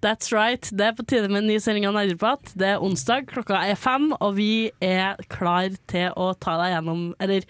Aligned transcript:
That's 0.00 0.32
right. 0.32 0.64
Det 0.72 0.86
er 0.86 0.94
på 0.96 1.04
tide 1.04 1.28
med 1.28 1.42
en 1.42 1.50
ny 1.50 1.58
sending 1.60 1.84
av 1.84 1.92
Nerdeprat. 1.92 2.54
Det 2.56 2.70
er 2.72 2.80
onsdag, 2.80 3.26
klokka 3.28 3.58
er 3.68 3.76
fem, 3.76 4.08
og 4.16 4.38
vi 4.38 4.70
er 4.80 5.20
klar 5.28 5.74
til 5.92 6.14
å 6.16 6.30
ta 6.40 6.56
deg 6.62 6.72
gjennom 6.72 7.02
Eller 7.20 7.44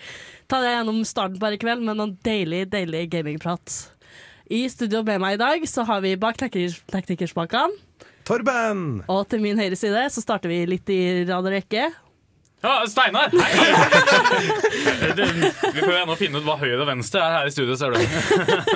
ta 0.51 0.59
deg 0.65 0.75
gjennom 0.75 0.99
starten 1.07 1.39
på 1.39 1.53
i 1.55 1.61
kveld 1.63 1.87
med 1.87 2.01
noen 2.01 2.17
deilig, 2.27 2.65
deilig 2.73 3.05
gamingprat. 3.13 3.77
I 4.51 4.65
studio 4.67 5.05
med 5.07 5.23
meg 5.23 5.37
i 5.37 5.43
dag 5.45 5.67
så 5.71 5.85
har 5.87 6.03
vi 6.03 6.17
bak 6.19 6.41
teknikers- 6.41 6.83
teknikerspakene. 6.91 7.79
Torben! 8.27 9.03
Og 9.11 9.29
til 9.31 9.41
min 9.43 9.59
høyre 9.59 9.79
side 9.79 10.03
så 10.11 10.23
starter 10.23 10.51
vi 10.51 10.65
litt 10.69 10.91
i 10.91 11.23
rad 11.29 11.47
og 11.47 11.55
rekke. 11.55 11.87
Ja, 12.61 12.85
Steinar! 12.89 13.31
Vi 15.73 15.81
prøver 15.81 16.03
ennå 16.03 16.13
å 16.13 16.19
finne 16.21 16.41
ut 16.43 16.45
hva 16.45 16.59
høyre 16.61 16.83
og 16.83 16.89
venstre 16.91 17.23
er 17.25 17.33
her 17.39 17.49
i 17.49 17.53
studio, 17.55 17.73
ser 17.81 17.95
du. 17.95 18.01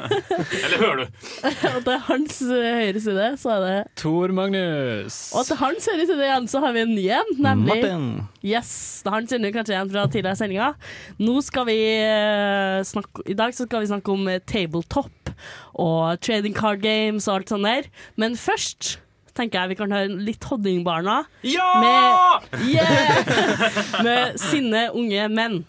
Eller 0.64 0.78
hører 0.80 1.02
du? 1.02 1.18
Og 1.44 1.82
til 1.84 1.98
hans 2.06 2.38
eh, 2.48 2.78
høyre 2.80 3.02
side 3.04 3.26
så 3.42 3.52
er 3.58 3.60
det 3.66 3.74
Tor 4.00 4.32
Magnus. 4.36 5.18
Og 5.36 5.44
til 5.50 5.60
hans 5.60 5.90
høyre 5.92 6.08
side 6.08 6.24
igjen 6.30 6.48
så 6.48 6.64
har 6.64 6.72
vi 6.76 6.84
en 6.86 6.94
ny 6.96 7.04
en, 7.18 7.34
nemlig 7.44 7.74
Martin. 7.74 8.08
Yes, 8.40 8.72
det 9.04 9.12
er 9.12 9.18
han 9.18 9.28
kjenner 9.28 9.52
du 9.52 9.58
kanskje 9.58 9.76
igjen 9.76 9.92
fra 9.92 10.06
tidligere 10.08 10.40
sendinger. 10.40 10.72
Nå 11.20 11.36
skal 11.44 11.68
vi 11.68 11.78
eh, 11.92 12.80
snakke 12.88 13.28
I 13.28 13.36
dag 13.36 13.52
så 13.56 13.68
skal 13.68 13.84
vi 13.84 13.92
snakke 13.92 14.16
om 14.16 14.32
tabletop 14.48 15.34
og 15.74 16.20
trading 16.24 16.56
card 16.56 16.80
games 16.80 17.28
og 17.28 17.42
alt 17.42 17.52
sånt 17.52 17.68
der. 17.68 17.92
Men 18.16 18.40
først 18.40 18.96
tenker 19.36 19.60
jeg 19.60 19.74
vi 19.74 19.78
kan 19.78 19.94
høre 19.94 20.18
litt 20.28 20.44
Hoddingbarna 20.48 21.22
Ja! 21.46 21.70
med 21.82 22.64
Yeah! 22.70 23.22
Med 24.06 24.40
sinne 24.40 24.88
unge 24.94 25.28
menn. 25.32 25.62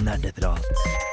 Nerdeprat. 0.00 1.10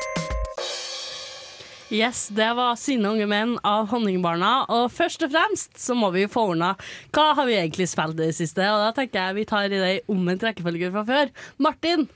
Yes, 1.88 2.26
det 2.36 2.50
var 2.58 2.76
Sinne 2.76 3.14
unge 3.16 3.26
menn 3.32 3.54
av 3.64 3.88
Honningbarna. 3.94 4.66
Og 4.76 4.90
først 4.92 5.24
og 5.24 5.32
fremst 5.32 5.78
så 5.80 5.96
må 5.96 6.10
vi 6.12 6.26
få 6.28 6.50
ordna 6.52 6.74
hva 7.16 7.30
har 7.38 7.48
vi 7.48 7.56
egentlig 7.56 7.88
spilt 7.88 8.18
i 8.20 8.26
det 8.26 8.34
siste. 8.36 8.66
Og 8.68 8.84
da 8.84 8.90
tenker 8.96 9.30
jeg 9.30 9.38
vi 9.38 9.46
tar 9.48 9.70
i 9.70 9.72
det 9.72 9.94
i 9.94 10.02
omvendt 10.12 10.44
rekkefølge 10.44 10.92
fra 10.92 11.06
før. 11.08 11.32
Martin, 11.64 12.10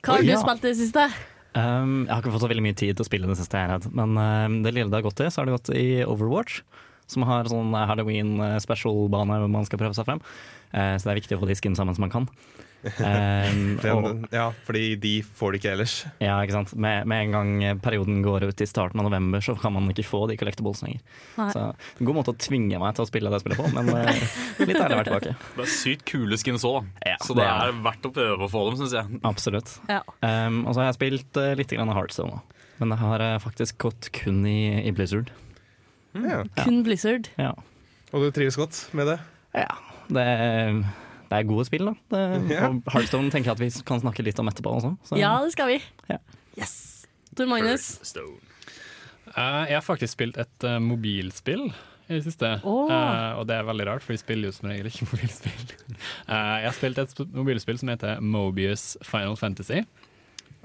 hva 0.00 0.20
har 0.20 0.22
du 0.22 0.30
ja. 0.30 0.38
spilt 0.44 0.62
i 0.62 0.70
det 0.70 0.78
siste? 0.78 1.08
Um, 1.56 2.04
jeg 2.04 2.12
har 2.12 2.20
ikke 2.20 2.34
fått 2.34 2.44
så 2.44 2.50
veldig 2.52 2.64
mye 2.66 2.76
tid 2.76 2.96
til 2.96 3.04
å 3.04 3.08
spille 3.08 3.28
det 3.30 3.38
siste, 3.38 3.56
jeg 3.56 3.68
er 3.68 3.72
redd. 3.76 3.88
Men 3.96 4.12
um, 4.18 4.58
det 4.64 4.74
lille 4.76 4.92
det 4.92 4.98
har 4.98 5.06
gått 5.06 5.22
i, 5.24 5.30
så 5.32 5.40
har 5.40 5.48
det 5.48 5.56
gått 5.56 5.72
i 5.72 5.88
Overwatch. 6.04 6.60
Som 7.08 7.22
har 7.22 7.46
sånn 7.46 7.70
Halloween 7.86 8.32
eh, 8.42 8.56
special-bane 8.58 9.36
hvor 9.38 9.50
man 9.52 9.66
skal 9.68 9.78
prøve 9.78 9.94
seg 9.94 10.08
frem. 10.08 10.18
Uh, 10.72 10.96
så 10.98 11.06
det 11.06 11.12
er 11.12 11.20
viktig 11.20 11.36
å 11.36 11.42
få 11.44 11.46
de 11.46 11.54
skin 11.54 11.76
sammen 11.78 11.94
som 11.94 12.02
man 12.02 12.10
kan. 12.10 12.26
Um, 12.96 13.78
og, 13.90 14.26
ja, 14.30 14.44
fordi 14.66 14.94
de 15.02 15.12
får 15.24 15.52
det 15.52 15.58
ikke 15.58 15.70
ellers. 15.74 15.94
ja, 16.22 16.36
ikke 16.44 16.54
sant? 16.54 16.70
Med, 16.78 17.06
med 17.10 17.24
en 17.24 17.32
gang 17.34 17.80
perioden 17.82 18.20
går 18.22 18.44
ut 18.46 18.60
i 18.62 18.68
starten 18.68 19.00
av 19.02 19.08
november, 19.08 19.42
så 19.42 19.56
kan 19.58 19.72
man 19.74 19.88
ikke 19.90 20.04
få 20.06 20.20
de 20.30 20.36
collectibles 20.38 20.82
lenger. 20.84 21.00
Nei. 21.38 21.48
Så 21.50 21.64
en 21.72 22.06
god 22.06 22.18
måte 22.20 22.30
å 22.34 22.38
tvinge 22.38 22.78
meg 22.78 22.94
til 22.94 23.02
å 23.02 23.08
spille 23.08 23.32
det 23.32 23.40
jeg 23.40 23.44
spiller 23.46 23.58
på, 23.58 23.70
men 23.74 23.90
eh, 23.90 24.20
litt 24.68 24.78
ærlig 24.78 24.94
å 24.94 25.00
være 25.00 25.08
tilbake. 25.08 25.32
Det 25.56 25.64
er 25.64 25.72
sykt 25.72 26.04
kule 26.12 26.38
skins 26.38 26.66
òg, 26.68 26.76
da. 26.78 27.10
Ja, 27.10 27.16
Så 27.26 27.34
det 27.34 27.42
det 27.42 27.48
er 27.50 27.72
er 27.72 27.80
verdt 27.88 28.06
å 28.06 28.12
prøve 28.20 28.46
å 28.46 28.50
få 28.52 28.62
dem, 28.68 28.76
syns 28.82 28.94
jeg. 29.00 29.20
Absolutt. 29.32 29.72
Ja. 29.90 30.02
Um, 30.22 30.60
og 30.62 30.76
så 30.76 30.82
har 30.84 30.88
jeg 30.92 30.98
spilt 31.00 31.40
uh, 31.42 31.48
litt 31.58 31.74
grann 31.74 31.90
Heartstone 31.96 32.38
òg, 32.38 32.60
Men 32.82 32.94
det 32.94 33.00
har 33.02 33.24
uh, 33.24 33.32
faktisk 33.42 33.80
gått 33.88 34.10
kun 34.20 34.44
i, 34.46 34.60
i 34.86 34.92
Blizzard. 34.94 35.32
Ja. 36.22 36.44
Kun 36.62 36.84
Blizzard. 36.86 37.32
Ja. 37.40 37.50
Og 38.12 38.22
du 38.22 38.30
trives 38.36 38.60
godt 38.60 38.84
med 38.94 39.10
det? 39.10 39.18
ja. 39.58 39.72
Det, 40.06 40.22
det 41.30 41.38
er 41.40 41.46
gode 41.48 41.64
spill, 41.68 41.86
da. 41.90 41.94
Det, 42.12 42.22
Ja. 42.54 42.68
Og 42.70 42.82
Heartstone 42.94 43.30
tenker 43.34 43.50
jeg 43.52 43.56
at 43.56 43.64
vi 43.64 43.84
kan 43.88 44.00
snakke 44.02 44.22
litt 44.26 44.38
om 44.42 44.48
etterpå 44.50 44.72
også. 44.78 44.94
Så. 45.08 45.18
Ja, 45.20 45.34
det 45.44 45.52
skal 45.56 45.68
vi. 45.74 45.80
Ja. 46.10 46.18
Yes. 46.58 46.76
Tor 47.36 47.46
Magnus. 47.50 47.88
Eh, 49.36 49.64
jeg 49.68 49.74
har 49.76 49.84
faktisk 49.84 50.14
spilt 50.16 50.38
et 50.40 50.64
uh, 50.64 50.78
mobilspill 50.80 51.66
i 52.06 52.14
det 52.14 52.22
siste. 52.24 52.52
Oh. 52.62 52.86
Uh, 52.86 53.40
og 53.40 53.46
det 53.50 53.56
er 53.58 53.66
veldig 53.66 53.86
rart, 53.88 54.04
for 54.06 54.14
vi 54.14 54.20
spiller 54.22 54.48
jo 54.52 54.54
som 54.54 54.68
regel 54.70 54.86
ikke 54.88 55.08
mobilspill. 55.10 55.72
Eh, 55.90 56.56
jeg 56.62 56.68
har 56.70 56.76
spilt 56.78 57.00
et 57.02 57.10
sp- 57.12 57.26
mobilspill 57.34 57.80
som 57.82 57.90
heter 57.90 58.20
Mobius 58.22 58.92
Final 59.04 59.34
Fantasy. 59.40 59.82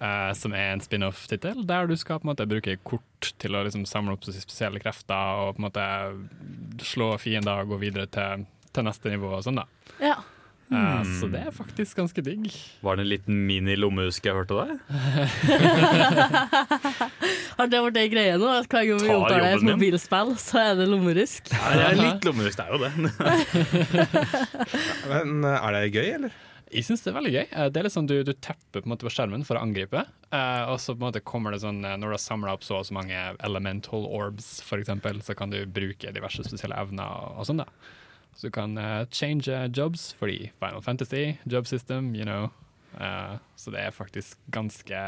eh, 0.01 0.31
som 0.37 0.53
er 0.57 0.71
en 0.75 0.81
spin-off-tittel, 0.81 1.65
der 1.69 1.89
du 1.89 1.95
skal 1.99 2.21
på 2.21 2.25
en 2.29 2.31
måte 2.35 2.45
bruke 2.49 2.77
kort 2.87 3.33
til 3.41 3.57
å 3.57 3.65
liksom 3.65 3.83
samle 3.89 4.13
opp 4.15 4.23
spesielle 4.29 4.79
krefter 4.81 5.41
og 5.43 5.57
på 5.57 5.61
en 5.61 5.67
måte 5.67 5.83
slå 6.85 7.11
fiender 7.21 7.61
og 7.65 7.73
gå 7.75 7.81
videre 7.83 8.07
til, 8.09 8.45
til 8.73 8.87
neste 8.87 9.11
nivå 9.13 9.33
og 9.37 9.43
sånn, 9.45 9.59
da. 9.61 9.65
Ja. 10.01 10.15
Eh, 10.71 11.03
Så 11.19 11.27
det 11.31 11.39
er 11.43 11.51
faktisk 11.51 11.97
ganske 11.99 12.21
digg. 12.23 12.47
Var 12.81 12.95
det 12.95 13.01
en 13.03 13.09
liten 13.11 13.35
mini-lommehusk 13.47 14.23
jeg 14.23 14.33
hørte 14.37 14.55
der? 14.55 14.77
Har 17.57 17.67
det 17.71 17.79
vært 17.85 17.97
ei 18.01 18.09
greie 18.11 18.35
nå? 18.39 18.47
At 18.61 18.67
hver 18.71 18.85
gang 18.87 18.99
vi 19.01 19.07
Ta 19.09 19.15
omtaler 19.19 19.47
et 19.57 19.65
mobilspill, 19.67 20.29
så 20.41 20.55
er 20.61 20.73
det 20.79 20.85
lommerusk? 20.91 21.43
Ja, 21.51 21.57
det 21.75 21.83
er 21.89 21.95
litt 21.99 22.23
lommerusk, 22.29 22.57
det 22.57 22.65
er 22.65 22.71
jo 22.71 22.79
det. 22.85 22.91
Men 25.11 25.27
eh, 25.43 25.59
er 25.59 25.69
det 25.77 25.81
gøy, 25.91 26.09
eller? 26.21 26.31
Jeg 26.71 26.85
syns 26.87 27.01
det 27.03 27.09
er 27.11 27.17
veldig 27.19 27.33
gøy. 27.35 27.45
Eh, 27.51 27.67
Det 27.67 27.77
er 27.81 27.85
litt 27.89 27.97
sånn 27.97 28.07
Du, 28.07 28.15
du 28.23 28.31
tepper 28.31 28.79
på, 28.79 28.85
en 28.87 28.91
måte 28.93 29.03
på 29.07 29.11
skjermen 29.11 29.43
for 29.47 29.55
å 29.59 29.63
angripe, 29.65 30.01
eh, 30.31 30.63
og 30.71 30.77
så 30.79 30.95
på 30.95 31.01
en 31.03 31.07
måte 31.09 31.19
kommer 31.27 31.49
det 31.51 31.59
sånn 31.65 31.81
Når 31.83 32.05
du 32.07 32.13
har 32.15 32.23
samla 32.23 32.53
opp 32.55 32.63
så 32.63 32.79
og 32.79 32.87
så 32.87 32.95
mange 32.95 33.17
elemental 33.43 34.03
orbs, 34.07 34.61
for 34.63 34.79
eksempel, 34.79 35.19
så 35.25 35.35
kan 35.35 35.51
du 35.51 35.59
bruke 35.67 36.13
diverse 36.15 36.39
spesielle 36.47 36.79
evner 36.79 37.03
og, 37.11 37.43
og 37.43 37.47
sånn, 37.51 37.59
da. 37.65 37.69
Så 38.41 38.49
du 38.49 38.55
kan 38.55 38.73
uh, 38.73 39.05
change 39.13 39.53
jobs 39.77 40.07
fordi 40.17 40.47
Final 40.57 40.81
Fantasy, 40.81 41.35
job 41.45 41.67
system, 41.69 42.15
you 42.15 42.25
know. 42.25 42.47
Uh, 42.97 43.37
så 43.55 43.69
det 43.71 43.83
er 43.85 43.93
faktisk 43.93 44.39
ganske 44.51 45.01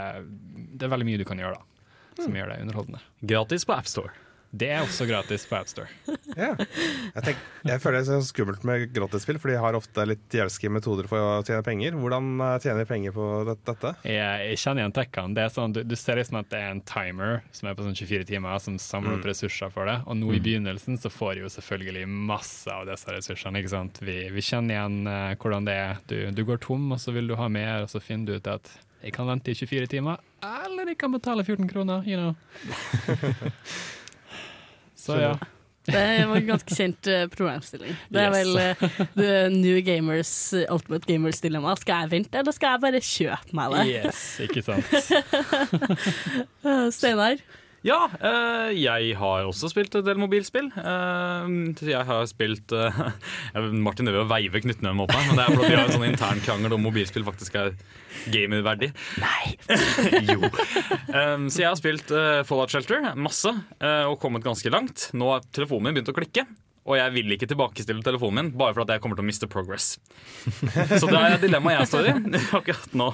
Det 0.77 0.85
er 0.85 0.91
veldig 0.93 1.07
mye 1.07 1.19
du 1.19 1.25
kan 1.25 1.41
gjøre, 1.41 1.57
da, 1.57 2.21
som 2.21 2.37
gjør 2.37 2.53
det 2.53 2.59
underholdende. 2.61 3.01
Gratis 3.25 3.65
på 3.65 3.73
AppStore. 3.73 4.13
Det 4.53 4.67
er 4.69 4.83
også 4.85 5.07
gratis 5.09 5.47
på 5.49 5.57
AppStore. 5.57 5.89
Ja. 6.33 6.55
Jeg, 6.57 7.35
jeg 7.61 7.81
føler 7.83 7.99
det 7.99 8.09
er 8.09 8.21
så 8.23 8.25
skummelt 8.25 8.63
med 8.65 8.87
gratisspill, 8.89 9.37
for 9.37 9.51
de 9.51 9.57
har 9.61 9.75
ofte 9.77 10.01
litt 10.09 10.23
djelske 10.33 10.69
metoder 10.73 11.05
for 11.05 11.21
å 11.21 11.43
tjene 11.45 11.61
penger. 11.65 11.93
Hvordan 11.99 12.31
eh, 12.41 12.55
tjener 12.63 12.81
de 12.81 12.87
penger 12.89 13.13
på 13.13 13.27
dette? 13.51 13.91
Jeg, 14.01 14.47
jeg 14.49 14.61
kjenner 14.63 14.81
igjen 14.81 14.95
tekkene. 14.97 15.37
Det 15.37 15.43
er 15.43 15.53
sånn, 15.53 15.75
du, 15.75 15.83
du 15.85 15.93
ser 15.99 16.17
liksom 16.17 16.39
at 16.41 16.49
det 16.49 16.57
er 16.57 16.73
en 16.73 16.81
timer 16.89 17.43
som 17.53 17.69
er 17.69 17.77
på 17.77 17.85
sånn 17.85 17.97
24 17.99 18.25
timer, 18.31 18.57
som 18.65 18.79
samler 18.81 19.19
opp 19.19 19.29
ressurser 19.29 19.73
for 19.73 19.89
det. 19.89 19.99
Og 20.09 20.17
nå 20.17 20.33
i 20.33 20.41
begynnelsen 20.41 20.97
så 21.01 21.13
får 21.13 21.35
de 21.37 21.45
jo 21.45 21.53
selvfølgelig 21.53 22.09
masse 22.33 22.73
av 22.73 22.89
disse 22.89 23.13
ressursene. 23.13 23.61
ikke 23.61 23.73
sant? 23.75 24.01
Vi, 24.01 24.17
vi 24.33 24.45
kjenner 24.49 24.79
igjen 24.79 24.99
uh, 25.05 25.33
hvordan 25.37 25.69
det 25.69 25.77
er. 25.83 26.01
Du, 26.09 26.17
du 26.33 26.45
går 26.49 26.61
tom, 26.65 26.89
og 26.95 27.01
så 27.03 27.13
vil 27.13 27.29
du 27.29 27.37
ha 27.37 27.49
mer, 27.51 27.85
og 27.85 27.93
så 27.93 28.01
finner 28.01 28.33
du 28.33 28.41
ut 28.41 28.53
at 28.57 28.73
jeg 29.03 29.13
kan 29.13 29.29
vente 29.29 29.53
i 29.53 29.57
24 29.59 29.91
timer, 29.91 30.21
eller 30.41 30.93
jeg 30.93 30.97
kan 30.97 31.13
betale 31.13 31.45
14 31.45 31.67
kroner, 31.69 32.07
you 32.07 32.17
know. 32.17 32.33
Så 35.03 35.19
ja. 35.19 35.33
Det 35.83 35.99
var 36.29 36.37
en 36.39 36.45
ganske 36.47 36.75
kjent 36.77 37.07
programstilling 37.11 37.31
problemstilling. 37.33 37.95
Det 38.07 38.21
er 38.23 38.29
Yes. 38.31 38.37
vel 38.39 38.51
uh, 38.55 39.07
the 39.19 39.31
New 39.51 39.81
Gamers 39.83 40.29
eh, 40.55 40.63
Ultimate 40.71 41.03
Gamers 41.09 41.41
dilemma. 41.43 41.73
Skal 41.75 42.05
jeg 42.05 42.11
vente, 42.13 42.39
eller 42.39 42.55
skal 42.55 42.77
jeg 42.77 42.83
bare 42.85 43.01
kjøpe 43.03 43.57
meg 43.59 43.75
det? 43.75 43.81
Yes, 43.91 44.21
ikke 44.45 44.63
sant. 44.63 44.87
Eh, 46.63 46.87
Steinar? 46.97 47.43
Ja, 47.83 48.05
eh, 48.15 48.69
jeg 48.79 49.15
har 49.19 49.43
også 49.43 49.67
spilt 49.67 49.95
en 49.99 50.05
del 50.07 50.19
mobilspill. 50.21 50.69
Eh, 50.71 51.49
jeg 51.83 52.07
har 52.07 52.27
spilt 52.31 52.71
eh, 52.71 52.99
Martin 53.85 54.07
og 54.07 54.29
veiver 54.31 54.63
knyttneven 54.63 55.01
mot 55.01 55.11
meg, 55.11 55.27
men 55.27 55.39
det 55.39 55.43
er 55.43 55.51
fordi 55.51 55.67
vi 55.67 55.75
har 55.75 55.89
en 55.89 55.95
sånn 55.97 56.07
intern 56.07 56.43
krangel 56.45 56.77
om 56.77 56.85
mobilspill 56.87 57.27
faktisk 57.27 57.57
er 57.59 57.73
gamerverdig. 58.31 58.93
Nei! 59.19 59.55
jo. 60.31 60.47
Så 61.51 61.59
jeg 61.59 61.67
har 61.67 61.79
spilt 61.79 62.11
Fallout 62.47 62.71
Shelter 62.71 63.09
masse 63.19 63.51
og 63.51 64.15
kommet 64.21 64.45
ganske 64.45 64.71
langt. 64.71 65.09
Nå 65.17 65.33
har 65.33 65.43
telefonen 65.51 65.89
min 65.89 65.97
begynt 65.97 66.13
å 66.13 66.15
klikke. 66.15 66.45
Og 66.83 66.97
jeg 66.99 67.13
vil 67.15 67.35
ikke 67.35 67.47
tilbakestille 67.47 68.03
telefonen 68.03 68.39
min, 68.39 68.53
bare 68.59 68.75
for 68.75 68.83
at 68.83 68.91
jeg 68.91 69.03
kommer 69.03 69.19
til 69.19 69.23
å 69.23 69.27
miste 69.27 69.47
progress. 69.51 69.93
Så 70.43 71.07
det 71.07 71.19
er 71.19 71.37
dilemmaet 71.39 71.43
dilemma 71.45 71.75
jeg 71.77 71.91
står 71.91 72.09
i 72.09 72.15
akkurat 72.59 72.97
nå. 72.99 73.09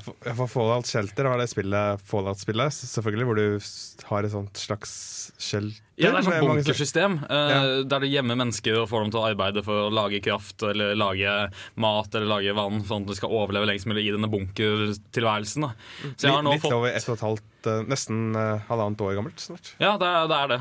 Får, 0.00 0.14
jeg 0.24 0.36
får 0.38 0.48
Fallout 0.48 0.86
Shelter 0.88 1.24
var 1.28 1.36
det 1.38 1.48
spillet 1.50 2.00
Fallout-spillet, 2.08 2.72
selvfølgelig, 2.72 3.24
hvor 3.28 3.36
du 3.36 4.06
har 4.08 4.24
et 4.24 4.32
sånt 4.32 4.56
slags 4.56 4.92
shelter. 5.36 5.80
Ja, 6.00 6.08
det 6.10 6.22
er 6.22 6.24
sånn 6.24 6.46
bunkersystem 6.48 7.16
eh, 7.28 7.50
Ja. 7.52 7.58
der 7.84 8.00
du 8.00 8.06
gjemmer 8.08 8.34
mennesker 8.40 8.78
og 8.80 8.88
får 8.88 9.02
dem 9.04 9.10
til 9.12 9.20
å 9.20 9.26
arbeide 9.28 9.62
for 9.62 9.84
å 9.84 9.90
lage 9.92 10.22
kraft 10.24 10.62
eller 10.66 10.96
lage 10.96 11.34
mat 11.76 12.14
eller 12.14 12.26
lage 12.30 12.54
vann, 12.56 12.80
sånn 12.88 13.04
at 13.04 13.12
du 13.12 13.14
skal 13.14 13.30
overleve 13.36 13.68
lengst 13.68 13.86
mulig 13.86 14.06
i 14.08 14.14
denne 14.14 14.30
bunkertilværelsen. 14.32 15.66
da. 15.68 15.74
Så 16.16 16.26
jeg 16.26 16.32
har 16.34 16.42
nå 16.42 16.54
Litt 16.56 16.62
fått 16.64 16.72
over 16.78 16.88
ett 16.96 17.08
og 17.08 17.16
et 17.18 17.26
halvt, 17.26 17.68
eh, 17.70 17.84
nesten 17.92 18.34
eh, 18.34 18.64
halvannet 18.70 19.04
år 19.04 19.14
gammelt 19.20 19.38
snart. 19.44 19.74
Ja, 19.78 19.96
det 20.00 20.08
er 20.08 20.26
det. 20.32 20.40
Er 20.42 20.48
det. 20.56 20.60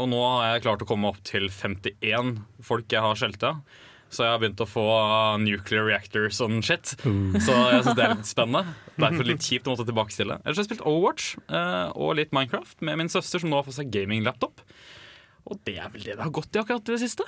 Og 0.00 0.08
nå 0.10 0.22
har 0.24 0.54
jeg 0.54 0.64
klart 0.66 0.82
å 0.82 0.88
komme 0.88 1.12
opp 1.12 1.22
til 1.22 1.48
51 1.52 2.40
folk 2.64 2.88
jeg 2.90 3.00
har 3.04 3.14
skjelta. 3.14 3.54
Så 4.12 4.26
jeg 4.26 4.32
har 4.34 4.40
begynt 4.42 4.60
å 4.60 4.68
få 4.68 4.84
nuclear 5.40 5.86
reactors 5.88 6.40
og 6.44 6.58
shit. 6.64 6.94
Så 7.00 7.54
jeg 7.56 7.84
synes 7.84 7.96
det 7.96 8.04
er 8.04 8.14
litt 8.14 8.28
spennende. 8.28 8.74
Derfor 9.00 9.28
litt 9.28 9.46
kjipt 9.46 9.68
å 9.68 9.72
måtte 9.72 9.88
tilbakestille. 9.88 10.36
Ellers 10.42 10.60
har 10.60 10.66
jeg 10.66 10.70
spilt 10.70 10.84
Overwatch 10.88 11.30
uh, 11.48 11.88
og 11.96 12.18
litt 12.20 12.34
Minecraft 12.36 12.84
med 12.84 13.00
min 13.00 13.12
søster, 13.12 13.40
som 13.40 13.52
nå 13.52 13.58
har 13.58 13.66
fått 13.66 13.78
seg 13.80 13.92
gaming-laptop. 13.94 14.60
Og 15.48 15.62
det 15.66 15.78
er 15.80 15.88
vel 15.94 16.04
det 16.04 16.18
det 16.18 16.26
har 16.26 16.34
gått 16.34 16.52
i 16.54 16.60
akkurat 16.60 16.84
det 16.92 17.00
siste. 17.02 17.26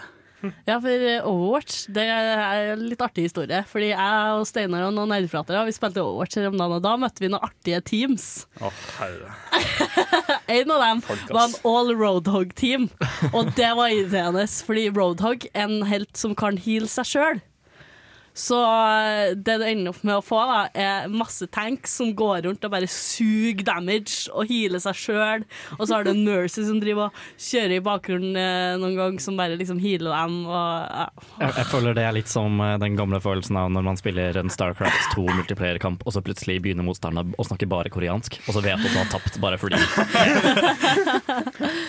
Ja, 0.69 0.79
for 0.81 0.91
eh, 0.91 1.25
Overwatch 1.26 1.85
det 1.94 2.05
er 2.11 2.73
en 2.75 2.85
litt 2.91 3.02
artig 3.05 3.26
historie. 3.29 3.62
Fordi 3.70 3.91
jeg 3.93 4.35
og 4.38 4.46
Steinar 4.49 4.87
og 4.88 4.94
noen 4.96 5.12
nerdepratere 5.14 5.64
vi 5.69 5.75
spilte 5.76 6.02
Overwatch 6.05 6.41
her 6.41 6.50
om 6.50 6.58
dagen, 6.61 6.76
og 6.79 6.85
da 6.85 6.94
møtte 7.00 7.25
vi 7.25 7.31
noen 7.32 7.46
artige 7.46 7.81
teams. 7.87 8.29
Å, 8.61 8.73
herre. 8.99 9.35
En 10.55 10.70
av 10.70 10.82
dem 10.82 11.00
Folk, 11.05 11.23
var 11.32 11.49
en 11.49 11.55
all 11.67 11.91
Roadhog-team, 11.96 12.85
og 13.32 13.49
det 13.56 13.70
var 13.79 13.93
irriterende, 13.93 14.44
fordi 14.67 14.85
Roadhog 14.93 15.46
er 15.55 15.64
en 15.64 15.87
helt 15.88 16.12
som 16.20 16.35
kan 16.38 16.58
heale 16.61 16.90
seg 16.90 17.08
sjøl. 17.08 17.40
Så 18.34 18.58
eh, 18.58 19.34
det 19.38 19.54
du 19.60 19.64
ender 19.66 19.92
opp 19.92 20.02
med 20.02 20.16
å 20.19 20.25
få, 20.25 20.40
da, 20.48 20.60
er 20.75 21.10
masse 21.12 21.46
tanks 21.54 21.92
som 22.00 22.10
går 22.19 22.42
rundt 22.48 22.64
og 22.66 22.72
bare 22.75 22.88
suger 22.90 23.62
damage 23.66 24.26
og 24.34 24.50
healer 24.50 24.82
seg 24.82 24.98
sjøl. 24.98 25.44
Og 25.78 25.86
så 25.86 25.94
har 25.94 26.06
du 26.06 26.10
en 26.10 26.25
Mercy 26.26 26.64
som 26.66 26.81
driver 26.82 27.12
og 27.12 27.20
kjører 27.38 27.76
i 27.76 27.82
bakgrunnen 27.84 28.38
eh, 28.40 28.75
noen 28.82 28.98
gang, 28.98 29.20
som 29.22 29.38
bare 29.38 29.54
liksom 29.60 29.78
healer 29.82 30.10
dem. 30.10 30.40
Og, 30.48 30.88
ja. 30.90 31.06
Jeg, 31.44 31.52
jeg 31.60 31.69
føler 31.70 31.94
det 31.96 32.06
er 32.08 32.16
litt 32.19 32.32
som 32.32 32.58
eh, 32.64 32.75
den 32.82 32.98
gamle 32.98 33.22
følelsen 33.22 33.60
av 33.60 33.70
når 33.75 33.86
man 33.86 34.00
spiller 34.00 34.40
en 34.42 34.50
Starcraft 34.52 35.14
2 35.14 35.28
multiplayer-kamp, 35.30 36.02
og 36.02 36.16
så 36.16 36.25
plutselig 36.25 36.58
begynner 36.64 36.87
motstanderen 36.87 37.37
å 37.38 37.46
snakke 37.46 37.70
bare 37.70 37.92
koreansk, 37.94 38.40
og 38.48 38.58
så 38.58 38.64
vet 38.64 38.82
du 38.82 38.88
at 38.88 38.96
du 38.96 38.98
har 38.98 39.12
tapt 39.14 39.38
bare 39.42 39.60
fordi 39.62 39.78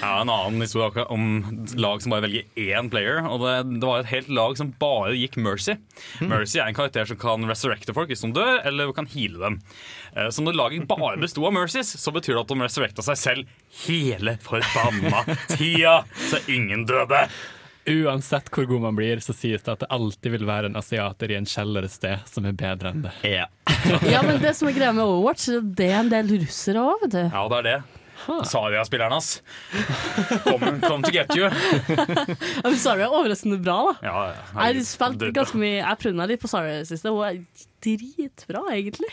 Ja, 0.02 0.22
en 0.22 0.30
annen 0.30 0.62
historie 0.62 1.06
om 1.10 1.66
lag 1.80 2.02
som 2.04 2.14
bare 2.14 2.26
velger 2.28 2.46
én 2.62 2.90
player. 2.92 3.24
Og 3.26 3.42
det, 3.44 3.56
det 3.82 3.88
var 3.88 4.04
et 4.04 4.12
helt 4.12 4.30
lag 4.34 4.56
som 4.60 4.72
bare 4.82 5.16
gikk 5.18 5.38
Mercy. 5.42 5.76
Mercy 6.36 6.60
er 6.62 6.70
en 6.70 6.78
karakter 6.78 7.08
som 7.10 7.18
kan 7.22 7.48
resurrecte 7.50 7.96
folk 7.96 8.12
hvis 8.12 8.22
de 8.26 8.32
dør, 8.36 8.62
eller 8.68 8.92
kan 8.98 9.08
heale 9.12 9.42
dem. 9.42 9.58
Eh, 10.16 10.30
Så 10.30 10.44
når 10.46 10.58
laget 10.60 10.88
bare 10.90 11.18
besto 11.22 11.44
av 11.48 11.54
Mercies, 11.56 11.96
så 12.02 12.14
betyr 12.16 12.36
det 12.38 12.46
at 12.46 12.54
de 12.54 12.62
resurrecta 12.68 13.06
seg 13.10 13.18
selv 13.24 13.60
hele 13.88 14.38
forbanna 14.46 15.26
tida, 15.56 16.02
så 16.30 16.40
ingen 16.52 16.86
døde. 16.90 17.26
Uansett 17.86 18.48
hvor 18.50 18.66
god 18.66 18.82
man 18.82 18.96
blir, 18.98 19.20
så 19.22 19.34
sies 19.38 19.62
det 19.62 19.70
at 19.76 19.84
det 19.84 19.90
alltid 19.94 20.32
vil 20.34 20.46
være 20.50 20.72
en 20.72 20.80
asiater 20.80 21.30
i 21.30 21.36
en 21.38 21.46
kjeller 21.46 21.86
et 21.86 21.94
sted 21.94 22.24
som 22.26 22.48
er 22.50 22.56
bedre 22.58 22.90
enn 22.96 23.04
det. 23.06 23.12
ja. 23.30 23.46
ja, 24.10 24.24
men 24.26 24.40
det 24.42 24.56
som 24.58 24.72
er 24.72 24.74
greia 24.74 24.94
med 24.96 25.06
Overwatch, 25.06 25.52
det 25.78 25.92
er 25.92 26.00
en 26.00 26.10
del 26.10 26.32
russere 26.42 26.82
òg, 26.82 27.04
vet 27.06 27.14
du. 27.14 27.22
Ja, 27.30 27.44
det 27.52 27.60
er 27.60 27.68
det. 27.70 27.76
Saria-spilleren 28.50 29.14
hans. 29.16 29.42
Come, 30.44 30.80
come 30.82 31.02
to 31.06 31.12
get 31.14 31.34
you. 31.36 31.50
Ja, 31.50 32.70
men 32.70 32.80
er 32.80 33.06
overraskende 33.10 33.60
bra, 33.64 33.78
da. 33.92 33.96
Ja, 34.06 34.24
jeg, 34.32 34.78
Jeg 34.80 34.88
spilt 34.90 35.20
Det- 35.22 35.34
ganske 35.36 35.60
mye 35.60 35.78
Jeg 35.82 36.00
prøvde 36.02 36.18
meg 36.20 36.32
litt 36.34 36.42
på 36.42 36.50
Saria 36.52 36.80
i 36.80 36.84
det 36.84 36.90
siste. 36.90 37.12
Hun 37.14 37.26
er 37.28 37.44
dritbra, 37.86 38.64
egentlig. 38.74 39.12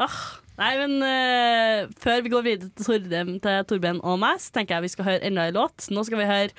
Ah, 0.00 0.16
nei, 0.56 0.70
men 0.80 0.94
uh, 1.04 1.90
før 2.00 2.22
vi 2.24 2.32
går 2.32 2.44
videre 2.46 2.70
til, 2.72 2.86
Torben, 2.86 3.34
til 3.44 3.66
Torben 3.68 4.00
og 4.00 4.16
meg, 4.22 4.40
så 4.40 4.54
tenker 4.54 4.78
jeg 4.78 4.86
vi 4.86 4.92
skal 4.94 5.08
høre 5.10 5.26
enda 5.28 5.44
en 5.50 5.58
låt. 5.58 5.90
Nå 5.92 6.06
skal 6.08 6.22
vi 6.22 6.28
høre 6.30 6.54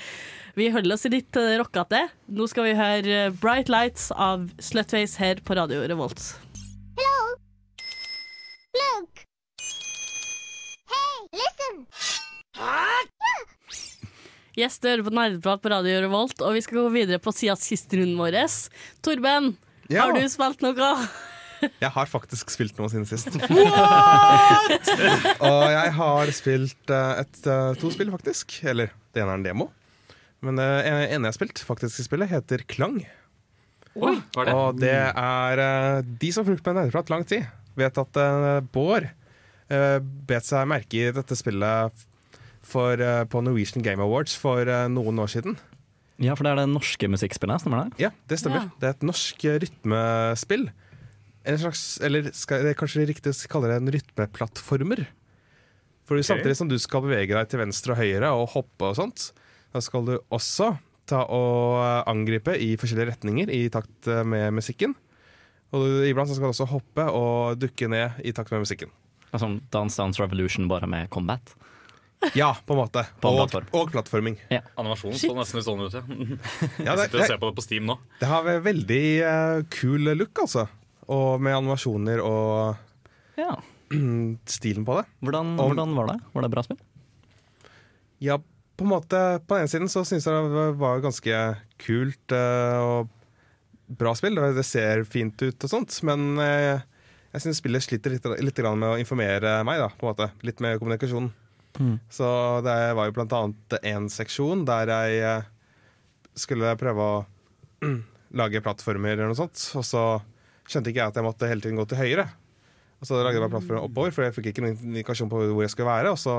Vi 0.59 0.69
holder 0.75 0.94
oss 0.94 1.07
litt 1.09 1.39
uh, 1.39 1.56
rockete. 1.63 2.03
Nå 2.29 2.45
skal 2.51 2.68
vi 2.69 2.75
høre 2.77 3.18
eh, 3.25 3.33
Bright 3.41 3.71
Lights 3.71 4.12
av 4.13 4.45
Slutface 4.62 5.18
her 5.21 5.41
på 5.47 5.57
Radio 5.57 5.81
Revolt. 5.89 6.21
Look! 8.75 9.25
Du 14.51 14.88
hører 14.89 15.04
på 15.06 15.13
Nerdeprat 15.16 15.62
på 15.63 15.69
Radio 15.72 16.01
Revolt, 16.04 16.42
og 16.44 16.56
vi 16.57 16.62
skal 16.63 16.81
gå 16.81 16.89
videre 16.94 17.19
på 17.24 17.31
siden 17.33 17.57
siste 17.60 17.98
runden 18.00 18.18
vår. 18.19 18.36
Torben, 19.06 19.54
Ja. 19.89 20.04
har 20.06 20.13
du 20.13 20.28
spilt 20.30 20.62
noe? 20.62 21.07
Jeg 21.62 21.92
har 21.94 22.06
faktisk 22.10 22.50
spilt 22.50 22.78
noe 22.80 22.89
siden 22.89 23.06
sist. 23.06 23.28
og 25.51 25.63
jeg 25.69 25.92
har 25.94 26.31
spilt 26.33 26.89
eh, 26.89 27.22
et, 27.22 27.38
eh, 27.45 27.74
to 27.78 27.92
spill, 27.94 28.10
faktisk. 28.12 28.63
Eller 28.66 28.89
det 29.13 29.22
ene 29.22 29.36
er 29.36 29.39
en 29.39 29.45
demo. 29.45 29.68
Men 30.42 30.57
det 30.57 30.66
ene 30.89 31.04
jeg 31.06 31.22
har 31.30 31.38
spilt, 31.38 31.62
faktisk 31.66 32.00
i 32.01 32.07
spillet, 32.07 32.31
heter 32.33 32.63
Klang. 32.66 32.98
Oi, 33.94 34.16
er 34.39 34.45
det? 34.48 34.54
Og 34.56 34.80
det 34.81 34.95
er 35.13 35.56
eh, 35.68 36.01
de 36.01 36.31
som 36.33 36.42
har 36.44 36.50
fulgt 36.56 36.66
med 36.66 36.75
nerdeprat 36.80 37.10
lang 37.13 37.24
tid, 37.30 37.45
vet 37.78 37.98
at 38.01 38.13
Bård 38.74 39.06
bet 39.71 40.44
seg 40.44 40.68
merke 40.68 41.00
i 41.00 41.13
dette 41.15 41.38
spillet 41.39 42.01
for, 42.65 43.00
eh, 43.01 43.23
på 43.25 43.41
Norwegian 43.44 43.83
Game 43.83 44.03
Awards 44.03 44.35
for 44.38 44.68
eh, 44.68 44.88
noen 44.91 45.19
år 45.19 45.31
siden. 45.31 45.57
ja, 46.21 46.35
for 46.35 46.45
det 46.45 46.51
er 46.53 46.62
det 46.62 46.69
norske 46.69 47.07
musikkspillet, 47.09 47.63
stemmer 47.63 47.89
det? 47.89 48.06
Ja, 48.06 48.12
det 48.29 48.38
stemmer. 48.39 48.68
Ja. 48.68 48.77
Det 48.79 48.89
er 48.89 48.95
et 48.95 49.07
norsk 49.07 49.45
eh, 49.45 49.57
rytmespill. 49.63 50.68
En 51.41 51.57
slags, 51.57 51.97
eller 52.06 52.29
skal 52.38 52.62
det 52.62 52.75
er 52.75 52.77
kanskje 52.77 53.07
riktig 53.09 53.33
kalle 53.50 53.71
det 53.71 53.79
en 53.81 53.94
rytmeplattformer. 53.95 55.07
For 56.06 56.19
okay. 56.19 56.27
samtidig 56.27 56.57
som 56.59 56.69
du 56.69 56.77
skal 56.81 57.01
bevege 57.06 57.33
deg 57.33 57.50
til 57.50 57.62
venstre 57.63 57.95
og 57.95 58.01
høyre 58.01 58.29
og 58.38 58.50
hoppe 58.53 58.91
og 58.91 58.97
sånt, 59.00 59.31
da 59.73 59.81
skal 59.81 60.06
du 60.06 60.15
også 60.29 60.75
ta 61.09 61.23
og 61.25 61.79
eh, 61.81 62.01
angripe 62.12 62.53
i 62.53 62.75
forskjellige 62.79 63.15
retninger 63.15 63.53
i 63.53 63.65
takt 63.73 64.09
eh, 64.12 64.25
med 64.27 64.53
musikken. 64.59 64.94
Og 65.71 66.03
iblant 66.06 66.29
skal 66.29 66.50
du 66.50 66.51
også 66.51 66.68
hoppe 66.68 67.07
og 67.15 67.57
dukke 67.57 67.88
ned 67.89 68.21
i 68.27 68.33
takt 68.35 68.51
med 68.51 68.65
musikken. 68.65 68.91
Sånn 69.39 69.62
Dance 69.72 69.95
Dance 70.01 70.19
Revolution 70.22 70.68
bare 70.68 70.89
med 70.92 71.10
combat. 71.13 71.54
Ja, 72.38 72.51
på 72.66 72.75
en 72.75 72.81
måte. 72.83 73.06
På 73.22 73.31
en 73.31 73.39
og, 73.39 73.48
plattform. 73.50 73.69
og 73.80 73.92
plattforming. 73.94 74.36
Animasjonen 74.78 75.18
så 75.18 75.31
nesten 75.38 75.57
litt 75.57 75.66
sånn 75.66 75.81
ut. 75.81 75.95
Ja. 75.95 76.04
Ja, 76.86 76.95
det, 76.98 77.07
Sitter 77.07 77.24
og 77.24 77.31
ser 77.31 77.42
på 77.42 77.50
det 77.50 77.57
på 77.57 77.63
Steam 77.66 77.88
nå. 77.89 77.98
det 78.19 78.30
har 78.30 78.45
veldig 78.68 79.04
eh, 79.25 79.63
kul 79.74 80.12
look, 80.19 80.44
altså. 80.44 80.68
Og 81.12 81.42
med 81.42 81.57
animasjoner 81.57 82.22
og 82.22 82.78
Ja. 83.39 83.56
stilen 84.57 84.86
på 84.86 85.00
det. 85.00 85.07
Hvordan, 85.25 85.56
og, 85.57 85.72
hvordan 85.72 85.95
var 85.98 86.12
det? 86.13 86.19
Var 86.36 86.45
det 86.45 86.51
bra 86.54 86.66
spill? 86.68 86.81
Ja, 88.22 88.38
på 88.78 88.86
en 88.86 88.92
måte 88.94 89.18
På 89.48 89.57
den 89.57 89.66
ene 89.66 89.72
siden 89.72 89.89
så 89.89 90.04
syns 90.06 90.28
jeg 90.30 90.54
det 90.54 90.68
var 90.78 91.01
ganske 91.01 91.42
kult 91.81 92.36
uh, 92.38 92.78
og 92.86 93.10
bra 93.98 94.13
spill. 94.16 94.38
Det 94.38 94.54
det 94.62 94.68
ser 94.68 95.04
fint 95.10 95.42
ut 95.42 95.66
og 95.66 95.74
sånt, 95.74 95.98
men 96.07 96.38
eh, 96.39 96.86
jeg 97.31 97.44
syns 97.45 97.62
spillet 97.62 97.83
sliter 97.86 98.12
litt, 98.16 98.25
litt 98.44 98.57
grann 98.60 98.80
med 98.81 98.94
å 98.95 99.00
informere 99.01 99.62
meg, 99.68 99.80
da, 99.80 99.88
på 99.95 100.06
en 100.07 100.12
måte. 100.12 100.30
Litt 100.48 100.60
med 100.63 100.80
kommunikasjon. 100.81 101.30
Mm. 101.80 101.94
Så 102.12 102.28
det 102.66 102.75
var 102.98 103.07
jo 103.07 103.16
blant 103.16 103.36
annet 103.38 103.78
en 103.88 104.10
seksjon 104.12 104.66
der 104.68 104.92
jeg 104.92 105.22
eh, 105.24 105.45
skulle 106.36 106.74
prøve 106.80 107.07
å 107.07 107.16
lage 108.42 108.62
plattformer 108.63 109.16
eller 109.16 109.31
noe 109.31 109.39
sånt, 109.39 109.63
og 109.80 109.86
så 109.88 110.04
skjønte 110.68 110.92
ikke 110.92 111.01
jeg 111.01 111.12
at 111.13 111.19
jeg 111.19 111.25
måtte 111.28 111.48
hele 111.50 111.63
tiden 111.63 111.80
gå 111.80 111.88
til 111.92 112.00
høyre. 112.00 112.28
Og 113.02 113.07
så 113.09 113.18
lagde 113.18 113.40
jeg 113.40 113.44
bare 113.45 113.56
plattformen 113.56 113.88
oppover, 113.88 114.14
for 114.14 114.28
jeg 114.28 114.35
fikk 114.35 114.52
ikke 114.52 114.66
noen 114.66 114.78
indikasjon 114.92 115.31
på 115.31 115.40
hvor 115.47 115.64
jeg 115.66 115.73
skulle 115.73 115.92
være, 115.92 116.14
og 116.14 116.19
så 116.21 116.35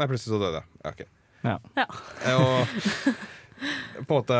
Nei, 0.00 0.06
plutselig 0.08 0.32
så 0.32 0.38
døde 0.40 0.56
jeg. 0.56 0.68
Ja, 0.80 0.90
ok. 0.94 1.00
Ja. 1.44 1.56
Ja. 1.76 1.84
Eh, 2.24 2.38
Og 2.40 4.06
på 4.06 4.14
en 4.14 4.22
måte 4.22 4.38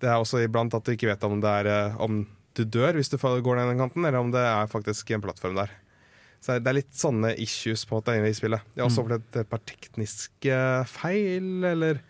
Det 0.00 0.08
er 0.08 0.16
også 0.16 0.40
iblant 0.42 0.72
at 0.74 0.86
du 0.86 0.94
ikke 0.94 1.10
vet 1.10 1.26
om 1.28 1.42
det 1.42 1.50
er 1.60 1.68
eh, 1.70 1.98
Om 2.02 2.22
du 2.60 2.66
dør 2.78 2.98
hvis 2.98 3.10
du 3.12 3.16
går 3.18 3.58
ned 3.58 3.72
den 3.72 3.80
kanten, 3.80 4.04
eller 4.04 4.20
om 4.20 4.32
det 4.34 4.42
er 4.44 4.70
faktisk 4.70 5.10
en 5.16 5.24
plattform 5.24 5.56
der. 5.58 5.72
Så 6.40 6.56
det 6.56 6.70
er 6.70 6.78
litt 6.78 6.94
sånne 6.96 7.34
issues 7.40 7.82
på 7.84 7.98
det 7.98 8.00
måte 8.00 8.16
inne 8.16 8.30
i 8.32 8.36
spillet. 8.36 8.64
Jeg 8.72 8.80
har 8.80 8.88
også 8.88 9.02
opplevd 9.04 9.40
et 9.42 9.50
par 9.50 9.60
tekniske 9.68 10.60
feil, 10.88 11.48
eller 11.68 12.00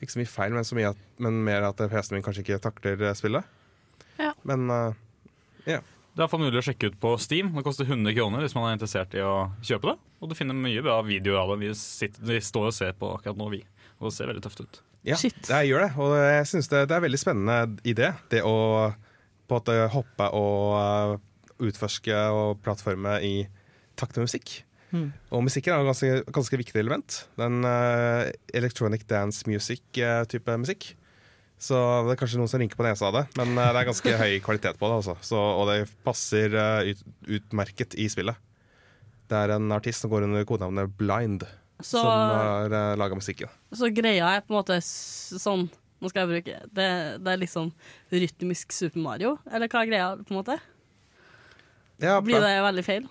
ikke 0.00 0.14
så 0.14 0.20
mye 0.20 0.30
feil, 0.30 0.54
men, 0.54 0.66
så 0.66 0.76
mye 0.78 0.92
at, 0.92 1.00
men 1.22 1.40
mer 1.46 1.66
at 1.66 1.80
PC-en 1.80 2.18
min 2.18 2.26
kanskje 2.26 2.44
ikke 2.44 2.60
takler 2.62 3.02
eh, 3.08 3.16
spillet. 3.18 3.56
Ja. 4.20 4.30
Men 4.46 4.70
ja. 4.70 4.82
Uh, 4.92 5.66
yeah. 5.66 5.88
Det 6.10 6.18
er 6.18 6.26
iallfall 6.26 6.42
mulig 6.42 6.58
å 6.58 6.64
sjekke 6.66 6.90
ut 6.90 6.96
på 7.00 7.10
Steam. 7.22 7.52
Det 7.54 7.62
koster 7.64 7.86
100 7.86 8.14
kroner 8.16 8.42
hvis 8.42 8.54
man 8.56 8.66
er 8.66 8.74
interessert 8.76 9.14
i 9.14 9.22
å 9.22 9.50
kjøpe 9.62 9.92
det. 9.92 10.08
Og 10.20 10.30
du 10.30 10.34
finner 10.36 10.58
mye 10.58 10.82
bra 10.84 10.96
videoer 11.06 11.38
av 11.44 11.52
det. 11.54 11.60
Vi, 11.62 11.74
sitter, 11.78 12.24
vi 12.26 12.40
står 12.44 12.66
og 12.68 12.74
ser 12.76 12.96
på 12.98 13.12
akkurat 13.14 13.38
nå, 13.38 13.46
vi. 13.54 13.60
Og 14.00 14.08
det 14.08 14.16
ser 14.16 14.30
veldig 14.30 14.42
tøft 14.44 14.62
ut. 14.64 14.80
Ja, 15.06 15.16
Shit. 15.16 15.38
jeg 15.48 15.70
gjør 15.70 15.86
det. 15.86 15.90
Og 16.02 16.16
jeg 16.18 16.48
synes 16.50 16.68
det, 16.72 16.82
det 16.90 16.96
er 16.96 17.04
veldig 17.06 17.20
spennende 17.22 17.86
idé. 17.88 18.10
Det 18.32 18.42
å 18.44 18.56
på 19.50 19.58
at 19.58 19.68
måte 19.68 19.92
hoppe 19.92 20.30
og 20.38 20.74
uh, 20.78 21.14
utforske 21.60 22.24
og 22.32 22.60
plattforme 22.64 23.18
i 23.26 23.34
takt 24.00 24.16
med 24.16 24.30
musikk. 24.30 24.60
Og 24.90 25.44
musikken 25.46 25.74
er 25.74 25.84
et 25.84 25.90
ganske, 25.90 26.32
ganske 26.34 26.58
viktig 26.58 26.80
element. 26.80 27.20
Den 27.38 27.62
uh, 27.66 28.26
electronic 28.56 29.04
dance 29.10 29.46
music-type 29.46 30.56
musikk. 30.58 30.94
Så 31.60 31.76
det 32.06 32.14
er 32.14 32.20
kanskje 32.22 32.40
noen 32.40 32.48
som 32.48 32.62
rynker 32.62 32.78
på 32.78 32.86
nesa 32.86 33.10
av 33.10 33.18
det, 33.18 33.24
men 33.36 33.52
uh, 33.58 33.68
det 33.68 33.82
er 33.82 33.88
ganske 33.90 34.14
høy 34.22 34.38
kvalitet 34.46 34.80
på 34.80 34.88
det. 34.88 35.00
Altså. 35.02 35.16
Så, 35.24 35.38
og 35.38 35.68
det 35.70 35.84
passer 36.06 36.56
uh, 36.56 36.88
ut, 36.88 37.02
utmerket 37.38 37.96
i 38.00 38.08
spillet. 38.12 38.38
Det 39.30 39.38
er 39.38 39.54
en 39.54 39.70
artist 39.76 40.02
som 40.02 40.10
går 40.10 40.26
under 40.26 40.46
kodenavnet 40.48 40.96
Blind, 40.98 41.44
Så, 41.78 42.00
som 42.00 42.08
har 42.08 42.72
uh, 42.72 42.96
laga 42.98 43.18
musikken. 43.18 43.52
så 43.76 43.92
greia 43.94 44.32
er 44.34 44.42
på 44.42 44.54
en 44.54 44.58
måte 44.58 44.80
sånn 44.82 45.68
Nå 46.00 46.08
skal 46.08 46.22
jeg 46.24 46.30
bruke 46.32 46.58
Det, 46.72 46.88
det 47.20 47.32
er 47.34 47.40
liksom 47.42 47.72
rytmisk 48.12 48.72
Super 48.72 49.02
Mario, 49.04 49.34
eller 49.52 49.68
hva 49.68 49.82
er 49.84 49.90
greia, 49.90 50.10
på 50.20 50.32
en 50.34 50.38
måte? 50.40 50.56
Ja, 52.00 52.20
Blir 52.24 52.40
det 52.40 52.54
veldig 52.64 52.84
feil? 52.86 53.08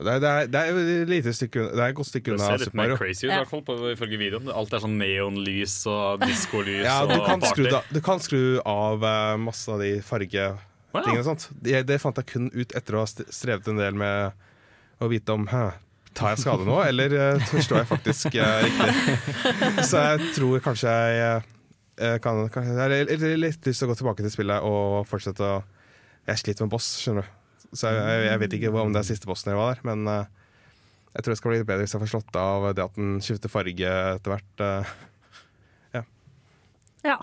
Det 0.00 0.08
er, 0.14 0.20
det 0.22 0.28
er, 0.30 0.46
det 0.48 0.60
er 0.60 0.78
et 1.02 1.10
lite 1.10 1.32
stykke 1.36 1.64
Det 1.74 1.80
er 1.82 1.90
et 1.90 1.96
godt 1.98 2.08
stykke 2.08 2.30
Det 2.30 2.36
unna 2.38 2.46
ser 2.54 2.62
litt 2.62 2.76
mer 2.78 2.86
Mario. 2.86 2.96
crazy 2.96 3.26
ut, 3.26 3.28
i 3.28 3.32
Ja. 3.34 3.40
hvert 3.42 3.50
fall 3.50 3.64
på, 3.66 3.74
ifølge 3.90 4.16
videoen. 4.22 4.48
Alt 4.54 4.72
er 4.72 4.80
sånn 4.86 4.94
neonlys 5.00 5.74
og 5.90 6.20
diskolys 6.30 6.86
Ja, 6.86 7.02
du 7.10 7.16
og 7.18 7.26
kan, 7.26 7.42
skru, 7.44 7.66
party. 7.66 7.74
da, 7.74 7.82
du 7.92 8.00
kan 8.06 8.22
skru 8.22 8.42
av 8.64 9.02
uh, 9.04 9.34
masse 9.42 9.68
av 9.68 9.82
de 9.82 9.90
fargetingene 10.06 10.56
wow. 10.94 11.36
Det, 11.60 11.82
det 11.90 11.98
fant 12.00 12.16
jeg 12.22 12.30
kun 12.32 12.48
ut 12.54 12.72
etter 12.78 12.96
å 12.96 13.02
ha 13.04 13.10
strevet 13.10 13.68
en 13.68 13.82
del 13.82 13.98
med 13.98 14.32
å 15.02 15.10
vite 15.10 15.34
om 15.36 15.44
Hæ, 15.50 15.66
tar 16.16 16.32
jeg 16.32 16.44
skade 16.46 16.64
nå, 16.70 16.78
eller 16.86 17.12
uh, 17.36 17.44
forstår 17.50 17.82
jeg 17.82 17.90
faktisk 17.90 18.38
uh, 18.40 18.62
riktig? 18.64 18.94
Så 19.90 20.00
jeg 20.06 20.32
tror 20.38 20.64
kanskje 20.64 20.96
jeg 20.96 21.20
eh, 21.28 21.50
kan, 22.24 22.40
kan 22.52 22.64
Jeg 22.64 22.76
har 22.80 22.92
litt- 23.06 23.40
lyst 23.42 23.62
til 23.66 23.74
å 23.86 23.90
gå 23.92 23.96
tilbake 24.00 24.24
til 24.24 24.32
spillet 24.32 24.64
og 24.66 25.06
fortsette 25.10 25.44
å 25.44 25.62
Jeg 26.28 26.40
sliter 26.42 26.64
med 26.66 26.72
boss, 26.74 26.88
skjønner 27.02 27.26
du. 27.26 27.32
Så 27.76 27.86
jeg, 27.90 28.00
jeg, 28.02 28.24
jeg 28.30 28.40
vet 28.42 28.54
ikke 28.58 28.70
om 28.82 28.92
det 28.94 29.00
er 29.02 29.08
siste 29.10 29.28
bossen 29.30 29.52
jeg 29.52 29.58
var 29.60 29.74
der, 29.76 29.82
men 29.86 30.06
eh, 30.10 30.24
jeg 31.14 31.22
tror 31.24 31.32
det 31.34 31.38
skal 31.40 31.50
bli 31.52 31.58
litt 31.60 31.68
bedre 31.68 31.84
hvis 31.86 31.94
jeg 31.96 32.02
får 32.02 32.10
slått 32.12 32.36
av 32.38 32.66
det 32.74 32.84
at 32.84 32.96
den 32.98 33.16
skifter 33.24 33.50
farge 33.52 33.92
etter 34.16 34.34
hvert. 34.36 34.64
Ja. 35.94 36.02
Ja. 37.06 37.18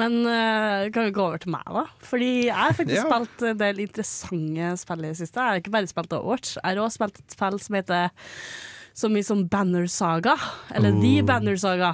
Men 0.00 0.14
eh, 0.24 0.86
kan 0.92 1.04
vi 1.04 1.12
gå 1.12 1.20
over 1.26 1.40
til 1.42 1.52
meg, 1.52 1.66
da? 1.68 1.82
Fordi 2.08 2.30
jeg 2.48 2.56
har 2.56 2.72
faktisk 2.76 2.96
Ja. 3.02 3.08
spilt 3.08 3.42
en 3.50 3.58
del 3.60 3.82
interessante 3.84 4.70
spill 4.80 5.04
i 5.04 5.10
det 5.10 5.18
siste. 5.20 5.36
Jeg 5.40 5.52
har 5.56 5.60
ikke 5.60 5.74
bare 5.74 5.90
spilt 5.90 6.14
Overwatch. 6.16 6.54
Jeg 6.56 6.64
har 6.70 6.80
også 6.86 6.96
spilt 7.00 7.20
et 7.20 7.36
spill 7.36 7.58
som 7.60 7.76
heter 7.76 8.08
så 8.96 9.08
mye 9.12 9.24
som 9.28 9.44
Banner 9.52 9.86
Saga. 9.92 10.34
Eller 10.72 10.96
The 11.00 11.12
Banner 11.28 11.56
Saga. 11.60 11.92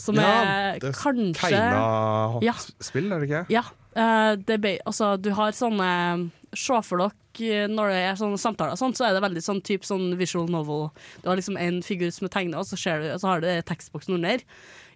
Som 0.00 0.18
Ja, 0.18 0.26
er 0.26 0.80
det 0.80 0.90
er 0.90 0.96
kanskje 0.96 1.30
Tegna-spill, 1.36 3.10
er 3.12 3.22
det 3.22 3.28
ikke? 3.28 3.44
Ja. 3.52 3.64
Uh, 3.90 4.36
det 4.46 4.78
altså, 4.86 5.16
du 5.18 5.32
har 5.34 5.50
sånne 5.56 6.30
Se 6.54 6.76
for 6.86 7.02
dere 7.02 7.16
eh, 7.46 7.66
når 7.70 7.92
det 7.92 7.98
er 8.02 8.16
sånne 8.18 8.38
samtaler, 8.42 8.78
sånt, 8.78 8.98
så 8.98 9.06
er 9.06 9.14
det 9.14 9.22
veldig 9.22 9.42
sånn 9.44 9.60
type 9.62 9.86
sånn 9.86 10.16
visual 10.18 10.48
novel. 10.50 10.88
Du 11.22 11.28
har 11.30 11.38
liksom 11.38 11.54
en 11.62 11.78
figur 11.86 12.10
som 12.10 12.26
er 12.26 12.32
tegna, 12.34 12.58
og 12.58 12.66
så, 12.66 12.74
du, 12.74 13.06
så 13.22 13.30
har 13.30 13.44
du 13.44 13.46
tekstboksen 13.68 14.16
under. 14.16 14.42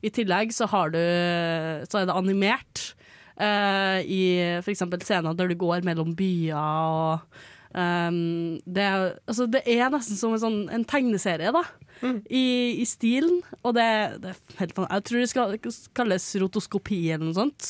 I 0.02 0.10
tillegg 0.10 0.50
så 0.52 0.66
har 0.72 0.90
du 0.90 0.98
Så 0.98 2.00
er 2.00 2.08
det 2.10 2.16
animert. 2.16 2.82
Uh, 3.38 4.02
I 4.02 4.22
f.eks. 4.62 4.82
scener 5.06 5.34
der 5.38 5.50
du 5.50 5.54
går 5.58 5.86
mellom 5.86 6.10
byer 6.18 6.58
og 6.58 7.38
ehm, 7.78 8.60
det, 8.66 8.84
er, 8.84 9.16
altså 9.30 9.46
det 9.50 9.64
er 9.70 9.92
nesten 9.92 10.18
som 10.18 10.34
en, 10.34 10.42
sånn, 10.42 10.60
en 10.74 10.86
tegneserie, 10.88 11.52
da. 11.54 11.64
I, 12.04 12.44
I 12.82 12.84
stilen. 12.88 13.38
Og 13.62 13.76
det, 13.76 13.86
det 14.20 14.32
er 14.32 14.58
helt 14.58 14.74
fan- 14.76 14.90
Jeg 14.90 15.04
tror 15.08 15.20
det 15.22 15.30
skal 15.30 15.58
kalles 15.96 16.26
rotoskopi 16.42 17.00
eller 17.14 17.30
noe 17.30 17.38
sånt. 17.38 17.68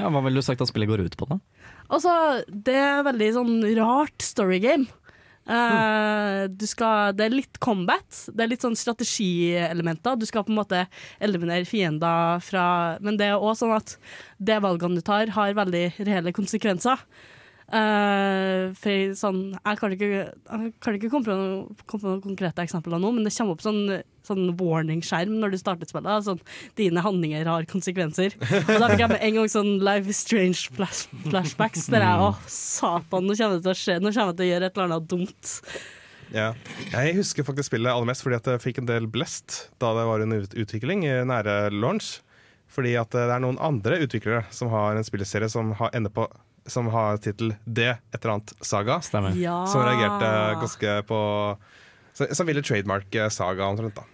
Ja, 0.00 0.10
Hva 0.10 0.24
ville 0.24 0.42
du 0.42 0.46
sagt 0.46 0.64
at 0.64 0.72
spillet 0.72 0.90
går 0.90 1.04
ut 1.06 1.18
på, 1.20 1.28
da? 1.30 1.38
Altså, 1.86 2.12
det 2.50 2.76
er 2.80 3.04
veldig 3.06 3.32
sånn 3.36 3.58
rart 3.78 4.24
storygame. 4.24 4.88
Uh, 5.46 6.50
mm. 6.50 6.56
skal, 6.66 7.12
det 7.14 7.28
er 7.28 7.34
litt 7.36 7.60
combat, 7.62 8.02
det 8.34 8.42
er 8.42 8.48
litt 8.50 8.64
sånn 8.66 8.74
strategielementer. 8.74 10.18
Du 10.18 10.26
skal 10.26 10.42
på 10.42 10.50
en 10.50 10.58
måte 10.58 10.80
eliminere 11.22 11.68
fiender 11.68 12.42
fra 12.42 12.64
Men 12.98 13.14
det 13.20 13.28
er 13.30 13.38
òg 13.38 13.54
sånn 13.60 13.76
at 13.76 13.94
det 14.42 14.58
valgene 14.64 14.98
du 14.98 15.06
tar, 15.06 15.30
har 15.36 15.54
veldig 15.54 15.84
reelle 16.00 16.34
konsekvenser. 16.34 16.98
Uh, 17.66 18.70
for 18.78 19.14
sånn, 19.18 19.40
jeg 19.56 19.78
kan 19.80 19.94
ikke, 19.96 20.08
jeg 20.30 20.68
kan 20.78 20.98
ikke 20.98 21.08
komme 21.10 21.26
på, 21.26 21.34
noen, 21.34 21.80
komme 21.82 22.02
på 22.04 22.10
noen 22.12 22.22
konkrete 22.22 22.62
eksempler 22.62 23.00
nå, 23.02 23.10
men 23.16 23.26
det 23.26 23.32
kommer 23.34 23.56
opp 23.56 23.64
sånn, 23.64 23.80
sånn 24.26 24.52
warning-skjerm 24.60 25.34
når 25.40 25.56
du 25.56 25.58
starter 25.58 25.90
spillet. 25.90 26.28
Sånn, 26.28 26.38
dine 26.78 27.02
handlinger 27.02 27.50
har 27.50 27.66
konsekvenser. 27.70 28.38
Og 28.38 28.70
da 28.70 28.92
fikk 28.92 29.02
jeg 29.02 29.12
med 29.16 29.18
en 29.18 29.40
gang 29.40 29.50
sånn 29.50 29.72
Life 29.82 30.14
is 30.14 30.22
Strange 30.22 30.70
flash, 30.78 31.10
flashbacks. 31.26 31.88
Der 31.90 32.06
jeg, 32.06 32.22
å 32.22 32.32
satan, 32.46 33.26
nå 33.26 33.34
kommer 33.34 33.58
det 33.58 33.66
til 33.66 33.74
å 33.74 33.78
skje, 33.82 33.98
nå 33.98 34.14
kommer 34.14 34.30
jeg 34.30 34.38
til 34.38 34.46
å 34.46 34.50
gjøre 34.52 34.70
et 34.70 34.78
eller 34.78 34.86
annet 34.86 35.10
dumt. 35.10 35.56
Ja. 36.34 36.48
Jeg 36.92 37.18
husker 37.18 37.46
faktisk 37.46 37.70
spillet 37.72 37.90
aller 37.90 38.08
mest 38.08 38.22
fordi 38.24 38.38
at 38.38 38.48
jeg 38.50 38.62
fikk 38.62 38.80
en 38.82 38.88
del 38.88 39.10
blest 39.10 39.66
da 39.82 39.92
det 39.94 40.06
var 40.08 40.22
under 40.22 40.46
utvikling 40.58 41.02
i 41.06 41.18
nære 41.26 41.58
launch. 41.74 42.20
Fordi 42.70 42.96
at 42.98 43.14
det 43.14 43.28
er 43.30 43.42
noen 43.42 43.58
andre 43.62 44.00
utviklere 44.02 44.42
som 44.54 44.70
har 44.72 44.94
en 44.96 45.06
spilleserie 45.06 45.48
som 45.50 45.70
har, 45.78 45.92
ender 45.96 46.14
på 46.14 46.26
som 46.66 46.88
har 46.92 47.18
tittel 47.22 47.54
D, 47.64 47.88
et 47.94 48.18
eller 48.20 48.36
annet 48.38 48.52
saga. 48.66 48.98
Stemmer. 49.04 49.36
Ja. 49.38 49.60
Som 49.70 49.84
reagerte 49.86 50.30
ganske 50.62 50.98
på 51.06 51.20
Som 52.16 52.46
ville 52.48 52.62
trademarke 52.64 53.30
saga, 53.30 53.66
omtrent. 53.68 53.94
da 53.94 54.04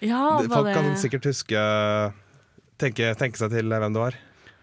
ja, 0.00 0.38
Folk 0.46 0.66
det- 0.66 0.74
kan 0.74 0.96
sikkert 0.96 1.24
huske 1.26 1.60
tenke, 2.78 3.14
tenke 3.18 3.36
seg 3.40 3.50
til 3.50 3.66
hvem 3.72 3.92
det 3.94 4.02
var. 4.02 4.14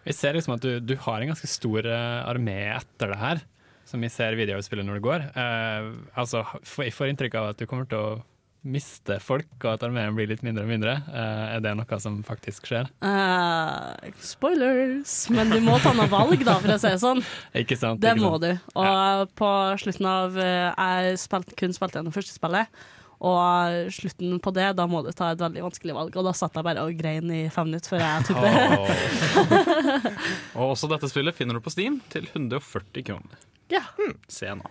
Vi 0.06 0.14
ser 0.14 0.34
liksom 0.38 0.54
at 0.56 0.62
du, 0.62 0.80
du 0.80 0.96
har 1.02 1.22
en 1.22 1.32
ganske 1.34 1.50
stor 1.50 1.86
eh, 1.90 2.22
armé 2.30 2.56
etter 2.76 3.12
det 3.12 3.18
her, 3.20 3.42
som 3.90 4.02
vi 4.02 4.08
ser 4.14 4.38
videospillet 4.38 4.86
når 4.86 5.00
det 5.00 5.06
går. 5.06 5.26
Uh, 5.36 5.90
altså, 6.16 6.44
jeg 6.86 6.94
får 6.94 7.10
inntrykk 7.12 7.36
av 7.42 7.50
at 7.52 7.58
du 7.58 7.66
kommer 7.66 7.90
til 7.90 7.98
å 7.98 8.24
miste 8.66 9.20
folk, 9.22 9.50
og 9.62 9.70
at 9.76 9.84
armeen 9.86 10.16
blir 10.18 10.30
litt 10.32 10.42
mindre 10.46 10.66
og 10.66 10.72
mindre. 10.72 10.96
Eh, 11.06 11.44
er 11.56 11.64
det 11.64 11.76
noe 11.78 12.00
som 12.02 12.18
faktisk 12.26 12.68
skjer? 12.70 12.90
Uh, 13.06 13.94
spoilers! 14.24 15.14
Men 15.34 15.54
du 15.54 15.60
må 15.64 15.78
ta 15.84 15.94
noe 15.96 16.10
valg, 16.12 16.42
da, 16.48 16.58
for 16.64 16.74
å 16.74 16.80
si 16.82 16.92
det 16.92 17.02
sånn. 17.04 17.24
Ikke 17.62 17.78
sant? 17.80 18.02
Det 18.04 18.16
ikke 18.16 18.26
må 18.26 18.36
sant? 18.36 18.46
du. 18.46 18.78
Og 18.82 19.34
på 19.38 19.50
slutten 19.82 20.10
av 20.10 20.38
eh, 20.42 20.70
Jeg 20.74 21.18
spilte, 21.22 21.58
kun 21.60 21.76
spilte 21.76 22.02
gjennom 22.02 22.16
første 22.16 22.36
spillet. 22.36 22.86
Og 23.26 23.92
slutten 23.96 24.40
på 24.44 24.52
det, 24.54 24.68
da 24.78 24.86
må 24.92 25.00
du 25.06 25.12
ta 25.16 25.32
et 25.34 25.42
veldig 25.42 25.64
vanskelig 25.64 25.96
valg. 25.96 26.18
Og 26.20 26.28
da 26.28 26.34
satt 26.36 26.58
jeg 26.58 26.68
bare 26.68 26.84
og 26.84 26.98
grein 27.00 27.32
i 27.32 27.46
fem 27.54 27.70
minutter 27.72 27.96
før 27.96 28.04
jeg 28.04 28.28
tok 28.28 28.42
det. 28.44 28.56
Og 30.60 30.74
også 30.74 30.92
dette 30.92 31.10
spillet 31.10 31.38
finner 31.38 31.58
du 31.58 31.64
på 31.64 31.74
Steam 31.74 32.02
til 32.12 32.28
140 32.34 33.08
kroner. 33.08 33.46
Ja. 33.72 33.86
Se 34.30 34.52
nå. 34.52 34.68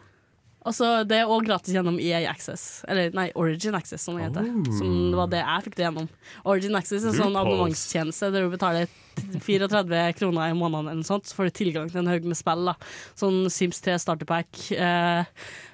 Altså, 0.65 0.91
det 1.05 1.19
er 1.21 1.29
òg 1.29 1.45
gratis 1.45 1.75
gjennom 1.77 1.99
EA 2.01 2.23
Access. 2.31 2.83
Eller 2.89 3.13
nei, 3.13 3.27
Origin 3.37 3.77
Access, 3.77 4.07
som 4.07 4.17
det 4.17 4.31
heter. 4.31 4.47
Som 4.79 5.13
var 5.13 5.29
det 5.33 5.43
jeg 5.43 5.65
fikk 5.67 5.77
det 5.77 5.85
gjennom. 5.85 6.07
Origin 6.49 6.79
Access 6.79 7.05
er 7.05 7.11
en 7.13 7.19
sånn 7.19 7.37
abonnementstjeneste 7.37 8.31
der 8.33 8.47
du 8.47 8.55
betaler 8.55 8.89
34 9.15 10.13
kroner 10.19 10.51
i 10.51 10.57
måneden, 10.57 10.91
eller 10.91 11.07
sånt, 11.07 11.27
så 11.29 11.39
får 11.39 11.51
du 11.51 11.57
tilgang 11.59 11.91
til 11.91 12.03
en 12.03 12.11
haug 12.11 12.27
med 12.29 12.39
spill. 12.39 12.67
da 12.71 12.75
Sånn 13.19 13.45
Sims 13.53 13.81
3 13.85 13.97
Starter 14.03 14.29
Pack, 14.29 14.49
eh, 14.73 15.25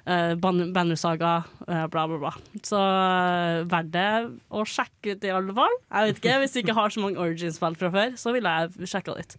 eh, 0.07 0.33
Bannersaga, 0.41 1.33
eh, 1.67 1.87
bla, 1.93 2.07
bla, 2.09 2.19
bla. 2.19 2.33
Så 2.67 2.79
eh, 2.79 3.65
verdt 3.71 3.93
det 3.95 4.09
å 4.51 4.65
sjekke 4.65 5.17
ut, 5.17 5.25
i 5.25 5.35
alle 5.35 5.57
fall. 5.57 5.77
Jeg 5.91 6.09
vet 6.09 6.23
ikke, 6.23 6.39
Hvis 6.45 6.57
du 6.57 6.61
ikke 6.63 6.79
har 6.79 6.95
så 6.95 7.05
mange 7.05 7.21
Origin-spill 7.21 7.79
fra 7.81 7.93
før, 7.95 8.17
så 8.21 8.35
ville 8.37 8.55
jeg 8.57 8.91
sjekka 8.93 9.17
litt. 9.17 9.37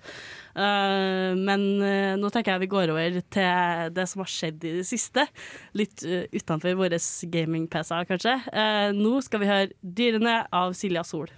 Eh, 0.55 1.31
men 1.38 1.67
eh, 1.86 2.13
nå 2.20 2.31
tenker 2.34 2.55
jeg 2.55 2.65
vi 2.65 2.72
går 2.74 2.93
over 2.93 3.22
til 3.31 3.96
det 3.96 4.08
som 4.10 4.25
har 4.25 4.31
skjedd 4.31 4.67
i 4.67 4.75
det 4.81 4.88
siste. 4.88 5.25
Litt 5.77 6.03
uh, 6.03 6.25
utenfor 6.34 6.75
våre 6.79 7.00
gaming-PC-er, 7.31 8.08
kanskje. 8.10 8.36
Nå 8.98 9.22
skal 9.25 9.43
vi 9.43 9.50
høre 9.50 9.72
'Dyrene' 9.81 10.46
av 10.51 10.75
Silja 10.77 11.05
Sol. 11.08 11.31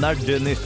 Nerdenytt. 0.00 0.58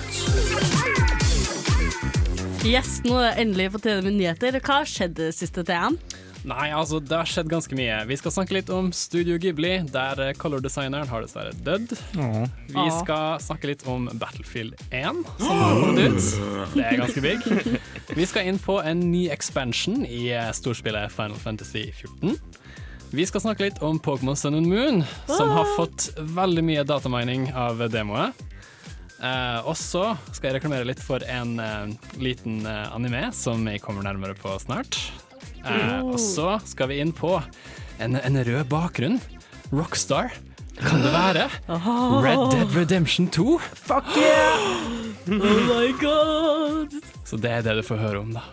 Yes, 2.63 3.01
nå 3.03 3.19
er 3.19 3.35
det 3.35 3.43
endelig 3.43 3.73
på 3.75 3.81
tide 3.83 4.03
med 4.07 4.15
nyheter. 4.21 4.61
Hva 4.63 4.81
har 4.85 4.87
skjedd 4.87 5.19
siste 5.35 5.67
TM? 5.67 5.99
Nei, 6.47 6.69
altså, 6.71 7.01
det 7.03 7.17
har 7.17 7.27
skjedd 7.27 7.49
ganske 7.51 7.75
mye. 7.75 7.97
Vi 8.07 8.17
skal 8.21 8.31
snakke 8.31 8.55
litt 8.55 8.69
om 8.71 8.93
Studio 8.95 9.35
Ghibli, 9.43 9.73
der 9.91 10.21
eh, 10.23 10.35
color-designeren 10.39 11.09
har 11.11 11.25
dessverre 11.25 11.51
dødd. 11.67 11.97
Vi 12.71 12.85
skal 13.01 13.41
snakke 13.43 13.73
litt 13.73 13.83
om 13.91 14.07
Battlefield 14.15 14.77
1, 14.95 15.25
som 15.43 15.63
har 15.65 15.81
kommet 15.83 16.15
ut. 16.15 16.77
Det 16.77 16.85
er 16.87 17.01
ganske 17.03 17.25
big. 17.25 17.81
Vi 18.15 18.29
skal 18.31 18.47
inn 18.47 18.61
på 18.63 18.79
en 18.79 19.03
ny 19.11 19.27
expansion 19.35 20.05
i 20.07 20.29
eh, 20.37 20.53
storspillet 20.55 21.11
Final 21.17 21.39
Fantasy 21.43 21.89
14. 21.91 22.39
Vi 23.11 23.27
skal 23.27 23.43
snakke 23.43 23.67
litt 23.67 23.83
om 23.87 23.99
Pokémon 24.03 24.39
Sun 24.39 24.59
and 24.59 24.71
Moon, 24.71 25.03
som 25.27 25.51
har 25.51 25.67
fått 25.75 26.13
veldig 26.19 26.63
mye 26.67 26.87
datamining 26.87 27.51
av 27.59 27.83
demoet. 27.91 28.47
Eh, 29.17 29.61
og 29.65 29.75
så 29.81 30.11
skal 30.31 30.51
jeg 30.51 30.59
reklamere 30.59 30.87
litt 30.87 31.01
for 31.03 31.25
en 31.27 31.59
eh, 31.63 31.95
liten 32.21 32.61
eh, 32.69 32.83
anime 32.95 33.31
som 33.35 33.65
jeg 33.71 33.81
kommer 33.85 34.05
nærmere 34.07 34.37
på 34.39 34.53
snart. 34.61 34.99
Eh, 35.67 36.03
og 36.07 36.19
så 36.23 36.57
skal 36.69 36.91
vi 36.93 37.01
inn 37.03 37.13
på 37.17 37.37
en, 38.03 38.19
en 38.21 38.39
rød 38.47 38.69
bakgrunn. 38.71 39.19
Rockstar. 39.73 40.35
Kan 40.77 41.01
det 41.01 41.11
være? 41.15 41.47
Red 42.23 42.43
Dead 42.53 42.75
Redemption 42.77 43.29
2? 43.33 43.59
Fuck 43.89 44.11
yeah! 44.21 44.67
Oh 45.27 45.63
my 45.67 45.89
god! 45.99 46.93
Så 47.27 47.39
det 47.41 47.51
er 47.51 47.65
det 47.67 47.79
du 47.81 47.83
får 47.87 47.99
høre 47.99 48.21
om, 48.21 48.35
da. 48.37 48.45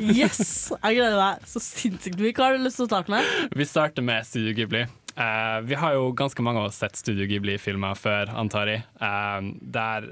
Yes! 0.00 0.72
Jeg 0.80 0.96
gleder 0.98 1.18
meg 1.20 1.44
så 1.46 1.60
sinnssykt 1.62 2.18
mye. 2.18 2.32
Hva 2.34 2.48
har 2.48 2.56
du 2.56 2.64
lyst 2.64 2.80
til 2.80 2.88
å 2.88 2.90
starte 2.90 3.12
med? 3.12 3.28
Vi 3.54 3.66
starter 3.68 4.02
med 4.08 4.26
Studio 4.26 4.56
Ghibli. 4.56 4.86
Eh, 5.16 5.60
vi 5.64 5.74
har 5.74 5.94
jo 5.96 6.10
ganske 6.12 6.42
mange 6.44 6.60
av 6.60 6.66
oss 6.68 6.76
sett 6.82 6.96
Studio 6.96 7.24
Ghibli-filmer 7.28 7.96
før, 7.96 8.28
antar 8.36 8.68
jeg. 8.68 8.82
Uh, 9.00 9.48
der, 9.60 10.10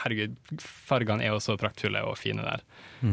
herregud, 0.00 0.38
fargene 0.64 1.26
er 1.26 1.34
jo 1.34 1.42
så 1.44 1.58
praktfulle 1.60 2.00
og 2.08 2.16
fine 2.16 2.46
der. 2.46 2.64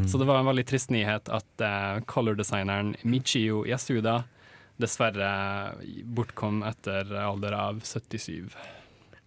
Så 0.08 0.18
det 0.18 0.30
var 0.30 0.40
en 0.40 0.48
veldig 0.48 0.64
trist 0.70 0.94
nyhet 0.96 1.28
at 1.34 1.66
uh, 1.66 2.00
color-designeren 2.08 2.96
Michio 3.04 3.66
Yasuda 3.68 4.22
dessverre 4.80 5.28
bortkom 6.16 6.64
etter 6.68 7.12
alder 7.20 7.56
av 7.60 7.84
77. 7.84 8.56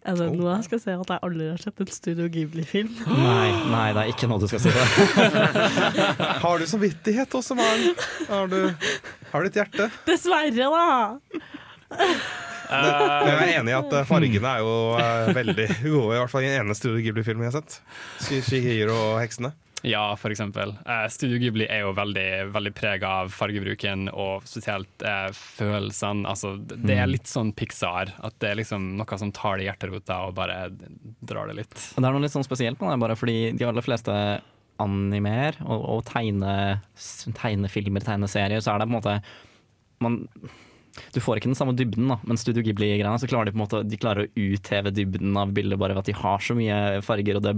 Er 0.09 0.17
det 0.17 0.31
noe 0.33 0.55
jeg 0.55 0.65
skal 0.65 0.81
si 0.81 0.93
at 0.95 1.11
jeg 1.13 1.21
aldri 1.27 1.47
har 1.51 1.61
sett 1.61 1.81
en 1.85 1.93
Studio 1.93 2.29
Ghibli-film? 2.33 2.91
Nei, 3.05 3.53
nei, 3.69 3.87
det 3.93 4.05
er 4.05 4.13
ikke 4.15 4.29
noe 4.31 4.41
du 4.41 4.49
skal 4.49 4.63
si 4.65 4.73
det. 4.73 4.85
Har 6.45 6.61
du 6.63 6.69
samvittighet 6.71 7.35
også, 7.37 7.59
Maren? 7.59 8.05
Har 8.31 8.49
du, 8.49 8.61
har 9.33 9.45
du 9.45 9.51
et 9.51 9.59
hjerte? 9.61 9.91
Dessverre, 10.09 10.71
da! 10.73 11.67
Men 11.89 13.31
jeg 13.31 13.37
er 13.39 13.55
enig 13.61 13.73
i 13.73 13.79
at 13.79 13.95
eh, 13.97 14.05
fargene 14.09 14.51
er 14.51 14.61
jo 14.61 14.75
eh, 15.01 15.31
veldig 15.39 15.69
gode, 15.87 16.19
i 16.19 16.21
hvert 16.21 16.33
fall 16.35 16.45
i 16.45 16.51
den 16.51 16.67
ene 16.67 16.77
Studio 16.77 17.01
Ghibli-filmen 17.01 17.47
jeg 17.49 17.55
har 17.55 17.63
sett. 17.63 18.45
Shihiro 18.45 18.97
og 18.97 19.23
heksene. 19.23 19.55
Ja, 19.87 20.17
for 20.19 20.35
eksempel. 20.35 20.73
Eh, 20.87 21.07
Studio 21.13 21.39
Ghibli 21.39 21.69
er 21.71 21.85
jo 21.85 21.95
veldig, 21.97 22.51
veldig 22.55 22.73
prega 22.77 23.13
av 23.23 23.33
fargebruken 23.35 24.09
og 24.11 24.47
spesielt 24.49 25.05
eh, 25.07 25.29
følelsene. 25.35 26.27
Altså, 26.29 26.57
det 26.59 26.97
er 26.99 27.11
litt 27.11 27.31
sånn 27.31 27.53
Pixar. 27.57 28.13
At 28.27 28.37
det 28.43 28.51
er 28.51 28.61
liksom 28.61 28.91
noe 28.99 29.21
som 29.21 29.33
tar 29.35 29.59
det 29.59 29.67
i 29.67 29.71
hjerterota 29.71 30.21
og 30.27 30.37
bare 30.39 30.65
drar 30.75 31.51
det 31.51 31.61
litt. 31.61 31.77
Og 31.95 32.03
Det 32.03 32.07
er 32.09 32.17
noe 32.17 32.25
litt 32.27 32.35
sånn 32.35 32.47
spesielt 32.47 32.83
med 32.83 32.93
det, 32.93 33.03
bare 33.07 33.19
fordi 33.19 33.39
de 33.59 33.69
aller 33.69 33.87
fleste 33.87 34.15
animer 34.83 35.57
og, 35.65 35.79
og 35.79 36.03
tegne, 36.07 36.79
tegnefilmer, 37.39 38.05
tegneserier, 38.07 38.63
så 38.63 38.75
er 38.75 38.83
det 38.83 38.91
på 38.91 38.93
en 38.93 38.99
måte 38.99 39.17
man, 40.05 40.21
Du 41.15 41.21
får 41.25 41.39
ikke 41.41 41.51
den 41.51 41.59
samme 41.59 41.75
dybden, 41.79 42.09
da, 42.11 42.17
men 42.27 42.39
Studio 42.41 42.63
Ghibli-greiene 42.67 43.19
så 43.21 43.29
klarer 43.31 43.49
de 43.49 43.55
på 43.55 43.61
en 43.61 43.65
måte 43.65 43.83
De 43.89 43.99
klarer 44.01 44.27
å 44.27 44.45
utheve 44.55 44.93
dybden 44.95 45.37
av 45.39 45.53
bildet 45.57 45.79
bare 45.81 45.95
ved 45.97 46.03
at 46.05 46.11
de 46.11 46.17
har 46.21 46.39
så 46.45 46.57
mye 46.59 46.79
farger, 47.07 47.39
og 47.39 47.45
det, 47.47 47.55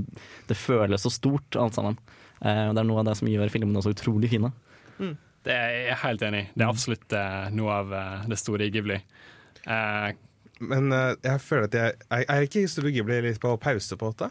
det 0.51 0.57
føles 0.59 1.03
så 1.07 1.13
stort, 1.15 1.57
alt 1.57 1.79
sammen. 1.79 1.97
Eh, 2.41 2.67
og 2.69 2.75
det 2.77 2.83
er 2.85 2.89
noe 2.89 3.01
av 3.03 3.09
det 3.11 3.17
som 3.21 3.29
gjør 3.31 3.53
filmene 3.53 3.83
så 3.85 3.93
utrolig 3.95 4.31
fine. 4.33 4.53
Det 5.41 5.55
er 5.57 5.71
jeg 5.89 5.97
helt 6.03 6.23
enig 6.27 6.41
i. 6.45 6.49
Det 6.53 6.65
er 6.67 6.69
absolutt 6.69 7.15
uh, 7.17 7.47
noe 7.57 7.73
av 7.73 7.93
uh, 7.97 8.25
det 8.29 8.37
store 8.37 8.67
i 8.69 8.73
Ghibli. 8.75 8.99
Eh, 9.65 10.11
Men 10.61 10.93
jeg 10.93 11.41
føler 11.41 11.65
at 11.69 11.75
jeg 11.79 11.95
Er 12.13 12.25
er 12.29 12.45
ikke 12.45 12.67
Studio 12.69 12.93
Ghibli 12.93 13.23
litt 13.25 13.41
på 13.41 13.55
pause 13.61 13.97
på 13.97 14.09
åtte 14.13 14.29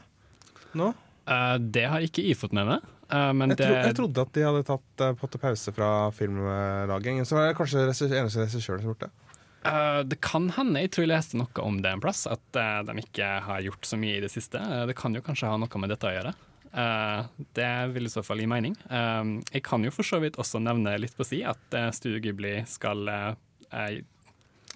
Nå? 0.77 0.91
eh, 1.25 1.55
det 1.61 1.87
har 1.89 2.05
ikke 2.05 2.21
jeg 2.27 2.37
fått 2.37 2.53
med 2.53 2.69
meg. 2.69 2.85
Eh, 3.11 3.31
men 3.33 3.53
Jeg, 3.53 3.57
det, 3.57 3.65
tro, 3.65 3.79
jeg 3.87 3.97
trodde 3.97 4.25
at 4.27 4.35
de 4.35 4.45
hadde 4.47 4.67
tatt 4.67 5.05
uh, 5.05 5.13
på 5.17 5.41
pause 5.41 5.73
fra 5.75 5.89
filmlaging. 6.15 7.23
Så 7.25 7.37
var 7.37 7.49
det 7.49 7.57
kanskje 7.59 7.87
eneste 7.89 8.45
regissøren 8.45 8.83
som 8.83 8.91
gjorde 8.91 9.09
det. 9.09 9.25
Uh, 9.59 10.01
det 10.07 10.21
kan 10.23 10.47
hende, 10.55 10.85
jeg 10.85 10.93
tror 10.95 11.03
jeg 11.03 11.11
leste 11.11 11.39
noe 11.39 11.65
om 11.65 11.81
det 11.83 11.91
en 11.91 12.03
plass, 12.03 12.23
at 12.31 12.59
uh, 12.59 12.79
de 12.87 12.95
ikke 13.01 13.31
har 13.47 13.65
gjort 13.65 13.89
så 13.89 13.99
mye 13.99 14.19
i 14.19 14.23
det 14.23 14.31
siste. 14.31 14.61
Eh, 14.61 14.85
det 14.87 14.95
kan 14.99 15.15
jo 15.15 15.23
kanskje 15.25 15.51
ha 15.51 15.57
noe 15.59 15.81
med 15.83 15.91
dette 15.91 16.07
å 16.07 16.13
gjøre. 16.15 16.35
Eh, 16.69 17.25
det 17.57 17.71
vil 17.95 18.05
i 18.05 18.11
så 18.13 18.23
fall 18.25 18.41
gi 18.43 18.47
mening. 18.49 18.75
Eh, 18.89 19.23
jeg 19.55 19.63
kan 19.65 19.83
jo 19.83 19.93
for 19.93 20.07
så 20.07 20.21
vidt 20.23 20.39
også 20.39 20.61
nevne 20.63 20.95
litt 21.01 21.17
på 21.17 21.27
si 21.27 21.41
at 21.47 21.75
eh, 21.75 21.89
Studio 21.95 22.21
Ghibli 22.23 22.59
skal 22.69 23.09
eh, 23.09 23.31
eh, 23.73 23.99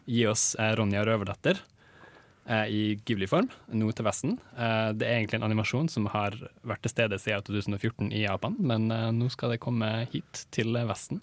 gi 0.05 0.25
oss 0.27 0.53
eh, 0.59 0.73
Ronja 0.77 1.05
Røverdatter 1.05 1.59
eh, 1.59 1.73
i 2.43 2.97
Ghibli-form, 3.07 3.47
nå 3.71 3.91
til 3.95 4.05
Vesten. 4.07 4.33
Eh, 4.57 4.89
det 4.97 5.07
er 5.07 5.21
egentlig 5.21 5.39
en 5.39 5.47
animasjon 5.47 5.88
som 5.91 6.09
har 6.12 6.35
vært 6.67 6.83
til 6.83 6.91
stede 6.91 7.19
siden 7.21 7.45
2014 7.47 8.12
i 8.12 8.25
Japan, 8.25 8.57
men 8.59 8.89
eh, 8.91 9.12
nå 9.15 9.29
skal 9.31 9.53
det 9.53 9.62
komme 9.63 9.89
hit 10.12 10.45
til 10.51 10.75
eh, 10.75 10.88
Vesten. 10.89 11.21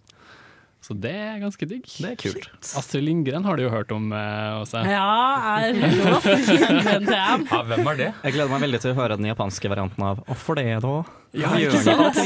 Så 0.81 0.95
det 0.97 1.11
er 1.13 1.37
ganske 1.43 1.67
digg. 1.69 1.85
Det 2.01 2.09
er 2.09 2.17
kult. 2.17 2.47
Astrid 2.81 3.05
Lindgren 3.05 3.45
har 3.45 3.59
du 3.61 3.63
jo 3.67 3.71
hørt 3.71 3.91
om 3.93 4.09
eh, 4.17 4.61
også. 4.63 4.81
Ja, 4.89 5.61
er 5.61 5.73
det. 5.77 7.11
Ja, 7.13 7.63
hvem 7.69 7.87
er 7.93 7.99
det? 8.01 8.09
Jeg 8.25 8.33
gleder 8.39 8.49
meg 8.55 8.65
veldig 8.65 8.81
til 8.81 8.95
å 8.95 8.97
høre 8.97 9.19
den 9.21 9.29
japanske 9.29 9.69
varianten 9.71 10.03
av 10.09 10.23
Hvorfor 10.27 10.57
det, 10.57 10.65
da? 10.83 10.95
Ja, 11.37 11.53
ikke 11.55 11.79
sant? 11.85 12.17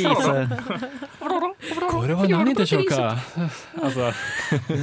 Altså, 3.85 4.13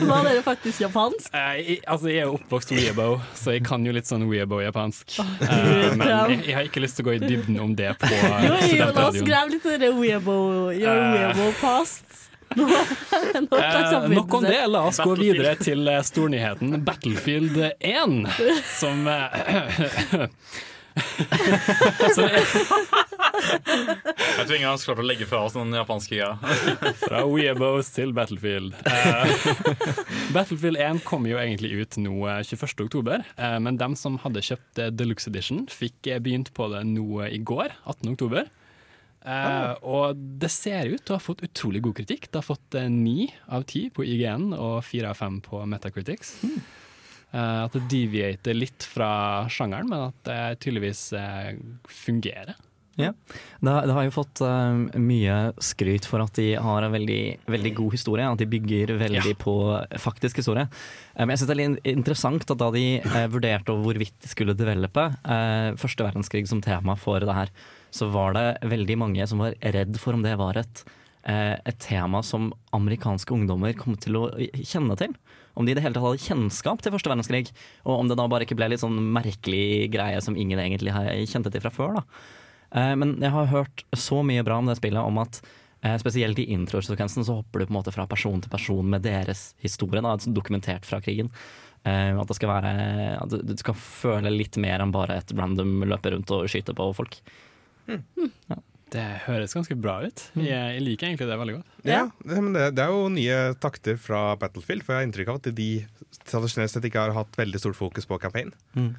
Var 0.07 0.23
dere 0.27 0.43
faktisk 0.45 0.81
japansk? 0.83 1.29
eh, 1.33 1.55
jeg, 1.61 1.79
altså, 1.87 2.07
jeg 2.11 2.21
er 2.21 2.27
jo 2.29 2.35
oppvokst 2.37 2.73
weebo, 2.75 3.07
så 3.37 3.55
jeg 3.55 3.63
kan 3.65 3.85
jo 3.87 3.93
litt 3.95 4.09
sånn 4.09 4.27
weebo-japansk. 4.29 5.17
Eh, 5.21 5.95
men 5.97 6.05
jeg, 6.07 6.39
jeg 6.49 6.57
har 6.59 6.69
ikke 6.69 6.83
lyst 6.83 6.99
til 6.99 7.05
å 7.07 7.09
gå 7.09 7.17
i 7.17 7.21
dybden 7.23 7.59
om 7.63 7.73
det 7.77 7.93
på 8.01 8.09
Jo, 8.11 8.19
jo, 8.19 8.27
la 8.37 8.53
oss 8.53 8.67
studentradioen. 8.69 9.29
grave 9.31 9.55
litt 9.55 9.65
i 9.65 9.77
det 9.85 9.93
weebo, 9.97 10.37
your 10.75 11.01
Eh. 11.01 11.15
weebo 11.17 11.49
past. 11.61 12.20
Nå, 12.55 12.67
nå 12.67 13.61
Eh, 13.61 14.09
nok 14.09 14.33
om 14.33 14.43
det, 14.43 14.59
la 14.67 14.81
oss 14.89 14.99
gå 15.03 15.15
videre 15.19 15.55
til 15.59 15.87
eh, 15.87 16.01
stornyheten 16.05 16.81
Battlefield 16.85 17.57
1, 17.79 18.27
som 18.79 19.07
eh, 19.07 20.19
Jeg 24.11 24.45
tror 24.45 24.55
ingen 24.55 24.69
av 24.69 24.75
oss 24.75 24.83
klarte 24.85 25.03
å 25.03 25.07
legge 25.07 25.27
fra 25.29 25.39
oss 25.45 25.55
den 25.55 25.71
japanske 25.75 26.17
greia. 26.17 26.35
Fra 27.05 27.21
Weebos 27.29 27.91
til 27.95 28.11
Battlefield. 28.15 28.75
Eh, 28.83 29.35
Battlefield 30.35 30.79
1 30.81 31.03
kom 31.07 31.27
jo 31.29 31.39
egentlig 31.41 31.71
ut 31.79 31.97
nå 32.01 32.15
eh, 32.27 32.41
21. 32.43 32.85
oktober, 32.87 33.23
eh, 33.37 33.57
men 33.63 33.79
dem 33.79 33.95
som 33.99 34.19
hadde 34.25 34.43
kjøpt 34.45 34.83
Deluxe 34.97 35.31
Edition, 35.31 35.63
fikk 35.71 36.11
begynt 36.23 36.51
på 36.57 36.67
det 36.73 36.83
nå 36.91 37.23
i 37.29 37.39
går, 37.39 37.69
18. 37.85 38.15
Eh, 39.21 39.73
Og 39.85 40.17
det 40.41 40.49
ser 40.53 40.89
ut 40.89 41.03
til 41.05 41.13
å 41.13 41.19
ha 41.19 41.23
fått 41.23 41.43
utrolig 41.45 41.81
god 41.85 41.99
kritikk. 42.01 42.29
Det 42.31 42.39
har 42.41 42.47
fått 42.47 42.77
eh, 42.79 42.89
ni 42.89 43.27
av 43.53 43.65
ti 43.69 43.85
på 43.93 44.05
IGN 44.07 44.51
og 44.57 44.79
fire 44.87 45.11
av 45.13 45.19
fem 45.19 45.37
på 45.45 45.61
Metacritics. 45.69 46.33
Eh, 46.43 47.59
at 47.65 47.77
det 47.77 47.85
deviater 47.91 48.57
litt 48.57 48.83
fra 48.83 49.11
sjangeren, 49.51 49.89
men 49.91 50.07
at 50.09 50.23
det 50.27 50.41
tydeligvis 50.65 51.05
fungerer. 51.87 52.57
Ja. 53.09 53.11
Det, 53.61 53.71
har- 53.71 53.87
det 53.89 53.95
har 53.97 54.03
jo 54.05 54.13
fått 54.13 54.41
eh, 54.45 54.99
mye 55.01 55.35
skryt 55.61 56.05
for 56.05 56.21
at 56.21 56.33
de 56.37 56.53
har 56.61 56.83
en 56.85 56.91
veldig, 56.93 57.19
veldig 57.49 57.73
god 57.81 57.91
historie. 57.97 58.29
At 58.29 58.37
de 58.37 58.45
bygger 58.45 58.93
veldig 59.01 59.33
Ja. 59.33 59.37
på 59.41 59.55
faktisk 59.97 60.37
historie. 60.43 60.67
Men 61.17 61.31
men 61.31 61.37
jeg 61.37 61.39
synes 61.45 61.49
det 61.49 61.53
er 61.55 61.69
litt 61.69 61.85
interessant 61.95 62.51
at 62.51 62.57
da 62.59 62.67
de 62.75 62.85
uh, 63.05 63.27
vurderte 63.31 63.71
hvorvidt 63.71 64.15
de 64.23 64.27
skulle 64.27 64.55
develope 64.57 65.03
uh, 65.23 65.71
første 65.79 66.03
verdenskrig 66.03 66.47
som 66.49 66.59
tema 66.61 66.95
for 66.99 67.19
det 67.23 67.31
her, 67.37 67.49
så 67.91 68.09
var 68.11 68.33
det 68.35 68.43
veldig 68.67 68.97
mange 68.99 69.27
som 69.29 69.39
var 69.39 69.53
redd 69.61 69.95
for 70.01 70.13
om 70.17 70.23
det 70.25 70.33
var 70.39 70.57
et, 70.59 70.81
uh, 71.29 71.55
et 71.63 71.79
tema 71.79 72.19
som 72.23 72.49
amerikanske 72.75 73.31
ungdommer 73.31 73.71
kom 73.79 73.95
til 73.95 74.17
å 74.19 74.25
kjenne 74.59 74.97
til. 74.99 75.15
Om 75.55 75.65
de 75.67 75.71
i 75.71 75.75
det 75.77 75.83
hele 75.83 75.95
tatt 75.95 76.03
hadde 76.03 76.25
kjennskap 76.25 76.81
til 76.83 76.91
første 76.95 77.11
verdenskrig, 77.11 77.49
og 77.85 77.99
om 78.01 78.07
det 78.11 78.15
da 78.19 78.27
bare 78.31 78.43
ikke 78.47 78.55
ble 78.59 78.69
litt 78.71 78.83
sånn 78.83 78.99
merkelig 79.15 79.87
greie 79.91 80.19
som 80.23 80.35
ingen 80.35 80.59
egentlig 80.63 80.91
kjente 81.31 81.51
til 81.51 81.63
fra 81.63 81.71
før. 81.71 81.97
da. 82.01 82.03
Eh, 82.73 82.93
Men 82.95 83.17
jeg 83.21 83.31
har 83.31 83.45
hørt 83.51 83.83
så 83.97 84.21
mye 84.23 84.43
bra 84.47 84.57
om 84.61 84.65
det 84.69 84.77
spillet, 84.79 85.01
om 85.03 85.17
at 85.23 85.41
eh, 85.83 85.97
spesielt 85.97 86.39
i 86.39 86.49
introsekvensen 86.53 87.25
så 87.27 87.39
hopper 87.41 87.59
du 87.59 87.65
på 87.67 87.73
en 87.73 87.79
måte 87.81 87.91
fra 87.95 88.05
person 88.07 88.39
til 88.41 88.49
person 88.53 88.87
med 88.89 89.01
deres 89.03 89.53
historie, 89.63 90.01
da, 90.01 90.13
altså 90.15 90.31
dokumentert 90.33 90.85
fra 90.85 91.01
krigen. 91.01 91.31
Eh, 91.83 92.13
At 92.19 92.27
det 92.29 92.35
skal 92.37 92.49
være 92.49 92.73
at 93.21 93.29
du- 93.29 93.55
skal 93.57 93.73
føle 93.73 94.29
litt 94.29 94.57
mer 94.61 94.79
enn 94.83 94.91
bare 94.93 95.17
et 95.17 95.31
random 95.33 95.81
løpe 95.89 96.11
rundt 96.13 96.29
og 96.31 96.47
skyte 96.47 96.75
på 96.77 96.93
folk. 96.95 97.17
Det 98.91 99.03
høres 99.23 99.53
ganske 99.55 99.75
bra 99.79 100.01
ut. 100.03 100.21
Jeg, 100.35 100.51
jeg 100.51 100.81
liker 100.83 101.07
egentlig 101.07 101.27
det 101.29 101.37
veldig 101.39 101.53
godt. 101.55 101.75
Ja, 101.87 102.01
men 102.27 102.51
det, 102.57 102.65
det 102.75 102.83
er 102.83 102.91
jo 102.91 103.05
nye 103.13 103.37
takter 103.63 103.95
fra 103.97 104.35
Battlefield, 104.35 104.83
for 104.83 104.93
jeg 104.93 104.99
har 104.99 105.07
inntrykk 105.07 105.29
av 105.31 105.37
at 105.39 105.47
de 105.55 105.67
tradisjonelt 106.27 106.73
sett 106.73 106.87
ikke 106.89 106.99
har 107.05 107.13
hatt 107.15 107.39
veldig 107.39 107.61
stort 107.63 107.77
fokus 107.79 108.05
på 108.09 108.19
campaign. 108.19 108.51
Mm. 108.75 108.89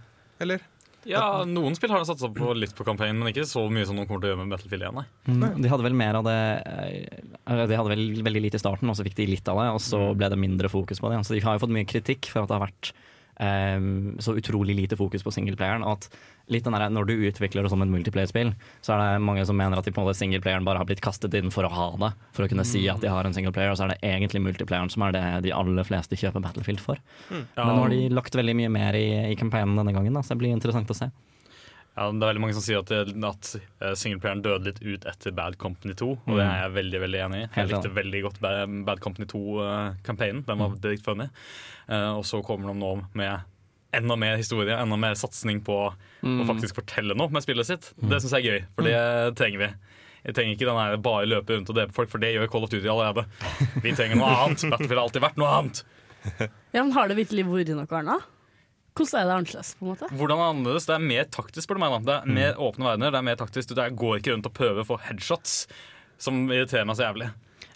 Eller? 0.41 0.65
Ja, 1.09 1.43
Noen 1.49 1.75
spill 1.77 1.93
har 1.93 2.05
satsa 2.07 2.29
på 2.33 2.53
litt 2.55 2.75
på 2.79 2.87
kampanjen, 2.87 3.19
men 3.19 3.33
ikke 3.33 3.47
så 3.49 3.65
mye 3.73 3.87
som 3.89 3.99
de 3.99 4.05
kommer 4.07 4.23
til 4.23 4.31
å 4.31 4.33
gjøre 4.33 4.43
med 4.45 4.55
Battlefield 4.55 4.87
1. 4.89 4.99
Nei. 4.99 5.07
Mm. 5.27 5.63
De 5.65 5.71
hadde 5.73 5.87
vel 5.87 5.97
mer 5.99 6.19
av 6.21 6.27
det 6.29 6.37
eh, 6.63 7.65
De 7.67 7.79
hadde 7.79 7.95
vel 7.95 8.05
veldig 8.23 8.45
lite 8.47 8.61
i 8.61 8.63
starten, 8.63 8.91
og 8.91 8.99
så 8.99 9.07
fikk 9.07 9.19
de 9.19 9.31
litt 9.33 9.51
av 9.51 9.59
det, 9.61 9.69
og 9.77 9.83
så 9.83 10.03
ble 10.19 10.31
det 10.33 10.41
mindre 10.41 10.71
fokus 10.73 11.03
på 11.03 11.11
det. 11.13 11.23
Så 11.27 11.37
de 11.37 11.43
har 11.45 11.59
jo 11.59 11.65
fått 11.65 11.75
mye 11.75 11.89
kritikk 11.89 12.31
for 12.31 12.45
at 12.45 12.53
det 12.53 12.59
har 12.59 12.67
vært 12.69 12.93
eh, 13.41 13.79
så 14.19 14.37
utrolig 14.37 14.77
lite 14.77 14.99
fokus 14.99 15.25
på 15.25 15.33
singleplayeren. 15.35 15.85
At 15.87 16.09
litt 16.53 16.67
den 16.67 16.75
der, 16.77 16.91
når 16.91 17.09
du 17.09 17.15
utvikler 17.29 17.65
det 17.65 17.73
som 17.73 17.83
et 17.85 17.91
multiplayer-spill, 17.93 18.53
så 18.85 18.95
er 18.95 19.03
det 19.03 19.25
mange 19.25 19.45
som 19.49 19.57
mener 19.57 19.79
at 19.79 19.87
de 19.87 19.95
på 19.95 20.03
en 20.03 20.09
måte 20.09 20.19
singleplayeren 20.19 20.67
bare 20.67 20.83
har 20.83 20.89
blitt 20.89 21.05
kastet 21.05 21.35
inn 21.39 21.53
for 21.55 21.69
å 21.69 21.73
ha 21.73 21.89
det. 22.03 22.13
For 22.37 22.45
å 22.45 22.51
kunne 22.51 22.67
si 22.69 22.85
at 22.93 23.01
de 23.05 23.11
har 23.13 23.25
en 23.25 23.37
singleplayer, 23.37 23.73
og 23.73 23.79
så 23.79 23.87
er 23.87 23.95
det 23.95 24.01
egentlig 24.13 24.43
multiplayeren 24.45 24.93
som 24.93 25.07
er 25.07 25.17
det 25.17 25.25
de 25.49 25.55
aller 25.57 25.87
fleste 25.89 26.19
kjøper 26.19 26.45
Battlefield 26.45 26.83
for. 26.83 27.01
Men 27.31 27.47
nå 27.57 27.85
har 27.85 27.95
de 27.95 28.01
lagt 28.13 28.37
veldig 28.37 28.57
mye 28.59 28.73
mer 28.73 28.99
i, 28.99 29.07
i 29.33 29.39
campaignen 29.39 29.79
denne 29.79 29.95
gangen, 29.95 30.17
da, 30.19 30.25
så 30.25 30.35
det 30.35 30.43
blir 30.45 30.57
interessant 30.57 30.91
å 30.91 30.99
se. 30.99 31.11
Ja, 31.93 32.07
det 32.09 32.25
er 32.25 32.31
veldig 32.31 32.41
mange 32.41 32.55
som 32.57 32.65
sier 32.65 32.81
at, 32.81 32.89
det, 32.89 33.13
at 33.29 33.97
singelplayeren 34.01 34.41
døde 34.45 34.71
litt 34.71 34.79
ut 34.81 35.05
etter 35.11 35.35
Bad 35.37 35.59
Company 35.61 35.93
2, 35.99 36.07
og 36.25 36.39
det 36.39 36.45
er 36.47 36.63
jeg 36.63 36.73
veldig 36.79 37.01
veldig 37.03 37.21
enig 37.27 37.41
i. 37.43 37.49
Jeg 37.59 37.69
likte 37.69 37.91
veldig 37.99 38.23
godt 38.25 38.39
Bad, 38.41 38.77
Bad 38.89 39.03
Company 39.05 39.29
2-campaignen. 39.29 40.41
Den 40.49 40.63
var 40.63 40.79
dritt 40.81 41.05
funny. 41.05 41.27
Eh, 41.93 42.11
og 42.17 42.25
så 42.29 42.41
kommer 42.47 42.73
de 42.73 42.79
nå 42.81 42.95
med 43.21 43.49
enda 43.93 44.17
mer 44.17 44.39
historie, 44.41 44.73
enda 44.73 44.97
mer 44.97 45.19
satsing 45.21 45.61
på 45.67 45.77
å 45.93 46.47
faktisk 46.49 46.79
fortelle 46.81 47.13
noe 47.19 47.29
med 47.29 47.45
spillet 47.45 47.69
sitt. 47.69 47.91
Det 48.01 48.23
syns 48.25 48.33
jeg 48.39 48.47
er 48.47 48.55
gøy, 48.55 48.63
for 48.79 48.89
det 48.89 48.97
trenger 49.37 49.67
vi. 49.67 49.71
Jeg 50.23 50.37
trenger 50.39 50.55
ikke 50.57 50.69
den 50.71 50.79
her 50.79 50.97
bare 51.03 51.27
løpe 51.29 51.57
rundt 51.59 51.71
og 51.73 51.77
drepe 51.77 51.93
folk, 51.97 52.09
for 52.09 52.23
det 52.23 52.31
gjør 52.33 52.49
Call 52.49 52.65
of 52.65 52.71
Duty 52.73 52.89
allerede. 52.89 53.27
Vi 53.85 53.93
trenger 53.99 54.17
noe 54.17 54.31
annet. 54.47 54.65
Battlefield 54.71 54.97
har 54.97 55.05
alltid 55.09 55.25
vært 55.27 55.41
noe 55.43 55.57
annet. 55.59 55.83
Ja, 56.73 56.85
men 56.87 56.93
Har 56.95 57.11
det 57.11 57.19
virkelig 57.19 57.45
vært 57.51 57.75
noe 57.75 58.01
annet? 58.01 58.31
Hvordan 58.93 59.21
er 59.21 59.29
det 59.29 59.37
annerledes? 59.39 59.75
på 59.79 59.87
en 59.87 59.93
måte? 59.95 60.11
Hvordan 60.13 60.37
er 60.37 60.43
det 60.43 60.51
annerledes? 60.55 60.89
Det 60.89 60.97
er 60.97 61.07
mer 61.07 61.31
taktisk, 61.39 61.65
spør 61.67 61.79
du 61.79 61.85
meg. 61.85 61.95
da. 61.95 62.03
Det 62.05 62.19
er 62.19 62.37
mer 62.41 62.61
åpne 62.61 62.89
verdener. 62.91 63.15
Det 63.15 63.23
er 63.23 63.31
mer 63.31 63.41
taktisk. 63.41 63.73
Du 63.73 63.81
går 64.05 64.19
ikke 64.21 64.35
rundt 64.35 64.51
og 64.51 64.59
prøver 64.59 64.85
å 64.85 64.91
få 64.93 65.01
headshots, 65.07 65.57
som 66.21 66.45
irriterer 66.51 66.89
meg 66.89 67.01
så 67.01 67.09
jævlig. 67.09 67.33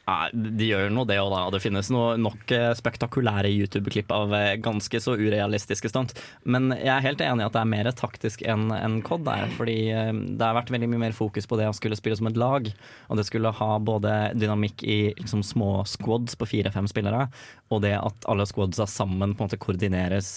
Nei, 0.06 0.28
de 0.30 0.68
gjør 0.68 0.92
nå 0.94 1.02
det 1.08 1.16
òg, 1.18 1.32
da. 1.32 1.38
Det 1.50 1.58
finnes 1.64 1.88
noe, 1.90 2.12
nok 2.22 2.52
eh, 2.54 2.68
spektakulære 2.78 3.50
YouTube-klipp 3.50 4.12
av 4.14 4.34
eh, 4.38 4.52
ganske 4.62 5.00
så 5.02 5.16
urealistiske 5.18 5.90
stunt. 5.90 6.14
Men 6.46 6.70
jeg 6.76 6.92
er 6.94 7.02
helt 7.02 7.24
enig 7.26 7.42
i 7.42 7.46
at 7.48 7.56
det 7.56 7.62
er 7.64 7.72
mer 7.72 7.90
taktisk 7.90 8.44
enn 8.46 8.68
en 8.76 9.00
COD 9.06 9.24
der. 9.26 9.48
Fordi 9.56 9.74
eh, 9.90 10.12
det 10.14 10.46
har 10.46 10.54
vært 10.60 10.70
veldig 10.70 10.90
mye 10.92 11.02
mer 11.08 11.16
fokus 11.16 11.50
på 11.50 11.58
det 11.58 11.66
å 11.66 11.74
skulle 11.74 11.98
spille 11.98 12.20
som 12.20 12.30
et 12.30 12.38
lag. 12.38 12.70
Og 13.10 13.18
det 13.18 13.26
skulle 13.26 13.50
ha 13.58 13.70
både 13.82 14.14
dynamikk 14.38 14.86
i 14.86 15.00
liksom, 15.18 15.42
små 15.42 15.80
squads 15.90 16.38
på 16.38 16.52
fire-fem 16.54 16.86
spillere, 16.92 17.26
og 17.74 17.82
det 17.82 17.96
at 17.98 18.30
alle 18.30 18.46
squadsa 18.46 18.86
sammen 18.86 19.34
på 19.34 19.42
en 19.42 19.50
måte 19.50 19.58
koordineres 19.58 20.36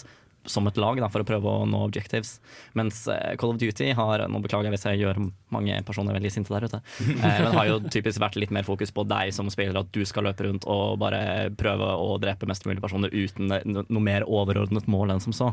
som 0.50 0.68
et 0.70 0.80
lag 0.82 1.00
da, 1.02 1.10
for 1.12 1.24
å 1.24 1.28
prøve 1.28 1.52
å 1.52 1.68
nå 1.70 1.84
objectives. 1.86 2.38
Mens 2.78 3.04
eh, 3.12 3.36
Call 3.40 3.54
of 3.54 3.62
Duty 3.62 3.92
har 3.98 4.26
Nå 4.30 4.42
beklager 4.44 4.70
jeg 4.70 4.76
hvis 4.76 4.88
jeg 4.88 5.02
gjør 5.04 5.22
mange 5.54 5.80
personer 5.88 6.18
veldig 6.18 6.34
sinte 6.34 6.54
der 6.56 6.68
ute. 6.70 6.82
Eh, 7.20 7.40
men 7.44 7.56
har 7.58 7.68
jo 7.68 7.80
typisk 7.92 8.22
vært 8.22 8.38
litt 8.40 8.52
mer 8.56 8.64
fokus 8.64 8.94
på 8.96 9.04
deg 9.10 9.34
som 9.36 9.50
spiller, 9.52 9.76
at 9.82 9.90
du 9.94 10.02
skal 10.08 10.26
løpe 10.30 10.46
rundt 10.46 10.66
og 10.72 11.00
bare 11.02 11.50
prøve 11.60 11.90
å 12.00 12.16
drepe 12.22 12.48
mest 12.50 12.66
mulig 12.70 12.82
personer 12.84 13.12
uten 13.12 13.52
noe 13.76 14.04
mer 14.04 14.26
overordnet 14.28 14.88
mål 14.90 15.16
enn 15.16 15.24
som 15.24 15.36
så. 15.36 15.50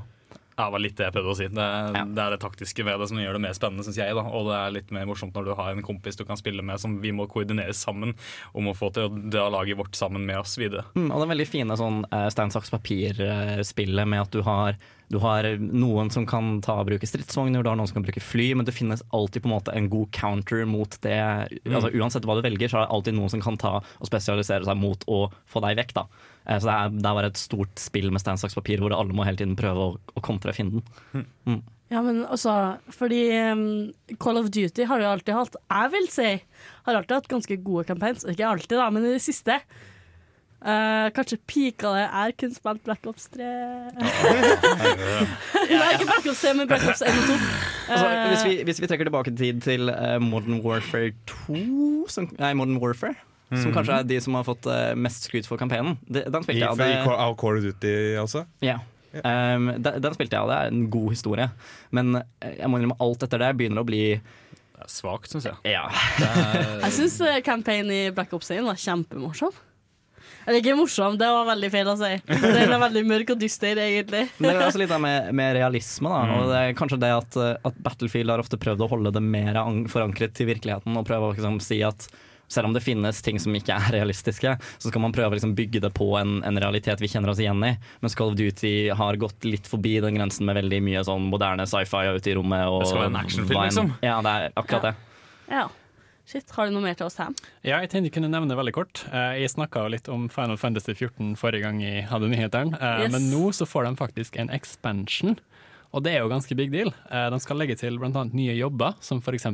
Ja, 0.57 0.65
det 0.71 0.73
var 0.73 0.81
litt 0.81 0.97
det 0.97 1.05
jeg 1.05 1.13
prøvde 1.13 1.33
å 1.35 1.37
si. 1.37 1.47
Det, 1.53 1.65
Ja. 1.97 2.05
det 2.09 2.23
er 2.23 2.31
det 2.33 2.41
taktiske 2.41 2.85
ved 2.85 2.99
det 3.03 3.09
som 3.11 3.19
gjør 3.21 3.35
det 3.37 3.43
mer 3.45 3.53
spennende, 3.53 3.85
syns 3.85 3.99
jeg. 4.01 4.15
da 4.17 4.23
Og 4.25 4.47
det 4.49 4.55
er 4.57 4.71
litt 4.73 4.91
mer 4.91 5.05
morsomt 5.05 5.35
når 5.37 5.45
du 5.45 5.55
har 5.59 5.71
en 5.75 5.83
kompis 5.85 6.17
du 6.17 6.25
kan 6.25 6.37
spille 6.41 6.65
med 6.65 6.81
som 6.81 6.95
vi 7.03 7.13
må 7.13 7.27
koordinere 7.29 7.75
sammen 7.77 8.15
om 8.57 8.71
å 8.71 8.75
få 8.77 8.89
til 8.97 9.05
å 9.11 9.31
dra 9.31 9.51
laget 9.53 9.77
vårt 9.77 9.95
sammen 9.95 10.25
med 10.25 10.39
oss 10.41 10.57
videre. 10.57 10.87
Mm, 10.97 11.11
og 11.11 11.21
det 11.21 11.27
er 11.27 11.33
veldig 11.35 11.49
fine 11.51 11.77
sånn 11.77 11.99
uh, 12.09 12.29
stein, 12.33 12.51
saks, 12.55 12.73
papir-spillet 12.73 14.09
med 14.09 14.21
at 14.25 14.33
du 14.33 14.41
har, 14.47 14.77
du 15.13 15.19
har 15.23 15.47
noen 15.61 16.11
som 16.11 16.25
kan 16.27 16.57
ta 16.65 16.81
og 16.81 16.89
bruke 16.89 17.07
stridsvogner, 17.07 17.63
du 17.63 17.71
har 17.71 17.79
noen 17.79 17.87
som 17.87 18.01
kan 18.01 18.07
bruke 18.09 18.23
fly, 18.23 18.49
men 18.59 18.67
det 18.67 18.75
finnes 18.75 19.05
alltid 19.15 19.45
på 19.45 19.51
en 19.51 19.55
måte 19.55 19.75
en 19.77 19.87
god 19.93 20.11
counter 20.17 20.65
mot 20.67 20.99
det. 21.05 21.21
Altså 21.71 21.93
Uansett 21.95 22.27
hva 22.27 22.39
du 22.39 22.43
velger, 22.47 22.73
så 22.73 22.81
er 22.81 22.87
det 22.87 22.97
alltid 22.97 23.19
noen 23.19 23.33
som 23.37 23.45
kan 23.45 23.59
ta 23.61 23.77
og 23.79 24.11
spesialisere 24.11 24.67
seg 24.67 24.81
mot 24.81 25.07
å 25.07 25.27
få 25.51 25.63
deg 25.63 25.79
vekk. 25.79 25.95
da. 26.01 26.07
Eh, 26.47 26.59
så 26.59 26.69
det 26.69 26.75
er, 26.75 26.99
det 26.99 27.07
er 27.07 27.19
bare 27.21 27.31
et 27.31 27.41
stort 27.41 27.83
spill 27.83 28.11
med 28.15 28.23
stein, 28.25 28.41
saks, 28.41 28.59
papir 28.59 28.83
hvor 28.83 28.95
alle 28.97 29.15
må 29.15 29.27
hele 29.29 29.39
tiden 29.39 29.57
prøve 29.59 29.91
å, 29.93 29.97
å 29.97 30.25
kontre 30.27 30.55
fienden. 30.57 30.83
Ja, 31.93 32.01
men 32.03 32.25
altså, 32.27 32.53
fordi 32.91 33.29
um, 33.55 33.93
Call 34.19 34.41
of 34.41 34.51
Duty 34.51 34.89
har 34.91 35.03
jo 35.03 35.11
alltid 35.13 35.37
hatt, 35.39 35.59
jeg 35.71 35.93
vil 35.93 36.09
si, 36.11 36.31
har 36.89 36.99
alltid 36.99 37.21
hatt 37.21 37.29
ganske 37.31 37.59
gode 37.63 37.87
campaigns. 37.87 38.27
Ikke 38.27 38.49
alltid, 38.49 38.75
da, 38.81 38.89
men 38.91 39.07
i 39.07 39.15
det 39.15 39.23
siste. 39.23 39.61
Eh, 40.67 41.07
kanskje 41.15 41.37
pika 41.47 41.91
det 41.93 42.07
er 42.09 42.33
kun 42.41 42.53
spilt 42.57 42.81
Black 42.87 43.05
Ops 43.07 43.27
3 43.35 43.45
Nei, 43.45 44.07
ikke 45.95 46.07
Black 46.09 46.25
Ops 46.31 46.41
3, 46.43 46.53
men 46.57 46.67
Black 46.71 46.87
Ops 46.89 47.03
1 47.05 47.13
og 47.13 47.17
2. 47.29 47.35
Altså, 47.93 48.07
Eh, 48.07 48.29
hvis, 48.33 48.45
vi, 48.49 48.55
hvis 48.67 48.81
vi 48.83 48.87
trekker 48.91 49.07
tilbake 49.07 49.31
tid 49.37 49.57
til 49.63 49.83
uh, 49.93 50.17
Modern 50.23 50.59
Warfare 50.65 51.13
2 51.29 52.09
som, 52.11 52.27
Nei, 52.41 52.53
Modern 52.59 52.81
Warfare. 52.83 53.15
Som 53.53 53.71
kanskje 53.77 53.95
er 54.01 54.05
de 54.11 54.17
som 54.25 54.35
har 54.35 54.45
fått 54.49 54.65
mest 54.99 55.23
skryt 55.29 55.47
for 55.47 55.57
kampanjen. 55.61 55.95
Den 56.11 56.43
spilte 56.43 56.65
jeg, 56.65 56.73
i, 56.75 56.77
det- 56.81 57.07
av 57.15 57.37
Call 57.39 57.57
of 57.61 57.65
Duty 57.69 57.93
også. 58.19 58.43
Ja. 58.65 58.79
Um, 59.17 59.71
den, 59.79 60.01
den 60.03 60.15
spilte 60.17 60.35
jeg, 60.35 60.43
av. 60.43 60.49
det 60.51 60.57
er 60.57 60.67
en 60.73 60.89
god 60.91 61.09
historie. 61.15 61.47
Men 61.95 62.07
jeg 62.43 62.67
må 62.73 62.77
innrømme 62.81 62.99
alt 63.07 63.23
etter 63.23 63.39
det 63.45 63.53
begynner 63.61 63.81
å 63.85 63.87
bli 63.87 64.03
svakt, 64.91 65.31
syns 65.31 65.47
jeg. 65.47 65.55
Ja. 65.77 65.85
Er, 66.27 66.81
Jeg 66.89 66.93
syns 66.99 67.17
campaign 67.47 67.87
i 67.95 68.01
Black 68.17 68.35
Ops 68.35 68.51
1 68.51 68.67
var 68.67 68.75
kjempemorsom. 68.83 69.55
Eller 70.47 70.61
ikke 70.63 70.77
morsom, 70.79 71.17
det 71.19 71.27
var 71.27 71.49
veldig 71.49 71.71
feil 71.75 71.89
å 71.91 71.97
si. 71.99 72.13
Den 72.31 72.75
er 72.77 72.79
veldig 72.79 73.03
mørk 73.09 73.33
og 73.35 73.41
dyster, 73.41 73.81
egentlig. 73.83 74.29
Men 74.39 74.53
det 74.53 74.55
er 74.55 74.69
også 74.69 74.83
litt 74.83 74.95
med, 75.03 75.33
med 75.35 75.57
realisme. 75.59 76.13
Da. 76.13 76.37
Og 76.39 76.53
det 76.53 76.61
er 76.61 76.77
kanskje 76.79 77.01
det 77.03 77.11
at, 77.17 77.39
eh, 77.43 77.57
at 77.67 77.83
Battlefield 77.83 78.31
har 78.31 78.43
ofte 78.43 78.61
prøvd 78.63 78.87
å 78.87 78.91
holde 78.95 79.13
det 79.17 79.25
mer 79.25 79.59
forankret 79.91 80.37
til 80.39 80.51
virkeligheten. 80.53 80.95
Og 80.95 81.07
prøve 81.09 81.33
å 81.33 81.35
liksom, 81.35 81.59
si 81.65 81.81
at 81.87 82.07
selv 82.49 82.69
om 82.69 82.77
det 82.77 82.85
finnes 82.85 83.19
ting 83.27 83.41
som 83.43 83.55
ikke 83.59 83.75
er 83.75 83.97
realistiske, 83.97 84.53
så 84.79 84.91
skal 84.91 85.03
man 85.03 85.15
prøve 85.15 85.35
å 85.35 85.37
liksom, 85.37 85.57
bygge 85.59 85.83
det 85.83 85.91
på 85.97 86.13
en, 86.21 86.39
en 86.47 86.61
realitet 86.63 87.03
vi 87.03 87.11
kjenner 87.11 87.33
oss 87.33 87.43
igjen 87.43 87.65
i. 87.67 87.73
Mens 88.05 88.15
Call 88.19 88.31
of 88.31 88.39
Duty 88.39 88.93
har 88.95 89.19
gått 89.19 89.49
litt 89.49 89.67
forbi 89.67 89.97
den 90.05 90.19
grensen 90.21 90.47
med 90.47 90.61
veldig 90.61 90.79
mye 90.87 91.03
sånn 91.09 91.27
moderne 91.33 91.67
sci-fi 91.67 92.05
ute 92.15 92.31
i 92.31 92.37
rommet. 92.39 92.69
Og 92.71 92.85
Det 92.85 92.93
skal 92.93 93.03
være 93.03 93.13
en 93.15 93.21
actionfilm, 93.25 93.65
liksom. 93.67 93.93
Ja, 94.07 94.21
det 94.23 94.37
er 94.37 94.57
akkurat 94.63 94.93
det. 94.93 94.95
Ja. 95.51 95.67
Shit, 96.27 96.51
har 96.57 96.67
du 96.67 96.75
noe 96.75 96.83
mer 96.83 96.97
til 96.99 97.07
oss, 97.07 97.15
Sam? 97.21 97.37
Ja, 97.63 97.79
jeg 97.85 97.91
tenkte 97.93 98.09
jeg 98.11 98.15
kunne 98.17 98.31
nevne 98.33 98.57
veldig 98.59 98.73
kort. 98.75 99.05
Eh, 99.15 99.39
Jeg 99.45 99.53
snakka 99.53 99.85
litt 99.93 100.09
om 100.11 100.29
Final 100.29 100.57
Fantasy 100.59 100.91
14 100.93 101.37
forrige 101.39 101.63
gang 101.63 101.79
jeg 101.85 102.09
hadde 102.11 102.29
nyhetene, 102.33 102.75
eh, 102.81 103.05
Yes. 103.05 103.13
men 103.13 103.31
nå 103.31 103.53
så 103.55 103.65
får 103.67 103.85
de 103.87 103.97
faktisk 103.97 104.37
en 104.43 104.51
expansion. 104.51 105.39
Og 105.95 106.03
det 106.03 106.15
er 106.15 106.19
jo 106.25 106.29
ganske 106.29 106.57
big 106.57 106.73
deal. 106.73 106.93
Eh, 107.11 107.31
De 107.31 107.39
skal 107.41 107.57
legge 107.57 107.77
til 107.79 107.97
bl.a. 107.99 108.25
nye 108.35 108.57
jobber, 108.59 108.95
som 109.01 109.21
f.eks. 109.23 109.47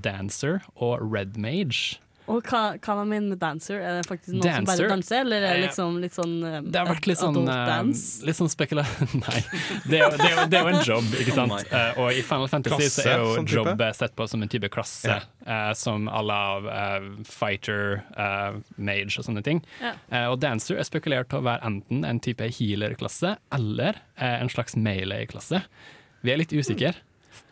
Dancer 0.00 0.62
og 0.76 1.00
Red 1.12 1.36
Mage. 1.36 1.98
Og 2.28 2.44
hva, 2.44 2.60
hva 2.76 2.94
man 3.00 3.08
mener 3.08 3.32
med 3.32 3.40
dancer? 3.40 3.78
Er 3.80 3.98
det 3.98 4.06
faktisk 4.08 4.34
noen 4.36 4.44
som 4.60 4.66
bare 4.68 4.88
danser, 4.90 5.22
eller 5.24 5.44
er 5.48 5.54
det 5.56 5.58
Eh, 5.58 5.64
liksom 5.64 5.96
litt 6.02 6.14
sånn 6.16 6.34
eh, 6.44 6.58
Det 6.62 6.80
har 6.80 6.88
vært 6.90 7.06
litt 7.08 7.20
sånn, 7.20 7.38
eh, 7.48 7.62
dance? 7.68 8.24
litt 8.26 8.36
sånn 8.38 8.50
spekula... 8.52 8.84
Nei. 9.24 9.40
Det 9.88 10.00
er, 10.02 10.16
det, 10.20 10.28
er 10.28 10.50
det 10.52 10.58
er 10.60 10.66
jo 10.66 10.72
en 10.74 10.84
jobb, 10.86 11.08
ikke 11.22 11.36
sant. 11.36 11.54
Nei. 11.54 11.62
Eh, 11.72 12.00
og 12.02 12.12
i 12.20 12.22
Final 12.26 12.50
Fantasy 12.52 12.90
så 12.92 13.06
er 13.06 13.22
jo 13.22 13.32
sånn 13.38 13.48
type? 13.48 13.64
jobb 13.64 13.84
sett 13.98 14.16
på 14.18 14.28
som 14.30 14.44
en 14.44 14.52
type 14.52 14.70
klasse, 14.74 15.18
eh, 15.48 15.72
som 15.80 16.08
à 16.12 16.22
la 16.24 16.40
eh, 16.76 17.08
fighter, 17.28 18.02
eh, 18.12 18.60
mage 18.76 19.18
og 19.20 19.28
sånne 19.28 19.44
ting. 19.46 19.62
Ja. 19.82 19.94
Eh, 20.12 20.28
og 20.28 20.38
Dancer 20.44 20.78
er 20.80 20.88
spekulert 20.88 21.32
til 21.32 21.40
å 21.40 21.46
være 21.48 21.64
enten 21.72 22.04
en 22.08 22.20
type 22.24 22.44
healer-klasse 22.58 23.36
eller 23.56 24.02
eh, 24.18 24.36
en 24.42 24.52
slags 24.52 24.76
melee-klasse. 24.78 25.64
Vi 26.26 26.34
er 26.34 26.40
litt 26.40 26.52
usikre. 26.52 26.92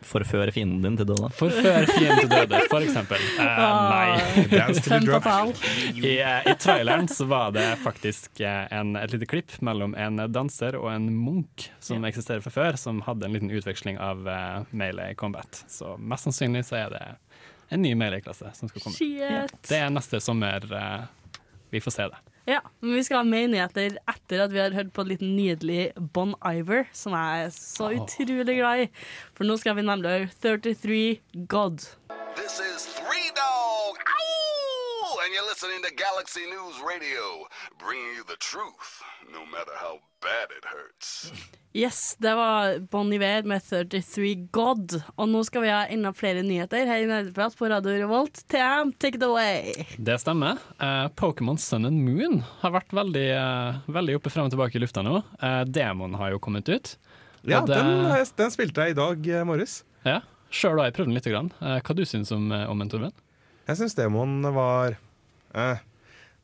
Forføre 0.06 0.52
fienden 0.54 0.82
din 0.84 0.96
til 1.00 1.08
døde. 1.10 1.30
Forføre 1.34 1.86
fienden 1.90 2.22
til 2.22 2.30
døde, 2.30 2.60
for 2.70 2.84
eksempel. 2.86 3.22
Uh, 3.38 3.42
nei. 3.94 4.44
Dance 4.52 4.82
to 4.84 4.92
the 4.94 5.00
drop. 5.06 5.62
I, 5.96 6.14
eh, 6.20 6.50
I 6.52 6.54
traileren 6.62 7.08
så 7.10 7.26
var 7.30 7.50
det 7.56 7.66
faktisk 7.82 8.40
eh, 8.40 8.64
en, 8.74 8.94
et 9.00 9.12
lite 9.12 9.28
klipp 9.30 9.56
mellom 9.66 9.96
en 9.98 10.22
danser 10.32 10.78
og 10.78 10.88
en 10.94 11.10
munk 11.14 11.68
som 11.82 12.06
eksisterer 12.08 12.44
fra 12.44 12.54
før, 12.54 12.80
som 12.80 13.02
hadde 13.06 13.26
en 13.28 13.36
liten 13.36 13.52
utveksling 13.52 13.98
av 14.02 14.22
uh, 14.28 14.62
melee 14.70 15.14
combat. 15.18 15.64
Så 15.68 15.96
mest 15.98 16.28
sannsynlig 16.28 16.66
så 16.70 16.80
er 16.84 16.94
det 16.94 17.04
en 17.74 17.82
ny 17.82 17.96
melee-klasse 17.98 18.52
som 18.54 18.70
skal 18.70 18.86
komme. 18.86 18.96
Shit. 18.96 19.58
Det 19.66 19.82
er 19.82 19.92
neste 19.92 20.22
sommer. 20.22 20.66
uh, 20.70 21.06
vi 21.70 21.82
får 21.82 21.90
se 21.90 22.08
det. 22.12 22.22
Ja, 22.46 22.60
men 22.80 22.94
vi 22.94 23.02
skal 23.02 23.24
ha 23.24 23.26
mer 23.26 23.48
nyheter 23.50 23.96
etter 24.06 24.44
at 24.44 24.52
vi 24.54 24.60
har 24.62 24.74
hørt 24.76 24.92
på 24.94 25.02
en 25.02 25.10
liten 25.10 25.32
nydelig 25.34 25.88
Bon 26.14 26.36
Iver, 26.46 26.86
som 26.94 27.16
jeg 27.18 27.46
er 27.48 27.50
så 27.54 27.90
utrolig 27.98 28.60
glad 28.60 28.84
i. 28.84 28.90
For 29.34 29.48
nå 29.48 29.58
skal 29.58 29.74
vi 29.78 29.86
nemlig 29.88 30.12
høre 30.12 30.60
33 30.62 31.00
God. 31.50 31.88
This 32.36 32.60
is 32.60 32.95
listening 35.56 35.80
to 35.82 35.90
Galaxy 36.04 36.44
News 36.54 36.76
Radio, 36.92 37.24
bringing 37.80 38.10
you 38.16 38.22
the 38.32 38.36
truth, 38.52 38.88
no 39.32 39.40
matter 39.54 39.72
how 39.84 39.94
bad 40.20 40.48
it 40.58 40.64
hurts. 40.74 41.32
Yes, 41.72 42.16
det 42.18 42.34
var 42.34 42.78
Bon 42.78 43.12
Iver 43.12 43.42
med 43.48 43.62
33 43.64 44.34
God. 44.52 45.02
Og 45.16 45.28
nå 45.32 45.40
skal 45.48 45.62
vi 45.64 45.70
ha 45.72 45.86
enda 45.88 46.12
flere 46.12 46.42
nyheter 46.44 46.84
her 46.88 47.00
i 47.00 47.08
Nerdeprat 47.08 47.56
på 47.56 47.70
Radio 47.72 47.94
Revolt. 48.02 48.42
TM, 48.52 48.92
take 49.00 49.16
it 49.16 49.24
away. 49.24 49.72
Det 49.96 50.18
stemmer. 50.20 50.60
Uh, 50.80 51.08
Pokémon 51.16 51.56
Sun 51.60 51.88
and 51.88 52.04
Moon 52.04 52.42
har 52.60 52.76
vært 52.76 52.92
veldig, 52.92 53.24
uh, 53.40 53.80
veldig 53.96 54.18
oppe 54.20 54.34
frem 54.34 54.50
og 54.50 54.52
tilbake 54.52 54.76
i 54.76 54.84
lufta 54.84 55.06
nå. 55.08 55.22
Uh, 55.40 55.62
Demon 55.64 56.18
har 56.20 56.34
jo 56.36 56.42
kommet 56.42 56.68
ut. 56.68 56.98
Ja, 57.48 57.62
det- 57.64 57.80
den, 57.80 58.26
den 58.42 58.52
spilte 58.52 58.84
jeg 58.84 58.92
i 58.92 59.00
dag 59.00 59.32
morges. 59.48 59.78
Ja, 60.04 60.20
Sjøl 60.52 60.76
har 60.82 60.90
jeg 60.90 60.98
prøvd 61.00 61.14
den 61.14 61.16
litt. 61.16 61.32
Grann. 61.32 61.48
Hva 61.64 61.96
du 61.96 62.04
syns 62.04 62.28
om, 62.36 62.50
om 62.52 62.78
den, 62.84 62.92
Torben? 62.92 63.16
Jeg 63.66 63.80
syns 63.80 63.96
Demon 63.98 64.42
var 64.54 64.94
eh, 65.56 65.82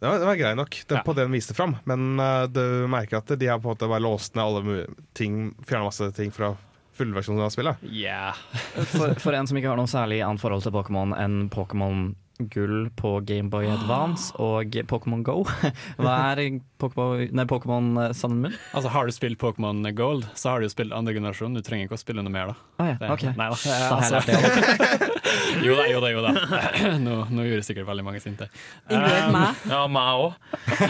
den 0.02 0.10
var, 0.10 0.18
det 0.18 0.26
var 0.26 0.34
grei 0.40 0.54
nok 0.58 0.76
den, 0.88 0.98
Ja. 0.98 1.02
på 1.06 1.14
det 1.14 1.22
den 1.28 1.36
viste 1.36 1.54
fram, 1.54 1.76
men 1.86 2.18
uh, 2.18 2.48
du 2.50 2.88
merker 2.90 3.20
at 3.20 3.30
de 3.38 3.46
har 3.46 3.60
på 3.62 3.68
en 3.70 3.76
måte 3.76 3.86
bare 3.88 4.02
låst 4.02 4.34
ned 4.34 4.42
alle 4.42 4.86
ting, 5.14 5.52
fjerna 5.62 5.86
masse 5.86 6.08
ting 6.16 6.32
fra 6.34 6.56
fullversjonen 6.98 7.44
av 7.46 7.52
spillet. 7.54 7.76
Yeah. 7.86 8.34
For, 8.92 9.14
for 9.22 9.32
en 9.38 9.46
som 9.46 9.56
ikke 9.56 9.70
har 9.70 9.78
noe 9.78 9.88
særlig 9.88 10.18
annet 10.26 10.42
forhold 10.42 10.66
til 10.66 10.74
Pokémon 10.74 11.14
enn 11.16 11.46
Pokémon 11.54 12.10
Gull 12.50 12.88
på 12.98 13.20
Gameboy 13.28 13.68
Advance 13.70 14.34
og 14.42 14.74
Pokémon 14.90 15.22
Go, 15.22 15.44
hva 16.02 16.16
er 16.34 16.58
Pokémon 16.82 17.92
eh, 18.08 18.12
Sun 18.18 18.40
Moon? 18.42 18.58
Altså, 18.74 18.90
Har 18.90 19.06
du 19.06 19.14
spilt 19.14 19.38
Pokémon 19.38 19.86
Gold, 19.94 20.26
så 20.34 20.50
har 20.56 20.60
du 20.60 20.66
jo 20.66 20.74
spilt 20.74 20.92
andre 20.96 21.14
generasjon. 21.14 21.54
Du 21.54 21.62
trenger 21.62 21.86
ikke 21.86 22.00
å 22.00 22.02
spille 22.02 22.24
noe 22.26 22.34
mer, 22.34 22.52
da. 22.52 22.58
Å 22.82 22.90
ja, 22.90 22.98
Det- 22.98 23.12
ok. 23.14 23.26
Nei 23.38 23.50
da. 23.54 23.78
Altså, 23.94 24.24
det. 24.26 25.12
jo 25.66 25.74
da, 25.78 25.84
jo 25.90 26.00
da. 26.02 26.10
jo 26.12 26.22
da 26.24 26.32
Nå, 27.06 27.16
nå 27.30 27.44
gjorde 27.46 27.64
sikkert 27.66 27.86
veldig 27.88 28.04
mange 28.06 28.20
sinte. 28.24 28.48
Inkludert 28.88 29.26
Um, 29.28 29.36
meg. 29.36 29.62
ja, 29.70 29.80
meg 29.92 30.22
òg. 30.22 30.32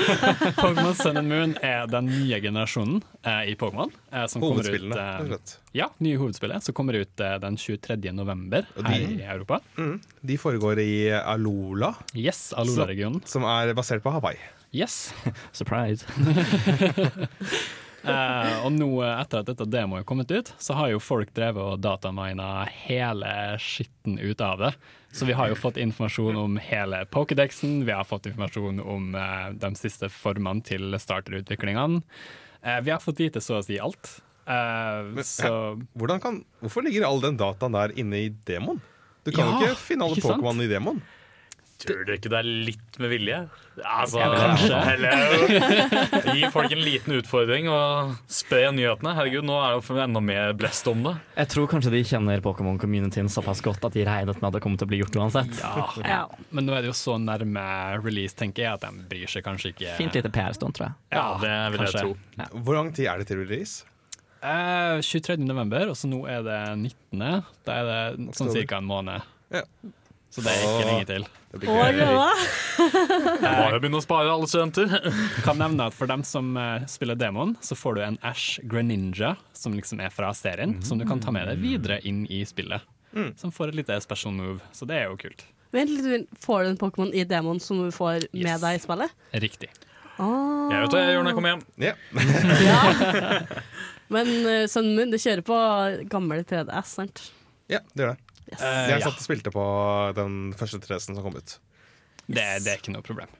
Pokémon 0.62 0.94
Sun 0.98 1.20
and 1.20 1.28
Moon 1.30 1.54
er 1.64 1.86
den 1.92 2.06
nye 2.10 2.38
generasjonen 2.44 3.02
eh, 3.22 3.50
i 3.52 3.56
Pokémon. 3.60 3.92
Eh, 4.12 4.26
som 4.32 4.42
ut, 4.42 4.48
Hovedspillene, 4.52 4.96
eh, 4.96 5.10
rett 5.18 5.26
og 5.26 5.32
slett. 5.34 5.54
Ja, 5.76 5.88
nye 6.04 6.18
hovedspillet, 6.20 6.64
som 6.66 6.76
kommer 6.76 6.98
ut 7.00 7.20
eh, 7.24 7.36
den 7.42 7.56
23. 7.60 7.98
november 8.16 8.66
Og 8.76 8.88
her 8.88 8.98
de- 9.04 9.18
i 9.18 9.22
Europa. 9.26 9.60
Mm. 9.78 9.98
De 10.32 10.38
foregår 10.40 10.80
i 10.82 10.92
Alola, 11.20 11.92
Yes, 12.14 12.50
Alola-regionen. 12.56 13.22
som 13.28 13.44
er 13.48 13.72
basert 13.78 14.02
på 14.04 14.12
Hawaii. 14.14 14.38
Yes. 14.72 15.12
Surprise. 15.52 16.06
Eh, 18.02 18.64
og 18.66 18.72
nå, 18.74 18.88
eh, 19.04 19.20
etter 19.22 19.42
at 19.42 19.50
dette 19.52 19.66
demoet 19.70 20.02
er 20.02 20.08
kommet 20.08 20.30
ut, 20.34 20.52
så 20.58 20.74
har 20.74 20.90
jo 20.90 20.98
folk 21.02 21.30
drevet 21.36 21.62
og 21.62 21.80
datamina 21.84 22.64
hele 22.86 23.30
skitten 23.62 24.18
ut 24.18 24.40
av 24.42 24.58
det. 24.58 24.72
Så 25.12 25.28
vi 25.28 25.36
har 25.36 25.50
jo 25.52 25.58
fått 25.60 25.76
informasjon 25.76 26.36
om 26.40 26.56
hele 26.56 27.04
Pokédexen, 27.12 27.84
vi 27.84 27.92
har 27.92 28.04
fått 28.08 28.26
informasjon 28.30 28.80
om 28.80 29.14
eh, 29.14 29.48
de 29.60 29.72
siste 29.78 30.08
formene 30.10 30.64
til 30.66 30.96
starterutviklingene. 30.98 32.02
Eh, 32.62 32.80
vi 32.80 32.90
har 32.94 33.02
fått 33.02 33.20
vite 33.20 33.42
så 33.44 33.60
å 33.60 33.64
si 33.66 33.78
alt. 33.78 34.16
Eh, 34.46 35.02
Men, 35.12 35.24
så 35.24 35.78
kan, 36.22 36.42
hvorfor 36.62 36.82
ligger 36.86 37.06
all 37.06 37.20
den 37.22 37.36
dataen 37.38 37.76
der 37.76 37.94
inne 37.98 38.24
i 38.24 38.30
demoen? 38.48 38.80
Du 39.22 39.30
kan 39.30 39.46
jo 39.46 39.52
Ja, 39.60 39.70
ikke 39.70 39.82
finne 39.84 40.08
alle? 40.08 40.22
Pokémon 40.22 40.64
i 40.64 40.70
demoen. 40.70 41.02
Tror 41.82 42.04
du 42.06 42.12
ikke 42.14 42.30
det 42.30 42.38
er 42.38 42.48
litt 42.68 42.98
med 43.02 43.10
vilje? 43.12 43.38
Altså, 43.82 44.20
Kanskje. 44.20 44.78
hello. 44.86 46.32
Gi 46.36 46.48
folk 46.52 46.74
en 46.74 46.82
liten 46.84 47.14
utfordring 47.16 47.68
og 47.72 48.12
spre 48.30 48.68
nyhetene. 48.76 49.14
Herregud, 49.16 49.46
nå 49.48 49.56
er 49.58 49.74
det 49.74 49.86
jo 49.88 49.98
enda 50.04 50.22
mer 50.24 50.52
blest 50.58 50.88
om 50.92 51.04
det. 51.06 51.14
Jeg 51.38 51.50
tror 51.54 51.70
kanskje 51.72 51.94
de 51.94 52.02
kjenner 52.06 52.42
Pokémon-communityen 52.44 53.30
såpass 53.32 53.62
godt 53.64 53.86
at 53.88 53.96
de 53.96 54.04
regnet 54.08 54.42
med 54.42 54.48
at 54.50 54.58
det 54.58 54.62
kommer 54.64 54.80
til 54.80 54.88
å 54.88 54.92
bli 54.92 55.00
gjort 55.02 55.18
uansett. 55.22 55.62
Ja. 56.02 56.26
Men 56.52 56.68
nå 56.68 56.76
er 56.76 56.84
det 56.84 56.92
jo 56.92 56.98
så 56.98 57.16
nærme 57.22 57.64
release, 58.02 58.36
tenker 58.38 58.66
jeg, 58.66 58.76
at 58.76 58.84
de 58.84 59.06
bryr 59.08 59.30
seg 59.30 59.46
kanskje 59.46 59.72
ikke. 59.72 59.96
Fint 59.98 60.18
lite 60.18 60.32
PR-stunt, 60.32 60.76
tror 60.78 60.90
jeg. 60.90 60.98
Ja, 61.16 61.24
det 61.42 61.56
vil 61.74 61.86
jeg 61.86 61.96
tro. 61.96 62.12
tro. 62.36 62.62
Hvor 62.66 62.78
lang 62.78 62.92
tid 62.94 63.08
er 63.10 63.22
det 63.22 63.30
til 63.32 63.42
release? 63.42 63.86
Eh, 64.42 64.98
23. 65.06 65.38
november, 65.46 65.92
og 65.92 65.96
så 65.98 66.10
nå 66.10 66.24
er 66.26 66.42
det 66.46 66.60
19. 66.76 67.42
Da 67.66 67.76
er 67.78 67.90
det 67.90 68.34
sånn 68.36 68.50
ca. 68.66 68.80
en 68.82 68.88
måned. 68.90 69.28
Ja. 69.54 69.62
Så 70.32 70.40
det 70.40 70.52
er 70.52 70.62
ikke 70.64 70.80
Åh. 70.80 70.88
lenge 70.88 71.06
til. 71.10 71.24
Det 71.52 71.58
blir 71.60 71.68
glede. 71.92 72.06
Bare 73.42 73.80
begynne 73.82 73.98
å 74.00 74.04
spare 74.04 74.32
alle 74.32 74.48
studenter. 74.48 74.94
Kan 75.46 75.58
nevne 75.60 75.90
at 75.90 75.96
For 75.96 76.08
dem 76.08 76.24
som 76.24 76.54
eh, 76.56 76.86
spiller 76.88 77.18
demoen, 77.20 77.52
så 77.60 77.76
får 77.76 77.98
du 77.98 78.02
en 78.06 78.16
Ash 78.24 78.56
Greninja, 78.64 79.34
som 79.52 79.76
liksom 79.76 80.00
er 80.00 80.14
fra 80.14 80.32
serien, 80.36 80.78
som 80.82 80.96
du 81.00 81.04
kan 81.08 81.20
ta 81.20 81.34
med 81.36 81.50
deg 81.50 81.60
videre 81.60 82.00
inn 82.08 82.24
i 82.32 82.40
spillet. 82.48 82.80
Som 83.36 83.52
får 83.52 83.74
et 83.74 83.82
lite 83.82 83.98
special 84.00 84.32
move, 84.32 84.62
så 84.72 84.88
det 84.88 85.02
er 85.02 85.10
jo 85.10 85.18
kult. 85.20 85.44
Vent 85.72 85.92
litt. 85.92 86.28
Får 86.40 86.64
du 86.64 86.70
en 86.72 86.80
Pokémon 86.80 87.12
i 87.12 87.26
demoen 87.28 87.60
som 87.60 87.84
du 87.84 87.92
får 87.92 88.26
med 88.32 88.64
deg 88.64 88.78
i 88.78 88.80
spillet? 88.80 89.12
Riktig. 89.44 89.68
Jeg 90.22 90.80
vet 90.82 90.92
hva 90.94 91.00
jeg 91.02 91.14
gjør 91.14 91.24
når 91.24 91.32
jeg 91.32 91.38
kommer 91.38 91.54
hjem. 91.54 91.62
Ja. 91.80 91.94
Ja. 92.62 92.80
Men 94.12 94.28
uh, 94.44 94.64
sønnen 94.68 94.96
min 94.98 95.12
det 95.12 95.22
kjører 95.22 95.40
på 95.46 95.56
gammel 96.12 96.42
3DS, 96.44 96.96
sant? 96.98 97.22
ja, 97.72 97.80
det 97.96 98.04
gjør 98.04 98.10
det. 98.12 98.31
Yes. 98.50 98.60
Eh, 98.60 98.88
Jeg 98.92 99.04
satt 99.04 99.20
og 99.20 99.24
spilte 99.24 99.52
på 99.54 99.66
den 100.18 100.40
første 100.58 100.80
3DS-en 100.82 101.16
som 101.18 101.22
kom 101.24 101.38
ut. 101.38 101.54
Det, 102.26 102.42
det 102.64 102.72
er 102.72 102.80
ikke 102.80 102.94
noe 102.94 103.04
problem. 103.06 103.30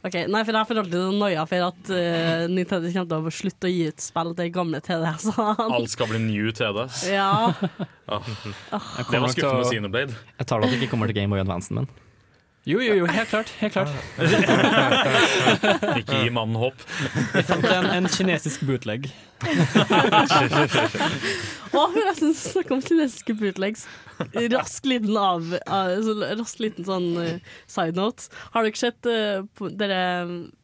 Ok, 0.00 0.14
Nei, 0.32 0.40
for 0.48 0.56
jeg 0.56 0.64
får 0.70 0.78
alltid 0.80 1.16
noia 1.20 1.42
for 1.44 1.64
at 1.66 1.90
uh, 1.92 2.44
Nintendo 2.48 2.88
kommer 2.88 3.08
til 3.10 3.26
å 3.28 3.32
slutte 3.36 3.68
å 3.68 3.72
gi 3.72 3.82
ut 3.90 4.00
spill 4.00 4.30
til 4.38 4.52
gamle 4.54 4.80
3DS-ene. 4.80 5.66
Alt 5.76 5.92
skal 5.92 6.08
bli 6.08 6.20
new 6.24 6.48
3D. 6.56 6.86
Ja. 7.12 7.52
Det 8.10 9.20
var 9.20 9.34
skuffende 9.34 9.58
med 9.60 9.68
Xenoblade. 9.68 10.16
Jeg 10.40 10.48
tar 10.48 10.62
det 10.62 10.70
at 10.70 10.72
det 10.72 10.80
ikke 10.80 10.94
kommer 10.94 11.10
til 11.10 11.18
Game 11.20 11.30
Boy 11.34 11.42
Advancen, 11.44 11.82
min. 11.82 11.90
Jo, 12.68 12.80
jo, 12.84 12.92
jo, 12.94 13.06
helt 13.08 13.30
klart. 13.30 13.48
Helt 13.56 13.72
klart. 13.72 13.88
Ikke 15.96 16.18
gi 16.20 16.32
mannen 16.34 16.58
håp. 16.60 16.82
Jeg 17.32 17.46
fant 17.48 17.64
en, 17.72 17.86
en 17.88 18.08
kinesisk 18.12 18.66
bootleg. 18.68 19.08
Å, 21.70 21.86
forresten, 21.94 22.34
snakk 22.36 22.74
om 22.76 22.82
kinesiske 22.84 23.32
bootlegs. 23.40 23.86
Rask 24.52 24.84
liten 24.90 25.16
av, 25.16 25.48
altså, 25.64 26.18
Rask 26.36 26.60
liten 26.60 26.84
sånn 26.84 27.08
uh, 27.16 27.56
side 27.64 27.96
note. 27.96 28.28
Har 28.52 28.68
dere 28.68 28.82
sett 28.82 29.08
uh, 29.08 29.40
på, 29.56 29.72
dere, 29.80 30.02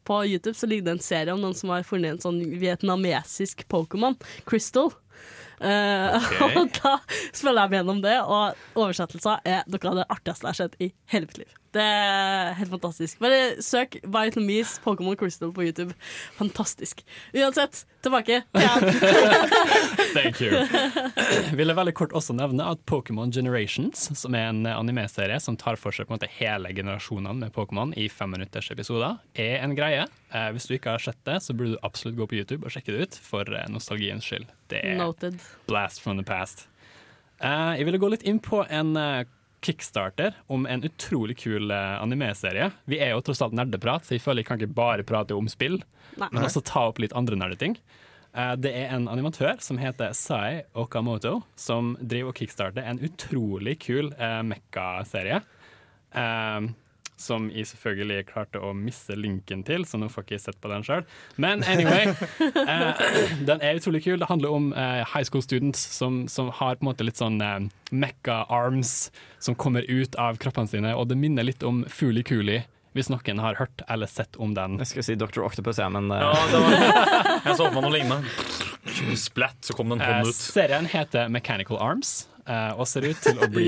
på 0.05 0.21
YouTube 0.29 0.53
så 0.59 0.69
ligger 0.69 0.91
det 0.91 0.95
en 0.99 1.05
serie 1.07 1.33
om 1.33 1.41
noen 1.41 1.57
som 1.57 1.73
har 1.73 1.87
funnet 1.87 2.19
en 2.19 2.25
sånn 2.27 2.39
vietnamesisk 2.61 3.65
Pokémon, 3.73 4.21
Crystal. 4.45 4.93
Eh, 5.57 6.25
og 6.45 6.67
da 6.77 6.97
spiller 7.33 7.63
jeg 7.63 7.71
meg 7.71 7.79
gjennom 7.79 8.01
det, 8.03 8.17
og 8.21 8.77
oversettelser 8.77 9.41
er 9.41 9.63
noe 9.65 9.89
av 9.89 10.01
det 10.01 10.11
artigste 10.13 10.45
jeg 10.45 10.51
har 10.51 10.59
sett 10.59 10.77
i 10.83 10.91
hele 11.13 11.29
mitt 11.29 11.39
liv. 11.41 11.55
Det 11.75 11.83
er 11.83 12.53
helt 12.57 12.71
fantastisk. 12.71 13.19
Bare 13.21 13.61
søk 13.61 13.97
Vietnamese 14.03 14.79
Pokémon 14.83 15.17
Crystal 15.19 15.51
på 15.53 15.65
YouTube. 15.67 15.93
Fantastisk. 16.37 17.03
Uansett, 17.35 17.83
tilbake. 18.05 18.41
Ja. 18.55 18.77
Thank 20.15 20.39
you. 20.41 20.51
Vil 21.57 21.67
jeg 21.71 21.77
veldig 21.77 21.93
kort 21.97 22.15
også 22.17 22.33
nevne 22.37 22.65
at 22.71 22.81
Pokémon 22.89 23.31
Generations, 23.35 24.07
som 24.17 24.37
er 24.37 24.49
en 24.51 24.63
anime-serie 24.69 25.39
som 25.43 25.57
tar 25.59 25.77
for 25.79 25.93
seg 25.95 26.07
på 26.07 26.15
en 26.15 26.19
måte 26.21 26.31
hele 26.39 26.71
generasjonene 26.77 27.35
med 27.45 27.53
Pokémon 27.55 27.93
i 27.99 28.07
femminutters 28.09 28.71
episoder, 28.73 29.19
er 29.35 29.59
en 29.65 29.75
greie. 29.77 30.07
Eh, 30.31 30.49
hvis 30.55 30.67
du 30.69 30.77
ikke 30.77 30.95
har 30.95 31.03
sett 31.03 31.19
det, 31.27 31.41
så 31.45 31.53
burde 31.55 31.75
du 31.75 31.83
absolutt 31.87 32.17
gå 32.19 32.29
på 32.31 32.39
YouTube 32.39 32.65
og 32.67 32.73
sjekke 32.73 32.95
det 32.95 33.07
ut, 33.09 33.19
for 33.27 33.47
eh, 33.53 33.67
nostalgiens 33.71 34.25
skyld. 34.25 34.47
Det 34.71 34.81
er 34.83 34.97
Noted. 34.99 35.37
blast 35.69 36.01
from 36.03 36.17
the 36.19 36.25
past. 36.27 36.65
Eh, 37.43 37.77
jeg 37.77 37.85
ville 37.87 38.01
gå 38.01 38.09
litt 38.15 38.25
inn 38.27 38.39
på 38.43 38.63
en 38.65 38.95
kickstarter 39.67 40.35
om 40.51 40.65
en 40.69 40.83
utrolig 40.87 41.37
kul 41.43 41.71
eh, 41.71 41.93
anime-serie. 42.01 42.71
Vi 42.89 42.99
er 43.03 43.13
jo 43.13 43.21
tross 43.27 43.43
alt 43.45 43.55
nerdeprat, 43.57 44.07
så 44.07 44.15
jeg 44.15 44.23
føler 44.23 44.43
jeg 44.43 44.49
kan 44.49 44.61
ikke 44.61 44.77
bare 44.77 45.05
prate 45.07 45.35
om 45.37 45.49
spill, 45.51 45.81
Nei. 46.17 46.29
men 46.31 46.45
også 46.45 46.63
ta 46.65 46.87
opp 46.89 47.01
litt 47.03 47.15
andre 47.17 47.39
nerdeting. 47.39 47.77
Eh, 48.33 48.53
det 48.61 48.73
er 48.79 48.95
en 48.95 49.09
animatør 49.11 49.61
som 49.63 49.79
heter 49.81 50.15
Sai 50.17 50.63
Okamoto, 50.77 51.41
som 51.59 51.95
driver 52.01 52.33
og 52.33 52.41
kickstarter 52.41 52.85
en 52.87 53.01
utrolig 53.03 53.77
kul 53.83 54.13
eh, 54.15 54.41
mekka-serie. 54.47 55.41
Eh, 57.17 57.23
som 57.27 57.49
jeg 57.49 57.65
selvfølgelig 57.67 58.27
klarte 58.29 58.59
å 58.61 58.73
misse 58.77 59.15
linken 59.17 59.63
til, 59.65 59.85
så 59.85 59.97
nå 59.97 60.09
får 60.09 60.23
ikke 60.23 60.35
jeg 60.35 60.43
sett 60.45 60.59
på 60.61 60.69
den 60.69 60.83
sjøl. 60.85 61.03
Men 61.37 61.63
anyway, 61.63 62.13
eh, 62.67 63.03
den 63.47 63.61
er 63.61 63.79
utrolig 63.79 64.03
kul. 64.05 64.19
Det 64.19 64.29
handler 64.29 64.53
om 64.53 64.71
eh, 64.73 65.03
high 65.13 65.25
school 65.25 65.41
students 65.41 65.79
som, 65.79 66.27
som 66.27 66.51
har 66.53 66.77
på 66.77 66.85
en 66.85 66.91
måte 66.91 67.07
litt 67.07 67.17
sånn 67.17 67.41
eh, 67.41 67.59
mekka 67.91 68.43
arms 68.53 69.11
som 69.39 69.55
kommer 69.55 69.81
ut 69.89 70.15
av 70.15 70.37
kroppene 70.37 70.69
sine, 70.69 70.95
og 70.95 71.09
det 71.09 71.17
minner 71.17 71.47
litt 71.47 71.63
om 71.65 71.85
Fuli 71.89 72.23
Kuli 72.23 72.63
hvis 72.97 73.11
noen 73.13 73.37
har 73.43 73.59
hørt 73.59 73.83
eller 73.93 74.09
sett 74.09 74.39
om 74.41 74.55
den. 74.57 74.79
Jeg 74.81 74.89
skulle 74.89 75.05
si 75.05 75.15
Dr. 75.19 75.43
Octopus, 75.45 75.77
ja, 75.77 75.85
men 75.93 76.09
uh... 76.09 76.17
Ja, 76.17 76.31
det 76.49 76.61
var, 76.63 76.71
jeg 77.45 77.57
så 77.59 77.67
for 77.67 77.75
meg 77.75 77.85
noe 77.85 77.93
lignende. 77.93 79.17
Splatt, 79.21 79.59
så 79.67 79.75
kom 79.77 79.91
det 79.91 79.99
en 79.99 80.01
Eh, 80.07 80.15
hånd 80.15 80.31
ut. 80.31 80.39
serien 80.39 80.89
heter 80.89 81.29
Mechanical 81.29 81.77
Arms. 81.77 82.23
Eh, 82.47 82.71
og 82.79 82.87
ser 82.89 83.05
ut 83.09 83.19
til 83.21 83.37
å 83.43 83.47
bli 83.51 83.67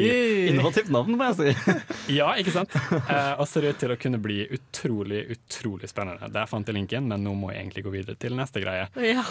innovativt 0.49 0.89
navn, 0.93 1.15
må 1.19 1.27
jeg 1.29 1.37
si. 1.53 1.75
Ja, 2.19 2.31
ikke 2.41 2.53
sant? 2.55 2.73
Eh, 2.99 3.33
og 3.39 3.45
ser 3.51 3.67
ut 3.69 3.77
til 3.81 3.93
å 3.93 3.97
kunne 3.99 4.17
bli 4.23 4.39
utrolig, 4.55 5.25
utrolig 5.35 5.89
spennende. 5.91 6.31
Der 6.33 6.49
fant 6.49 6.67
jeg 6.71 6.77
linken, 6.79 7.07
men 7.11 7.23
nå 7.27 7.35
må 7.37 7.51
jeg 7.53 7.63
egentlig 7.65 7.85
gå 7.85 7.93
videre 7.93 8.17
til 8.19 8.35
neste 8.39 8.63
greie. 8.63 8.87
Ja. 9.03 9.23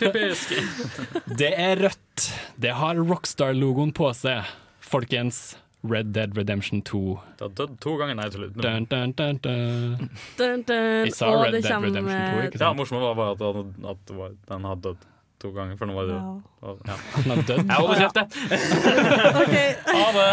Typisk. 0.00 0.54
Det 1.40 1.52
er 1.58 1.76
rødt. 1.88 2.30
Det 2.60 2.72
har 2.78 2.96
Rockstar-logoen 3.00 3.92
på 3.96 4.12
seg. 4.16 4.44
Folkens, 4.86 5.56
Red 5.86 6.12
Dead 6.14 6.32
Redemption 6.38 6.80
2. 6.86 7.00
Det 7.38 7.44
har 7.46 7.52
dødd 7.58 7.74
to 7.82 7.96
ganger. 8.00 8.16
Nei, 8.18 8.28
tuller. 8.32 8.52
Dun, 8.54 8.86
dun, 8.90 9.12
dun, 9.18 9.40
dun. 9.44 10.08
Dun, 10.38 10.62
dun. 10.66 11.04
Vi 11.06 11.12
sa 11.14 11.28
Red 11.42 11.58
Dead 11.58 11.68
Redemption 11.68 12.06
2, 12.06 12.46
ikke 12.48 12.60
Ja, 12.62 12.70
Det 12.70 12.72
morsomt 12.80 13.02
var 13.04 13.18
bare 13.18 13.34
at, 13.36 13.44
den- 13.58 13.90
at 13.92 14.16
den 14.50 14.66
har 14.70 14.80
dødd 14.86 15.04
to 15.46 15.52
ganger, 15.54 15.78
for 15.80 15.86
nå 15.90 15.94
var 15.96 16.10
Wow. 16.12 16.42
død. 16.60 16.78
Ja. 16.90 16.96
Han 17.14 17.32
er 17.36 17.42
dødd. 17.46 17.64
Jeg 17.66 17.78
holder 17.78 18.00
kjeft, 18.02 18.16
jeg. 18.18 18.26
Ha 19.86 20.06
det. 20.16 20.30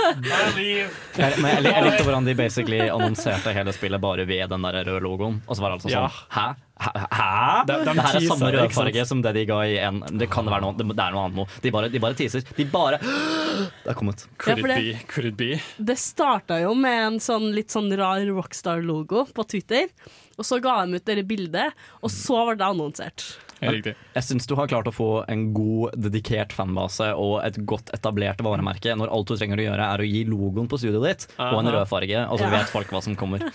Ha 0.00 0.12
det 0.24 0.56
liv. 0.56 0.94
Jeg, 1.18 1.38
men 1.42 1.50
jeg, 1.50 1.64
jeg 1.68 1.84
likte 1.86 2.04
hvordan 2.06 2.28
de 2.28 2.34
basically 2.38 2.78
annonserte 2.88 3.52
hele 3.54 3.74
spillet 3.76 4.00
bare 4.02 4.24
ved 4.28 4.48
den 4.50 4.64
der 4.66 4.78
røde 4.88 5.02
logoen. 5.04 5.40
Og 5.46 5.56
så 5.58 5.64
var 5.64 5.74
det 5.74 5.80
altså 5.80 5.92
sånn 5.92 6.08
Hæ? 6.34 6.46
Hæ? 6.84 6.90
Hæ? 7.14 7.28
De- 7.68 7.76
de 7.78 7.92
det 7.92 8.02
her 8.06 8.16
er 8.18 8.24
samme 8.26 8.48
rødfarge 8.56 9.04
som 9.06 9.20
det 9.22 9.34
de 9.36 9.44
ga 9.46 9.60
i 9.70 9.76
en 9.84 10.00
Det 10.18 10.26
kan 10.32 10.48
være 10.50 10.64
noe, 10.64 10.74
det, 10.78 10.88
det 10.90 11.04
er 11.04 11.14
noe 11.14 11.26
annet 11.28 11.38
nå. 11.42 11.46
De 11.62 11.70
bare, 11.76 11.90
de 11.92 12.00
bare 12.02 12.18
teaser. 12.18 12.42
De 12.56 12.64
bare 12.72 12.98
Det 13.04 13.92
er 13.92 13.98
kommet. 14.00 14.26
Could 14.38 14.58
Ja, 14.58 14.62
det, 14.62 14.64
it 14.64 14.66
det- 14.74 14.98
be? 14.98 15.06
Could 15.12 15.28
it 15.30 15.36
be? 15.38 15.60
Det 15.92 15.98
starta 16.00 16.60
jo 16.64 16.74
med 16.74 17.00
en 17.12 17.20
sånn 17.22 17.50
litt 17.54 17.70
sånn 17.74 17.92
rar 17.98 18.24
Rockstar-logo 18.34 19.26
på 19.34 19.46
Twitter. 19.48 19.86
Og 20.38 20.42
så 20.48 20.58
ga 20.60 20.80
de 20.84 20.98
ut 20.98 21.04
det 21.06 21.22
bildet, 21.30 21.70
og 22.02 22.10
så 22.10 22.40
var 22.48 22.56
det 22.58 22.66
annonsert. 22.66 23.22
Helt. 23.60 23.86
Jeg 24.14 24.24
syns 24.26 24.46
du 24.50 24.54
har 24.58 24.66
klart 24.68 24.88
å 24.90 24.92
få 24.94 25.08
en 25.30 25.52
god, 25.54 25.94
dedikert 25.96 26.52
fanbase 26.52 27.12
og 27.16 27.38
et 27.46 27.56
godt 27.64 27.92
etablert 27.94 28.42
varemerke 28.44 28.96
når 28.98 29.12
alt 29.14 29.30
du 29.30 29.36
trenger 29.38 29.62
å 29.62 29.66
gjøre 29.68 29.86
er 29.94 30.02
å 30.04 30.08
gi 30.08 30.24
logoen 30.28 30.66
på 30.68 30.78
studioet 30.80 31.06
ditt 31.24 31.38
og 31.38 31.60
en 31.62 31.70
rød 31.72 31.86
farge, 31.88 32.24
og 32.28 32.38
så 32.38 32.44
Ja. 32.48 32.50
vet 32.58 32.72
folk 32.74 32.90
hva 32.92 33.02
som 33.02 33.16
kommer. 33.16 33.44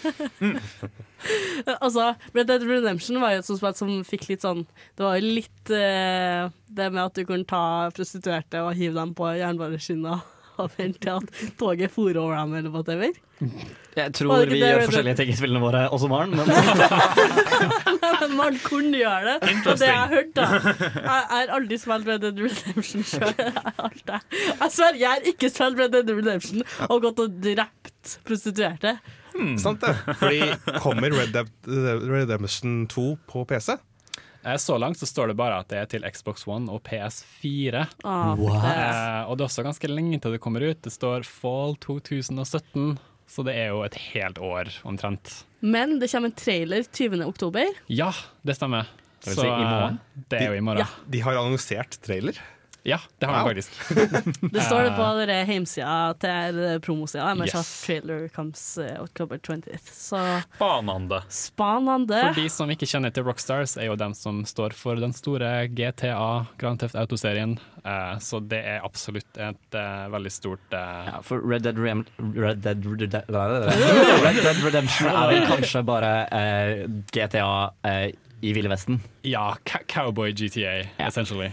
Altså, 1.82 2.14
Red 2.34 2.48
Dead 2.48 2.64
Redemption 2.64 3.20
var 3.20 3.34
jo 3.34 3.42
et 3.42 3.48
sånt 3.48 3.60
spill 3.60 3.76
som 3.76 3.90
fikk 4.08 4.30
litt 4.30 4.46
sånn 4.46 4.62
Det 4.96 5.04
var 5.04 5.18
jo 5.20 5.32
litt 5.36 5.72
eh, 5.76 6.48
det 6.72 6.88
med 6.94 7.02
at 7.04 7.18
du 7.20 7.26
kunne 7.28 7.44
ta 7.50 7.90
prostituerte 7.96 8.62
og 8.64 8.78
hive 8.80 8.96
dem 8.96 9.12
på 9.18 9.28
jernbaneskinna 9.36 10.22
og 10.60 10.72
vente 10.78 11.00
til 11.04 11.18
at 11.18 11.58
toget 11.60 11.92
for 11.92 12.16
over 12.20 12.36
dem, 12.36 12.54
eller 12.60 12.72
whatever. 12.74 13.12
Jeg 14.00 14.14
tror 14.16 14.46
vi 14.52 14.60
gjør 14.60 14.82
forskjellige 14.86 15.18
ting 15.20 15.30
i 15.32 15.36
spillene 15.38 15.62
våre 15.64 15.82
også, 15.96 16.08
Maren, 16.12 16.34
men 16.36 16.48
Maren 18.40 18.58
kunne 18.64 19.00
gjøre 19.00 19.36
det. 19.40 19.54
Og 19.66 19.80
det 19.80 19.88
jeg 19.90 19.96
har 19.98 20.12
hørt, 20.12 20.32
da 20.36 20.46
Jeg 20.60 21.26
har 21.32 21.54
aldri 21.58 21.80
spilt 21.82 22.08
Red 22.10 22.24
Dead 22.26 22.42
Redemption 22.44 23.06
sjøl. 23.08 23.34
Jeg 23.40 24.72
sverger, 24.76 25.00
jeg 25.02 25.10
har 25.14 25.28
ikke 25.34 25.52
spilt 25.54 25.80
Red 25.80 25.96
Dead 25.96 26.12
Redemption 26.20 26.64
og 26.90 27.02
gått 27.08 27.24
og 27.26 27.40
drept 27.44 28.18
prostituerte. 28.28 28.98
Sant 29.62 29.84
det? 29.86 29.94
Fordi 30.20 30.42
kommer 30.84 31.14
Red 31.16 31.32
Dead 31.36 31.70
Redemption 32.12 32.82
2 32.92 33.06
på 33.30 33.46
PC? 33.50 33.78
Eh, 34.44 34.56
Så 34.60 34.78
langt 34.80 35.00
så 35.00 35.08
står 35.08 35.32
det 35.34 35.38
bare 35.40 35.58
at 35.64 35.68
det 35.72 35.80
er 35.82 35.88
til 35.92 36.06
Xbox 36.08 36.46
One 36.48 36.72
og 36.72 36.80
PS4. 36.88 37.86
Ah, 38.08 38.34
What? 38.40 38.64
Eh, 38.64 39.22
og 39.28 39.36
det 39.40 39.44
er 39.44 39.50
også 39.50 39.66
ganske 39.68 39.90
lenge 39.92 40.20
til 40.24 40.36
det 40.36 40.40
kommer 40.44 40.64
ut. 40.64 40.80
Det 40.86 40.92
står 40.96 41.28
fall 41.28 41.76
2017, 41.84 42.98
så 43.30 43.44
det 43.46 43.54
er 43.62 43.68
jo 43.72 43.84
et 43.86 43.96
helt 44.14 44.40
år 44.42 44.72
omtrent. 44.90 45.44
Men 45.62 45.98
det 46.02 46.10
kommer 46.12 46.32
en 46.32 46.38
trailer 46.40 46.84
20. 46.88 47.22
oktober. 47.28 47.68
Ja, 47.92 48.12
det 48.48 48.56
stemmer. 48.58 48.88
Det 49.20 49.34
vil 49.34 49.42
si 49.42 49.48
i 49.48 49.52
morgen? 49.68 50.00
eh, 50.00 50.24
Det 50.32 50.40
er 50.42 50.48
jo 50.54 50.58
i 50.58 50.64
morgen. 50.64 50.88
De, 51.06 51.12
De 51.18 51.22
har 51.26 51.38
annonsert 51.38 51.98
trailer. 52.06 52.38
Ja, 52.88 52.98
det 53.20 53.28
har 53.28 53.44
Wow. 53.44 53.50
faktisk. 53.50 53.72
Det 54.54 54.62
står 54.64 54.84
det 54.88 54.92
på 54.96 55.08
dere 55.20 55.36
hjemsida 55.46 55.96
til 56.22 56.60
promosida 56.86 57.26
deres 57.36 57.54
Yes. 57.56 57.72
trailer 57.86 58.28
comes 58.32 58.62
eh, 58.78 58.96
October 59.04 59.38
20th. 59.38 59.90
Så 59.94 60.22
Spanende. 60.56 61.20
Spanende. 61.30 62.22
For 62.30 62.40
de 62.40 62.48
som 62.50 62.72
ikke 62.72 62.88
kjenner 62.88 63.12
til 63.14 63.24
Rockstars, 63.28 63.76
er 63.78 63.90
jo 63.90 63.98
dem 64.00 64.14
som 64.16 64.44
står 64.48 64.74
for 64.78 64.96
den 64.96 65.12
store 65.14 65.68
GTA 65.68 66.46
Grand 66.58 66.80
Theft 66.80 66.96
Auto-serien. 66.96 67.58
Eh, 67.84 68.16
så 68.24 68.40
det 68.40 68.62
er 68.64 68.80
absolutt 68.88 69.38
et 69.40 69.76
eh, 69.76 70.08
veldig 70.16 70.32
stort 70.32 70.74
eh, 70.76 71.12
Ja, 71.12 71.20
for 71.26 71.44
Red 71.44 71.64
Dead, 71.68 71.78
Rem 71.80 72.06
Red 72.36 72.64
Dead, 72.64 72.86
Red 72.86 73.12
Dead, 73.12 73.28
Red 74.26 74.40
Dead 74.44 74.64
Redemption 74.64 75.12
er 75.12 75.30
vel 75.34 75.46
kanskje 75.52 75.84
bare 75.88 76.14
eh, 76.32 76.88
GTA 77.14 77.52
eh, 77.88 78.10
i 78.42 78.54
Ville 78.56 78.70
Vesten. 78.72 79.02
Ja, 79.28 79.56
cowboy 79.88 80.32
GTA, 80.32 80.60
Ja. 81.00 81.08
essentially. 81.08 81.50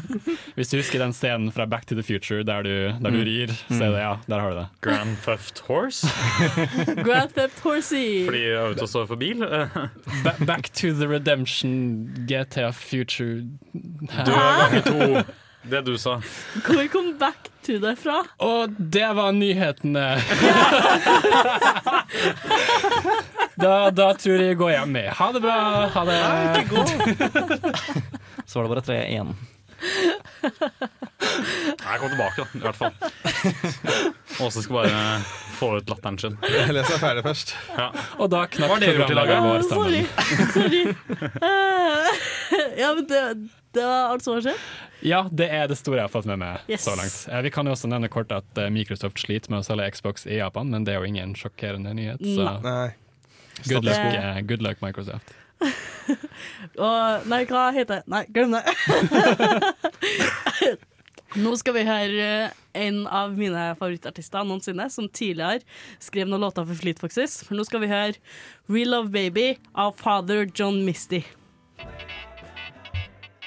Hvis 0.56 0.68
du 0.68 0.76
husker 0.76 0.98
den 1.00 1.12
scenen 1.12 1.52
fra 1.52 1.64
Back 1.66 1.86
to 1.86 1.94
the 1.94 2.02
Future 2.04 2.42
der 2.44 2.62
du, 2.62 2.70
der 3.02 3.10
du 3.10 3.18
rir, 3.24 3.52
så 3.68 3.84
er 3.84 3.90
det 3.94 4.02
ja, 4.02 4.12
der 4.28 4.40
har 4.40 4.50
du 4.50 4.56
det. 4.58 4.66
Grand 4.82 5.16
Theft 5.24 5.62
Horse, 5.68 6.06
Grand 7.08 7.30
Theft 7.36 7.60
Horsey. 7.64 8.24
fordi 8.24 8.44
auto 8.52 8.86
står 8.86 9.06
for 9.06 9.16
bil. 9.16 9.40
Ba 10.24 10.32
back 10.46 10.68
to 10.74 10.92
the 10.92 11.08
Redemption 11.08 12.08
GTA 12.28 12.70
Future 12.70 13.42
Du 13.72 14.32
er 14.32 14.60
ganger 14.60 14.80
to. 14.86 15.32
Det 15.66 15.80
du 15.86 15.96
sa. 15.98 16.20
Hvor 16.62 16.86
kom 16.92 17.16
Back 17.18 17.48
to 17.66 17.72
det 17.82 17.96
fra? 17.98 18.20
Og 18.38 18.70
det 18.78 19.08
var 19.18 19.32
nyhetene! 19.34 20.04
Da, 23.56 23.90
da 23.90 24.10
tror 24.18 24.36
jeg 24.40 24.46
jeg 24.52 24.58
går 24.60 24.70
hjem 24.76 24.90
med. 24.98 25.08
Ha 25.18 25.26
det 25.32 25.40
bra! 25.44 25.58
Ha 25.94 26.02
det. 26.08 26.20
Så 28.46 28.52
var 28.58 28.62
det 28.66 28.72
bare 28.74 28.84
tre 28.86 28.98
igjen. 29.10 29.30
Nei, 29.86 31.96
kom 32.00 32.08
tilbake, 32.10 32.38
da. 32.42 32.46
I 32.56 32.58
hvert 32.64 32.78
fall. 32.78 32.94
Åse 34.46 34.60
skal 34.64 34.74
bare 34.78 34.92
få 35.56 35.66
ut 35.80 35.88
latteren 35.90 36.18
sin. 36.20 36.34
Jeg 36.52 36.72
leser 36.76 36.98
ferdig 37.02 37.22
først. 37.26 37.48
Ja. 37.76 37.86
Og 38.20 38.26
da 38.32 38.40
knakk 38.50 38.70
programlederen 38.80 39.44
vår 39.46 39.60
Sorry. 39.68 40.00
sammen. 40.06 40.46
Sorry. 40.54 40.82
Eh, 41.46 42.04
ja, 42.80 42.88
men 42.96 43.04
det, 43.10 43.20
det 43.76 43.84
var 43.86 44.02
alt 44.14 44.22
som 44.26 44.32
har 44.36 44.42
skjedd. 44.46 44.60
Ja, 45.06 45.20
det 45.30 45.48
er 45.52 45.64
det 45.70 45.76
store 45.80 45.98
jeg 46.00 46.06
har 46.08 46.12
fått 46.12 46.28
med 46.28 46.38
meg 46.40 46.54
Yes. 46.72 46.82
så 46.86 46.92
langt. 46.98 47.16
Eh, 47.30 47.40
Vi 47.46 47.50
kan 47.54 47.64
jo 47.68 47.72
også 47.76 47.88
nevne 47.92 48.08
kort 48.12 48.30
at 48.32 48.48
eh, 48.62 48.70
Microsoft 48.72 49.18
sliter 49.22 49.48
med 49.52 49.58
å 49.64 49.66
selge 49.66 49.90
Xbox 49.96 50.14
i 50.28 50.36
Japan, 50.40 50.66
men 50.72 50.80
det 50.88 50.92
er 50.94 50.98
jo 51.02 51.08
ingen 51.10 51.30
sjokkerende 51.38 51.90
nyhet. 51.96 52.20
Så 52.24 52.44
Nei. 52.64 52.90
Good 53.64 53.84
luck, 53.84 53.96
eh, 53.96 54.40
good 54.42 54.62
luck 54.62 54.82
Microsoft. 54.82 55.34
Og 56.86 57.26
Nei, 57.30 57.44
hva 57.48 57.70
heter 57.74 58.02
det? 58.02 58.02
Nei, 58.12 58.24
glem 58.32 58.52
det. 58.52 58.62
Nå 61.36 61.52
skal 61.60 61.74
vi 61.76 61.84
høre 61.84 62.28
en 62.76 63.00
av 63.12 63.34
mine 63.36 63.64
favorittartister 63.76 64.44
noensinne, 64.46 64.86
som 64.92 65.08
tidligere 65.08 65.64
skrev 66.00 66.28
noen 66.30 66.44
låter 66.46 66.64
for 66.68 66.80
Fleet 66.80 67.00
Foxes. 67.02 67.42
Nå 67.50 67.64
skal 67.68 67.82
vi 67.84 67.92
høre 67.92 68.16
'We 68.68 68.86
Love 68.88 69.12
Baby 69.12 69.56
av 69.74 69.96
Father 70.00 70.46
John 70.54 70.84
Misty. 70.86 71.24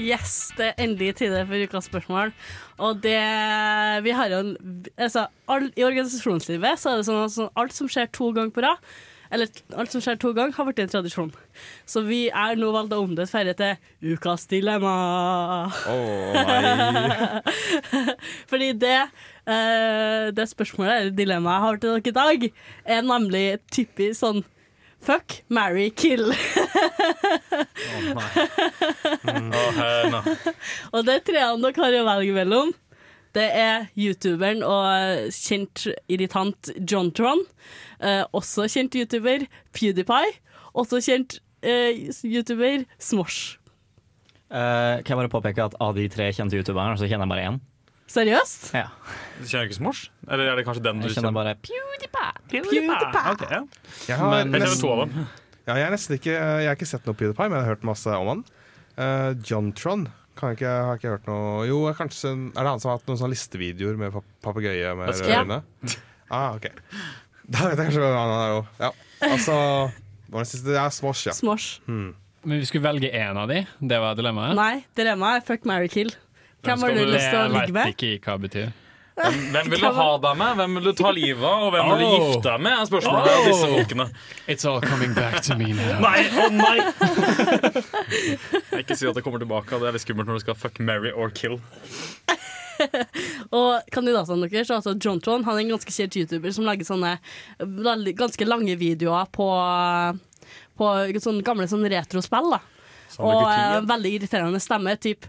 Yes, 0.00 0.50
det 0.56 0.70
er 0.70 0.78
endelig 0.80 1.18
tider 1.20 1.44
for 1.44 1.60
ukas 1.60 1.88
spørsmål. 1.90 2.32
Og 2.80 3.02
det 3.04 3.20
Vi 4.04 4.10
har 4.10 4.32
jo 4.32 4.38
en 4.38 4.84
Altså, 4.96 5.26
all, 5.48 5.72
i 5.76 5.84
organisasjonslivet 5.84 6.80
så 6.80 6.90
er 6.90 7.00
det 7.00 7.08
sånn 7.08 7.24
at 7.24 7.34
sånn, 7.34 7.50
alt 7.56 7.74
som 7.76 7.90
skjer 7.92 8.08
to 8.12 8.30
ganger 8.32 8.54
på 8.56 8.64
rad, 8.64 8.80
eller 9.32 9.48
alt 9.80 9.92
som 9.92 10.00
skjer 10.04 10.18
to 10.20 10.32
ganger, 10.36 10.54
har 10.56 10.68
blitt 10.68 10.80
en 10.80 10.92
tradisjon. 10.92 11.30
Så 11.88 12.02
vi 12.04 12.26
er 12.28 12.56
nå 12.60 12.70
valgt 12.72 12.92
å 12.92 13.02
omdøpe 13.04 13.28
ferie 13.28 13.56
til 13.56 14.14
Ukas 14.14 14.46
dilemma. 14.48 14.94
Oh. 15.88 17.40
Fordi 18.50 18.72
det 18.72 18.98
uh, 19.48 20.32
Det 20.32 20.48
spørsmålet, 20.48 20.96
eller 20.96 21.16
dilemmaet 21.20 21.54
jeg 21.54 21.66
har 21.66 21.80
til 21.84 21.94
dere 21.96 22.12
i 22.12 22.18
dag, 22.20 22.50
er 22.96 23.06
nemlig 23.08 23.46
typisk 23.72 24.20
sånn 24.20 24.44
Fuck, 25.02 25.42
marry, 25.50 25.90
kill. 25.90 26.30
Å 26.30 28.02
nei. 28.14 28.44
Nei. 30.12 30.22
Og 30.94 31.02
det 31.08 31.16
er 31.16 31.24
treene 31.26 31.58
dere 31.64 31.82
har 31.82 31.96
å 31.98 32.04
velge 32.06 32.36
mellom. 32.36 32.70
Det 33.32 33.48
er 33.56 33.88
youtuberen 33.96 34.60
og 34.66 35.32
kjent 35.32 35.86
irritant 36.12 36.70
Jontron. 36.76 37.42
Eh, 37.98 38.22
også 38.36 38.68
kjent 38.70 38.94
youtuber 38.98 39.46
PewDiePie. 39.74 40.36
Også 40.78 41.00
kjent 41.02 41.40
eh, 41.64 42.12
youtuber 42.28 42.84
Smosh. 43.00 43.56
Eh, 44.52 45.00
kan 45.00 45.14
jeg 45.14 45.20
bare 45.22 45.32
påpeke 45.32 45.64
at 45.64 45.76
av 45.80 45.96
de 45.96 46.04
tre 46.12 46.28
kjente 46.36 46.58
youtuberne, 46.58 46.98
så 47.00 47.08
kjenner 47.08 47.24
jeg 47.24 47.32
bare 47.32 47.46
én. 47.48 47.60
Seriøst? 48.12 48.70
Ja. 48.76 48.88
Du 49.40 49.46
kjenner 49.48 49.68
ikke 49.70 49.78
Smosh? 49.78 50.10
Eller 50.28 50.50
er 50.52 50.58
det 50.58 50.64
kanskje 50.66 50.84
den 50.84 51.00
du 51.00 51.08
Jeg 51.08 51.16
kjenner 51.16 51.32
bare 51.36 51.54
PewDiePie. 51.64 52.32
Ok, 53.32 53.46
ja. 53.48 53.62
Jeg 54.08 54.18
har, 54.20 54.30
Men- 54.30 54.52
Jeg 54.52 54.60
kjenner 54.60 54.66
nesten, 54.66 54.80
to 54.82 54.90
av 54.92 54.98
dem. 55.06 55.28
ja, 55.66 55.74
jeg, 55.80 55.86
har 55.86 56.16
ikke, 56.18 56.34
jeg 56.34 56.68
har 56.68 56.76
ikke 56.76 56.90
sett 56.90 57.06
noe 57.08 57.14
PewDiePie, 57.16 57.48
men 57.48 57.56
jeg 57.58 57.64
har 57.64 57.74
hørt 57.74 57.86
masse 57.88 58.06
om 58.18 58.28
han. 58.32 58.44
Uh, 58.92 59.32
Jontron 59.48 60.06
kan 60.36 60.52
jeg 60.52 60.58
ikke, 60.60 60.72
har 60.84 60.98
ikke 60.98 61.12
hørt 61.14 61.26
noe 61.28 61.64
Jo, 61.64 61.78
kanskje 61.96 62.28
Er 62.52 62.60
det 62.60 62.68
han 62.68 62.80
som 62.82 62.90
har 62.90 62.98
hatt 62.98 63.06
noen 63.08 63.16
sånne 63.20 63.32
listevideoer 63.32 63.96
med 64.00 64.12
pap 64.12 64.26
papegøye 64.44 64.90
med 64.98 65.08
røde 65.08 65.38
øyne? 65.40 65.58
Ah, 66.28 66.54
okay. 66.56 66.72
Da 67.48 67.68
vet 67.68 67.76
jeg 67.80 67.88
kanskje 67.88 68.02
hvem 68.04 68.16
han 68.16 68.32
er 68.36 68.52
òg. 68.58 68.68
Ja. 68.80 68.90
Altså 69.28 69.56
Hva 69.56 70.36
var 70.36 70.44
det 70.44 70.50
siste? 70.52 70.76
Ja, 70.76 70.84
Smosh, 70.92 71.26
ja. 71.28 71.32
Smosh. 71.36 71.80
Hmm. 71.88 72.12
Men 72.44 72.58
vi 72.60 72.68
skulle 72.68 72.84
velge 72.84 73.10
én 73.12 73.36
av 73.38 73.48
de, 73.48 73.62
det 73.80 73.98
var 74.02 74.16
dilemmaet. 74.18 74.56
Nei, 74.58 74.84
dilemmaet 74.98 75.42
er 75.42 75.46
fuck, 75.46 75.66
marry, 75.68 75.88
kill. 75.92 76.10
Hvem 76.62 76.78
har 76.86 76.94
du 76.96 77.04
lyst 77.10 77.28
til 77.28 77.38
å 77.42 77.48
ligge 77.52 77.72
med? 77.74 77.82
Jeg 77.82 77.92
vet 77.92 78.06
ikke 78.06 78.30
hva 78.30 78.38
det 78.38 78.48
betyr. 78.50 78.72
Hvem, 79.12 79.34
hvem 79.52 79.66
vil 79.74 79.82
du 79.82 79.88
ha 79.92 80.04
deg 80.24 80.36
med? 80.40 80.52
Hvem 80.56 80.76
vil 80.78 80.86
du 80.88 80.92
ta 80.96 81.10
livet 81.12 81.44
av? 81.44 81.64
Og 81.66 81.72
hvem 81.74 81.88
vil 81.90 81.98
du 82.00 82.04
Oh. 82.06 82.12
gifte 82.32 82.46
deg 82.48 82.62
med? 82.64 82.72
er 82.80 82.86
spørsmålet 82.88 83.32
av 83.32 83.44
disse 83.50 83.66
folkene. 83.74 84.06
It's 84.48 84.64
all 84.70 84.80
coming 84.80 85.12
back 85.14 85.42
to 85.44 85.56
me 85.58 85.72
now. 85.76 86.00
Nei, 86.00 86.22
å 86.32 86.46
nei! 86.48 86.78
Jeg 88.72 88.86
ikke 88.86 88.96
si 88.96 89.06
at 89.10 89.14
det 89.18 89.24
kommer 89.26 89.42
tilbake. 89.42 89.78
Det 89.82 89.90
er 89.90 89.96
litt 89.98 90.04
skummelt 90.06 90.30
når 90.30 90.40
du 90.40 90.44
skal 90.46 90.56
fuck, 90.58 90.80
marry 90.80 91.12
or 91.12 91.28
kill. 91.36 91.58
Og 93.52 93.84
kandidatene 93.94 94.48
deres, 94.50 94.70
altså 94.74 94.96
Jontron, 94.96 95.44
han 95.46 95.58
er 95.58 95.62
en 95.66 95.74
ganske 95.76 95.92
kjent 95.94 96.16
youtuber 96.18 96.50
som 96.56 96.64
lager 96.66 96.88
sånne 96.88 97.12
ganske 98.18 98.48
lange 98.48 98.74
videoer 98.80 99.28
på, 99.30 99.46
på 100.80 100.88
sånne 101.22 101.44
gamle 101.46 101.68
sånne 101.70 101.92
retrospill. 101.92 102.56
da. 102.56 102.62
Og 103.20 103.42
eh, 103.50 103.80
veldig 103.88 104.12
irriterende 104.16 104.60
stemme, 104.62 104.94
typ 105.00 105.26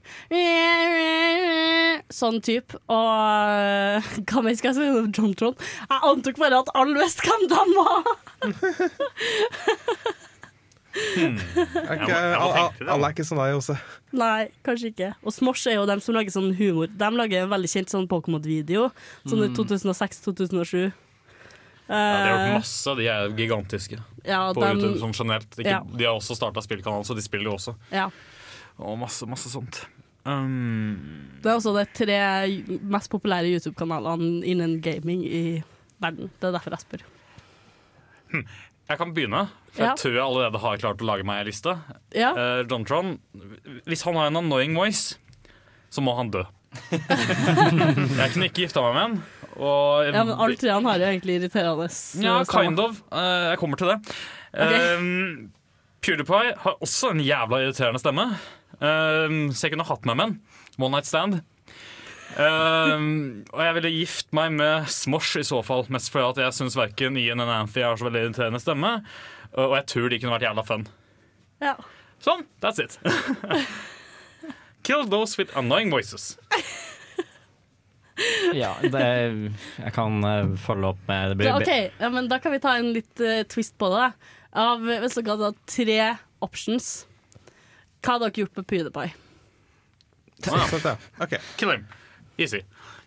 Sånn 2.14 2.40
type. 2.46 2.78
Og 2.92 3.08
eh, 3.60 4.12
hva 4.30 4.44
mer 4.46 4.58
skal 4.60 4.72
jeg 4.72 4.78
si 4.78 4.90
om 5.02 5.10
Jontron? 5.14 5.56
Jeg 5.90 6.00
antok 6.10 6.40
bare 6.42 6.62
at 6.64 6.72
alle 6.78 7.00
visste 7.00 7.26
hvem 7.26 7.48
de 7.52 7.64
var! 7.78 8.02
hmm. 10.94 11.38
okay, 11.90 12.12
Jeg 12.14 12.14
jeg 12.14 12.38
må 12.38 12.48
alle, 12.48 12.70
det, 12.78 12.90
er 12.94 13.10
ikke 13.10 13.28
som 13.28 13.42
deg, 13.42 13.54
Jose. 13.56 13.78
Nei, 14.14 14.42
kanskje 14.68 14.94
ikke. 14.94 15.12
Og 15.24 15.36
Smosh 15.36 15.66
er 15.72 15.80
jo 15.80 15.88
dem 15.90 16.04
som 16.06 16.18
lager 16.18 16.36
sånn 16.36 16.54
humor. 16.60 16.92
De 16.92 17.12
lager 17.18 17.48
en 17.48 17.54
veldig 17.54 17.72
kjent 17.72 17.94
sånn 17.94 18.10
Pokémon-video. 18.12 18.90
Sånn 19.26 19.48
i 19.48 19.52
2006-2007. 19.58 20.92
Ja, 21.84 21.94
de 21.94 22.00
har 22.00 22.30
gjort 22.32 22.60
masse. 22.62 22.98
De 23.00 23.10
er 23.12 23.34
gigantiske 23.38 23.98
ja, 24.26 24.40
på 24.54 24.62
den, 24.64 24.80
YouTube 24.80 25.00
som 25.00 25.14
generelt. 25.14 25.58
Ikke, 25.60 25.70
Ja. 25.70 25.82
De 25.84 26.06
har 26.08 26.14
også 26.18 26.36
starta 26.38 26.62
spillkanal, 26.62 27.04
så 27.06 27.16
de 27.16 27.22
spiller 27.26 27.52
jo 27.52 27.58
også. 27.60 27.76
ja. 27.92 28.10
Og 28.82 28.96
masse, 28.98 29.26
masse 29.30 29.52
sånt. 29.54 29.84
Um, 30.26 30.96
Det 31.44 31.52
er 31.52 31.58
også 31.60 31.74
de 31.76 31.84
tre 31.94 32.16
mest 32.82 33.12
populære 33.12 33.52
YouTube-kanalene 33.54 34.40
innen 34.50 34.80
gaming 34.82 35.22
i 35.28 35.62
verden. 36.02 36.32
Det 36.40 36.48
er 36.48 36.56
derfor 36.56 36.74
jeg 36.74 36.80
spør. 36.82 37.04
jeg 38.90 38.98
kan 38.98 39.14
begynne, 39.14 39.44
for 39.74 39.84
jeg 39.84 39.98
tror 40.00 40.12
jeg 40.16 40.24
allerede 40.24 40.62
har 40.64 40.78
klart 40.82 41.04
å 41.04 41.06
lage 41.12 41.28
meg 41.28 41.44
en 41.44 41.50
liste. 41.52 41.76
Ja, 42.16 42.32
Uh, 42.34 42.64
Jontron, 42.66 43.20
hvis 43.86 44.02
han 44.08 44.16
har 44.16 44.32
en 44.32 44.38
annoying 44.42 44.74
voice, 44.76 45.20
så 45.94 46.02
må 46.02 46.16
han 46.18 46.32
dø. 46.34 46.42
jeg 46.92 48.30
kunne 48.34 48.48
ikke 48.50 48.64
gifta 48.66 48.82
meg 48.82 48.94
med 48.96 49.02
han, 49.04 49.18
Og 49.58 50.08
Ja, 50.08 50.24
men 50.24 50.34
alt 50.34 50.62
det 50.62 50.72
han 50.72 50.86
har 50.90 51.02
jo 51.02 51.10
egentlig 51.10 51.38
irriterende 51.40 51.90
Ja, 52.24 52.40
kind 52.50 52.80
of. 52.80 53.04
Eh, 53.12 53.50
jeg 53.52 53.60
kommer 53.62 53.78
til 53.78 53.94
det. 53.94 54.00
Um, 54.54 55.52
PewDiePie 56.04 56.54
har 56.60 56.78
også 56.82 57.14
en 57.14 57.24
jævla 57.24 57.64
irriterende 57.64 58.02
stemme. 58.02 58.28
Um, 58.80 59.52
så 59.54 59.68
jeg 59.68 59.74
kunne 59.76 59.88
hatt 59.88 60.06
med 60.10 60.20
meg 60.20 60.28
en. 60.28 60.38
One 60.80 60.96
night 60.98 61.10
stand. 61.10 61.42
Um, 62.34 63.44
og 63.54 63.62
jeg 63.62 63.74
ville 63.78 63.94
gift 63.94 64.32
meg 64.34 64.56
med 64.58 64.88
Smosh 64.90 65.38
i 65.38 65.46
så 65.46 65.60
fall, 65.66 65.86
mest 65.94 66.10
fordi 66.10 66.32
at 66.34 66.48
jeg 66.48 66.58
syns 66.58 66.78
verken 66.78 67.18
Ian 67.22 67.44
eller 67.44 67.62
Anthy 67.62 67.84
har 67.86 67.98
så 68.00 68.08
veldig 68.08 68.24
irriterende 68.26 68.62
stemme. 68.62 68.96
Og 69.54 69.76
jeg 69.78 69.86
tror 69.92 70.10
de 70.10 70.20
kunne 70.20 70.34
vært 70.34 70.48
jævla 70.48 70.66
fun. 70.66 70.88
Ja. 71.62 71.76
Sånn, 72.24 72.48
that's 72.64 72.82
it. 72.82 72.98
Kill 74.84 75.06
those 75.06 75.38
with 75.38 75.54
annoying 75.56 75.92
voices. 75.92 76.38
Ja, 78.62 78.76
det, 78.82 79.06
jeg 79.80 79.94
kan 79.96 80.20
eh, 80.28 80.52
følge 80.62 80.92
opp 80.94 81.02
med 81.10 81.38
det 81.40 81.50
OK, 81.54 81.72
ja, 82.00 82.10
men 82.14 82.30
da 82.30 82.38
kan 82.44 82.54
vi 82.54 82.62
ta 82.64 82.76
en 82.78 82.92
litt 82.96 83.24
uh, 83.24 83.42
twist 83.50 83.78
på 83.82 83.90
det. 83.94 84.04
da. 84.04 84.38
Av, 84.64 84.84
hvis 84.86 85.18
dere 85.18 85.34
hadde 85.34 85.50
tre 85.66 86.00
options, 86.46 86.92
hva 88.04 88.18
hadde 88.18 88.30
dere 88.30 88.44
gjort 88.44 88.60
med 88.60 88.70
PewDiePie? 88.70 89.14
Kill 91.58 91.72
him. 91.72 91.88
Easy. 92.38 92.62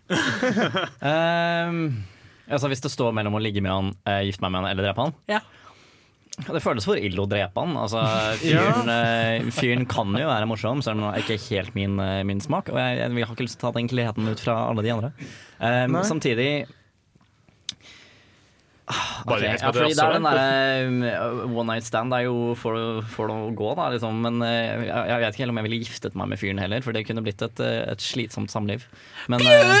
um, 0.09 2.03
altså 2.51 2.67
Hvis 2.71 2.81
det 2.81 2.91
står 2.93 3.11
mellom 3.15 3.35
å 3.37 3.41
ligge 3.43 3.61
med 3.63 3.71
han, 3.71 3.93
uh, 4.07 4.21
gifte 4.25 4.43
meg 4.43 4.53
med 4.55 4.63
han 4.63 4.69
eller 4.71 4.87
drepe 4.87 5.07
han 5.07 5.15
Ja. 5.29 5.41
Det 6.37 6.61
føles 6.61 6.85
for 6.85 7.01
ille 7.01 7.23
å 7.23 7.29
drepe 7.29 7.63
han. 7.63 7.73
Altså, 7.81 8.01
fyren, 8.43 8.91
ja. 8.91 9.53
fyren 9.57 9.87
kan 9.89 10.13
jo 10.19 10.29
være 10.29 10.49
morsom, 10.49 10.83
selv 10.85 11.01
om 11.01 11.09
det 11.09 11.23
ikke 11.23 11.37
er 11.37 11.45
helt 11.47 11.77
min, 11.77 11.97
eh, 12.03 12.21
min 12.29 12.43
smak. 12.43 12.69
Og 12.73 12.77
jeg, 12.77 12.99
jeg 13.01 13.25
har 13.25 13.33
ikke 13.33 13.47
lyst 13.47 13.57
til 13.57 13.65
å 13.65 13.71
ta 13.71 13.79
den 13.79 13.89
gleden 13.89 14.29
ut 14.29 14.43
fra 14.43 14.59
alle 14.69 14.85
de 14.85 14.93
andre. 14.93 15.13
Um, 15.57 15.97
samtidig 16.05 16.51
Ah, 18.87 19.21
Bare 19.27 19.37
ok, 19.37 19.43
ja, 19.59 19.71
fordi 19.75 19.95
det 19.97 20.03
er 20.03 20.13
den 20.15 20.23
derre 20.23 21.47
one 21.51 21.65
night 21.73 21.83
stand 21.83 22.13
er 22.15 22.21
jo 22.23 22.53
for, 22.55 23.01
for 23.11 23.27
å 23.33 23.49
gå, 23.51 23.73
da, 23.75 23.89
liksom. 23.91 24.21
Men 24.23 24.37
eh, 24.47 24.85
jeg, 24.87 25.01
jeg 25.11 25.19
vet 25.25 25.33
ikke 25.35 25.43
helt 25.43 25.51
om 25.55 25.59
jeg 25.59 25.67
ville 25.67 25.79
giftet 25.83 26.15
meg 26.15 26.29
med 26.31 26.39
fyren 26.39 26.61
heller, 26.63 26.79
for 26.85 26.95
det 26.95 27.03
kunne 27.09 27.23
blitt 27.25 27.43
et, 27.43 27.59
eh, 27.59 27.81
et 27.91 27.99
slitsomt 28.05 28.47
samliv. 28.53 28.85
Men, 29.27 29.43
eh, 29.43 29.75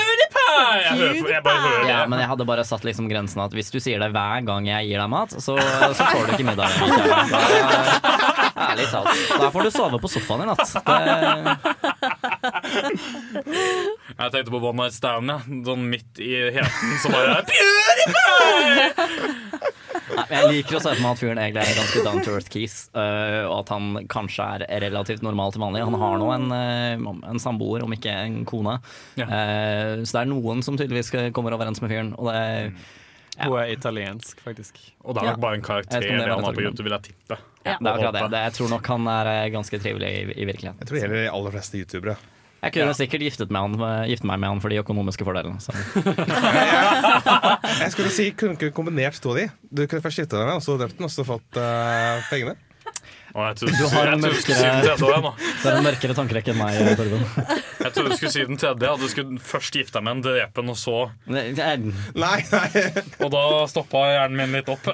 Jeg, 0.57 1.21
jeg 1.29 1.43
bare 1.45 1.59
hører 1.61 1.83
det. 1.83 1.89
ja, 1.91 1.97
men 2.09 2.19
jeg 2.19 2.27
hadde 2.31 2.45
bare 2.49 2.63
satt 2.67 2.83
liksom 2.87 3.07
grensen 3.11 3.39
at 3.43 3.53
hvis 3.55 3.69
du 3.71 3.77
sier 3.83 3.99
det 4.01 4.09
hver 4.15 4.43
gang 4.47 4.65
jeg 4.67 4.87
gir 4.89 4.99
deg 5.03 5.09
mat, 5.11 5.31
så, 5.43 5.55
så 5.55 6.07
får 6.11 6.27
du 6.27 6.33
ikke 6.35 6.47
middag. 6.49 6.67
Da- 8.57 8.73
Ærlig 8.73 8.87
talt. 8.89 9.19
Da 9.37 9.51
får 9.53 9.67
du 9.67 9.71
sove 9.71 9.99
på 10.01 10.09
sofaen 10.09 10.41
i 10.41 10.47
natt. 10.49 10.71
Det, 10.87 10.97
Jeg 14.17 14.31
tenkte 14.33 14.49
på 14.53 14.59
One 14.63 14.81
Night 14.81 14.95
Stand, 14.97 15.29
ja. 15.29 15.37
sånn 15.67 15.83
midt 15.91 16.19
i 16.23 16.31
heten 16.55 16.97
så 17.03 17.11
bare! 17.13 17.37
Nei, 20.17 20.25
men 20.29 20.35
jeg 20.35 20.49
liker 20.51 20.77
å 20.77 20.81
se 20.81 20.91
for 20.93 21.03
meg 21.03 21.11
at 21.11 21.21
fyren 21.21 21.41
egentlig 21.41 21.63
er 21.63 21.79
ganske 21.79 22.03
down 22.05 22.21
to 22.25 22.35
earth 22.35 22.51
keys, 22.53 22.75
uh, 22.97 23.43
og 23.47 23.55
at 23.61 23.73
han 23.75 24.07
kanskje 24.11 24.47
er 24.67 24.85
relativt 24.87 25.25
normal 25.25 25.55
til 25.55 25.63
vanlig. 25.63 25.83
Han 25.87 25.99
har 26.01 26.21
nå 26.21 26.29
en, 26.35 26.47
uh, 26.53 27.11
en 27.31 27.41
samboer, 27.41 27.85
om 27.85 27.95
ikke 27.95 28.13
en 28.27 28.39
kone. 28.47 28.77
Eh, 29.17 30.03
så 30.03 30.11
det 30.13 30.21
er 30.21 30.29
noen 30.31 30.63
som 30.65 30.77
tydeligvis 30.79 31.11
kommer 31.35 31.55
overens 31.57 31.81
med 31.83 31.91
fyren. 31.91 32.13
Og 32.17 32.31
det 32.31 32.39
Hun 33.37 33.59
er 33.61 33.69
italiensk, 33.69 34.39
faktisk. 34.41 34.79
Og 35.05 35.13
det 35.13 35.21
er 35.21 35.35
nok 35.35 35.43
bare 35.43 35.59
en 35.59 35.65
karakter 35.65 36.01
det 36.01 36.09
det 36.09 36.31
han 36.31 36.47
har 36.47 36.55
på 36.57 36.63
YouTube, 36.63 36.87
vil 36.87 36.95
jeg 36.95 37.11
tippe. 37.11 37.37
Ja, 37.67 37.75
det 37.77 37.85
er 37.85 37.93
akkurat 37.93 38.15
det. 38.15 38.31
det. 38.33 38.41
Jeg 38.47 38.55
tror 38.57 38.71
nok 38.71 38.89
han 38.93 39.11
er 39.13 39.29
eh, 39.33 39.49
ganske 39.53 39.79
trivelig 39.83 40.09
i, 40.09 40.23
i 40.31 40.47
virkeligheten. 40.47 40.79
Jeg 40.81 40.89
tror 40.89 40.97
det 40.97 41.03
gjelder 41.03 41.21
de 41.21 41.29
aller 41.35 41.55
fleste 41.57 41.83
youtubere. 41.83 42.15
Jeg 42.57 42.73
kunne 42.73 42.93
sikkert 42.97 43.25
giftet, 43.27 43.51
med 43.53 43.61
han, 43.61 44.07
giftet 44.09 44.27
meg 44.27 44.39
med 44.41 44.49
han 44.49 44.61
for 44.63 44.73
de 44.73 44.79
økonomiske 44.81 45.27
fordelene. 45.27 45.59
Så. 45.61 45.75
Jeg 47.83 47.91
skulle 47.93 48.13
si, 48.13 48.31
kunne 48.37 48.57
ikke 48.57 48.73
kombinert 48.75 49.19
to 49.21 49.35
av 49.35 49.43
de. 49.43 49.49
Du 49.69 49.83
kunne 49.85 50.01
først 50.01 50.23
gifta 50.23 50.39
deg 50.39 50.49
med, 50.49 50.57
og 50.57 50.65
så 50.65 50.79
drept 50.81 50.97
den, 50.97 51.05
og 51.05 51.13
så 51.13 51.27
fått 51.27 51.61
uh, 51.61 52.17
pengene. 52.31 52.57
Og 53.37 53.43
jeg 53.43 53.57
trodde, 53.59 53.73
Du 53.77 53.87
har 53.91 54.09
en 54.09 54.21
mørkere, 54.23 54.69
det 54.87 55.69
er 55.69 55.75
en 55.77 55.85
mørkere 55.85 56.13
tankerekke 56.17 56.53
enn 56.53 56.57
meg, 56.57 56.77
Torben. 56.97 57.25
Jeg 57.87 57.93
trodde 57.93 58.09
du 58.09 58.17
skulle 58.17 58.31
si 58.33 58.45
den 58.47 58.57
tredje. 58.59 58.89
At 58.89 59.03
du 59.03 59.11
skulle 59.11 59.37
først 59.39 59.75
gifte 59.77 59.99
deg 59.99 60.05
med 60.07 60.15
en, 60.17 60.23
drepe 60.25 60.63
den, 60.63 60.71
og 60.73 60.79
så 60.79 60.95
Nei, 61.29 61.45
nei. 62.17 62.67
Og 63.21 63.29
da 63.31 63.43
stoppa 63.69 64.01
hjernen 64.09 64.41
min 64.41 64.57
litt 64.57 64.71
opp. 64.73 64.89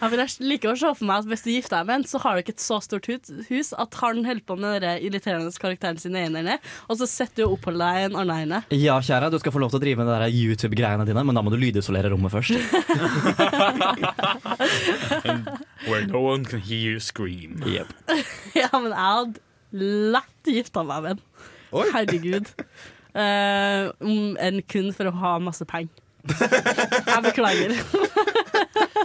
Ja, 0.00 0.08
for 0.08 0.16
jeg 0.20 0.46
liker 0.46 0.72
å 0.72 0.76
se 0.78 0.90
for 0.94 1.06
meg 1.08 1.24
at 1.24 1.28
Hvis 1.30 1.44
du 1.44 1.50
gifter 1.50 1.80
deg 1.80 1.88
med 1.88 1.94
en, 1.98 2.06
så 2.08 2.20
har 2.22 2.36
du 2.36 2.42
ikke 2.44 2.54
et 2.54 2.62
så 2.62 2.78
stort 2.84 3.08
hus, 3.10 3.72
at 3.76 3.98
han 4.02 4.24
holder 4.26 4.44
på 4.46 4.56
med 4.60 4.82
den 4.84 5.02
irriterende 5.06 5.50
karakteren 5.60 5.98
sin 6.00 6.16
i 6.16 6.22
ene 6.26 6.42
ende, 6.42 6.56
og 6.86 6.94
så 7.00 7.06
setter 7.10 7.42
du 7.42 7.44
og 7.48 7.56
oppholder 7.58 7.82
deg 7.82 7.94
i 7.98 8.06
en 8.10 8.18
annen 8.22 8.36
ene. 8.46 8.58
Ja, 8.76 8.96
kjære, 9.02 9.30
du 9.32 9.38
skal 9.42 9.54
få 9.54 9.62
lov 9.62 9.70
til 9.72 9.80
å 9.80 9.84
drive 9.84 9.98
med 10.02 10.08
de 10.12 10.28
YouTube-greiene 10.44 11.06
dine, 11.08 11.24
men 11.26 11.36
da 11.36 11.42
må 11.44 11.50
du 11.54 11.58
lydisolere 11.60 12.12
rommet 12.12 12.32
først. 12.34 12.54
Where 15.86 16.06
no 16.06 16.20
one 16.20 16.44
can 16.44 16.60
hear 16.60 16.78
you 16.78 17.00
scream. 17.00 17.62
ja, 17.66 18.70
men 18.72 18.90
jeg 18.92 18.98
hadde 19.00 19.40
lett 20.16 20.52
gifta 20.56 20.84
meg 20.86 21.02
med 21.02 21.10
en. 21.16 21.22
Herregud. 21.92 22.52
Eh, 23.16 23.88
om 24.04 24.36
enn 24.40 24.60
kun 24.68 24.92
for 24.96 25.08
å 25.10 25.14
ha 25.22 25.36
masse 25.42 25.64
penger. 25.68 25.92
Jeg 26.30 27.22
beklager. 27.26 27.76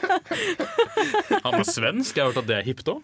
Han 1.45 1.59
er 1.59 1.67
svensk. 1.67 2.17
Jeg 2.17 2.23
har 2.25 2.31
hørt 2.31 2.41
at 2.43 2.49
det 2.49 2.57
er 2.61 2.67
hipt 2.67 2.91
òg. 2.91 3.03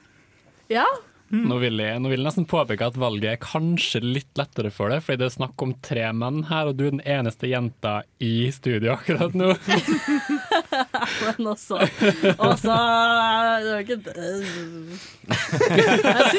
ja. 0.74 0.88
Nå, 1.28 1.57
vil 1.59 1.76
jeg, 1.84 1.99
nå 1.99 2.07
vil 2.07 2.22
jeg 2.22 2.24
nesten 2.24 2.45
påpeke 2.47 2.86
at 2.88 2.95
valget 2.95 3.34
er 3.34 3.39
kanskje 3.43 3.99
litt 3.99 4.30
lettere 4.39 4.70
for 4.72 4.88
deg, 4.93 5.01
fordi 5.03 5.20
det 5.20 5.26
er 5.28 5.34
snakk 5.34 5.59
om 5.65 5.74
tre 5.84 6.05
menn 6.15 6.38
her, 6.47 6.70
og 6.70 6.78
du 6.80 6.86
er 6.86 6.93
den 6.95 7.01
eneste 7.03 7.49
jenta 7.51 7.97
i 8.24 8.47
studio 8.55 8.93
akkurat 8.93 9.36
nå. 9.36 9.49
Men 11.26 11.49
også 11.51 11.82
Også 11.84 12.72
Det 12.72 13.74
var 13.74 13.84
ikke 13.84 13.97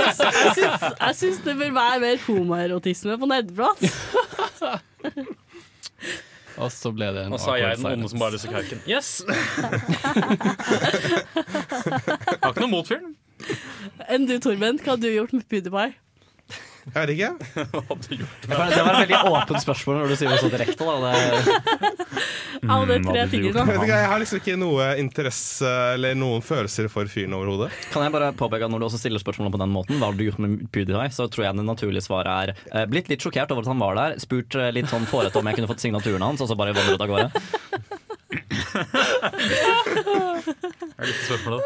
jeg 0.09 1.19
syns 1.21 1.45
det 1.45 1.59
bør 1.61 1.77
være 1.77 2.01
mer 2.07 2.25
homoerotisme 2.25 3.19
på 3.21 3.29
nerdeprat. 3.29 3.85
Og 6.59 6.73
så 6.75 6.91
ble 6.95 7.07
det 7.15 7.23
en 7.27 7.33
Og 7.37 7.41
så 7.43 7.55
er 7.55 7.61
jeg 7.63 7.79
den 7.79 7.87
onde 7.93 8.09
som 8.11 8.19
bare 8.23 8.35
lyser 8.35 8.51
kauken. 8.53 8.81
Yes! 8.91 9.09
Har 12.43 12.51
ikke 12.51 12.65
noe 12.65 12.73
mot 12.73 12.89
fyren. 12.89 13.15
Enn 14.11 14.27
du, 14.27 14.35
Torben, 14.43 14.81
hva 14.83 14.95
hadde 14.97 15.07
du 15.07 15.15
gjort 15.15 15.35
med 15.37 15.47
PewDiePie? 15.51 15.95
Jeg 16.95 17.07
vet 17.07 17.13
ikke. 17.15 17.31
Det 18.49 18.57
var, 18.57 18.71
det 18.73 18.83
var 18.85 18.95
et 18.97 19.03
veldig 19.05 19.19
åpent 19.29 19.61
spørsmål 19.63 19.99
når 20.01 20.13
du 20.13 20.17
sier 20.19 20.31
det 20.33 20.39
så 20.41 20.49
direkte. 20.53 20.87
Da. 20.89 20.95
Det, 21.05 22.09
Av 22.75 22.85
tre 22.89 23.25
tingene. 23.31 23.65
Jeg, 23.69 23.77
ikke, 23.77 23.93
jeg 23.93 24.09
har 24.11 24.23
liksom 24.23 24.41
ikke 24.41 24.57
noe 24.59 24.87
interesse 24.99 25.73
eller 25.95 26.17
noen 26.19 26.43
følelser 26.45 26.89
for 26.93 27.11
fyren 27.11 27.37
overhodet. 27.37 27.69
kan 27.93 28.07
jeg 28.07 28.15
bare 28.15 28.33
påpeke 28.39 28.67
at 28.67 28.73
Når 28.73 28.83
du 28.83 28.87
også 28.89 29.01
stiller 29.03 29.23
spørsmålet 29.23 29.55
på 29.55 29.61
den 29.63 29.75
måten, 29.75 30.01
hva 30.01 30.11
har 30.11 30.19
du 30.19 30.25
gjort 30.27 30.41
med 30.43 30.65
PewDiePie, 30.75 31.13
så 31.15 31.29
tror 31.31 31.47
jeg 31.47 31.59
det 31.61 31.67
naturlige 31.69 32.05
svaret 32.09 32.33
er 32.33 32.55
eh, 32.73 32.89
blitt 32.91 33.11
litt 33.13 33.23
sjokkert 33.25 33.53
over 33.55 33.67
at 33.67 33.71
han 33.73 33.83
var 33.85 33.99
der, 33.99 34.17
spurt 34.23 34.57
eh, 34.59 34.73
litt 34.75 34.91
sånn 34.91 35.07
fårete 35.09 35.39
om 35.39 35.51
jeg 35.51 35.61
kunne 35.61 35.71
fått 35.71 35.85
signaturen 35.85 36.25
hans, 36.25 36.43
og 36.43 36.51
så 36.51 36.57
bare 36.59 36.75
vandret 36.77 37.05
av 37.05 37.13
gårde. 37.13 37.29
Er 40.99 41.05
det 41.05 41.13
ikke 41.13 41.27
spørsmålet? 41.29 41.61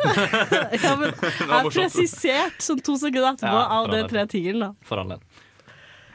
Ja, 0.83 0.93
men 0.99 1.15
Det 1.23 1.49
jeg 1.49 1.73
presiserte 1.77 2.67
sånn 2.67 2.83
to 2.85 2.97
sekunder 3.01 3.31
etterpå 3.35 3.59
Ja, 3.59 3.65
av 3.79 3.89
de 3.93 4.03
tre 4.11 4.27
tingene. 4.33 4.69
da. 4.69 4.89
For 4.89 5.03
all 5.03 5.15
del. 5.15 5.23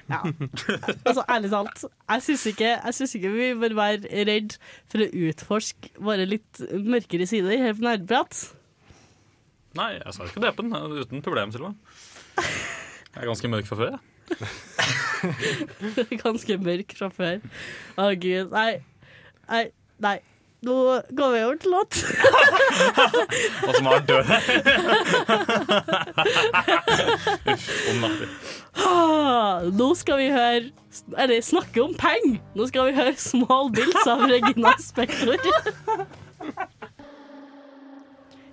Ja. 0.08 0.22
Altså, 1.04 1.24
ærlig 1.28 1.50
talt, 1.52 1.82
jeg 1.84 2.24
syns 2.24 2.44
ikke, 2.54 2.70
synes 2.96 3.16
ikke 3.18 3.32
vi 3.34 3.48
bør 3.60 3.74
være 3.76 4.24
redd 4.30 4.56
for 4.88 5.04
å 5.04 5.08
utforske 5.28 5.92
våre 6.00 6.24
litt 6.30 6.62
mørkere 6.88 7.28
sider 7.28 7.60
her 7.60 7.76
på 7.76 7.84
Nerdprat. 7.84 8.34
Nei, 9.78 9.90
jeg 10.00 10.16
sa 10.16 10.24
ikke 10.30 10.42
drepe 10.46 10.64
den. 10.64 10.72
Uten 11.02 11.26
problem, 11.26 11.52
Silva. 11.54 11.74
Jeg 12.40 13.20
er 13.26 13.28
ganske 13.28 13.52
mørk 13.52 13.68
fra 13.68 13.78
før, 13.82 13.98
jeg. 13.98 14.02
Ganske 16.24 16.58
mørk 16.60 16.92
fra 16.98 17.08
før. 17.16 17.38
Å, 18.00 18.08
gud. 18.20 18.52
Nei. 18.52 18.74
Nei. 19.48 19.62
Nei. 20.04 20.18
Nå 20.66 21.02
går 21.14 21.32
vi 21.34 21.44
over 21.46 21.56
til 21.62 21.72
låt. 21.72 21.98
Og 23.68 23.76
som 23.76 23.86
er 23.86 24.00
død. 24.10 24.24
Uff, 27.54 27.68
om 27.92 28.00
natter. 28.02 28.28
Ah, 28.88 29.62
Nå 29.74 29.92
skal 29.98 30.18
vi 30.22 30.28
høre 30.34 30.64
Eller 31.18 31.42
snakke 31.46 31.82
om 31.84 31.94
penger! 31.98 32.40
Nå 32.58 32.68
skal 32.70 32.90
vi 32.90 32.96
høre 32.98 33.14
'Small 33.18 33.70
Bills' 33.74 34.10
av 34.10 34.26
Regina 34.30 34.74
Spektor. 34.82 35.38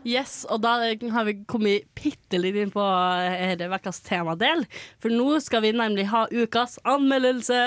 Yes, 0.04 0.44
og 0.52 0.60
da 0.64 0.74
har 1.14 1.24
vi 1.24 1.34
kommet 1.48 1.86
bitte 1.96 2.36
litt 2.40 2.56
inn 2.60 2.70
på 2.74 2.84
denne 2.84 3.68
ukas 3.72 4.02
temadel. 4.04 4.66
For 5.00 5.08
nå 5.12 5.38
skal 5.40 5.64
vi 5.64 5.72
nemlig 5.72 6.04
ha 6.12 6.26
ukas 6.28 6.76
anmeldelse. 6.84 7.58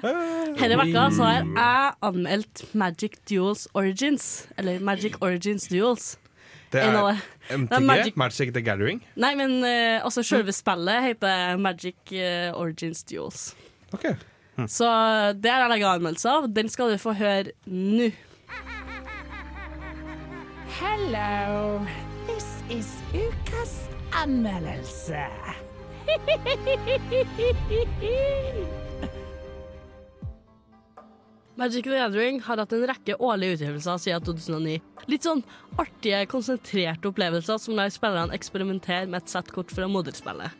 Denne 0.00 0.80
uka 0.88 1.06
så 1.14 1.28
har 1.28 1.40
jeg 1.44 1.94
anmeldt 2.08 2.64
Magic 2.74 3.18
Duels 3.28 3.66
Origins. 3.76 4.46
Eller 4.56 4.80
Magic 4.80 5.18
Origins 5.20 5.68
Duels. 5.68 6.14
Det 6.72 6.82
er. 6.82 7.20
MTG, 7.54 7.68
Det 7.70 7.76
er 7.76 7.84
Magic- 7.86 8.16
Magic 8.18 8.52
the 8.54 8.62
Gathering. 8.64 9.02
Nei, 9.20 9.34
men 9.38 9.60
eh, 9.62 10.00
altså 10.02 10.24
selve 10.26 10.52
spillet 10.56 11.04
heter 11.10 11.56
Magic 11.60 11.94
uh, 12.16 12.50
Origins 12.58 13.04
Duels. 13.06 13.52
Ok. 13.94 14.08
Så 14.70 14.86
det 15.42 15.50
har 15.50 15.68
jeg 15.70 15.82
har 15.84 15.98
anmeldelse 15.98 16.30
av. 16.30 16.48
Den 16.54 16.68
skal 16.70 16.92
du 16.94 16.98
få 17.02 17.12
høre 17.18 17.52
nå. 17.66 18.08
Hello, 20.74 21.86
this 22.26 22.46
is 22.68 22.88
ukas 23.14 23.88
anmeldelse. 24.10 25.22
Magic 31.54 31.84
the 31.84 31.90
Gathering 31.90 32.40
har 32.42 32.58
hatt 32.58 32.72
en 32.74 32.86
rekke 32.90 33.14
årlige 33.22 33.54
utgivelser 33.54 34.00
siden 34.02 34.26
2009. 34.26 34.80
Litt 35.06 35.22
sånn 35.22 35.44
artige, 35.78 36.26
konsentrerte 36.26 37.06
opplevelser 37.12 37.58
som 37.62 37.78
lar 37.78 37.94
spillerne 37.94 38.34
eksperimentere 38.34 39.06
med 39.06 39.22
et 39.22 39.30
sett 39.30 39.54
kort 39.54 39.70
fra 39.70 39.86
moderspillet. 39.86 40.50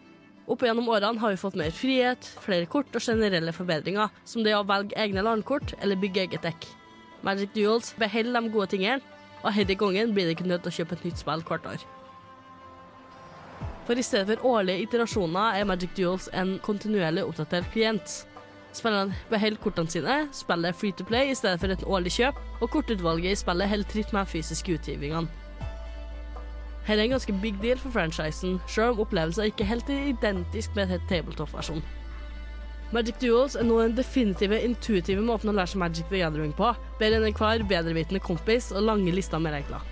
Opp 0.46 0.62
gjennom 0.62 0.92
årene 0.94 1.18
har 1.24 1.34
vi 1.34 1.42
fått 1.42 1.58
mer 1.58 1.74
frihet, 1.74 2.22
flere 2.44 2.70
kort 2.70 2.94
og 2.94 3.02
generelle 3.02 3.50
forbedringer, 3.56 4.14
som 4.22 4.46
det 4.46 4.54
å 4.54 4.62
velge 4.70 4.94
egne 4.94 5.26
landkort 5.26 5.74
eller 5.80 5.98
bygge 5.98 6.28
eget 6.28 6.46
dekk. 6.46 6.70
Magic 7.26 7.50
Duels 7.56 7.90
beholder 7.98 8.38
de 8.38 8.54
gode 8.54 8.70
tingene, 8.76 9.13
og 9.44 9.52
denne 9.54 9.76
gangen 9.76 10.14
blir 10.14 10.24
det 10.24 10.38
ikke 10.38 10.48
nødt 10.48 10.64
til 10.64 10.72
å 10.72 10.76
kjøpe 10.78 10.96
et 10.96 11.04
nytt 11.04 11.20
spill 11.20 11.44
hvert 11.44 11.66
år. 11.68 11.86
For 13.84 14.00
i 14.00 14.02
stedet 14.02 14.38
for 14.38 14.46
årlige 14.56 14.86
iterasjoner 14.86 15.58
er 15.60 15.66
Magic 15.68 15.92
Duels 15.96 16.30
en 16.32 16.56
kontinuerlig 16.64 17.24
oppdatert 17.24 17.68
klient. 17.72 18.22
Spillerne 18.74 19.14
beholder 19.30 19.60
kortene 19.60 19.92
sine, 19.92 20.16
spillet 20.32 20.72
er 20.72 20.78
free 20.78 20.96
to 20.96 21.04
play 21.04 21.30
i 21.30 21.36
stedet 21.36 21.60
for 21.60 21.70
et 21.70 21.84
årlig 21.86 22.12
kjøp, 22.16 22.40
og 22.60 22.70
kortutvalget 22.72 23.36
i 23.36 23.38
spillet 23.38 23.68
holder 23.68 23.90
tritt 23.92 24.14
med 24.16 24.26
fysiske 24.26 24.78
utgivningene. 24.78 25.28
Her 26.84 26.98
er 26.98 27.04
en 27.04 27.14
ganske 27.14 27.36
big 27.42 27.60
deal 27.62 27.78
for 27.78 27.92
franchisen, 27.92 28.58
selv 28.68 28.96
om 28.96 29.04
opplevelsen 29.04 29.44
ikke 29.48 29.68
helt 29.68 29.88
identisk 29.88 30.74
med 30.76 30.90
et 30.92 31.06
tabletop-versjon. 31.08 31.84
Magic 32.94 33.16
Duels 33.18 33.56
er 33.58 33.66
nå 33.66 33.80
den 33.80 33.96
definitive, 33.96 34.60
intuitive 34.62 35.22
måten 35.26 35.50
å 35.50 35.54
lære 35.56 35.72
seg 35.72 35.80
Magic 35.82 36.06
the 36.12 36.20
Gathering 36.20 36.52
på. 36.54 36.68
Bedre 37.00 37.18
enn 37.18 37.26
enhver 37.26 37.64
bedrevitende 37.66 38.22
kompis 38.22 38.68
og 38.70 38.86
lange 38.86 39.10
lister 39.16 39.42
med 39.42 39.56
regler. 39.56 39.82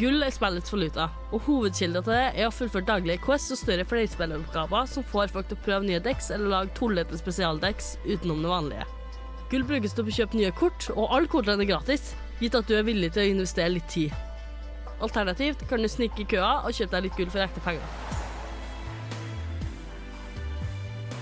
Gull 0.00 0.26
er 0.26 0.34
spillets 0.34 0.72
valuta, 0.74 1.06
og 1.30 1.46
hovedkilden 1.46 2.02
til 2.02 2.10
det 2.10 2.24
er 2.32 2.48
å 2.48 2.56
fullføre 2.56 2.88
daglige 2.88 3.22
Quest 3.22 3.54
og 3.54 3.60
større 3.60 3.86
flerspilleroppgaver 3.86 4.90
som 4.90 5.06
får 5.06 5.30
folk 5.36 5.46
til 5.46 5.60
å 5.60 5.64
prøve 5.68 5.86
nye 5.86 6.02
dekks 6.02 6.32
eller 6.34 6.50
lage 6.50 6.74
tullete 6.74 7.22
spesialdekks 7.22 7.94
utenom 8.02 8.42
det 8.42 8.50
vanlige. 8.50 8.90
Gull 9.52 9.70
brukes 9.70 9.94
til 9.94 10.10
å 10.10 10.18
kjøpe 10.18 10.42
nye 10.42 10.52
kort, 10.58 10.90
og 10.96 11.06
alle 11.06 11.30
kortene 11.30 11.62
er 11.62 11.70
gratis, 11.70 12.16
gitt 12.42 12.58
at 12.58 12.66
du 12.66 12.74
er 12.74 12.84
villig 12.90 13.14
til 13.14 13.28
å 13.28 13.38
investere 13.38 13.76
litt 13.78 13.88
tid. 13.94 14.10
Alternativt 14.98 15.62
kan 15.70 15.78
du 15.78 15.92
snike 15.92 16.26
i 16.26 16.30
køa 16.34 16.64
og 16.66 16.74
kjøpe 16.74 16.96
deg 16.98 17.06
litt 17.06 17.20
gull 17.22 17.30
for 17.30 17.46
ekte 17.46 17.62
penger. 17.62 18.15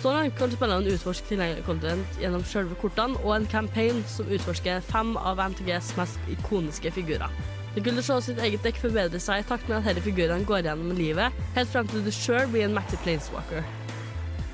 Så 0.05 0.11
langt 0.13 0.35
kan 0.37 0.51
spillerne 0.53 0.91
utforske 0.93 1.31
tilgjengelig 1.31 1.63
content 1.65 2.19
gjennom 2.21 2.43
selve 2.45 2.77
kortene 2.77 3.17
og 3.25 3.39
en 3.39 3.47
campaign 3.49 4.03
som 4.13 4.29
utforsker 4.29 4.85
fem 4.85 5.15
av 5.17 5.41
MTGs 5.41 5.95
mest 5.97 6.29
ikoniske 6.35 6.93
figurer. 6.93 7.33
Du 7.73 7.81
kunne 7.81 8.05
se 8.05 8.19
sitt 8.27 8.43
eget 8.45 8.61
dekk 8.69 8.83
forbedre 8.83 9.17
seg 9.17 9.41
i 9.41 9.49
takt 9.49 9.65
med 9.71 9.81
at 9.81 9.89
disse 9.97 10.05
figurene 10.05 10.45
går 10.45 10.67
gjennom 10.69 10.93
livet, 10.99 11.33
helt 11.57 11.73
frem 11.73 11.89
til 11.89 12.05
du 12.05 12.13
sjøl 12.13 12.53
blir 12.53 12.69
en 12.69 12.77
mektig 12.77 13.01
planeswalker. 13.01 13.65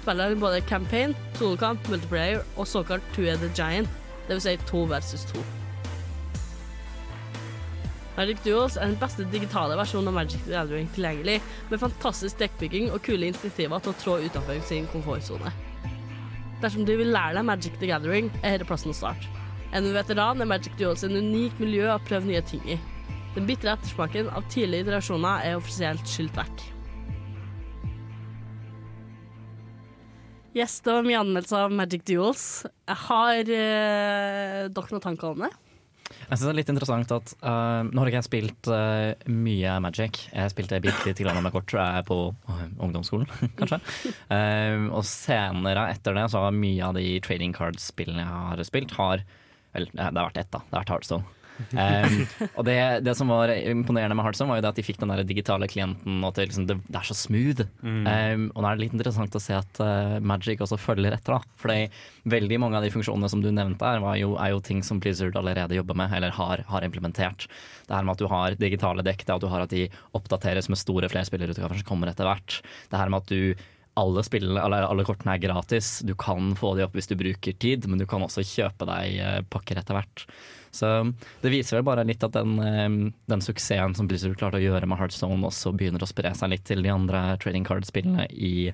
Spillet 0.05 0.29
har 0.29 0.43
både 0.47 0.67
campaign, 0.71 1.19
solokamp, 1.41 1.91
multiplayer 1.91 2.47
og 2.55 2.71
såkalt 2.71 3.03
Two 3.17 3.27
of 3.33 3.43
the 3.43 3.51
Giant, 3.51 3.91
dvs. 4.29 4.47
Si 4.47 4.61
to 4.71 4.87
versus 4.87 5.27
to. 5.33 5.43
Magic 8.21 8.43
Duels 8.45 8.75
er 8.77 8.91
den 8.91 8.99
beste 9.01 9.25
digitale 9.33 9.79
versjonen 9.81 10.11
av 10.11 10.19
Magic 10.19 10.43
the 10.45 10.53
Gathering 10.53 10.89
tilgjengelig, 10.93 11.39
med 11.71 11.81
fantastisk 11.81 12.37
dekkbygging 12.43 12.91
og 12.93 13.01
kule 13.07 13.31
initiativer 13.31 13.81
til 13.81 13.95
å 13.95 14.01
trå 14.03 14.17
utenfor 14.21 14.59
sin 14.69 14.89
komfortsone. 14.93 15.53
Dersom 16.61 16.85
du 16.85 16.93
vil 16.99 17.15
lære 17.15 17.39
deg 17.39 17.47
Magic 17.49 17.79
the 17.81 17.89
Gathering, 17.89 18.29
er 18.43 18.59
dette 18.59 18.67
plassen 18.69 18.93
å 18.93 18.97
starte. 18.99 19.31
Er 19.73 19.87
veteran, 19.95 20.43
er 20.45 20.51
Magic 20.51 20.77
Duels 20.77 21.07
en 21.07 21.17
unik 21.17 21.57
miljø 21.63 21.87
å 21.95 22.03
prøve 22.05 22.29
nye 22.29 22.45
ting 22.45 22.61
i. 22.69 22.77
Den 23.39 23.49
bitre 23.49 23.73
ettersmaken 23.73 24.29
av 24.37 24.45
tidlige 24.53 24.85
iterasjoner 24.85 25.47
er 25.47 25.57
offisielt 25.57 26.05
skylt 26.13 26.37
vekk. 26.37 26.67
Yes, 30.61 30.77
det 30.85 31.01
min 31.09 31.23
anmeldelse 31.23 31.57
av 31.57 31.73
Magic 31.73 32.05
Duels. 32.05 32.47
Jeg 32.85 33.03
har 33.07 33.41
eh, 33.41 34.69
dere 34.69 34.93
noen 34.93 35.09
tanker 35.09 35.33
om 35.33 35.49
det? 35.49 35.53
Jeg 36.11 36.39
synes 36.39 36.47
det 36.47 36.53
er 36.53 36.59
litt 36.59 36.73
interessant 36.73 37.13
at 37.15 37.33
uh, 37.43 37.83
Nå 37.87 38.03
har 38.03 38.11
ikke 38.11 38.21
jeg 38.21 38.29
spilt 38.29 38.71
uh, 38.71 39.31
mye 39.31 39.75
Magic. 39.83 40.23
Jeg 40.35 40.53
spilte 40.53 40.81
bitte 40.83 41.15
grann 41.19 41.43
med 41.43 41.55
kort 41.55 41.75
jeg, 41.75 42.07
på 42.09 42.19
uh, 42.33 42.63
ungdomsskolen, 42.83 43.31
kanskje. 43.61 43.81
Uh, 44.31 44.91
og 44.91 45.05
senere 45.07 45.89
etter 45.95 46.19
det 46.19 46.29
så 46.33 46.47
har 46.47 46.57
mye 46.57 46.91
av 46.91 46.99
de 46.99 47.19
trading 47.25 47.55
card-spillene 47.57 48.25
jeg 48.25 48.49
har 48.51 48.65
spilt, 48.69 48.97
har 48.99 49.27
Vel, 49.71 49.85
det 49.95 50.03
har 50.03 50.17
vært 50.17 50.39
ett, 50.41 50.49
da. 50.51 50.59
Det 50.67 50.75
har 50.75 50.83
vært 50.83 50.89
Heartstone. 50.97 51.40
Um, 51.73 52.17
og 52.59 52.65
det, 52.69 52.77
det 53.07 53.15
som 53.19 53.31
var 53.33 53.53
imponerende 53.55 54.17
med 54.19 54.27
Heartstone, 54.27 54.53
var 54.53 54.61
jo 54.61 54.65
det 54.67 54.73
at 54.73 54.81
de 54.81 54.85
fikk 54.87 55.01
den 55.03 55.13
der 55.13 55.23
digitale 55.27 55.69
klienten, 55.71 56.21
og 56.21 56.31
at 56.31 56.41
det, 56.41 56.49
liksom, 56.51 56.67
det, 56.69 56.79
det 56.89 57.01
er 57.01 57.09
så 57.09 57.17
smooth. 57.19 57.67
Um, 57.83 58.47
og 58.55 58.63
nå 58.63 58.69
er 58.69 58.79
det 58.79 58.85
litt 58.85 58.97
interessant 58.97 59.37
å 59.37 59.43
se 59.43 59.57
at 59.59 59.83
uh, 59.83 60.19
Magic 60.25 60.63
også 60.65 60.81
følger 60.81 61.17
etter. 61.17 61.37
da 61.37 61.61
Fordi 61.61 61.81
veldig 62.31 62.61
mange 62.63 62.79
av 62.79 62.87
de 62.87 62.93
funksjonene 62.95 63.33
som 63.33 63.43
du 63.45 63.51
nevnte 63.55 63.87
her, 63.87 64.03
var 64.05 64.21
jo, 64.21 64.35
er 64.41 64.55
jo 64.55 64.63
ting 64.65 64.85
som 64.87 65.01
Blizzard 65.03 65.39
allerede 65.41 65.79
jobber 65.79 65.99
med, 65.99 66.15
eller 66.17 66.35
har, 66.37 66.65
har 66.71 66.87
implementert. 66.87 67.49
Det 67.89 67.97
her 67.97 68.07
med 68.07 68.17
at 68.17 68.23
du 68.23 68.31
har 68.31 68.61
digitale 68.61 69.05
dekk, 69.07 69.27
det 69.27 69.37
at 69.37 69.45
du 69.45 69.51
har 69.51 69.67
at 69.67 69.75
de 69.75 69.89
oppdateres 70.17 70.71
med 70.71 70.81
store 70.81 71.11
flerspillerutgaver 71.13 71.81
som 71.81 71.89
kommer 71.89 72.13
etter 72.13 72.29
hvert. 72.29 72.61
Det 72.91 73.01
her 73.01 73.13
med 73.13 73.25
at 73.25 73.31
du 73.33 73.69
alle, 73.99 74.23
spillene, 74.25 74.61
alle, 74.63 74.81
alle 74.87 75.05
kortene 75.07 75.35
er 75.35 75.43
gratis. 75.43 75.99
Du 76.07 76.15
kan 76.19 76.55
få 76.59 76.75
de 76.77 76.85
opp 76.87 76.97
hvis 76.97 77.11
du 77.11 77.17
bruker 77.19 77.57
tid, 77.61 77.89
men 77.91 78.01
du 78.01 78.07
kan 78.09 78.23
også 78.25 78.45
kjøpe 78.47 78.87
deg 78.89 79.19
eh, 79.21 79.41
pakker 79.51 79.81
etter 79.81 79.99
hvert. 79.99 80.25
Så 80.71 80.87
det 81.43 81.51
viser 81.51 81.79
vel 81.79 81.87
bare 81.89 82.05
litt 82.07 82.23
at 82.23 82.37
den, 82.37 82.59
eh, 82.63 83.13
den 83.31 83.43
suksessen 83.43 83.97
som 83.97 84.09
Blizzard 84.11 84.37
klarte 84.39 84.61
å 84.61 84.63
gjøre 84.63 84.87
med 84.87 85.01
Heartstone, 85.01 85.43
også 85.47 85.75
begynner 85.77 86.03
å 86.03 86.11
spre 86.11 86.33
seg 86.37 86.53
litt 86.53 86.65
til 86.69 86.85
de 86.87 86.93
andre 86.93 87.37
trading 87.43 87.67
card-spillene 87.67 88.29
i, 88.31 88.71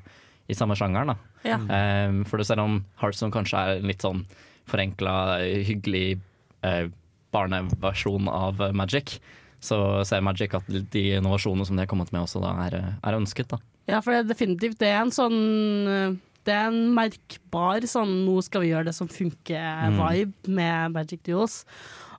i 0.47 0.57
samme 0.57 0.77
sjangeren. 0.77 1.17
Ja. 1.47 1.57
Um, 1.57 2.25
for 2.29 2.43
selv 2.45 2.65
om 2.65 2.79
Heartstone 3.01 3.35
kanskje 3.35 3.63
er 3.63 3.81
en 3.81 3.89
litt 3.89 4.05
sånn 4.05 4.27
forenkla, 4.69 5.17
hyggelig 5.65 6.19
uh, 6.67 6.91
barneversjon 7.33 8.29
av 8.29 8.61
Magic, 8.77 9.17
så 9.63 10.05
ser 10.07 10.25
Magic 10.27 10.55
at 10.59 10.69
de 10.69 11.05
innovasjonene 11.17 11.65
som 11.67 11.79
de 11.79 11.85
har 11.85 11.91
kommet 11.91 12.13
med 12.13 12.27
også 12.27 12.43
da 12.43 12.53
er, 12.67 12.77
er 13.01 13.17
ønsket. 13.17 13.49
da. 13.55 13.61
Ja, 13.87 14.03
for 14.03 14.13
det 14.13 14.25
er 14.25 14.33
definitivt 14.35 14.81
det 14.83 14.91
er 14.91 15.01
en 15.05 15.15
sånn 15.15 16.19
Det 16.47 16.55
er 16.55 16.71
en 16.71 16.95
merkbar 16.95 17.85
sånn 17.91 18.25
'nå 18.25 18.39
skal 18.47 18.63
vi 18.63 18.71
gjøre 18.71 18.89
det 18.89 18.95
som 18.95 19.11
funker'-vibe 19.11 20.49
med 20.49 20.95
Magic 20.95 21.25
Duos. 21.27 21.65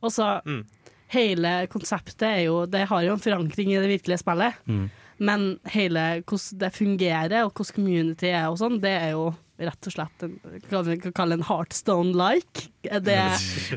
Og 0.04 0.12
så 0.12 0.42
hele 1.16 1.68
konseptet 1.72 2.28
er 2.28 2.42
jo 2.46 2.66
Det 2.66 2.88
har 2.88 3.04
jo 3.04 3.14
en 3.16 3.24
forankring 3.24 3.72
i 3.72 3.80
det 3.80 3.90
virkelige 3.90 4.22
spillet. 4.22 4.54
Mm. 4.68 4.90
Men 5.20 5.60
hele 5.74 6.22
hvordan 6.22 6.60
det 6.60 6.74
fungerer, 6.76 7.44
og 7.46 7.54
hvordan 7.54 7.76
community 7.76 8.30
er 8.30 8.48
og 8.52 8.60
sånn, 8.60 8.82
det 8.82 8.94
er 8.94 9.12
jo 9.16 9.34
rett 9.58 9.88
og 9.90 9.94
slett 9.94 10.24
en, 10.28 10.36
hva 10.70 10.82
vi 10.86 10.96
kan 11.02 11.14
kalle 11.18 11.38
en 11.40 11.46
heartstone-like. 11.48 12.68
Er 12.88 13.02
det, 13.04 13.16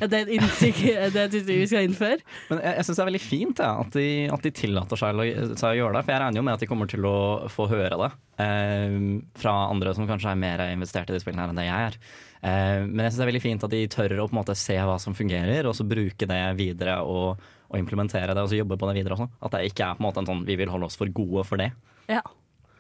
er 0.00 0.06
det 0.12 0.18
et 0.26 0.32
inntrykk 0.36 0.80
er 0.92 1.10
det 1.14 1.40
vi 1.46 1.56
skal 1.66 1.86
innføre? 1.88 2.20
Men 2.50 2.60
jeg, 2.62 2.74
jeg 2.76 2.86
syns 2.86 2.98
det 2.98 3.02
er 3.04 3.08
veldig 3.10 3.22
fint 3.24 3.62
ja, 3.64 3.70
at, 3.82 3.92
de, 3.96 4.06
at 4.36 4.44
de 4.46 4.52
tillater 4.54 5.00
seg, 5.00 5.16
å- 5.24 5.54
seg 5.58 5.68
å 5.72 5.78
gjøre 5.80 5.96
det. 5.96 6.02
For 6.06 6.14
jeg 6.14 6.22
regner 6.24 6.40
jo 6.42 6.46
med 6.46 6.54
at 6.58 6.64
de 6.64 6.68
kommer 6.70 6.90
til 6.90 7.06
å 7.08 7.14
få 7.50 7.66
høre 7.72 7.96
det 8.02 8.10
eh, 8.44 8.98
fra 9.40 9.54
andre 9.70 9.94
som 9.96 10.08
kanskje 10.10 10.34
er 10.34 10.42
mer 10.42 10.64
investert 10.70 11.10
i 11.10 11.16
de 11.16 11.22
spillene 11.22 11.46
her 11.46 11.54
enn 11.54 11.60
det 11.62 11.68
jeg 11.68 11.88
er. 11.90 11.98
Eh, 12.40 12.82
men 12.86 13.02
jeg 13.04 13.12
syns 13.14 13.20
det 13.22 13.24
er 13.26 13.32
veldig 13.32 13.44
fint 13.46 13.64
at 13.66 13.74
de 13.74 13.80
tør 13.96 14.14
å 14.20 14.28
på 14.28 14.36
en 14.36 14.40
måte 14.42 14.56
se 14.58 14.76
hva 14.78 14.98
som 15.02 15.16
fungerer, 15.16 15.66
og 15.68 15.74
så 15.76 15.84
bruke 15.88 16.28
det 16.30 16.42
videre 16.60 17.00
og, 17.04 17.40
og 17.70 17.80
implementere 17.80 18.36
det 18.36 18.44
og 18.44 18.52
så 18.52 18.60
jobbe 18.60 18.78
på 18.80 18.88
det 18.92 18.98
videre 19.00 19.16
også. 19.18 19.30
At 19.48 19.56
det 19.56 19.64
ikke 19.72 19.88
er 19.90 19.96
på 19.98 20.04
en 20.04 20.08
måte 20.10 20.22
en 20.22 20.30
sånn 20.30 20.44
vi 20.48 20.60
vil 20.60 20.70
holde 20.72 20.88
oss 20.92 21.00
for 21.00 21.10
gode 21.16 21.44
for 21.48 21.60
det. 21.60 21.72
Ja. 22.12 22.22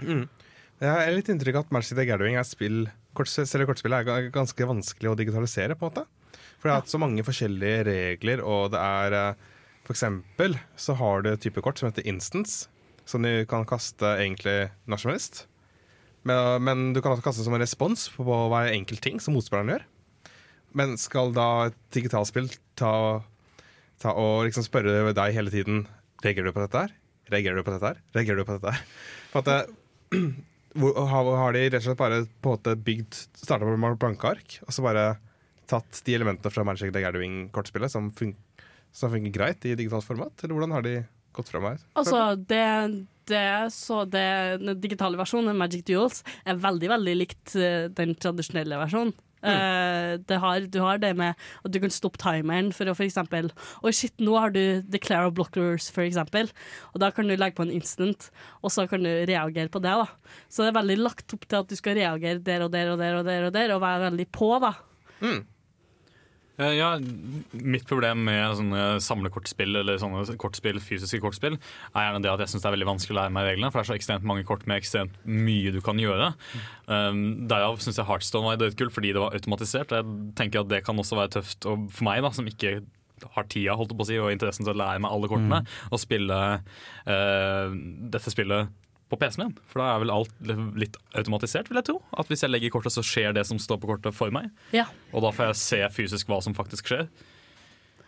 Mm. 0.04 0.28
Jeg 0.80 0.88
har 0.88 1.10
litt 1.12 1.28
inntrykk 1.28 1.58
av 1.58 1.66
at 1.66 1.72
Magic 1.76 1.92
the 1.92 2.06
Gathering 2.08 2.38
er 2.40 2.46
spill 2.48 2.86
kortspill 3.12 3.92
er 3.92 4.30
ganske 4.32 4.64
vanskelig 4.64 5.10
å 5.10 5.16
digitalisere. 5.18 5.74
på 5.76 5.84
en 5.84 5.90
måte 5.90 6.06
For 6.56 6.70
det 6.70 6.76
er 6.76 6.86
så 6.88 7.00
mange 7.02 7.24
forskjellige 7.26 7.84
regler, 7.84 8.40
og 8.40 8.70
det 8.72 8.80
er 8.80 9.16
eh, 9.18 9.42
For 9.84 9.92
eksempel 9.92 10.56
så 10.80 10.96
har 10.96 11.20
du 11.20 11.32
et 11.32 11.42
type 11.44 11.60
kort 11.60 11.76
som 11.76 11.90
heter 11.90 12.06
Instance, 12.08 12.70
som 13.04 13.20
du 13.20 13.44
kan 13.44 13.66
kaste 13.68 14.06
egentlig 14.22 14.70
når 14.86 15.02
som 15.02 15.10
helst. 15.12 15.46
Men, 16.24 16.62
men 16.64 16.92
du 16.94 17.02
kan 17.02 17.12
også 17.12 17.26
kaste 17.26 17.44
som 17.44 17.56
en 17.56 17.60
respons 17.60 18.08
på 18.14 18.24
hver 18.24 18.72
enkelt 18.72 19.02
ting 19.04 19.20
som 19.20 19.36
motspilleren 19.36 19.74
gjør. 19.74 19.84
Men 20.72 20.96
skal 21.00 21.34
da 21.36 21.66
et 21.68 21.76
digitalspill 21.92 22.48
ta, 22.78 23.20
ta 24.00 24.14
og 24.14 24.46
liksom 24.46 24.64
spørre 24.64 25.12
deg 25.12 25.36
hele 25.36 25.52
tiden 25.52 25.88
Reagerer 26.24 26.48
du 26.48 26.56
på 26.56 26.64
dette 26.64 26.86
her? 26.86 26.96
Reagerer 27.32 27.56
du 27.60 27.64
på 27.64 27.72
dette 27.72 27.90
her? 27.92 28.00
Reagerer 28.16 28.40
du 28.40 28.48
på 28.48 28.56
dette 28.56 28.72
her? 28.76 28.82
For 29.32 29.40
at 29.40 29.48
det, 29.48 30.30
har, 30.78 31.30
har 31.40 31.56
de 31.56 31.64
rett 31.66 31.80
og 31.80 31.88
slett 31.88 31.98
bare 31.98 32.22
på 32.40 32.50
en 32.50 32.58
måte 32.58 32.76
bygd 32.78 33.16
Starta 33.40 33.66
med 33.66 33.98
blanke 34.00 34.28
ark, 34.30 34.58
og 34.66 34.74
så 34.74 34.84
bare 34.84 35.06
tatt 35.70 36.02
de 36.06 36.14
elementene 36.16 36.52
fra 36.52 36.64
Magic 36.66 36.92
the 36.94 37.02
Gathering-kortspillet 37.02 37.92
som, 37.92 38.10
fun 38.14 38.34
som 38.92 39.12
fungerer 39.12 39.34
greit 39.34 39.66
i 39.66 39.76
digitalt 39.78 40.06
format? 40.06 40.34
Eller 40.42 40.56
hvordan 40.56 40.74
har 40.74 40.86
de 40.86 40.94
gått 41.36 41.50
fra 41.52 41.62
meg. 41.62 41.82
Altså, 41.98 42.34
det, 42.34 43.06
det, 43.30 43.46
så 43.74 44.02
det, 44.10 44.26
den 44.62 44.80
digitale 44.82 45.18
versjonen, 45.20 45.58
Magic 45.58 45.84
Duels, 45.86 46.24
er 46.44 46.58
veldig, 46.60 46.90
veldig 46.96 47.16
likt 47.18 47.54
eh, 47.58 47.86
den 47.94 48.16
tradisjonelle 48.18 48.80
versjonen. 48.80 49.14
Eh, 49.40 50.18
det 50.28 50.36
har, 50.42 50.66
du 50.68 50.80
har 50.84 51.00
det 51.00 51.14
med 51.16 51.38
at 51.64 51.72
du 51.72 51.78
kan 51.80 51.92
stoppe 51.92 52.20
timeren 52.20 52.72
for 52.76 52.90
å 52.90 52.96
eksempel 53.06 53.48
Oi, 53.80 53.92
shit, 53.96 54.12
nå 54.20 54.34
har 54.36 54.52
du 54.52 54.82
declare 54.84 55.30
blockers, 55.32 55.88
eksempel. 56.04 56.50
Og 56.92 57.00
da 57.00 57.10
kan 57.14 57.28
du 57.28 57.36
legge 57.36 57.56
på 57.56 57.64
en 57.64 57.74
instant, 57.74 58.28
og 58.60 58.74
så 58.74 58.86
kan 58.90 59.04
du 59.04 59.10
reagere 59.28 59.72
på 59.72 59.80
det. 59.82 59.94
da 60.02 60.42
Så 60.48 60.64
det 60.64 60.72
er 60.72 60.80
veldig 60.80 60.98
lagt 61.00 61.36
opp 61.36 61.46
til 61.48 61.62
at 61.62 61.70
du 61.70 61.78
skal 61.78 61.96
reagere 61.96 62.42
der 62.44 62.66
og 62.66 62.72
der 62.74 62.92
og 62.92 63.00
der 63.00 63.16
og 63.20 63.24
der, 63.24 63.46
og 63.48 63.54
der 63.56 63.74
Og 63.76 63.80
være 63.80 64.10
veldig 64.10 64.28
på, 64.34 64.52
da. 64.60 64.74
Eh, 65.20 65.40
Ja, 66.60 66.90
mitt 67.56 67.86
problem 67.88 68.24
med 68.26 68.56
sånne 68.58 68.82
samlekortspill 69.00 69.80
eller 69.80 70.00
sånne 70.00 70.36
kortspill, 70.40 70.80
fysiske 70.84 71.20
kortspill 71.22 71.56
er 71.56 72.04
gjerne 72.04 72.20
det 72.24 72.32
at 72.34 72.42
jeg 72.44 72.52
syns 72.52 72.64
det 72.66 72.68
er 72.68 72.74
veldig 72.76 72.88
vanskelig 72.90 73.14
å 73.14 73.18
lære 73.20 73.32
meg 73.32 73.48
reglene. 73.48 73.70
For 73.70 73.80
det 73.80 73.86
er 73.86 73.90
så 73.92 73.96
ekstremt 73.96 74.26
mange 74.28 74.44
kort 74.48 74.66
med 74.68 74.82
ekstremt 74.82 75.16
mye 75.24 75.72
du 75.72 75.80
kan 75.84 76.00
gjøre. 76.00 76.32
Um, 76.90 77.22
Derav 77.48 77.80
syns 77.80 78.00
jeg 78.00 78.08
Heartstone 78.08 78.50
var 78.50 78.60
dødkult 78.60 78.92
fordi 78.96 79.14
det 79.16 79.22
var 79.24 79.36
automatisert. 79.36 79.94
Jeg 79.96 80.32
tenker 80.36 80.64
at 80.64 80.72
det 80.72 80.82
kan 80.84 81.00
også 81.00 81.18
være 81.20 81.38
tøft 81.38 81.64
for 81.64 82.04
meg, 82.06 82.20
da, 82.26 82.32
som 82.36 82.50
ikke 82.50 82.80
har 83.36 83.48
tida 83.52 83.76
holdt 83.76 83.96
på 83.96 84.04
å 84.04 84.08
si, 84.08 84.20
og 84.20 84.32
interessen 84.32 84.66
til 84.66 84.74
å 84.74 84.80
lære 84.80 85.00
meg 85.04 85.12
alle 85.12 85.28
kortene, 85.32 85.64
å 85.92 86.00
spille 86.00 86.38
uh, 86.60 87.80
dette 88.12 88.32
spillet 88.32 88.68
på 89.10 89.18
PC-en 89.20 89.48
min. 89.48 89.56
For 89.70 89.82
da 89.82 89.88
er 89.96 90.04
vel 90.04 90.12
alt 90.14 90.32
litt 90.78 90.96
automatisert, 91.18 91.68
vil 91.70 91.80
jeg 91.82 91.88
tro. 91.90 91.98
At 92.18 92.30
hvis 92.30 92.44
jeg 92.46 92.52
legger 92.54 92.70
kortet, 92.76 92.94
så 92.94 93.02
skjer 93.04 93.34
det 93.36 93.44
som 93.48 93.58
står 93.60 93.80
på 93.82 93.90
kortet 93.90 94.14
for 94.16 94.30
meg. 94.34 94.48
Ja. 94.76 94.86
Og 95.12 95.24
da 95.26 95.34
får 95.34 95.50
jeg 95.50 95.60
se 95.64 95.82
fysisk 95.98 96.30
hva 96.30 96.38
som 96.44 96.54
faktisk 96.56 96.92
skjer. 96.92 97.08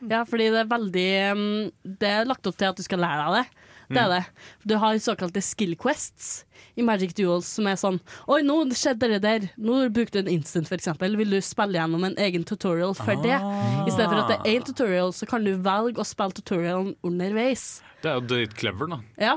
Ja, 0.03 0.25
fordi 0.27 0.49
det 0.51 0.65
er 0.65 0.71
veldig 0.71 1.09
um, 1.31 1.43
Det 1.87 2.09
er 2.11 2.25
lagt 2.27 2.47
opp 2.51 2.57
til 2.59 2.67
at 2.73 2.79
du 2.79 2.83
skal 2.83 2.99
lære 3.05 3.27
deg 3.29 3.37
det. 3.43 3.59
Det 3.93 4.01
er 4.01 4.09
Mm. 4.09 4.15
det. 4.15 4.25
Du 4.71 4.73
har 4.81 4.95
såkalte 5.05 5.43
skill 5.45 5.75
quests 5.77 6.45
i 6.79 6.83
Magic 6.87 7.13
Duels 7.19 7.45
som 7.47 7.67
er 7.69 7.77
sånn 7.77 7.99
Oi, 8.31 8.39
nå 8.47 8.55
skjedde 8.73 9.11
det 9.13 9.19
der. 9.23 9.47
Nå 9.61 9.83
brukte 9.93 10.23
du 10.23 10.25
en 10.31 10.31
instant, 10.39 10.71
eksempel. 10.73 11.15
Vil 11.21 11.31
du 11.35 11.41
spille 11.45 11.77
gjennom 11.77 12.07
en 12.09 12.17
egen 12.17 12.43
tutorial 12.49 12.95
for 12.97 13.21
det? 13.23 13.37
Ah. 13.37 13.85
I 13.87 13.91
stedet 13.93 14.09
for 14.09 14.23
at 14.23 14.31
det 14.33 14.39
er 14.41 14.57
én 14.57 14.65
tutorial, 14.65 15.13
så 15.13 15.29
kan 15.29 15.45
du 15.45 15.53
velge 15.59 16.01
å 16.01 16.07
spille 16.09 16.33
tutorialen 16.39 16.95
underveis. 17.05 17.83
Det 18.03 18.11
er 18.11 18.19
jo 18.19 18.27
dritt 18.33 18.57
clever, 18.57 18.89
da. 18.95 19.01
Ja. 19.21 19.37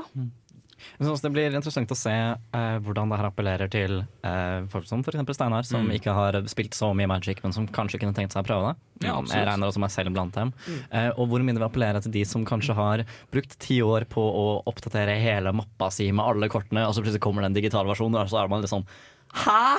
Jeg 0.98 1.06
synes 1.06 1.22
det 1.24 1.30
blir 1.34 1.54
interessant 1.54 1.90
å 1.92 1.96
se 1.98 2.12
eh, 2.14 2.76
hvordan 2.86 3.10
det 3.12 3.18
her 3.20 3.28
appellerer 3.28 3.70
til 3.72 3.98
eh, 4.24 4.64
folk 4.72 4.86
som 4.88 5.02
f.eks. 5.04 5.18
Steinar, 5.36 5.66
som 5.68 5.84
Mm. 5.86 5.92
ikke 5.98 6.14
har 6.16 6.38
spilt 6.48 6.72
så 6.78 6.92
mye 6.96 7.08
Magic, 7.10 7.42
men 7.44 7.52
som 7.52 7.66
kanskje 7.68 8.00
kunne 8.00 8.14
tenkt 8.16 8.32
seg 8.32 8.44
å 8.44 8.48
prøve 8.48 8.70
det. 8.72 9.06
Ja, 9.08 9.18
Mm, 9.20 9.28
jeg 9.28 9.46
regner 9.46 9.68
også 9.68 9.82
meg 9.82 9.90
selv 9.92 10.12
blant 10.16 10.32
dem. 10.34 10.52
Mm. 10.66 10.78
Eh, 10.90 11.10
og 11.18 11.28
hvor 11.28 11.40
mye 11.44 11.52
det 11.52 11.60
vil 11.60 11.68
appellere 11.68 12.00
til 12.02 12.12
de 12.12 12.24
som 12.24 12.44
kanskje 12.48 12.74
har 12.78 13.04
brukt 13.32 13.58
ti 13.60 13.80
år 13.84 14.06
på 14.08 14.20
å 14.24 14.46
oppdatere 14.66 15.18
hele 15.20 15.52
mappa 15.52 15.90
si 15.92 16.10
med 16.12 16.24
alle 16.24 16.48
kortene, 16.48 16.86
og 16.88 16.94
så 16.96 17.02
plutselig 17.04 17.20
kommer 17.20 17.42
det 17.44 17.52
en 17.52 17.58
digital 17.60 17.86
versjon, 17.86 18.14
og 18.16 18.28
så 18.32 18.42
er 18.44 18.48
man 18.48 18.60
litt 18.64 18.72
sånn 18.72 18.86
Hæ?! 19.36 19.76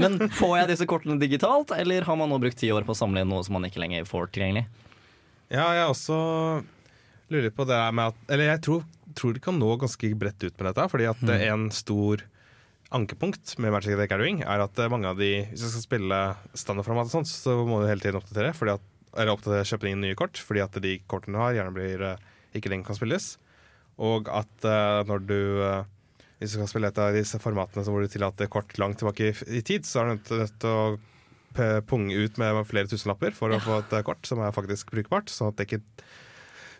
Men 0.00 0.16
får 0.32 0.54
jeg 0.58 0.68
disse 0.72 0.86
kortene 0.88 1.18
digitalt, 1.20 1.70
eller 1.76 2.02
har 2.08 2.16
man 2.16 2.28
nå 2.32 2.38
brukt 2.40 2.56
ti 2.56 2.70
år 2.72 2.84
på 2.88 2.92
å 2.94 2.96
samle 2.96 3.20
inn 3.20 3.28
noe 3.28 3.42
som 3.44 3.52
man 3.58 3.64
ikke 3.68 3.80
lenger 3.82 4.04
får 4.08 4.30
tilgjengelig? 4.32 4.66
Ja, 5.50 5.66
jeg 5.76 5.88
også 5.90 6.16
lurer 7.30 7.50
på 7.54 7.66
det 7.68 7.76
der 7.76 7.92
med 7.92 8.12
at 8.12 8.32
Eller 8.32 8.48
jeg 8.54 8.62
tror, 8.66 8.84
tror 9.16 9.34
de 9.36 9.42
kan 9.42 9.58
nå 9.58 9.74
ganske 9.80 10.12
bredt 10.18 10.44
ut 10.44 10.56
med 10.58 10.70
dette. 10.70 10.86
Fordi 10.92 11.08
at 11.10 11.20
Mm. 11.22 11.40
en 11.40 11.70
stor 11.70 12.22
ankepunkt 12.90 13.58
med 13.58 13.72
Magic 13.72 13.94
the 13.94 14.06
Gathering 14.10 14.42
er 14.42 14.64
at 14.64 14.76
mange 14.90 15.06
av 15.06 15.16
de 15.18 15.46
Hvis 15.50 15.62
du 15.62 15.68
skal 15.70 15.86
spille 15.86 16.18
standardformat 16.54 17.06
og 17.06 17.14
sånt, 17.20 17.30
så 17.30 17.64
må 17.66 17.80
du 17.80 17.88
hele 17.88 18.00
tiden 18.00 18.18
oppdatere. 18.20 18.54
Fordi 18.54 18.74
at, 18.74 18.82
eller 19.16 19.34
oppdatere, 19.34 19.68
kjøpe 19.68 19.90
inn 19.90 20.00
nye 20.02 20.18
kort, 20.18 20.36
fordi 20.38 20.60
at 20.64 20.72
de 20.82 20.98
kortene 21.06 21.38
du 21.38 21.42
har, 21.42 21.54
gjerne 21.54 21.74
blir 21.74 22.02
eh, 22.02 22.16
ikke 22.54 22.70
lenger 22.70 22.86
kan 22.90 22.98
spilles. 22.98 23.36
Og 24.00 24.28
at 24.32 24.64
uh, 24.64 25.04
når 25.04 25.26
du 25.28 25.40
uh, 25.60 25.84
Hvis 26.40 26.54
du 26.54 26.56
skal 26.56 26.68
spille 26.70 26.88
et 26.88 26.98
av 26.98 27.12
disse 27.12 27.36
formatene 27.36 27.84
hvor 27.84 28.00
du 28.00 28.08
tillater 28.08 28.48
kort 28.48 28.72
langt 28.80 28.96
tilbake 28.96 29.34
i, 29.44 29.60
tid, 29.60 29.84
så 29.84 30.00
er 30.00 30.16
du 30.16 30.30
nødt 30.32 30.54
til 30.56 30.70
å 30.70 30.96
punge 31.84 32.14
ut 32.14 32.38
med 32.38 32.62
flere 32.64 32.88
tusenlapper 32.88 33.34
for 33.36 33.52
å 33.52 33.58
få 33.60 33.80
et 33.82 33.92
eh, 33.98 34.04
kort 34.06 34.24
som 34.24 34.40
er 34.40 34.54
faktisk 34.54 34.92
brukbart. 34.94 35.28
Sånn 35.28 35.50
at 35.50 35.58
det 35.58 35.66
ikke 35.66 35.82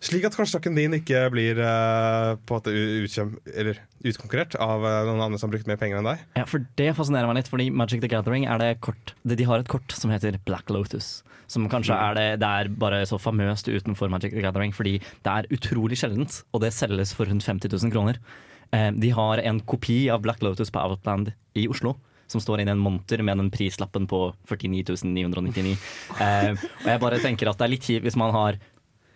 slik 0.04 0.26
at 0.28 0.36
kortstokken 0.36 0.76
din 0.78 0.96
ikke 0.96 1.22
blir 1.32 1.60
uh, 1.60 2.36
på 2.48 2.60
at 2.60 2.68
utkjem, 2.70 3.34
eller 3.52 3.80
utkonkurrert 4.06 4.56
av 4.60 4.84
uh, 4.84 5.00
noen 5.08 5.24
andre 5.26 5.40
som 5.40 5.48
har 5.48 5.56
brukt 5.56 5.70
mer 5.70 5.80
penger 5.80 6.00
enn 6.00 6.10
deg. 6.12 6.26
Ja, 6.40 6.46
for 6.48 6.64
Det 6.80 6.92
fascinerer 6.98 7.30
meg 7.30 7.40
litt, 7.40 7.50
fordi 7.52 7.70
Magic 7.70 8.04
the 8.04 8.10
Gathering 8.10 8.46
er 8.48 8.62
det 8.62 8.70
kort 8.84 9.14
de, 9.22 9.36
de 9.36 9.48
har 9.48 9.62
et 9.62 9.70
kort 9.70 9.92
som 9.96 10.12
heter 10.12 10.40
Black 10.48 10.72
Lotus. 10.72 11.20
Som 11.50 11.66
kanskje 11.70 11.96
er 11.96 12.14
det, 12.14 12.28
det 12.44 12.46
er 12.46 12.70
bare 12.78 13.02
så 13.10 13.18
famøst 13.18 13.68
utenfor 13.68 14.10
Magic 14.12 14.36
the 14.36 14.44
Gathering, 14.44 14.74
fordi 14.76 15.00
det 15.00 15.32
er 15.32 15.48
utrolig 15.50 15.98
sjeldent, 15.98 16.44
og 16.54 16.62
det 16.62 16.70
selges 16.76 17.12
for 17.16 17.26
rundt 17.26 17.46
50 17.46 17.72
000 17.74 17.92
kroner. 17.94 18.20
Eh, 18.70 18.92
de 18.92 19.10
har 19.10 19.42
en 19.42 19.58
kopi 19.60 20.04
av 20.10 20.22
Black 20.22 20.42
Lotus 20.42 20.70
på 20.70 20.78
Outland 20.78 21.32
i 21.58 21.66
Oslo. 21.68 21.96
Som 22.30 22.38
står 22.40 22.62
inni 22.62 22.70
en 22.70 22.82
monter 22.82 23.24
med 23.26 23.40
den 23.42 23.50
prislappen 23.50 24.06
på 24.06 24.28
49 24.46 25.02
999. 25.02 25.72
Eh, 26.22 26.52
og 26.54 26.86
jeg 26.92 27.02
bare 27.02 27.18
tenker 27.18 27.50
at 27.50 27.58
det 27.58 27.66
er 27.66 27.72
litt 27.74 27.88
kjipt 27.88 28.06
hvis 28.06 28.18
man 28.20 28.30
har 28.30 28.60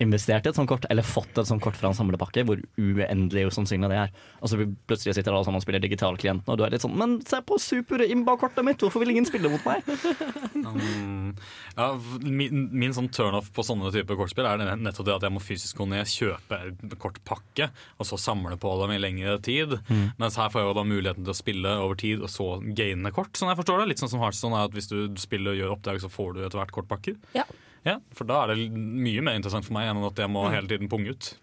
investert 0.03 0.47
i 0.47 0.51
et 0.51 0.59
sånt 0.59 0.69
kort, 0.71 0.87
eller 0.91 1.07
fått 1.07 1.39
et 1.39 1.49
sånt 1.49 1.63
kort 1.63 1.77
fra 1.79 1.91
en 1.91 1.97
samlepakke, 1.97 2.45
hvor 2.49 2.61
uendelig 2.81 3.47
usannsynlig 3.51 3.91
det 3.93 3.99
er. 4.05 4.15
Og 4.41 4.51
så 4.51 4.59
plutselig 4.89 5.17
sitter 5.17 5.35
alle 5.35 5.47
sammen 5.47 5.61
og 5.61 5.65
spiller 5.65 5.83
digitalklienten, 5.85 6.51
og 6.51 6.59
du 6.59 6.65
er 6.67 6.75
litt 6.75 6.85
sånn 6.85 6.97
Men 6.99 7.17
se 7.27 7.41
på 7.47 7.59
super-imba-kortet 7.61 8.67
mitt, 8.67 8.83
hvorfor 8.83 9.05
vil 9.05 9.15
ingen 9.15 9.29
spille 9.29 9.51
mot 9.53 9.65
meg? 9.67 9.87
um, 10.67 11.35
ja, 11.77 11.89
min, 12.25 12.69
min 12.75 12.97
sånn 12.97 13.11
turnoff 13.15 13.51
på 13.55 13.67
sånne 13.67 13.93
typer 13.95 14.19
kortspill 14.19 14.49
er 14.49 14.65
nettopp 14.79 15.09
det 15.09 15.17
at 15.19 15.29
jeg 15.29 15.35
må 15.35 15.43
fysisk 15.43 15.81
gå 15.81 15.89
ned, 15.91 16.11
kjøpe 16.11 16.61
en 16.71 16.97
kortpakke, 17.01 17.71
og 17.99 18.09
så 18.09 18.19
samle 18.21 18.59
på 18.61 18.75
dem 18.83 18.97
i 18.97 19.01
lengre 19.03 19.39
tid. 19.45 19.79
Mm. 19.89 20.07
Mens 20.21 20.39
her 20.41 20.51
får 20.53 20.63
jeg 20.63 20.71
jo 20.71 20.79
da 20.81 20.87
muligheten 20.89 21.27
til 21.27 21.35
å 21.35 21.39
spille 21.39 21.77
over 21.85 22.01
tid, 22.01 22.25
og 22.25 22.33
så 22.33 22.49
gaine 22.77 23.13
kort. 23.15 23.35
Sånn 23.39 23.53
jeg 23.53 23.61
forstår 23.61 23.83
det. 23.83 23.93
Litt 23.93 24.03
sånn 24.03 24.13
som 24.13 24.23
Hearthstone 24.23 24.59
er 24.59 24.69
at 24.69 24.75
hvis 24.77 24.91
du 24.91 24.99
spiller 25.21 25.55
og 25.55 25.61
gjør 25.61 25.77
oppdrag, 25.77 26.03
så 26.03 26.11
får 26.13 26.35
du 26.35 26.43
etter 26.45 26.61
hvert 26.61 26.75
kortpakker. 26.75 27.19
Ja. 27.37 27.47
Ja, 27.85 27.99
For 28.17 28.29
da 28.29 28.45
er 28.45 28.55
det 28.55 28.71
mye 28.73 29.25
mer 29.25 29.37
interessant 29.37 29.67
for 29.67 29.77
meg 29.77 29.91
enn 29.91 30.05
at 30.09 30.25
jeg 30.25 30.33
må 30.33 30.47
hele 30.49 30.71
tiden 30.71 30.89
punge 30.89 31.13
ut, 31.13 31.35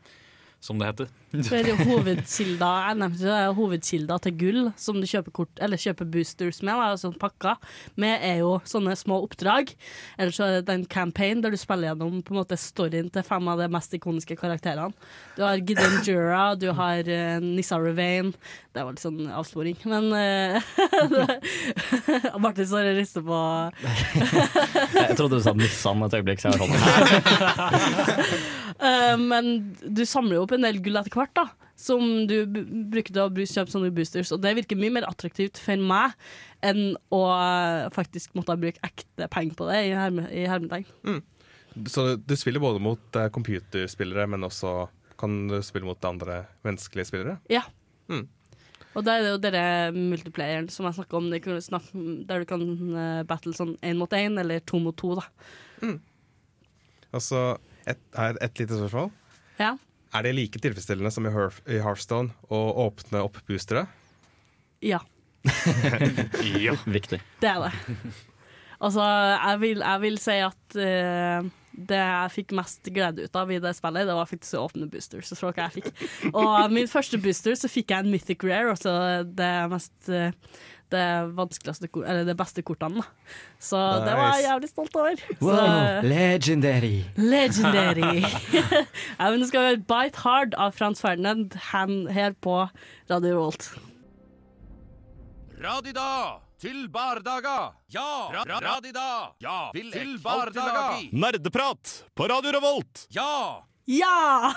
som 0.62 0.82
det 0.82 0.90
heter. 0.90 1.10
Det 1.32 1.76
hovedkilda, 1.88 2.70
nevnte 3.00 3.24
det, 3.24 3.36
hovedkilda 3.56 4.18
til 4.26 4.34
gull, 4.36 4.60
som 4.76 4.98
du 5.00 5.08
kjøper, 5.08 5.34
kort, 5.38 5.54
eller 5.64 5.80
kjøper 5.80 6.10
boosters 6.12 6.60
med, 6.60 6.74
da, 6.74 6.90
altså 6.92 7.14
pakker, 7.22 7.62
med 8.02 8.26
er 8.28 8.42
jo 8.42 8.56
sånne 8.68 8.98
små 9.00 9.22
oppdrag. 9.24 9.72
Eller 10.18 10.36
så 10.36 10.48
er 10.48 10.66
det 10.66 10.76
en 10.76 10.88
campaign 10.92 11.46
der 11.46 11.54
du 11.54 11.60
spiller 11.62 11.92
gjennom 11.92 12.20
på 12.26 12.36
en 12.36 12.42
måte 12.42 12.60
storyen 12.60 13.10
til 13.14 13.26
fem 13.26 13.48
av 13.54 13.62
de 13.62 13.70
mest 13.72 13.96
ikoniske 13.96 14.38
karakterene. 14.42 14.92
Du 15.38 15.46
har 15.46 15.62
Gideon 15.62 16.02
Jura, 16.06 16.44
du 16.60 16.72
har 16.78 17.08
uh, 17.08 17.38
Nissa 17.46 17.80
Ravain 17.80 18.34
Det 18.72 18.84
var 18.88 18.94
litt 18.96 19.02
sånn 19.04 19.26
avsporing, 19.36 19.76
men 19.92 20.06
uh, 20.16 20.62
Martin 22.40 22.68
står 22.70 22.86
og 22.94 23.00
rister 23.02 23.24
på 23.26 23.40
Jeg 25.02 25.18
trodde 25.20 25.40
du 25.40 25.44
sa 25.44 25.52
Nissan 25.60 26.06
et 26.08 26.16
øyeblikk, 26.16 26.40
så 26.40 26.54
jeg 26.54 26.60
var 26.62 26.68
sånn 26.72 28.40
Eh, 28.82 29.14
men 29.22 29.76
du 29.94 30.00
samler 30.10 30.40
jo 30.40 30.44
opp 30.48 30.56
en 30.56 30.64
del 30.66 30.80
gull 30.82 30.98
etter 30.98 31.14
hvert, 31.14 31.34
da. 31.38 31.44
Som 31.78 32.26
du 32.30 32.34
b- 32.50 32.64
bruker 32.94 33.14
til 33.14 33.22
å 33.22 33.30
kjøpe 33.46 33.70
sånne 33.70 33.92
boosters. 33.94 34.32
Og 34.34 34.40
det 34.42 34.56
virker 34.58 34.80
mye 34.80 34.94
mer 34.96 35.06
attraktivt 35.06 35.60
for 35.62 35.78
meg 35.78 36.16
enn 36.66 36.96
å 37.14 37.20
eh, 37.36 37.92
faktisk 37.94 38.34
måtte 38.40 38.56
bruke 38.58 38.82
ekte 38.88 39.28
penger 39.34 39.54
på 39.60 39.68
det, 39.70 39.84
i, 39.86 39.94
herme, 39.98 40.26
i 40.34 40.48
hermetegn. 40.50 40.88
Så 41.94 42.08
du 42.18 42.34
spiller 42.40 42.64
både 42.64 42.82
mot 42.82 43.20
eh, 43.22 43.30
computerspillere, 43.34 44.26
men 44.34 44.50
også 44.50 44.74
kan 45.22 45.36
du 45.52 45.60
spille 45.62 45.86
mot 45.86 46.10
andre 46.10 46.40
menneskelige 46.66 47.12
spillere? 47.12 47.38
Ja. 47.54 47.62
Mm. 48.10 48.26
Og 48.92 49.06
da 49.08 49.16
er 49.16 49.24
det 49.24 49.32
jo 49.32 49.42
denne 49.46 50.08
multiplayeren 50.12 50.68
som 50.72 50.88
jeg 50.88 50.98
snakker 51.00 51.20
om, 51.20 51.30
det 51.32 51.42
kan 51.46 51.62
snakke, 51.64 52.06
der 52.28 52.44
du 52.44 52.50
kan 52.50 52.66
eh, 52.92 53.22
battle 53.28 53.54
sånn 53.56 53.78
én 53.88 54.00
mot 54.00 54.12
én, 54.16 54.36
eller 54.42 54.64
to 54.68 54.82
mot 54.84 54.98
to, 55.00 55.14
da. 55.20 55.28
Og 57.12 57.24
så 57.24 57.46
et, 57.88 58.02
er 58.16 58.38
et 58.44 58.62
lite 58.62 58.80
spørsmål. 58.80 59.10
Ja. 59.62 59.76
Er 60.12 60.28
det 60.28 60.36
like 60.36 60.60
tilfredsstillende 60.60 61.12
som 61.14 61.28
i, 61.28 61.32
Hearth, 61.32 61.62
i 61.72 61.80
Hearthstone 61.84 62.36
å 62.52 62.60
åpne 62.88 63.24
opp 63.24 63.40
boostere? 63.48 63.86
Ja. 64.84 65.00
ja. 66.66 66.76
Viktig. 66.86 67.22
Det 67.42 67.50
er 67.50 67.64
det. 67.68 67.72
Altså, 68.82 69.06
jeg 69.06 69.62
vil, 69.62 69.84
jeg 69.86 70.02
vil 70.04 70.20
si 70.20 70.38
at 70.42 70.78
eh, 70.82 71.50
det 71.72 72.00
jeg 72.00 72.34
fikk 72.36 72.54
mest 72.58 72.90
glede 72.94 73.28
ut 73.28 73.38
av 73.40 73.52
i 73.52 73.62
det 73.64 73.72
spillet, 73.78 74.08
det 74.10 74.18
var 74.18 74.30
faktisk 74.30 74.58
å 74.60 74.66
åpne 74.68 74.90
boosters. 74.92 75.32
Så 75.32 75.40
hva 75.48 75.70
jeg 75.70 75.80
fikk. 75.80 75.90
Og 76.34 76.74
min 76.74 76.90
første 76.92 77.20
booster 77.22 77.56
så 77.60 77.72
fikk 77.72 77.94
jeg 77.94 78.06
en 78.06 78.12
Mythic 78.12 78.44
Rare, 78.48 78.74
altså 78.76 78.94
det 79.28 79.52
mest 79.72 80.12
eh, 80.12 80.36
det 80.92 81.04
vanskeligste 81.38 81.88
Eller 82.04 82.26
det 82.28 82.36
beste 82.36 82.62
kortene. 82.68 83.00
da. 83.00 83.36
Så 83.60 83.80
det 84.04 84.16
var 84.18 84.36
jeg 84.36 84.44
jævlig 84.50 84.70
stolt 84.70 84.96
over. 85.00 85.24
Wow, 85.40 85.56
Så, 85.56 86.08
legendary! 86.08 86.98
Legendary. 87.16 88.20
ja, 89.20 89.30
men 89.30 89.40
du 89.40 89.48
skal 89.48 89.70
høre 89.70 89.82
Bite 89.88 90.20
Hard 90.26 90.58
av 90.60 90.76
Frans 90.76 91.02
Ferdinand 91.02 91.56
her 91.72 92.36
på 92.44 92.68
Radio 93.10 93.38
Rolt. 93.40 93.72
Radida 95.62 96.42
til 96.62 96.86
bardaga. 96.94 97.74
Ja, 97.90 98.30
ra 98.34 98.44
ra 98.46 98.60
radida. 98.62 99.34
Ja, 99.42 99.72
vil 99.74 99.90
til 99.94 100.14
bardaga. 100.22 101.02
Nerdeprat 101.10 101.94
på 102.14 102.28
Radio 102.30 102.54
Revolt! 102.54 103.08
Ja! 103.10 103.64
Ja! 103.90 104.54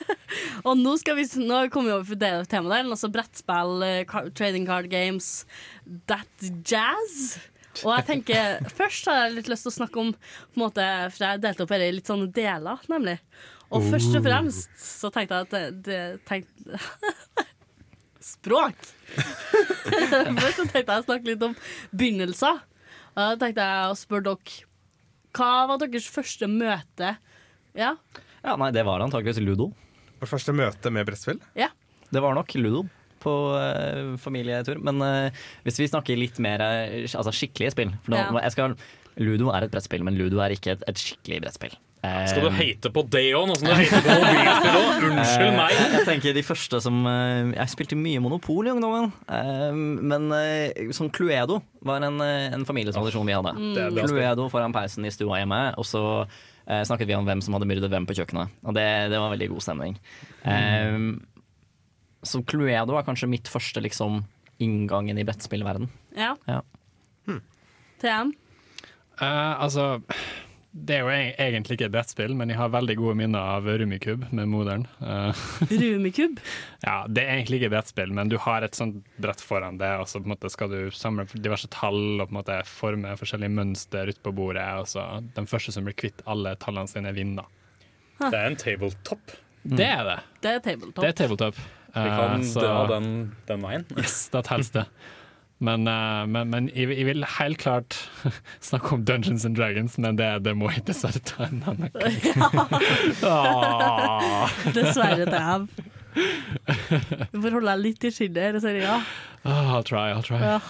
Og 0.66 0.74
nå 0.80 0.96
skal 0.98 1.14
vi 1.20 1.28
Nå 1.46 1.60
kommer 1.70 1.92
vi 1.92 1.94
over 1.94 2.10
til 2.10 2.18
det 2.18 2.32
av 2.40 2.48
temadelen, 2.50 2.90
altså 2.90 3.10
brettspill, 3.12 3.84
eh, 3.86 4.16
trading 4.34 4.66
card 4.66 4.90
games, 4.90 5.44
that 6.10 6.48
jazz. 6.66 7.38
Og 7.84 7.92
jeg 8.00 8.06
tenker, 8.10 8.58
Først 8.80 9.06
har 9.10 9.22
jeg 9.22 9.38
litt 9.38 9.52
lyst 9.52 9.68
til 9.68 9.74
å 9.76 9.78
snakke 9.78 10.02
om 10.02 10.12
på 10.18 10.58
en 10.58 10.64
måte, 10.66 10.90
For 11.14 11.28
jeg 11.28 11.44
delte 11.46 11.66
opp 11.66 11.74
dette 11.76 11.90
i 11.90 11.96
litt 12.00 12.10
sånne 12.10 12.32
deler, 12.34 12.82
nemlig. 12.90 13.20
Og 13.74 13.82
først 13.90 14.14
og 14.14 14.26
fremst 14.26 14.74
så 14.78 15.08
tenkte 15.10 15.38
jeg 15.38 15.46
at 15.46 15.54
det, 15.54 15.64
det 15.86 16.02
tenkte, 16.28 16.82
Språk! 18.24 18.78
først 19.84 20.56
så 20.60 20.64
tenkte 20.70 20.94
jeg 20.94 21.02
å 21.02 21.06
snakke 21.06 21.28
litt 21.28 21.42
om 21.44 21.54
begynnelser. 21.92 22.62
Og 23.14 23.20
Da 23.20 23.36
tenkte 23.44 23.66
jeg 23.68 23.90
å 23.92 23.98
spørre 23.98 24.24
dere 24.32 24.64
Hva 25.36 25.50
var 25.70 25.80
deres 25.82 26.08
første 26.10 26.48
møte? 26.50 27.14
Ja, 27.76 27.94
Ja, 28.44 28.56
nei, 28.60 28.70
det 28.76 28.84
var 28.86 29.00
antakeligvis 29.04 29.40
Ludo. 29.44 29.70
Vårt 30.20 30.30
første 30.30 30.52
møte 30.56 30.90
med 30.94 31.06
brettspill. 31.08 31.40
ja. 31.58 31.70
Det 32.14 32.20
var 32.22 32.36
nok 32.36 32.52
Ludo 32.60 32.84
på 33.24 33.32
uh, 33.56 34.14
familietur. 34.20 34.78
Men 34.84 35.00
uh, 35.02 35.44
hvis 35.64 35.80
vi 35.80 35.88
snakker 35.90 36.18
litt 36.20 36.36
mer 36.44 36.60
uh, 36.62 36.92
altså 37.08 37.32
skikkelige 37.34 37.72
spill 37.74 37.90
for 38.04 38.12
nå, 38.14 38.20
Ja. 38.20 38.42
jeg 38.44 38.52
skal, 38.54 38.76
Ludo 39.18 39.48
er 39.50 39.64
et 39.66 39.72
brettspill, 39.72 40.04
men 40.06 40.14
Ludo 40.20 40.38
er 40.44 40.54
ikke 40.54 40.76
et, 40.76 40.84
et 40.86 41.00
skikkelig 41.00 41.40
brettspill. 41.46 41.74
Skal 42.30 42.44
du 42.46 42.50
hate 42.54 42.90
på 42.94 43.02
det 43.12 43.22
òg, 43.36 43.46
nå 43.48 43.56
som 43.58 43.68
du 43.68 43.74
hater 43.74 44.02
på 44.04 44.14
mobilspill 44.24 44.78
òg? 44.78 45.04
Unnskyld 45.08 45.48
eh, 45.48 45.56
meg. 45.58 45.74
Jeg 45.94 46.06
tenker 46.08 46.36
de 46.36 46.44
første 46.46 46.80
som 46.84 46.98
eh, 47.10 47.52
Jeg 47.56 47.72
spilte 47.72 47.98
mye 47.98 48.22
Monopol 48.24 48.68
i 48.68 48.72
ungdommen. 48.74 49.10
eh, 49.28 49.70
men 49.74 50.28
sånn 50.96 51.12
Cluedo 51.14 51.60
var 51.84 52.04
en, 52.06 52.20
en 52.24 52.66
familietradisjon 52.68 53.28
vi 53.28 53.36
hadde. 53.36 53.54
Spill. 53.56 54.02
Cluedo 54.14 54.48
foran 54.52 54.74
peisen 54.74 55.06
i 55.08 55.12
stua 55.14 55.40
hjemme, 55.42 55.60
og 55.80 55.88
så 55.88 56.04
snakket 56.64 57.10
vi 57.10 57.16
om 57.16 57.26
hvem 57.28 57.42
som 57.44 57.52
hadde 57.56 57.68
myrdet 57.68 57.90
hvem 57.92 58.06
på 58.08 58.14
kjøkkenet. 58.16 58.52
Og 58.64 58.72
det, 58.76 58.86
det 59.12 59.18
var 59.20 59.34
veldig 59.34 59.50
god 59.52 59.64
stemning. 59.66 59.98
Eh, 60.48 61.10
så 62.24 62.40
Cluedo 62.48 62.96
er 62.96 63.04
kanskje 63.04 63.28
mitt 63.28 63.50
første 63.52 63.82
liksom 63.84 64.22
inngangen 64.64 65.18
i 65.20 65.26
brettspillverden. 65.28 65.90
ja. 66.16 66.32
Ja. 66.48 66.62
TM. 68.04 68.32
Uh, 69.14 69.54
altså 69.62 70.00
det 70.74 70.96
er 70.96 71.02
jo 71.04 71.10
e- 71.14 71.34
egentlig 71.38 71.76
ikke 71.76 71.86
et 71.86 71.92
brettspill, 71.94 72.32
men 72.34 72.50
jeg 72.50 72.58
har 72.58 72.70
veldig 72.74 72.96
gode 72.98 73.14
minner 73.20 73.38
av 73.56 73.68
Rummikub 73.78 74.24
med 74.34 74.48
moderen. 74.50 74.86
Eh, 74.98 75.42
Rumikub. 75.70 76.40
ja, 76.82 76.96
Det 77.06 77.22
er 77.22 77.36
egentlig 77.36 77.60
ikke 77.60 77.68
et 77.70 77.74
brettspill, 77.76 78.10
men 78.16 78.32
du 78.32 78.34
har 78.42 78.66
et 78.66 78.74
sånt 78.74 78.98
brett 79.22 79.40
foran 79.44 79.78
det, 79.78 79.92
og 80.02 80.08
så 80.10 80.18
på 80.18 80.26
en 80.26 80.34
måte 80.34 80.50
skal 80.50 80.72
du 80.74 80.90
samle 80.90 81.28
diverse 81.36 81.70
tall 81.70 82.18
og 82.18 82.26
på 82.26 82.32
en 82.34 82.40
måte 82.40 82.58
forme 82.66 83.14
forskjellige 83.20 83.54
mønster 83.54 84.10
ute 84.10 84.20
på 84.26 84.34
bordet. 84.34 84.66
Og 84.82 84.90
så 84.90 85.06
den 85.38 85.46
første 85.50 85.72
som 85.76 85.86
blir 85.86 85.94
kvitt 85.94 86.24
alle 86.26 86.56
tallene 86.58 86.90
sine, 86.90 87.14
vinner. 87.14 87.46
Det 88.18 88.34
er 88.34 88.50
en 88.50 88.58
tabletop. 88.58 89.36
Det 89.64 89.86
er 89.88 90.02
det. 90.10 90.18
Det 90.42 90.56
er 90.58 90.64
tabletop. 90.66 91.02
Det 91.04 91.12
er 91.14 91.18
tabletop. 91.22 91.62
Vi 91.94 92.08
kan 92.10 92.40
uh, 92.42 92.46
så- 92.50 92.60
dra 92.66 92.86
den, 92.96 93.12
den 93.46 93.62
veien. 93.62 93.86
Yes, 93.96 94.24
da 94.34 94.42
telles 94.42 94.74
det. 94.74 94.88
Men, 95.62 95.86
eh, 95.86 96.24
men, 96.26 96.50
men 96.50 96.68
jeg, 96.74 96.90
jeg 96.90 97.06
vil 97.06 97.24
helt 97.38 97.60
klart 97.62 97.96
snakke 98.68 98.96
om 98.96 99.04
Dungeons 99.06 99.44
and 99.46 99.56
Dragons, 99.56 99.96
men 100.02 100.18
det, 100.18 100.28
det 100.44 100.54
må 100.58 100.70
jeg 100.74 100.82
dessverre 100.88 101.22
ta 101.22 101.46
en 101.46 101.62
annen 101.70 101.92
gang. 101.94 102.16
Ja. 103.22 104.48
Dessverre, 104.74 105.28
TM. 105.30 105.68
Du 106.14 107.40
får 107.42 107.56
holde 107.56 107.72
deg 107.72 107.80
litt 107.82 108.04
i 108.06 108.10
skinnet 108.14 108.62
Ja. 108.78 109.00
Ah, 109.42 109.72
I'll 109.74 109.86
try, 109.86 110.12
I'll 110.14 110.22
try. 110.22 110.38
Ja. 110.38 110.60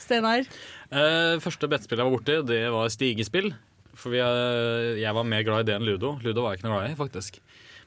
Steinar. 0.00 0.46
Uh, 0.90 1.36
første 1.44 1.68
bettspill 1.70 2.00
jeg 2.00 2.08
var 2.08 2.14
borti, 2.14 2.38
det 2.48 2.62
var 2.72 2.88
stigespill. 2.90 3.50
For 4.00 4.14
vi, 4.14 4.22
uh, 4.24 4.96
jeg 4.98 5.12
var 5.14 5.28
mer 5.28 5.44
glad 5.44 5.66
i 5.66 5.68
det 5.68 5.76
enn 5.76 5.84
ludo. 5.86 6.14
Ludo 6.24 6.46
var 6.46 6.56
jeg 6.56 6.62
ikke 6.62 6.70
noe 6.70 6.80
glad 6.80 6.94
i, 6.94 6.98
faktisk. 6.98 7.36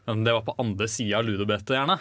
Men 0.05 0.21
det 0.27 0.35
var 0.37 0.45
på 0.45 0.55
andre 0.61 0.87
sida 0.91 1.19
av 1.19 1.27
ludobrettet, 1.27 1.73
gjerne. 1.73 1.97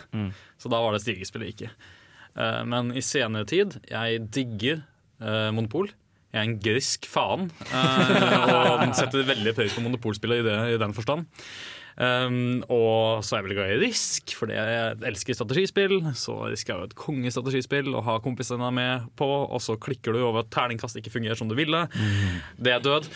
Så 0.61 0.71
da 0.71 0.85
var 0.85 0.95
det 0.95 1.03
stigespill 1.05 1.47
jeg 1.47 1.55
gikk 1.55 1.67
i. 1.69 1.73
Eh, 1.73 1.99
men 2.35 2.95
i 2.97 3.03
senere 3.05 3.49
tid, 3.49 3.77
jeg 3.91 4.23
digger 4.33 4.81
eh, 5.23 5.51
Monopol. 5.55 5.91
Jeg 6.33 6.41
er 6.41 6.49
en 6.49 6.59
grisk 6.65 7.07
faen, 7.13 7.51
eh, 7.69 8.13
og 8.57 8.87
setter 8.97 9.29
veldig 9.29 9.53
pris 9.57 9.75
på 9.77 9.85
monopolspillet 9.85 10.41
i, 10.41 10.47
det, 10.47 10.59
i 10.73 10.81
den 10.81 10.97
forstand. 10.97 11.29
Um, 11.93 12.63
og 12.73 13.21
så 13.21 13.35
er 13.35 13.43
jeg 13.43 13.45
veldig 13.45 13.57
glad 13.59 13.73
i 13.75 13.81
Risk, 13.83 14.33
fordi 14.39 14.57
jeg 14.57 14.95
elsker 15.11 15.37
strategispill. 15.37 15.99
Så 16.17 16.39
Risk 16.49 16.71
er 16.73 16.81
jo 16.81 16.89
et 16.89 16.97
kongestrategispill 16.97 17.93
å 17.93 18.05
ha 18.07 18.17
kompisene 18.25 18.71
med 18.73 19.11
på, 19.21 19.29
og 19.29 19.61
så 19.61 19.77
klikker 19.77 20.17
du 20.17 20.23
over 20.23 20.41
at 20.41 20.49
terningkast 20.55 20.97
ikke 20.97 21.13
fungerer 21.13 21.37
som 21.37 21.53
du 21.53 21.57
ville. 21.59 21.85
Det 22.57 22.73
er 22.73 22.81
død. 22.81 23.11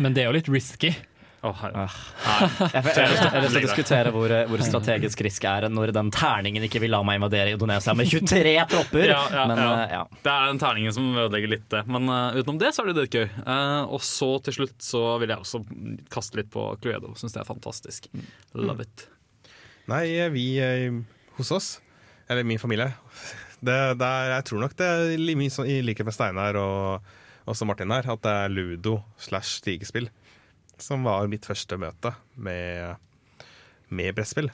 Men 0.00 0.16
det 0.16 0.24
er 0.24 0.30
jo 0.30 0.36
litt 0.38 0.48
risky. 0.48 0.94
Å, 1.42 1.50
ah. 1.74 1.94
Jeg, 2.70 2.70
jeg, 2.70 2.94
jeg, 2.94 3.14
jeg 3.18 3.30
har 3.32 3.42
lyst 3.42 3.56
til 3.56 3.58
å 3.58 3.62
diskutere 3.64 4.10
hvor, 4.14 4.32
hvor 4.46 4.60
strategisk 4.62 5.22
risk 5.26 5.46
er 5.50 5.64
når 5.74 5.90
den 5.96 6.12
terningen 6.14 6.62
ikke 6.68 6.78
vil 6.84 6.92
la 6.94 7.00
meg 7.02 7.18
invadere 7.18 7.56
Indonesia 7.56 7.94
med 7.98 8.06
23 8.06 8.52
tropper. 8.70 9.08
Ja, 9.10 9.22
ja, 9.34 9.46
Men 9.50 9.58
ja. 9.58 9.72
eh, 9.72 9.94
ja. 9.96 10.02
Det 10.22 10.30
er 10.30 10.52
den 10.52 10.60
terningen 10.62 10.94
som 10.94 11.08
ødelegger 11.16 11.50
litt 11.50 11.66
det. 11.74 11.80
Men 11.90 12.06
uh, 12.06 12.38
utenom 12.38 12.60
det 12.62 12.70
så 12.76 12.84
er 12.84 12.92
det 12.92 12.94
dritgøy. 13.00 13.26
Uh, 13.42 13.90
og 13.90 14.04
så 14.06 14.30
til 14.46 14.60
slutt 14.60 14.86
så 14.86 15.02
vil 15.18 15.34
jeg 15.34 15.42
også 15.42 15.64
kaste 16.14 16.38
litt 16.38 16.52
på 16.54 16.68
Cluedo. 16.84 17.10
Syns 17.18 17.34
det 17.34 17.42
er 17.42 17.50
fantastisk. 17.50 18.06
Love 18.54 18.86
it. 18.86 19.08
Nei, 19.90 20.04
vi 20.30 20.46
eh, 20.62 20.94
hos 21.40 21.50
oss, 21.50 21.72
eller 22.30 22.46
min 22.46 22.62
familie 22.62 22.92
det, 23.66 23.74
det 23.98 24.06
er, 24.06 24.36
Jeg 24.36 24.46
tror 24.46 24.62
nok 24.62 24.78
det 24.78 24.86
er 24.94 25.38
mye 25.42 25.50
sånn, 25.50 25.66
i 25.66 25.82
likhet 25.82 26.06
med 26.06 26.14
Steinar 26.14 26.58
og 26.60 27.14
også 27.50 27.66
Martin 27.66 27.90
her, 27.90 28.06
at 28.06 28.22
det 28.22 28.40
er 28.44 28.54
ludo 28.54 29.00
slash 29.18 29.58
stigespill 29.58 30.06
som 30.82 31.06
var 31.06 31.30
mitt 31.30 31.46
første 31.48 31.78
møte 31.80 32.12
med, 32.34 32.98
med 33.88 34.16
brettspill. 34.16 34.50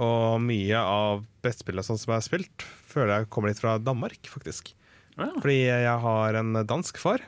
Og 0.00 0.40
mye 0.40 0.80
av 0.80 1.24
brettspillet 1.44 1.84
sånn 1.84 1.98
som 2.00 2.14
jeg 2.14 2.22
har 2.22 2.26
spilt, 2.26 2.64
føler 2.88 3.12
jeg 3.12 3.32
kommer 3.32 3.52
litt 3.52 3.60
fra 3.60 3.76
Danmark, 3.82 4.30
faktisk. 4.32 4.72
Fordi 5.18 5.58
jeg 5.66 5.96
har 6.04 6.38
en 6.38 6.62
dansk 6.64 6.96
far, 7.00 7.26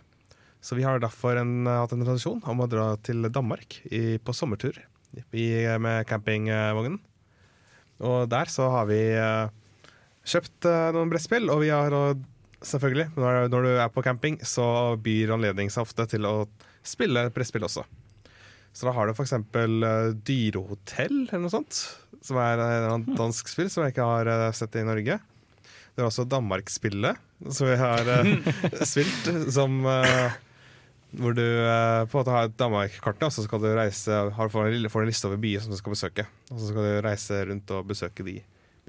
så 0.62 0.79
vi 0.79 0.87
har 0.87 1.03
derfor 1.03 1.37
en, 1.37 1.66
hatt 1.66 1.93
en 1.93 2.05
tradisjon 2.07 2.41
om 2.49 2.62
å 2.62 2.68
dra 2.70 2.93
til 3.05 3.27
Danmark 3.29 3.81
i, 3.91 4.16
på 4.23 4.35
sommertur 4.37 4.79
i, 5.35 5.47
med 5.83 6.07
campingvognen. 6.09 7.01
Og 8.03 8.31
der 8.31 8.49
så 8.51 8.70
har 8.73 8.87
vi 8.89 9.01
eh, 9.14 9.51
kjøpt 10.27 10.66
eh, 10.70 10.93
noen 10.97 11.11
brettspill, 11.12 11.51
og 11.53 11.61
vi 11.62 11.70
har 11.75 11.93
selvfølgelig, 12.62 13.11
når, 13.18 13.49
når 13.53 13.66
du 13.66 13.73
er 13.75 13.91
på 13.93 14.05
camping, 14.07 14.39
så 14.47 14.97
byr 15.03 15.35
anledning 15.37 15.70
seg 15.70 15.85
ofte 15.85 16.07
til 16.14 16.27
å 16.27 16.37
spille 16.87 17.29
brettspill 17.35 17.66
også. 17.68 17.85
Så 18.73 18.89
da 18.89 18.95
har 18.97 19.09
du 19.09 19.12
f.eks. 19.12 19.35
Uh, 19.37 20.14
Dyrehotell 20.25 21.27
eller 21.27 21.45
noe 21.45 21.53
sånt, 21.53 21.83
som 22.25 22.39
er 22.41 22.61
eh, 22.62 22.87
et 22.95 23.12
dansk 23.18 23.51
spill 23.51 23.68
som 23.73 23.85
jeg 23.85 23.93
ikke 23.95 24.07
har 24.07 24.31
eh, 24.31 24.47
sett 24.57 24.79
i 24.81 24.85
Norge. 24.87 25.18
Det 25.93 26.01
er 26.01 26.07
også 26.09 26.25
Danmarksspillet, 26.25 27.18
som 27.53 27.68
vi 27.68 27.77
har 27.77 28.09
eh, 28.14 28.31
spilt, 28.93 29.29
som 29.53 29.83
eh, 29.91 30.37
hvor 31.20 31.35
du 31.37 31.43
eh, 31.45 32.05
på 32.09 32.16
en 32.16 32.20
måte 32.23 32.37
har 32.37 32.49
et 32.49 32.57
Danmark-kart, 32.57 33.27
og 33.27 33.35
så 33.35 33.45
skal 33.45 33.61
du 33.61 33.68
reise 33.77 34.23
har, 34.39 34.53
får, 34.55 34.70
en, 34.70 34.89
får 34.93 35.05
en 35.05 35.11
liste 35.11 35.29
over 35.29 35.43
byer 35.43 35.64
som 35.64 35.75
du 35.75 35.81
skal 35.81 35.93
besøke. 35.97 36.25
Og 36.49 36.57
så 36.57 36.70
skal 36.70 36.87
du 36.87 37.03
reise 37.05 37.43
rundt 37.51 37.75
og 37.77 37.91
besøke 37.91 38.25
de 38.25 38.39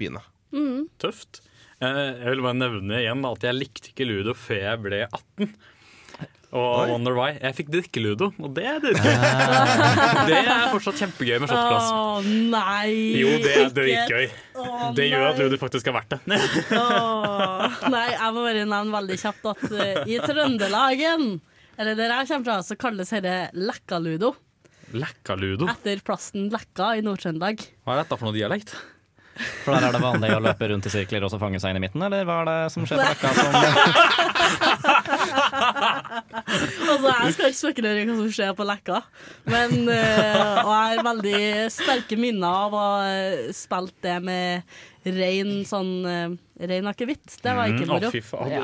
byene. 0.00 0.22
Tøft. 1.02 1.42
Eh, 1.82 2.00
jeg 2.22 2.30
vil 2.30 2.44
bare 2.46 2.56
nevne 2.62 3.02
igjen 3.02 3.26
at 3.28 3.44
jeg 3.44 3.58
likte 3.58 3.90
ikke 3.92 4.08
ludo 4.08 4.32
før 4.38 4.62
jeg 4.62 4.82
ble 4.86 5.02
18. 5.10 5.54
Og 6.54 6.84
Oi. 6.84 6.90
wonder 6.92 7.16
why. 7.18 7.32
Jeg 7.42 7.56
fikk 7.58 7.70
drikke 7.74 7.98
ludo, 8.04 8.28
og 8.38 8.52
det 8.54 8.62
er 8.70 8.76
dritgøy. 8.82 9.14
det 10.28 10.36
er 10.38 10.68
fortsatt 10.70 11.00
kjempegøy 11.02 11.40
med 11.42 11.50
shotglass. 11.50 11.88
Å 11.90 12.20
nei! 12.22 12.92
Jo, 13.18 13.32
det 13.42 13.50
er 13.50 13.64
ikke. 13.64 13.74
dritgøy. 13.80 14.28
Det 14.94 15.08
gjør 15.10 15.26
at 15.32 15.42
ludo 15.42 15.58
faktisk 15.58 15.90
er 15.90 15.96
verdt 15.98 16.14
det. 16.14 16.38
Åh, 16.78 17.82
nei, 17.90 18.04
jeg 18.14 18.30
må 18.36 18.46
bare 18.46 18.62
nevne 18.62 18.94
veldig 18.94 19.18
kjapt 19.24 19.50
at 19.50 19.66
uh, 19.66 20.06
i 20.06 20.20
Trøndelagen, 20.22 21.26
eller 21.74 21.98
der 21.98 22.14
jeg 22.20 22.30
kommer 22.30 22.46
fra, 22.52 22.60
så 22.70 22.78
kalles 22.78 23.10
dette 23.16 23.36
lekkaludo. 23.58 24.36
Lekka-ludo. 24.94 25.66
Etter 25.74 25.98
plassen 26.06 26.46
Lekka 26.54 26.92
i 26.94 27.02
Nord-Trøndelag. 27.02 27.66
Hva 27.82 27.96
er 27.96 28.04
dette 28.04 28.14
for 28.20 28.28
noe 28.30 28.36
dialekt? 28.36 28.76
For 29.64 29.74
der 29.74 29.88
er 29.88 29.96
det 29.96 29.98
vanlig 30.04 30.28
å 30.30 30.38
løpe 30.44 30.68
rundt 30.70 30.86
i 30.86 30.92
sirkler 30.92 31.24
og 31.26 31.32
så 31.32 31.40
fange 31.42 31.58
seg 31.58 31.74
inn 31.74 31.80
i 31.80 31.82
midten, 31.82 32.02
eller 32.06 32.22
hva 32.28 32.36
er 32.44 32.50
det 32.52 32.58
som 32.70 32.86
skjer 32.86 33.00
på 33.02 33.08
Lekka? 33.10 33.32
Som, 33.34 33.50
Altså, 36.84 37.08
jeg 37.10 37.32
skal 37.34 37.46
ikke 37.50 37.58
spekulere 37.58 38.00
i 38.02 38.04
hva 38.08 38.14
som 38.18 38.30
skjer 38.32 38.52
på 38.56 38.64
Leka, 38.68 38.98
men 39.50 39.70
uh, 39.88 39.94
Og 40.64 40.70
jeg 40.70 40.70
har 40.70 41.04
veldig 41.06 41.40
sterke 41.74 42.16
minner 42.20 42.52
av 42.64 42.70
å 42.74 42.76
ha 42.82 42.92
spilt 43.56 43.94
det 44.04 44.18
med 44.24 44.62
rein 45.04 45.64
sånn 45.68 45.90
uh, 46.06 46.28
rein 46.64 46.86
akevitt. 46.88 47.34
Det 47.42 47.52
var 47.54 47.66
ikke 47.68 47.84
Mm, 47.84 47.90
moro. 47.90 48.08
Mm, 48.08 48.52
ja. 48.52 48.62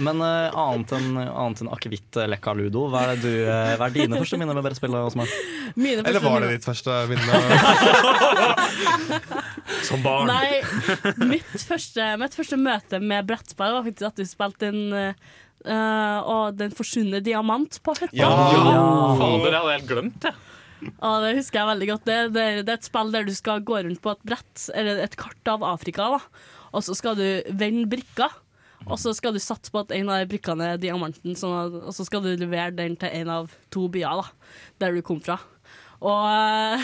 men 0.00 0.20
uh, 0.24 0.50
annet 0.62 0.92
enn 0.96 1.16
enn 1.20 1.68
akevitt, 1.74 2.16
eh, 2.16 2.28
Lekka 2.30 2.52
Ludo, 2.56 2.82
hva 2.92 3.00
er, 3.12 3.16
du, 3.20 3.28
uh, 3.44 3.74
hva 3.76 3.84
er 3.88 3.92
dine 3.96 4.16
første 4.20 4.38
minner 4.40 4.54
med 4.56 4.64
brettspillet? 4.64 5.16
Mine 5.76 6.02
Eller 6.06 6.20
var 6.24 6.40
det 6.40 6.50
ditt 6.56 6.66
første 6.68 6.92
minne? 7.10 7.32
Som 9.88 10.00
barn. 10.04 10.26
Nei, 10.30 10.52
mitt 11.28 11.52
første, 11.60 12.02
mitt 12.20 12.34
første 12.38 12.56
møte 12.60 12.98
med 13.02 13.26
brettspill 13.28 13.72
var 13.76 13.84
faktisk 13.84 14.06
at 14.08 14.16
du 14.20 14.24
spilte 14.28 14.66
en 14.72 14.82
uh, 14.94 15.14
og 15.66 16.56
Den 16.58 16.72
forsvunne 16.74 17.20
diamant 17.24 17.78
på 17.84 17.94
hytta. 18.00 18.16
Ja, 18.16 18.30
fader, 19.18 19.46
det 19.46 19.58
hadde 19.58 19.74
jeg 19.74 19.80
helt 19.80 19.92
glemt. 19.92 20.26
Jeg. 20.26 20.38
Ja, 20.90 21.10
det 21.22 21.36
husker 21.38 21.60
jeg 21.60 21.70
veldig 21.70 21.88
godt. 21.92 22.06
Det, 22.08 22.16
det, 22.34 22.46
det 22.66 22.72
er 22.72 22.80
et 22.80 22.88
spill 22.88 23.12
der 23.14 23.26
du 23.26 23.34
skal 23.36 23.62
gå 23.66 23.78
rundt 23.84 24.02
på 24.02 24.14
et 24.14 24.24
brett, 24.26 24.64
eller 24.74 25.02
et 25.04 25.14
kart 25.18 25.50
av 25.52 25.62
Afrika, 25.66 26.08
da. 26.16 26.48
og 26.72 26.82
så 26.86 26.96
skal 26.98 27.18
du 27.18 27.26
vende 27.58 27.86
brikker. 27.90 28.40
Og 28.82 28.98
så 28.98 29.12
skal 29.14 29.30
du 29.30 29.38
satse 29.38 29.70
på 29.70 29.78
at 29.78 29.92
en 29.94 30.08
av 30.10 30.18
de 30.18 30.26
brikkene 30.32 30.72
er 30.72 30.80
diamanten, 30.82 31.36
sånn 31.38 31.54
at, 31.54 31.74
og 31.86 31.94
så 31.94 32.02
skal 32.08 32.24
du 32.24 32.32
levere 32.34 32.74
den 32.74 32.96
til 32.98 33.14
en 33.20 33.30
av 33.30 33.52
to 33.70 33.86
byer 33.92 34.24
da, 34.24 34.24
der 34.82 34.96
du 34.96 35.04
kom 35.06 35.20
fra. 35.22 35.38
Og 36.02 36.24
eh, 36.26 36.82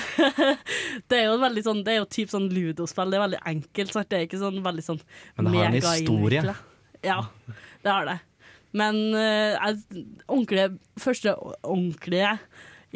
det 1.11 1.19
er 1.19 1.25
jo 1.27 1.41
veldig 1.43 1.63
sånn 1.67 1.81
Det 1.83 1.91
er 1.91 1.97
jo 1.99 2.05
typ 2.07 2.31
sånn 2.31 2.47
ludospill. 2.53 3.11
Det 3.11 3.19
er 3.19 3.25
veldig 3.25 3.41
enkelt. 3.51 3.91
Sant? 3.97 4.07
Det 4.13 4.21
er 4.21 4.29
ikke 4.29 4.39
sånn 4.39 4.61
veldig 4.63 4.85
sånn 4.87 5.01
Men 5.41 5.49
det 5.49 5.57
har 5.59 5.67
en 5.73 5.79
historie. 5.81 6.55
Ja, 7.03 7.17
det 7.83 7.91
har 7.97 8.07
det. 8.07 8.19
Men 8.77 8.99
eh, 9.17 9.55
jeg, 9.55 10.05
ordentlige, 10.27 10.73
første 11.01 11.33
ordentlige 11.63 12.35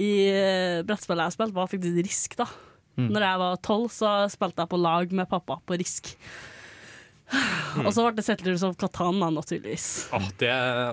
i 0.01 0.11
uh, 0.33 0.83
brettspillet 0.89 1.29
jeg 1.29 1.37
spilte, 1.37 1.57
var 1.57 1.69
faktisk 1.69 2.05
Risk. 2.05 2.37
da 2.41 2.47
Mm. 2.99 3.09
Når 3.09 3.25
jeg 3.25 3.41
var 3.41 3.61
tolv, 3.65 3.93
så 3.93 4.09
spilte 4.33 4.65
jeg 4.65 4.69
på 4.73 4.81
lag 4.81 5.13
med 5.17 5.29
pappa 5.31 5.57
på 5.65 5.79
Risk. 5.81 6.13
Og 7.81 7.89
så 7.97 8.03
ble 8.05 8.19
det 8.19 8.25
Settlers 8.27 8.61
of 8.67 8.75
Catan, 8.77 9.17
da, 9.23 9.31
naturligvis. 9.33 9.87
Åh, 10.13 10.27
det, 10.43 10.51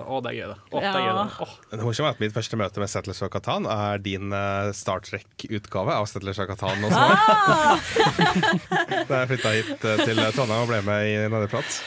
oh, 0.08 0.22
det 0.24 0.30
er 0.30 0.36
gøy, 0.38 0.46
det. 0.48 0.56
Åh, 0.70 0.78
det, 0.80 0.88
er 0.88 1.04
gøy, 1.04 1.10
det. 1.18 1.26
Oh. 1.44 1.52
Det 1.68 2.06
at 2.08 2.22
mitt 2.22 2.32
første 2.32 2.56
møte 2.56 2.80
med 2.80 2.88
Settlers 2.88 3.20
of 3.26 3.32
Catan 3.34 3.68
er 3.68 4.00
din 4.00 4.32
uh, 4.32 4.72
Star 4.76 5.04
Trek-utgave 5.04 5.98
av 6.00 6.08
Settlers 6.08 6.40
of 6.40 6.48
Catan. 6.48 6.88
Også. 6.88 7.04
da 9.10 9.20
jeg 9.20 9.32
flytta 9.34 9.56
hit 9.58 9.76
uh, 9.84 10.00
til 10.06 10.24
Trondheim 10.32 10.64
og 10.64 10.72
ble 10.72 10.80
med 10.88 11.10
i 11.10 11.18
Nederprat. 11.26 11.82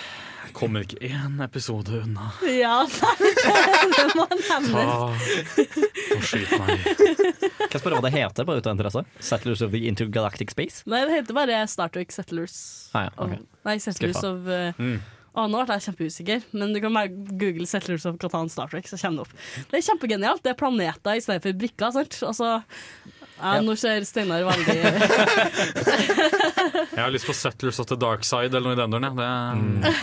Kommer 0.51 0.83
ikke 0.83 0.99
én 1.07 1.39
episode 1.45 2.01
unna. 2.03 2.27
Ja, 2.49 2.83
det 2.85 4.05
må 4.17 4.27
nevnes. 4.29 4.73
Ta 4.73 6.17
og 6.17 6.27
skyt 6.27 6.53
meg. 6.59 6.83
Kan 6.83 7.77
jeg 7.77 7.81
spørre 7.81 7.97
hva 7.97 8.03
det 8.05 8.13
heter 8.17 8.47
bare 8.47 8.61
ut 8.61 8.67
av 8.69 8.75
interesse? 8.75 9.03
Settlers 9.23 9.63
of 9.65 9.73
the 9.73 9.85
Intergalactic 9.89 10.53
Space? 10.53 10.83
Nei, 10.89 11.05
det 11.07 11.21
heter 11.21 11.37
bare 11.37 11.63
Star 11.71 11.91
Trek 11.93 12.13
Settlers. 12.13 12.57
Ah, 12.93 13.07
ja, 13.07 13.15
okay. 13.17 13.39
of, 13.39 13.65
nei, 13.69 13.77
Settlers 13.81 14.19
Skuffa. 14.19 14.33
of 14.35 14.47
uh, 14.51 14.83
Mm. 14.83 14.97
Å, 15.33 15.47
nå 15.49 15.63
ble 15.65 15.75
jeg 15.79 15.87
kjempeusikker, 15.87 16.43
men 16.53 16.75
du 16.75 16.77
kan 16.83 16.93
bare 16.93 17.09
google 17.09 17.65
Settlers 17.65 18.03
of 18.05 18.19
Catan 18.21 18.51
Star 18.53 18.69
Trek, 18.69 18.85
så 18.85 18.99
kommer 19.01 19.23
det 19.23 19.25
opp. 19.25 19.31
Det 19.71 19.79
er 19.79 19.85
kjempegenialt. 19.87 20.43
Det 20.45 20.51
er 20.51 20.59
planeter 20.59 21.17
i 21.17 21.23
stedet 21.25 21.41
for 21.41 21.57
brikker, 21.57 21.89
sant? 21.95 22.19
Altså, 22.27 22.51
ja, 23.39 23.61
Nå 23.61 23.75
ser 23.79 24.03
Steinar 24.07 24.43
veldig 24.47 24.77
Jeg 26.93 27.01
har 27.01 27.11
lyst 27.13 27.25
på 27.27 27.33
Settlers 27.35 27.79
of 27.81 27.87
the 27.89 27.97
Dark 27.99 28.23
Side 28.27 28.53
eller 28.55 28.69
noe 28.69 28.75
i 28.77 28.79
den 28.79 28.91
duren. 28.93 29.09
Det, 29.83 29.93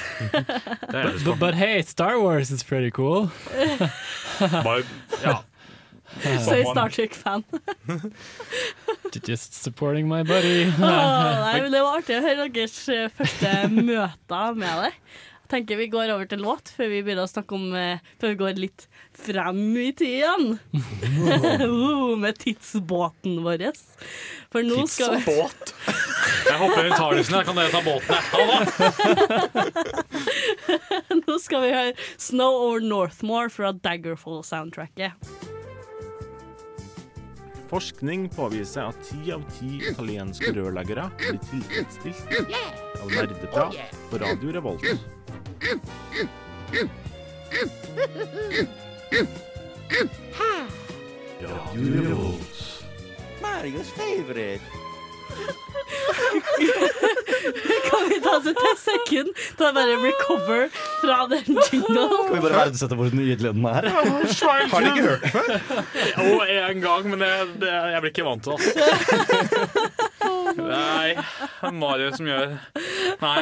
det 0.90 0.96
har 1.04 1.12
But, 1.24 1.38
but 1.38 1.54
hey, 1.54 1.82
Star 1.86 2.18
Wars 2.20 2.50
is 2.50 2.62
pretty 2.66 2.90
cool. 2.90 3.30
Bare, 4.40 4.82
ja. 5.22 5.42
Say 6.42 6.64
Star 6.64 6.88
Trek-fan. 6.90 7.44
Just 9.24 9.54
supporting 9.54 10.08
my 10.08 10.22
buddy. 10.22 10.64
oh, 10.66 10.80
nei, 10.82 11.60
men 11.62 11.70
Det 11.72 11.80
var 11.84 11.98
artig 12.00 12.16
å 12.18 12.22
høre 12.24 12.48
deres 12.50 12.88
eh, 12.90 13.08
første 13.14 13.68
møter 13.70 14.54
med 14.58 14.82
det. 14.84 14.90
Tenker 15.51 15.76
Vi 15.76 15.86
går 15.90 16.12
over 16.14 16.28
til 16.30 16.38
låt 16.44 16.70
før 16.76 16.88
vi 16.92 17.01
begynner 17.03 17.26
å 17.26 17.30
snakke 17.30 17.57
om 17.57 17.72
eh, 17.74 17.98
Før 18.22 18.28
vi 18.34 18.38
går 18.38 18.61
litt 18.61 18.86
frem 19.18 19.59
i 19.82 19.90
tiden. 19.96 20.59
uh, 20.72 22.16
med 22.22 22.38
tidsbåten 22.38 23.40
vår. 23.44 23.66
For 24.55 24.62
nå 24.64 24.86
skal 24.88 25.16
vi 25.16 25.24
Tidsbåt? 25.26 25.74
Jeg 26.46 26.59
hopper 26.62 26.86
i 26.86 26.90
Tardisen, 26.94 27.34
jeg. 27.36 27.44
Kan 27.46 27.59
dere 27.59 27.70
ta 27.74 27.82
båten? 27.84 28.14
Nå 31.26 31.38
skal 31.42 31.66
vi 31.66 31.70
høre 31.74 31.92
'Snow 32.16 32.55
Over 32.64 32.80
Northmore' 32.86 33.53
fra 33.53 33.72
Daggerfall-soundtracket. 33.74 35.12
Forskning 37.70 38.26
påviser 38.34 38.88
at 38.90 38.96
ti 39.07 39.30
av 39.30 39.44
ti 39.55 39.76
italienske 39.92 40.51
rørleggere 40.57 41.05
blir 41.20 41.38
tilfredsstilt 41.53 42.26
av 42.98 43.12
nerdeprat 43.14 43.78
på 44.11 44.18
Radio 44.24 44.57
Revolt. 44.57 44.88
Radio 51.40 52.08
Revolt. 52.08 52.84
Marios 53.42 53.90
favorite. 53.90 54.61
kan 57.90 58.08
vi 58.08 58.20
ta 58.20 58.30
oss 58.36 58.46
et 58.46 58.56
sekund 58.80 59.34
til 59.36 59.66
å 59.66 59.72
bare 59.76 59.96
recover 60.00 60.70
fra 61.02 61.26
den 61.30 61.44
jinglen? 61.44 62.08
Kan 62.08 62.34
vi 62.34 62.40
bare 62.46 62.56
verdsette 62.56 62.96
hvor 62.96 63.12
nydelig 63.12 63.52
den 63.52 63.68
er? 63.68 63.90
Har 63.92 64.04
dere 64.08 64.90
ikke 64.94 65.08
hørt 65.11 65.22
det 65.26 65.32
før? 65.34 65.48
Jo, 66.16 66.40
en 66.40 66.80
gang, 66.86 67.02
men 67.12 67.18
det, 67.20 67.32
det, 67.66 67.74
jeg 67.92 68.00
blir 68.06 68.12
ikke 68.14 68.28
vant 68.30 68.42
til 68.48 68.52
det. 68.56 68.58
Altså. 68.64 68.72
Nei, 70.70 71.08
det 71.14 71.68
er 71.68 71.76
Mario 71.76 72.08
som 72.16 72.26
gjør 72.28 72.46
Nei. 73.20 73.40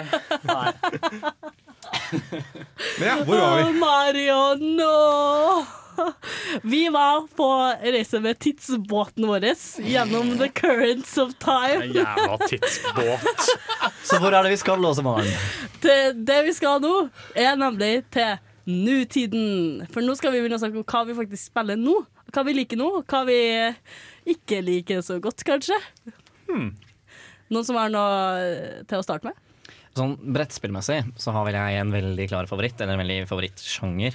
Men 2.99 3.09
ja, 3.09 3.19
hvor 3.25 3.43
var 3.43 3.59
vi? 3.63 3.73
Mario, 3.79 4.41
no! 4.79 5.67
Vi 6.63 6.89
var 6.89 7.27
på 7.37 7.75
reise 7.83 8.21
med 8.21 8.39
tidsbåten 8.39 9.27
vår 9.27 9.47
gjennom 9.79 10.39
the 10.39 10.49
currents 10.49 11.19
of 11.19 11.35
time. 11.39 11.85
En 11.85 11.93
Jævla 11.93 12.39
tidsbåt. 12.49 13.49
Så 14.03 14.19
hvor 14.19 14.33
er 14.33 14.43
det 14.43 14.51
vi 14.51 14.61
skal 14.61 14.81
nå, 14.81 14.93
Maren? 15.03 15.33
Det, 15.83 16.13
det 16.13 16.43
vi 16.47 16.55
skal 16.55 16.81
nå, 16.83 17.09
er 17.35 17.57
nemlig 17.59 18.05
til 18.15 18.37
nutiden. 18.69 19.87
For 19.93 20.05
nå 20.05 20.15
skal 20.19 20.35
vi 20.35 20.43
begynne 20.43 20.59
å 20.59 20.63
snakke 20.63 20.81
om 20.81 20.87
hva 20.87 21.05
vi 21.09 21.19
faktisk 21.19 21.51
spiller 21.51 21.79
nå. 21.81 21.97
Hva 22.35 22.45
vi 22.45 22.57
liker 22.59 22.81
nå, 22.81 22.91
hva 23.09 23.25
vi 23.29 23.41
ikke 24.29 24.61
liker 24.65 25.03
så 25.05 25.19
godt, 25.23 25.45
kanskje. 25.49 25.79
Hmm. 26.49 26.73
Noen 27.49 27.65
som 27.65 27.79
har 27.81 27.93
noe 27.93 28.83
til 28.89 29.01
å 29.01 29.05
starte 29.07 29.31
med? 29.31 29.48
Sånn 29.99 30.15
brettspillmessig 30.35 31.01
så 31.19 31.29
har 31.35 31.43
vel 31.49 31.59
jeg 31.59 31.81
en 31.83 31.93
veldig 31.95 32.27
klar 32.31 32.47
favoritt, 32.51 32.79
eller 32.81 32.95
en 32.97 33.03
veldig 33.05 33.21
favorittsjanger. 33.31 34.15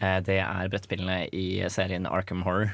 Eh, 0.00 0.18
Det 0.20 0.38
er 0.44 0.68
brettspillene 0.72 1.18
i 1.32 1.46
serien 1.72 2.06
Arkham 2.06 2.42
Horror. 2.46 2.68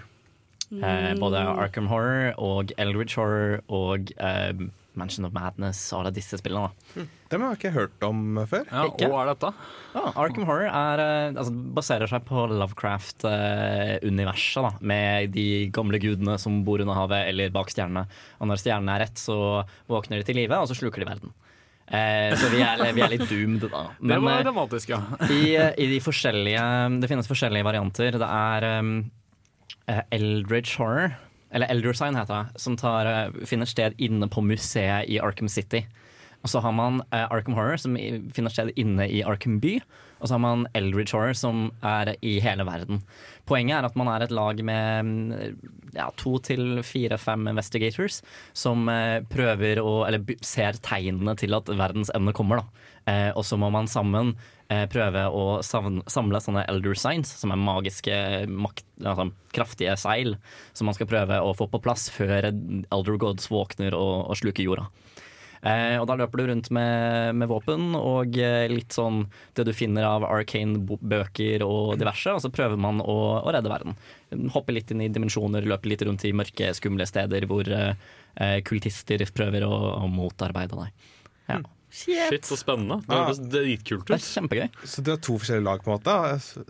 Eh, 0.69 1.15
Mm. 1.15 1.19
Både 1.23 1.39
Arkham 1.41 1.87
Horror 1.89 2.35
og 2.37 2.73
Eldridge 2.77 3.15
Horror 3.17 3.63
og 3.73 4.11
eh, 4.21 4.53
Mansion 4.99 5.25
of 5.25 5.33
Madness 5.33 5.79
og 5.95 6.01
alle 6.03 6.11
disse 6.13 6.37
spillene. 6.41 6.69
da. 6.97 7.05
Dem 7.31 7.41
har 7.45 7.55
jeg 7.55 7.59
ikke 7.61 7.73
hørt 7.77 8.03
om 8.03 8.37
før. 8.51 8.65
Ja, 8.69 8.83
Ikke? 8.91 9.07
Hva 9.09 9.21
er 9.23 9.27
dette? 9.31 9.51
Ja, 9.95 10.03
Arkham 10.25 10.45
Horror 10.49 10.67
er, 10.69 10.99
eh, 11.05 11.31
altså, 11.39 11.53
baserer 11.79 12.09
seg 12.11 12.21
på 12.27 12.37
Lovecraft-universet, 12.51 14.73
Eh, 14.75 14.79
med 14.81 15.31
de 15.33 15.47
gamle 15.71 15.99
gudene 16.03 16.35
som 16.39 16.65
bor 16.65 16.81
under 16.83 16.95
havet 16.99 17.29
eller 17.29 17.51
bak 17.55 17.71
stjernene. 17.71 18.07
Og 18.41 18.47
når 18.51 18.57
stjernene 18.63 18.95
er 18.97 19.01
rett, 19.07 19.19
så 19.21 19.39
våkner 19.89 20.19
de 20.19 20.25
til 20.25 20.35
live, 20.37 20.57
og 20.59 20.69
så 20.69 20.75
sluker 20.77 20.99
de 21.05 21.09
verden. 21.09 21.33
Eh, 21.89 22.35
så 22.37 22.51
vi 22.53 22.61
er, 22.61 22.83
vi 22.93 23.01
er 23.01 23.13
litt 23.15 23.29
doomed, 23.31 23.65
da. 23.73 23.87
Det 24.11 24.19
var 24.21 24.43
eh, 24.43 24.45
dramatisk, 24.45 24.91
ja. 24.93 25.01
i, 25.39 25.55
I 25.57 25.87
de 25.95 26.01
forskjellige 26.05 26.65
Det 27.01 27.09
finnes 27.09 27.31
forskjellige 27.31 27.65
varianter. 27.65 28.19
Det 28.21 28.29
er 28.29 28.67
um, 28.83 28.93
eh, 29.89 30.03
Eldridge 30.13 30.77
Horror, 30.77 31.17
eller 31.49 31.73
Eldersign 31.73 32.19
heter 32.19 32.35
det, 32.35 32.61
som 32.61 32.77
tar, 32.77 33.09
eh, 33.09 33.47
finner 33.49 33.71
sted 33.71 33.97
inne 33.97 34.29
på 34.29 34.45
museet 34.45 35.09
i 35.09 35.21
Arkham 35.23 35.49
City. 35.49 35.87
Og 36.45 36.53
så 36.53 36.61
har 36.63 36.75
man 36.77 37.01
uh, 37.11 37.25
Arkham 37.33 37.57
Horror, 37.57 37.81
som 37.81 37.97
finner 37.97 38.53
sted 38.53 38.71
inne 38.79 39.09
i 39.11 39.25
Arkham 39.27 39.57
by. 39.63 39.79
Og 40.21 40.29
så 40.29 40.37
har 40.37 40.43
man 40.45 40.69
Eldridge 40.77 41.17
Horror, 41.17 41.35
som 41.35 41.71
er 41.83 42.13
i 42.23 42.37
hele 42.43 42.67
verden. 42.69 43.01
Poenget 43.49 43.79
er 43.79 43.89
at 43.89 43.97
man 43.97 44.11
er 44.13 44.27
et 44.27 44.35
lag 44.35 44.61
med 44.65 45.09
mm, 45.09 45.69
ja, 45.97 46.09
to 46.21 46.37
til 46.45 46.83
fire-fem 46.85 47.49
investigators 47.55 48.21
som 48.57 48.89
eh, 48.93 49.25
prøver 49.31 49.81
å 49.81 50.03
Eller 50.09 50.37
ser 50.45 50.79
tegnene 50.85 51.35
til 51.39 51.57
at 51.57 51.71
verdens 51.73 52.13
ende 52.17 52.35
kommer, 52.37 52.63
da. 52.63 52.85
Eh, 53.09 53.31
og 53.33 53.45
så 53.49 53.57
må 53.61 53.71
man 53.73 53.89
sammen 53.89 54.35
eh, 54.69 54.85
prøve 54.91 55.25
å 55.33 55.61
samle 55.65 56.43
sånne 56.45 56.67
elder 56.69 56.99
signs, 56.99 57.33
som 57.41 57.55
er 57.55 57.63
magiske, 57.63 58.19
makt, 58.53 58.85
altså, 59.01 59.31
kraftige 59.57 59.97
seil, 60.01 60.37
som 60.77 60.91
man 60.91 60.97
skal 60.99 61.09
prøve 61.11 61.41
å 61.41 61.55
få 61.57 61.71
på 61.73 61.81
plass 61.85 62.09
før 62.13 62.51
elder 62.51 63.21
gods 63.21 63.49
våkner 63.53 63.97
og, 63.97 64.29
og 64.29 64.41
sluker 64.43 64.67
jorda. 64.67 64.89
Eh, 65.63 65.97
og 65.99 66.07
da 66.11 66.17
løper 66.19 66.41
du 66.41 66.45
rundt 66.51 66.71
med, 66.75 67.35
med 67.39 67.51
våpen 67.51 67.97
og 67.99 68.37
eh, 68.39 68.67
litt 68.71 68.95
sånn 68.95 69.25
det 69.59 69.67
du 69.67 69.73
finner 69.75 70.07
av 70.07 70.27
arcane-bøker 70.29 71.65
og 71.67 71.97
diverse, 72.01 72.35
og 72.37 72.45
så 72.45 72.53
prøver 72.55 72.79
man 72.81 73.03
å, 73.03 73.19
å 73.43 73.55
redde 73.55 73.73
verden. 73.73 73.97
Hoppe 74.55 74.77
litt 74.77 74.93
inn 74.95 75.03
i 75.07 75.11
dimensjoner, 75.13 75.67
løpe 75.67 75.91
litt 75.91 76.05
rundt 76.07 76.27
i 76.29 76.35
mørke, 76.37 76.71
skumle 76.79 77.09
steder 77.09 77.49
hvor 77.51 77.71
eh, 77.75 78.61
kultister 78.69 79.25
prøver 79.35 79.67
å, 79.67 79.75
å 80.05 80.07
motarbeide 80.13 80.79
deg. 80.79 81.11
Ja. 81.49 81.63
Shit, 81.91 82.45
så 82.45 82.57
spennende. 82.61 82.99
Det 83.07 83.17
høres 83.17 83.39
dritkult 83.41 84.05
Det 84.09 84.19
er 84.19 84.21
ut. 84.21 84.27
kjempegøy. 84.29 84.67
Så 84.85 85.05
det 85.05 85.15
er 85.15 85.21
to 85.25 85.39
forskjellige 85.41 85.65
lag, 85.65 85.85
på 85.85 85.89
en 85.93 85.97
måte? 85.97 86.17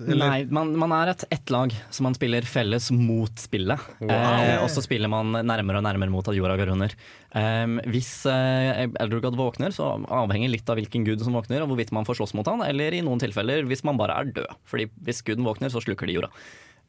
Eller? 0.07 0.23
Nei, 0.23 0.39
man, 0.55 0.71
man 0.79 0.95
er 0.95 1.11
et 1.13 1.25
ett 1.35 1.51
lag, 1.51 1.75
som 1.91 2.07
man 2.07 2.15
spiller 2.15 2.47
felles 2.47 2.91
mot 2.95 3.43
spillet. 3.43 3.83
Wow. 3.99 4.13
Eh, 4.15 4.55
og 4.63 4.71
så 4.71 4.85
spiller 4.85 5.11
man 5.11 5.35
nærmere 5.43 5.83
og 5.83 5.87
nærmere 5.89 6.13
mot 6.15 6.31
at 6.31 6.39
jorda 6.39 6.55
går 6.61 6.71
under. 6.77 6.95
Um, 7.35 7.77
hvis 7.91 8.13
eh, 8.31 8.87
Elder 8.87 9.35
våkner, 9.37 9.75
så 9.75 9.91
avhenger 10.07 10.55
litt 10.55 10.71
av 10.71 10.79
hvilken 10.79 11.05
gud 11.05 11.25
som 11.27 11.35
våkner, 11.37 11.65
og 11.65 11.73
hvorvidt 11.73 11.93
man 11.93 12.07
får 12.09 12.21
slåss 12.23 12.37
mot 12.39 12.47
han, 12.49 12.63
eller 12.65 12.95
i 12.95 13.03
noen 13.05 13.21
tilfeller 13.23 13.67
hvis 13.69 13.85
man 13.89 13.99
bare 14.01 14.23
er 14.23 14.33
død. 14.39 14.57
Fordi 14.71 14.89
hvis 15.05 15.25
guden 15.27 15.47
våkner, 15.49 15.75
så 15.75 15.83
sluker 15.83 16.09
de 16.09 16.17
jorda. 16.21 16.33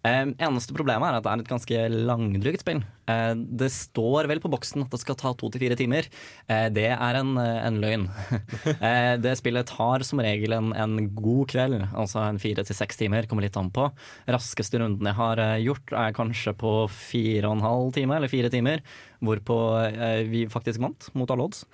Eh, 0.08 0.22
eneste 0.40 0.76
problemet 0.76 1.10
er 1.10 1.18
at 1.18 1.26
det 1.26 1.32
er 1.32 1.42
et 1.44 1.50
ganske 1.50 1.80
langdrygt 2.08 2.64
spill. 2.64 2.80
Eh, 3.12 3.34
det 3.36 3.68
står 3.76 4.30
vel 4.32 4.40
på 4.40 4.52
boksen 4.54 4.86
at 4.86 4.94
det 4.94 5.02
skal 5.02 5.18
ta 5.20 5.34
to 5.36 5.50
til 5.52 5.66
fire 5.66 5.78
timer. 5.80 6.08
Eh, 6.48 6.70
det 6.72 6.88
er 6.94 7.20
en, 7.20 7.34
eh, 7.42 7.60
en 7.68 7.82
løgn. 7.84 8.08
eh, 8.80 9.18
det 9.20 9.36
spillet 9.42 9.68
tar 9.68 10.08
som 10.08 10.24
regel 10.24 10.56
en, 10.56 10.72
en 10.72 10.96
god 11.18 11.52
kveld, 11.52 11.84
altså 11.92 12.24
en 12.24 12.40
fire 12.40 12.64
til 12.64 12.80
seks 12.80 13.02
timer, 13.02 13.28
kommer 13.28 13.44
litt 13.44 13.60
an 13.60 13.74
på. 13.76 13.90
Raskeste 14.30 14.80
runden 14.80 15.12
jeg 15.12 15.20
har 15.20 15.44
gjort 15.66 15.96
er 16.06 16.16
kanskje 16.16 16.56
på 16.56 16.74
fire 16.94 17.52
og 17.52 17.60
en 17.60 17.68
halv 17.68 17.94
time, 18.00 18.16
eller 18.16 18.32
fire 18.32 18.52
timer, 18.54 18.84
hvorpå 19.20 19.60
vi 20.32 20.48
faktisk 20.52 20.80
vant 20.84 21.12
mot 21.18 21.32
alle 21.34 21.50
odds. 21.50 21.66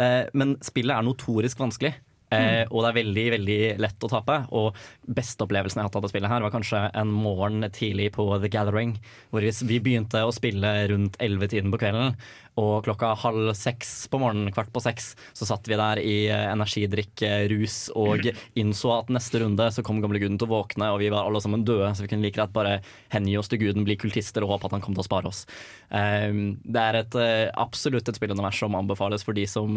Eh, 0.00 0.26
men 0.34 0.56
spillet 0.64 0.96
er 0.96 1.06
notorisk 1.06 1.60
vanskelig. 1.62 1.94
Eh, 2.32 2.64
og 2.70 2.82
det 2.82 2.90
er 2.90 2.96
veldig 2.98 3.24
veldig 3.36 3.58
lett 3.84 4.06
å 4.06 4.10
tape. 4.10 4.38
Og 4.56 4.78
beste 5.18 5.44
opplevelsen 5.46 5.80
jeg 5.80 5.84
har 5.84 5.90
hatt 5.90 5.98
av 6.00 6.06
det 6.06 6.12
spillet, 6.12 6.30
her 6.30 6.44
var 6.44 6.54
kanskje 6.54 6.80
en 6.96 7.12
morgen 7.12 7.66
tidlig 7.74 8.10
på 8.16 8.26
The 8.42 8.50
Gathering. 8.52 8.96
Hvor 9.30 9.44
vi, 9.44 9.52
vi 9.68 9.80
begynte 9.84 10.24
å 10.24 10.34
spille 10.34 10.72
rundt 10.90 11.18
ellevetiden 11.22 11.72
på 11.74 11.80
kvelden. 11.84 12.16
Og 12.60 12.84
klokka 12.86 13.10
halv 13.18 13.50
seks 13.58 14.06
på 14.10 14.20
morgenen, 14.22 14.52
kvart 14.54 14.70
på 14.74 14.82
seks, 14.82 15.12
så 15.34 15.48
satt 15.48 15.66
vi 15.66 15.78
der 15.78 15.98
i 15.98 16.14
eh, 16.30 16.44
energidrikk, 16.52 17.24
eh, 17.26 17.46
rus 17.50 17.88
og 17.98 18.28
innså 18.60 18.92
at 18.94 19.10
neste 19.14 19.42
runde 19.42 19.66
så 19.74 19.82
kom 19.86 19.98
gamle 20.02 20.20
guden 20.22 20.38
til 20.38 20.46
å 20.46 20.60
våkne, 20.60 20.92
og 20.94 21.00
vi 21.02 21.10
var 21.10 21.26
alle 21.26 21.42
sammen 21.42 21.66
døde, 21.66 21.90
så 21.94 22.06
vi 22.06 22.12
kunne 22.12 22.26
like 22.26 22.38
greit 22.38 22.54
bare 22.54 22.76
hengi 23.14 23.34
oss 23.40 23.50
til 23.50 23.62
guden, 23.64 23.86
bli 23.86 23.98
kultister 23.98 24.46
og 24.46 24.54
håpe 24.54 24.70
at 24.70 24.78
han 24.78 24.84
kom 24.84 24.94
til 24.94 25.02
å 25.02 25.08
spare 25.08 25.30
oss. 25.30 25.44
Um, 25.90 26.56
det 26.62 26.86
er 26.86 27.00
et, 27.00 27.18
eh, 27.18 27.50
absolutt 27.58 28.08
et 28.10 28.20
spillunivers 28.20 28.62
som 28.62 28.78
anbefales 28.78 29.26
for 29.26 29.34
de 29.34 29.48
som, 29.50 29.74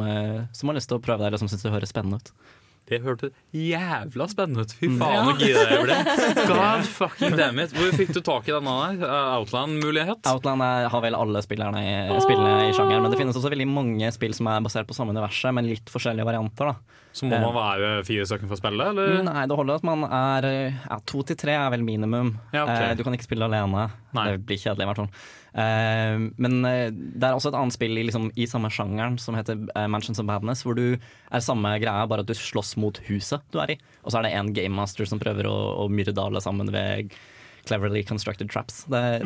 som 0.54 0.70
har 0.70 0.78
lyst 0.78 0.92
til 0.92 1.00
å 1.00 1.04
prøve 1.04 1.24
det, 1.24 1.32
eller 1.32 1.42
som 1.42 1.50
syns 1.50 1.66
det 1.66 1.74
høres 1.74 1.94
spennende 1.94 2.22
ut. 2.22 2.34
Det 2.88 3.02
hørtes 3.04 3.32
jævla 3.52 4.28
spennende 4.32 4.64
ut. 4.64 4.72
Fy 4.80 4.88
Mm. 4.88 5.00
faen, 5.02 5.14
Ja. 5.14 5.24
så 5.26 5.34
gira 5.42 5.64
jeg 5.68 5.82
ble. 5.84 5.98
God 6.52 6.86
fucking 6.88 7.36
damn 7.36 7.60
it. 7.60 7.74
Hvor 7.76 7.92
fikk 8.00 8.14
du 8.16 8.22
tak 8.24 8.48
i 8.48 8.54
denne? 8.56 8.76
Eh, 9.04 9.32
Outland-mulighet? 9.38 10.22
Outland 10.32 10.62
er, 10.64 10.88
har 10.94 11.02
vel 11.04 11.16
alle 11.18 11.42
spillerne 11.44 11.82
i, 11.84 12.20
spillene 12.24 12.70
i 12.70 12.74
sjangeren, 12.78 13.02
men 13.04 13.12
det 13.12 13.20
finnes 13.20 13.36
også 13.36 13.52
veldig 13.52 13.68
mange 13.68 14.12
spill 14.16 14.34
som 14.38 14.48
er 14.48 14.64
basert 14.64 14.88
på 14.88 14.96
samme 14.96 15.12
universet, 15.16 15.52
men 15.54 15.68
litt 15.68 15.92
forskjellige 15.92 16.26
varianter. 16.28 16.72
da. 16.72 16.76
Så 17.18 17.26
må 17.26 17.40
man 17.42 17.56
være 17.58 18.06
fire 18.06 18.26
stykker 18.30 18.46
for 18.48 18.56
å 18.56 18.60
spille, 18.62 18.88
eller? 18.92 19.24
Nei, 19.26 19.46
det 19.50 19.56
holder 19.58 19.80
at 19.80 19.84
man 19.88 20.04
er 20.06 20.46
ja, 20.86 21.00
to 21.10 21.24
til 21.26 21.36
tre 21.40 21.56
er 21.58 21.70
vel 21.74 21.82
minimum. 21.84 22.36
Ja, 22.54 22.64
ok. 22.68 22.70
eh, 22.92 22.94
du 23.00 23.04
kan 23.04 23.14
ikke 23.18 23.26
spille 23.28 23.48
alene. 23.50 23.88
Det 24.14 24.46
blir 24.46 24.58
kjedelig, 24.62 24.86
i 24.86 24.90
hvert 24.92 25.02
fall. 25.02 25.10
Eh, 25.58 26.16
men 26.38 26.58
eh, 26.70 26.92
det 26.94 27.26
er 27.26 27.34
også 27.34 27.50
et 27.50 27.58
annet 27.58 27.74
spill 27.74 27.98
i, 27.98 28.04
liksom, 28.06 28.30
i 28.38 28.46
samme 28.50 28.70
sjangeren 28.74 29.18
som 29.22 29.38
heter 29.38 29.64
eh, 29.74 29.88
Mansions 29.90 30.22
of 30.22 30.28
Badness, 30.30 30.62
hvor 30.68 30.78
du 30.78 30.98
er 30.98 31.44
samme 31.44 31.72
greia, 31.82 32.06
bare 32.10 32.22
at 32.22 32.30
du 32.30 32.38
slåss 32.38 32.76
mot 32.78 33.00
huset 33.10 33.42
du 33.54 33.58
er 33.64 33.74
i. 33.74 33.80
Og 34.04 34.14
så 34.14 34.20
er 34.20 34.28
det 34.28 34.36
en 34.38 34.54
gamemaster 34.54 35.10
som 35.10 35.22
prøver 35.22 35.50
å, 35.50 35.58
å 35.82 35.88
myrde 35.90 36.22
alle 36.22 36.44
sammen 36.44 36.70
ved 36.74 37.16
cleverly 37.68 38.06
constructed 38.08 38.52
traps. 38.54 38.84
Det 38.88 39.02
er 39.02 39.26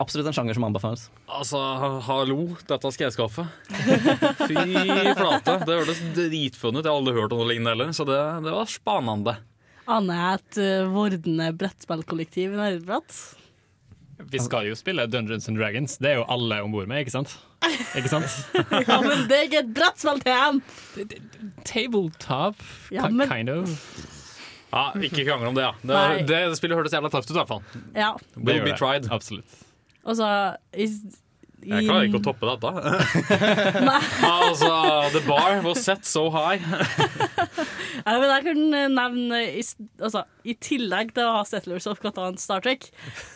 absolutt 0.00 0.30
en 0.30 0.36
sjanger 0.38 0.56
som 0.56 0.68
anbefales. 0.70 1.08
Altså, 1.26 1.58
hallo, 2.06 2.38
dette 2.70 2.94
skal 2.94 3.08
jeg 3.08 3.16
skaffe. 3.18 3.44
Fy 4.46 4.56
flate. 5.18 5.58
Det 5.66 5.76
hørtes 5.82 6.00
dritfun 6.16 6.78
ut. 6.78 6.84
Jeg 6.84 6.88
har 6.88 6.96
aldri 6.96 7.18
hørt 7.18 7.34
om 7.34 7.42
noe 7.42 7.50
lignende 7.50 7.74
heller, 7.74 7.92
så 7.96 8.06
det, 8.08 8.22
det 8.46 8.54
var 8.54 8.70
spanende. 8.70 9.36
Aner 9.90 10.18
jeg 10.22 10.40
et 10.40 10.58
uh, 10.62 10.90
vordende 10.94 11.52
brettspillkollektiv 11.58 12.54
i 12.54 12.60
Nerdeprat? 12.60 13.16
Vi 14.30 14.38
skal 14.38 14.66
jo 14.68 14.74
spille 14.78 15.06
Dungeons 15.10 15.48
and 15.48 15.58
Dragons. 15.58 15.96
Det 15.98 16.10
er 16.10 16.14
jo 16.20 16.24
alle 16.30 16.60
om 16.62 16.72
bord 16.72 16.86
med, 16.90 17.02
ikke 17.04 17.10
sant? 17.14 17.34
Ikke 17.96 18.08
sant? 18.10 18.30
ja, 18.88 19.00
men 19.02 19.26
det 19.30 19.36
er 19.38 19.42
ikke 19.48 19.60
et 19.64 19.74
brettspill 19.74 20.20
til 20.22 20.32
dem! 20.32 20.62
Tabletop, 21.64 22.56
Ja, 22.90 23.08
men- 23.08 23.28
kind 23.28 23.50
of. 23.50 23.68
Ja, 24.72 24.86
Ikke 25.04 25.24
krangle 25.28 25.48
om 25.50 25.54
det, 25.54 25.66
ja. 25.66 25.72
Det, 25.84 26.26
det 26.30 26.56
spillet 26.56 26.78
hørtes 26.78 26.94
jævla 26.96 27.10
tøft 27.12 27.28
ut, 27.28 27.34
i 27.34 27.38
hvert 27.42 27.48
fall. 27.50 27.62
Ja. 27.94 28.12
Will 28.40 28.62
be 28.64 28.72
tried. 28.78 29.10
Absolutt. 29.12 29.58
Og 30.04 30.16
så 30.16 30.56
Jeg 31.62 31.86
klarer 31.86 32.08
ikke 32.08 32.18
å 32.18 32.24
toppe 32.24 32.48
dette. 32.48 32.70
Altså, 34.32 34.70
the 35.14 35.22
bar 35.26 35.60
was 35.64 35.82
set 35.84 36.04
so 36.08 36.28
high. 36.34 36.58
Ja, 38.02 38.16
men 38.18 38.26
jeg 38.26 38.44
kan 38.48 38.62
eh, 38.74 38.88
nevne 38.90 39.40
i, 39.60 39.60
altså, 40.02 40.24
I 40.48 40.56
tillegg 40.58 41.12
til 41.14 41.22
å 41.22 41.36
ha 41.36 41.42
Settlers 41.46 41.86
of 41.86 42.00
Catan 42.02 42.38
Star 42.40 42.64
Trek, 42.64 42.88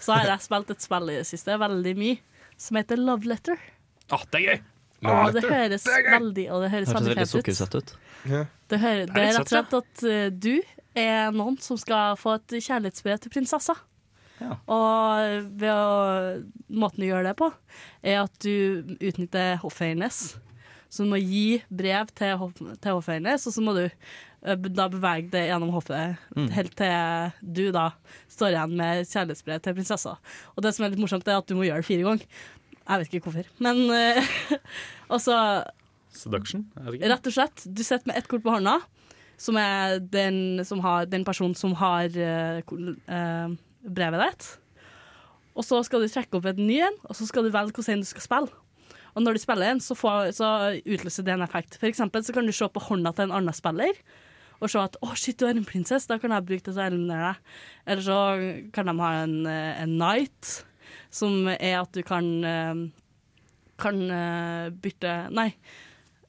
så 0.03 0.17
har 0.17 0.33
jeg 0.33 0.43
spilt 0.43 0.73
et 0.75 0.83
spill 0.83 1.13
i 1.13 1.19
det 1.21 1.27
siste 1.29 1.55
veldig 1.61 1.93
mye, 2.01 2.17
som 2.59 2.81
heter 2.81 2.99
Love 2.99 3.31
Letter. 3.31 3.61
Ah, 4.11 4.25
det 4.33 4.41
er 4.41 4.47
gøy! 4.49 4.59
Og 5.07 5.37
det 5.37 5.43
høres 5.45 5.85
veldig 5.87 6.45
Og 6.51 6.63
det 6.65 6.71
høres 6.73 6.89
Hørtes 6.89 6.97
veldig 6.97 7.11
veldig 7.13 7.21
fett 7.21 7.29
ut. 7.29 7.37
sukkersøtt 7.37 7.75
ut. 7.77 7.91
Det, 8.73 8.79
hører, 8.81 9.05
det 9.13 9.23
er 9.23 9.29
rett 9.37 9.43
og 9.45 9.51
slett 9.53 9.75
at 9.77 10.05
uh, 10.09 10.27
du 10.33 10.55
er 10.97 11.35
noen 11.37 11.59
som 11.63 11.79
skal 11.79 12.17
få 12.19 12.39
et 12.41 12.57
kjærlighetsbrev 12.57 13.21
til 13.23 13.35
prinsessa. 13.37 13.77
Og 14.45 15.51
ved 15.61 15.71
å, 15.73 16.41
måten 16.69 17.03
du 17.03 17.09
gjør 17.09 17.29
det 17.29 17.37
på, 17.39 17.51
er 18.05 18.23
at 18.25 18.35
du 18.45 18.97
utnytter 19.01 19.57
hoffet 19.63 19.95
hennes. 19.95 20.21
Så 20.89 21.05
du 21.05 21.11
må 21.11 21.21
gi 21.21 21.61
brev 21.69 22.11
til, 22.17 22.37
hoff, 22.41 22.57
til 22.57 22.97
hoffet 22.97 23.27
og 23.27 23.53
så 23.53 23.65
må 23.65 23.75
du 23.77 23.85
eh, 23.87 24.69
da 24.69 24.87
bevege 24.93 25.33
det 25.33 25.47
gjennom 25.49 25.73
hoffet 25.75 26.21
Mm. 26.37 26.51
helt 26.53 26.77
til 26.77 27.33
du 27.43 27.71
da 27.73 27.91
står 28.29 28.53
igjen 28.55 28.77
med 28.77 29.07
kjærlighetsbrev 29.09 29.63
til 29.65 29.75
prinsessa. 29.75 30.17
Og 30.55 30.63
det 30.63 30.75
som 30.77 30.85
er 30.85 30.93
litt 30.93 31.03
morsomt, 31.03 31.27
er 31.29 31.41
at 31.41 31.49
du 31.49 31.57
må 31.57 31.67
gjøre 31.67 31.83
det 31.83 31.89
fire 31.89 32.07
ganger. 32.07 32.27
Jeg 32.87 33.01
vet 33.03 33.15
ikke 33.15 33.31
hvorfor. 33.31 33.49
Men 33.59 33.83
eh, 33.91 34.37
Og 35.13 35.21
så 35.23 35.37
Seduction? 36.17 36.67
Er 36.77 36.87
det 36.87 36.99
ikke. 36.99 37.09
Rett 37.13 37.27
og 37.29 37.35
slett. 37.35 37.65
Du 37.67 37.83
sitter 37.85 38.09
med 38.09 38.17
ett 38.17 38.29
kort 38.31 38.45
på 38.45 38.53
hånda, 38.55 38.79
som 39.37 39.59
er 39.61 39.99
den, 40.01 40.65
som 40.65 40.81
har, 40.81 41.05
den 41.11 41.27
personen 41.27 41.55
som 41.59 41.75
har 41.77 42.09
uh, 42.17 42.63
eh, 42.63 43.57
brevet 43.87 44.23
ditt. 44.23 44.49
Og 45.57 45.65
så 45.65 45.81
skal 45.87 46.05
du 46.05 46.11
trekke 46.13 46.37
opp 46.37 46.49
et 46.51 46.61
ny 46.61 46.81
en, 46.85 47.01
og 47.09 47.17
så 47.17 47.27
skal 47.29 47.47
du 47.47 47.53
velge 47.55 47.75
hvordan 47.77 48.05
du 48.05 48.09
skal 48.09 48.25
spille. 48.25 48.63
Og 49.17 49.25
når 49.25 49.37
du 49.37 49.41
spiller 49.41 49.73
en, 49.73 49.81
så, 49.81 49.97
får, 49.97 50.35
så 50.37 50.51
utløser 50.85 51.25
det 51.25 51.33
en 51.33 51.47
effekt. 51.47 51.79
For 51.81 51.89
eksempel 51.89 52.25
så 52.25 52.35
kan 52.37 52.45
du 52.45 52.53
se 52.53 52.69
på 52.69 52.83
hånda 52.91 53.15
til 53.17 53.29
en 53.29 53.39
annen 53.39 53.57
spiller 53.57 53.97
og 54.57 54.71
se 54.73 54.81
at 54.81 54.95
'å, 55.05 55.13
shit, 55.13 55.37
du 55.37 55.45
er 55.45 55.53
en 55.53 55.67
prinsesse', 55.69 56.09
da 56.09 56.17
kan 56.17 56.33
jeg 56.33 56.47
bruke 56.49 56.65
det 56.65 56.73
til 56.73 56.81
å 56.81 56.87
eliminere 56.87 57.35
deg. 57.35 57.57
Eller 57.93 58.03
så 58.03 58.21
kan 58.73 58.87
de 58.89 58.95
ha 59.03 59.11
en, 59.25 59.47
eh, 59.47 59.83
en 59.83 59.99
knight, 59.99 60.65
som 61.11 61.49
er 61.49 61.83
at 61.83 61.93
du 61.93 62.01
kan 62.01 62.25
eh, 62.45 62.89
kan 63.81 63.99
eh, 64.11 64.71
bytte 64.73 65.17
Nei, 65.37 65.51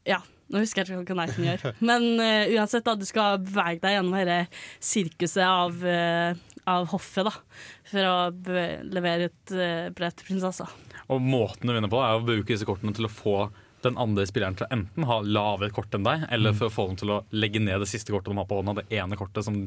ja. 0.07 0.19
Nå 0.47 0.61
husker 0.63 0.87
jeg 0.87 1.01
ikke 1.01 1.11
hva 1.11 1.25
Knighten 1.25 1.43
gjør. 1.43 1.63
Men 1.89 2.05
uh, 2.21 2.53
uansett, 2.55 2.85
da, 2.85 2.93
du 2.95 3.03
skal 3.03 3.41
bevege 3.43 3.81
deg 3.83 3.97
gjennom 3.97 4.13
dette 4.15 4.61
sirkuset 4.79 5.43
av, 5.43 5.81
eh, 5.83 6.37
av 6.67 6.89
hoffet, 6.91 7.25
da. 7.29 7.31
For 7.91 8.07
å 8.09 8.15
be 8.33 8.65
levere 8.91 9.29
et 9.31 9.53
uh, 9.55 9.87
brev 9.95 10.13
til 10.19 10.27
prinsessa. 10.33 10.67
Og 11.09 11.21
måten 11.23 11.69
du 11.69 11.73
vinner 11.73 11.91
på, 11.91 12.01
er 12.03 12.17
å 12.19 12.25
bruke 12.27 12.51
disse 12.51 12.67
kortene 12.67 12.93
til 12.97 13.07
å 13.07 13.13
få 13.13 13.37
den 13.85 13.93
andre 14.01 14.23
spilleren 14.25 14.55
til 14.57 14.65
å 14.65 14.71
enten 14.73 15.05
ha 15.05 15.19
lavere 15.21 15.69
kort 15.71 15.93
enn 15.93 16.03
deg, 16.03 16.23
eller 16.33 16.55
for 16.57 16.65
å 16.67 16.73
få 16.73 16.87
dem 16.89 16.95
til 16.97 17.11
å 17.13 17.19
legge 17.37 17.61
ned 17.61 17.77
det 17.83 17.87
siste 17.87 18.11
kortet 18.11 18.33
de 18.33 18.39
har 18.41 18.47
på 18.49 18.57
hånda, 18.57 18.73
det 18.81 18.97
ene 18.97 19.15
kortet 19.19 19.45
som 19.45 19.59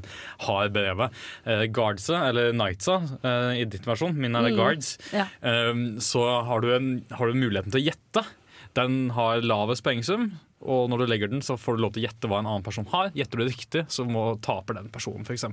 har 0.49 0.69
brevet. 0.75 1.15
Eh, 1.47 1.63
guardsa, 1.71 2.19
eller 2.29 2.51
knightsa, 2.53 2.97
eh, 3.23 3.61
i 3.63 3.65
ditt 3.71 3.87
versjon, 3.87 4.13
min 4.19 4.35
er 4.37 4.49
det 4.49 4.53
Mm. 4.53 4.59
guards, 4.59 4.91
Ja. 5.15 5.29
eh, 5.41 5.73
så 6.03 6.27
har 6.45 6.61
du, 6.61 6.75
en, 6.75 6.91
har 7.13 7.31
du 7.31 7.39
muligheten 7.39 7.71
til 7.71 7.81
å 7.81 7.87
gjette. 7.87 8.27
Den 8.75 9.11
har 9.15 9.41
lavest 9.47 9.85
poengsum, 9.87 10.33
og 10.61 10.91
når 10.93 10.99
du 10.99 11.07
legger 11.09 11.31
den, 11.33 11.41
så 11.41 11.57
får 11.57 11.77
du 11.77 11.83
lov 11.83 11.93
til 11.95 12.03
å 12.03 12.07
gjette 12.09 12.29
hva 12.29 12.39
en 12.43 12.47
annen 12.51 12.63
person 12.67 12.85
har. 12.93 13.11
Gjetter 13.17 13.41
du 13.41 13.45
riktig, 13.49 13.85
så 13.89 14.05
må 14.05 14.25
taper 14.45 14.77
den 14.77 14.91
personen, 14.93 15.25
f.eks. 15.25 15.45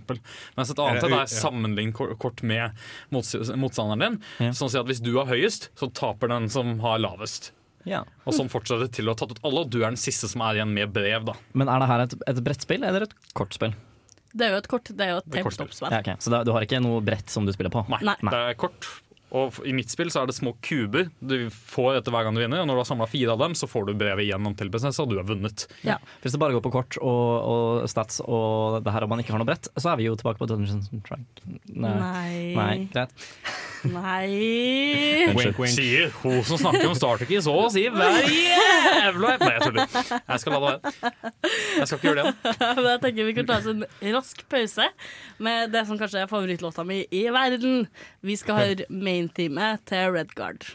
Mens 0.57 0.71
et 0.73 0.79
annet 0.83 1.03
Er 1.03 1.07
det- 1.07 1.17
ja. 1.17 1.25
sammenlign 1.25 1.93
kort 1.93 2.43
med 2.43 2.71
motstanderen 3.11 3.99
din. 4.39 4.51
Sånn 4.53 4.67
å 4.67 4.71
si 4.73 4.77
at 4.81 4.85
hvis 4.89 5.01
du 5.03 5.13
har 5.17 5.29
høyest, 5.31 5.69
så 5.79 5.89
taper 5.93 6.27
den 6.33 6.49
som 6.49 6.79
har 6.83 6.99
lavest. 6.99 7.51
Ja. 7.87 8.03
Og 8.27 8.33
sånn 8.35 8.49
fortsetter 8.51 8.83
det 8.87 8.91
til 8.97 9.07
å 9.07 9.15
ha 9.15 9.19
tatt 9.21 9.31
ut 9.37 9.43
alle, 9.47 9.63
og 9.63 9.69
du 9.71 9.79
er 9.79 9.89
den 9.93 9.99
siste 10.01 10.27
som 10.27 10.41
er 10.43 10.59
igjen 10.59 10.73
med 10.75 10.91
brev. 10.91 11.23
da 11.29 11.33
Men 11.53 11.69
er 11.71 11.79
det 11.79 11.87
her 11.87 11.99
et, 12.01 12.15
et 12.27 12.43
brettspill 12.43 12.83
eller 12.83 13.03
et 13.07 13.13
kortspill? 13.33 13.73
Det 14.35 14.43
er 14.45 14.51
jo 14.51 14.57
et 14.59 14.67
kort, 14.67 14.83
det 14.91 15.01
er 15.05 15.13
jo 15.15 15.17
et 15.21 15.29
Det 15.31 15.39
tabletop-spill. 15.41 15.89
Ja, 15.89 15.99
okay. 16.03 16.15
Så 16.19 16.29
da, 16.29 16.43
du 16.43 16.51
har 16.51 16.61
ikke 16.67 16.81
noe 16.83 16.99
brett 17.01 17.29
som 17.31 17.45
du 17.47 17.53
spiller 17.55 17.71
på? 17.73 17.85
Nei, 17.89 18.15
det 18.21 18.33
er 18.33 18.53
kort. 18.59 18.85
Og 19.35 19.57
i 19.67 19.73
mitt 19.75 19.91
spill 19.91 20.11
så 20.13 20.21
er 20.21 20.29
det 20.29 20.37
små 20.37 20.53
kuber 20.63 21.09
du 21.19 21.49
får 21.51 21.99
etter 21.99 22.13
hver 22.15 22.27
gang 22.27 22.37
du 22.37 22.39
vinner. 22.39 22.61
Og 22.63 22.69
når 22.69 22.77
du 22.77 22.81
har 22.83 22.89
samla 22.89 23.09
fire 23.11 23.33
av 23.35 23.41
dem, 23.43 23.55
så 23.59 23.67
får 23.67 23.89
du 23.89 23.93
brevet 23.99 24.23
igjennom 24.23 24.55
til 24.55 24.71
prinsessa, 24.71 25.03
og 25.03 25.11
du 25.11 25.17
har 25.19 25.27
vunnet. 25.27 25.65
Hvis 26.23 26.35
det 26.35 26.39
bare 26.39 26.55
går 26.55 26.63
på 26.63 26.71
kort 26.77 26.99
og, 27.01 27.25
og 27.51 27.89
stats 27.91 28.21
og 28.23 28.79
det 28.85 28.93
her 28.95 29.03
om 29.03 29.11
man 29.11 29.23
ikke 29.23 29.35
har 29.35 29.43
noe 29.43 29.49
brett, 29.49 29.67
så 29.75 29.91
er 29.91 29.99
vi 29.99 30.07
jo 30.07 30.15
tilbake 30.19 30.39
på 30.39 30.47
Dungeons 30.49 30.87
and 30.93 31.03
Dragons. 31.07 31.63
Nei. 31.67 32.53
Nei, 32.55 32.71
greit. 32.93 33.11
Nei. 33.87 35.33
Wink, 35.37 35.59
wink. 35.59 35.73
Sier 35.75 36.09
hun 36.23 36.39
som 36.47 36.59
snakker 36.59 36.87
om 36.89 36.95
Star 36.97 37.19
Trek 37.19 37.31
i 37.35 37.39
så 37.43 37.53
å 37.53 37.67
si 37.71 37.83
hver 37.93 38.25
jævla 38.25 39.35
Nei, 39.37 39.51
jeg 39.53 39.63
tuller. 39.67 39.91
Jeg 40.17 40.41
skal 40.41 40.55
la 40.55 40.59
det 40.59 40.67
være. 40.71 41.11
Jeg 41.77 41.89
skal 41.89 41.99
ikke 41.99 42.07
gjøre 42.09 42.17
det 42.17 42.25
igjen. 42.25 42.57
Men 42.79 42.89
jeg 42.89 43.01
tenker 43.05 43.27
vi 43.29 43.35
kan 43.37 43.49
ta 43.49 43.59
oss 43.59 43.69
en 43.71 43.83
rask 44.15 44.43
pause 44.51 44.87
med 45.43 45.73
det 45.75 45.83
som 45.89 45.99
kanskje 45.99 46.23
er 46.23 46.31
favorittlåta 46.31 46.85
mi 46.87 47.03
i 47.13 47.23
verden. 47.33 47.85
Vi 48.25 48.37
skal 48.39 48.59
høre 48.61 48.87
main-teamet 49.17 49.81
til 49.89 50.11
Redguard. 50.13 50.65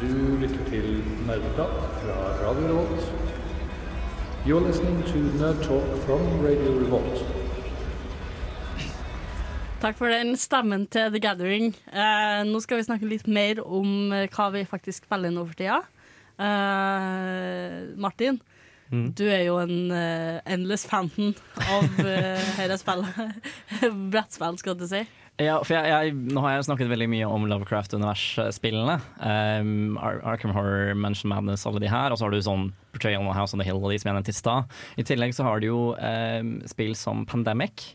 Du 0.00 0.08
lytter 0.40 0.62
til 0.70 0.86
Nerdeprat 1.26 1.76
fra 2.00 2.16
Radio 2.40 2.68
Revolt. 2.68 3.04
You're 4.46 4.66
listening 4.66 5.02
to 5.10 5.18
Nerd 5.40 5.60
Talk 5.64 5.84
from 6.06 6.22
Radio 6.44 6.72
Revolt. 6.80 7.24
Takk 9.80 9.98
for 9.98 10.08
den 10.08 10.36
stemmen 10.40 10.86
til 10.86 11.10
The 11.12 11.20
Gathering. 11.20 11.74
Eh, 11.92 12.42
nå 12.48 12.60
skal 12.64 12.80
vi 12.80 12.88
snakke 12.88 13.08
litt 13.10 13.28
mer 13.28 13.60
om 13.66 14.12
eh, 14.12 14.28
hva 14.32 14.48
vi 14.54 14.64
faktisk 14.68 15.04
spiller 15.04 15.34
nå 15.34 15.44
for 15.50 15.58
tida. 15.60 15.82
Eh, 16.40 17.96
Martin, 18.00 18.40
Mm. 18.92 19.08
du 19.18 19.24
er 19.26 19.40
jo 19.48 19.56
en 19.58 19.90
uh, 19.90 20.38
endless 20.46 20.84
fountain 20.86 21.32
av 21.58 21.86
uh, 21.98 22.50
dette 22.60 22.76
spillet. 22.78 23.48
Brettspill, 24.12 24.58
skal 24.60 24.76
du 24.78 24.86
si. 24.86 25.00
Ja, 25.36 25.58
for 25.60 25.76
jeg, 25.76 25.88
jeg, 25.92 26.14
nå 26.32 26.40
har 26.40 26.54
jeg 26.54 26.64
snakket 26.64 26.88
veldig 26.88 27.10
mye 27.12 27.26
om 27.28 27.44
Lovecraft-universspillene. 27.50 28.94
Um, 29.20 29.98
Ar 30.00 30.22
Arkham 30.24 30.54
Horror, 30.56 30.94
Mansion 30.96 31.28
Madness, 31.28 31.66
alle 31.68 31.82
de 31.82 31.90
her. 31.92 32.08
Og 32.08 32.16
så 32.16 32.24
har 32.24 32.32
du 32.32 32.40
sånn 32.40 32.70
Portrayal 32.94 33.26
the 33.26 33.36
House 33.36 33.52
on 33.52 33.60
the 33.60 33.66
Hill 33.68 33.82
og 33.82 33.92
de 33.92 33.98
som 34.00 34.08
jeg 34.08 34.16
nevnte 34.16 34.32
i 34.32 34.38
stad. 34.38 34.72
I 34.96 35.04
tillegg 35.04 35.36
så 35.36 35.44
har 35.44 35.60
du 35.60 35.68
jo 35.68 35.80
um, 36.00 36.54
spill 36.72 36.96
som 36.96 37.26
Pandemic. 37.28 37.90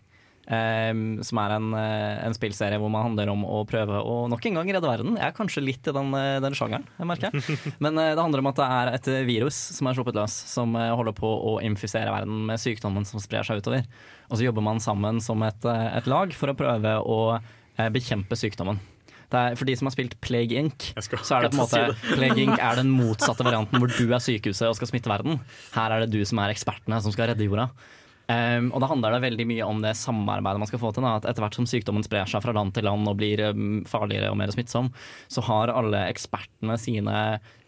Um, 0.52 1.22
som 1.24 1.40
er 1.40 1.54
en, 1.56 1.68
eh, 1.80 2.18
en 2.26 2.34
spillserie 2.36 2.76
hvor 2.82 2.90
man 2.92 3.06
handler 3.06 3.30
om 3.32 3.46
å 3.48 3.62
prøve 3.64 4.02
å 4.04 4.26
nok 4.28 4.44
en 4.50 4.58
gang 4.60 4.72
redde 4.76 4.90
verden. 4.90 5.14
Jeg 5.16 5.30
er 5.30 5.38
kanskje 5.38 5.64
litt 5.64 5.88
i 5.88 5.94
den, 5.96 6.10
eh, 6.18 6.42
den 6.44 6.58
sjangeren, 6.58 6.84
jeg 6.98 7.08
merker 7.08 7.32
jeg. 7.32 7.60
Men 7.86 7.96
uh, 7.96 8.10
det 8.12 8.20
handler 8.20 8.44
om 8.44 8.50
at 8.52 8.60
det 8.60 8.66
er 8.68 8.92
et 8.98 9.08
virus 9.30 9.56
som 9.78 9.88
er 9.88 9.96
sluppet 9.96 10.20
løs, 10.20 10.36
som 10.52 10.76
uh, 10.76 10.90
holder 11.00 11.16
på 11.16 11.30
å 11.32 11.54
infisere 11.64 12.12
verden 12.12 12.44
med 12.50 12.60
sykdommen 12.60 13.08
som 13.08 13.24
sprer 13.24 13.48
seg 13.48 13.64
utover. 13.64 13.88
Og 14.28 14.42
så 14.42 14.50
jobber 14.50 14.66
man 14.66 14.84
sammen 14.84 15.24
som 15.24 15.40
et, 15.48 15.70
et 15.72 16.12
lag 16.12 16.36
for 16.36 16.52
å 16.52 16.58
prøve 16.60 16.98
å 17.00 17.20
uh, 17.38 17.88
bekjempe 17.96 18.36
sykdommen. 18.36 18.84
Det 19.32 19.40
er, 19.40 19.56
for 19.56 19.70
de 19.70 19.78
som 19.80 19.88
har 19.88 19.96
spilt 19.96 20.18
Plague 20.20 20.60
Inc., 20.60 20.90
så 21.00 21.38
er 21.38 21.48
det 21.48 21.54
på 21.54 21.62
en 21.62 21.64
måte 21.64 21.80
si. 21.80 22.12
Plague 22.18 22.44
Inc. 22.44 22.58
er 22.60 22.82
den 22.82 22.92
motsatte 23.00 23.48
varianten 23.48 23.80
hvor 23.80 23.96
du 23.96 24.12
er 24.12 24.20
sykehuset 24.20 24.68
og 24.68 24.76
skal 24.76 24.92
smitte 24.92 25.16
verden. 25.16 25.40
Her 25.78 25.96
er 25.96 26.04
det 26.04 26.12
du 26.12 26.20
som 26.28 26.44
er 26.44 26.52
ekspertene 26.52 27.00
som 27.00 27.16
skal 27.16 27.32
redde 27.32 27.48
jorda. 27.48 27.70
Um, 28.32 28.70
og 28.72 28.84
da 28.84 28.90
handler 28.92 29.16
det 29.16 29.24
veldig 29.26 29.48
mye 29.50 29.68
om 29.68 29.82
det 29.84 29.94
samarbeidet 30.00 30.62
man 30.62 30.70
skal 30.70 30.82
få 30.82 30.92
til. 30.96 31.06
Da. 31.06 31.18
At 31.20 31.28
etter 31.30 31.44
hvert 31.46 31.58
som 31.58 31.68
sykdommen 31.70 32.06
sprer 32.06 32.30
seg 32.30 32.44
fra 32.44 32.56
land 32.56 32.76
til 32.76 32.88
land 32.88 33.10
og 33.10 33.18
blir 33.20 33.44
um, 33.52 33.82
farligere 33.90 34.32
og 34.32 34.40
mer 34.40 34.54
smittsom, 34.54 34.92
så 35.32 35.44
har 35.50 35.74
alle 35.74 36.06
ekspertene 36.12 36.78
sine, 36.82 37.18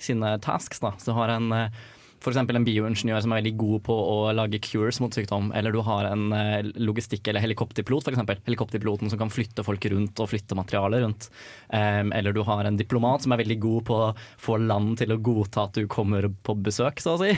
sine 0.01 0.36
tasks. 0.43 0.84
Da. 0.84 0.93
Så 1.01 1.16
har 1.18 1.36
en 1.36 1.51
uh, 1.51 1.84
F.eks. 2.24 2.38
en 2.39 2.65
bioingeniør 2.65 3.19
som 3.24 3.34
er 3.34 3.41
veldig 3.41 3.51
god 3.59 3.82
på 3.84 3.95
å 3.95 4.17
lage 4.36 4.61
cures 4.63 5.01
mot 5.03 5.11
sykdom. 5.11 5.49
Eller 5.57 5.76
du 5.76 5.82
har 5.84 6.07
en 6.07 6.30
uh, 6.32 6.69
logistikk- 6.80 7.28
eller 7.28 7.43
helikopterpilot, 7.43 8.07
f.eks. 8.07 8.43
Helikopterpiloten 8.47 9.11
som 9.11 9.19
kan 9.19 9.32
flytte 9.34 9.65
folk 9.67 9.84
rundt 9.91 10.21
og 10.24 10.30
flytte 10.32 10.55
materialer 10.55 11.03
rundt. 11.03 11.28
Um, 11.67 12.13
eller 12.15 12.36
du 12.36 12.39
har 12.47 12.63
en 12.63 12.78
diplomat 12.80 13.26
som 13.26 13.36
er 13.36 13.41
veldig 13.43 13.57
god 13.65 13.84
på 13.89 13.97
å 14.05 14.11
få 14.39 14.55
land 14.63 14.95
til 15.01 15.11
å 15.11 15.19
godta 15.19 15.65
at 15.67 15.76
du 15.76 15.89
kommer 15.91 16.30
på 16.47 16.55
besøk, 16.63 17.03
så 17.03 17.17
å 17.17 17.19
si. 17.19 17.34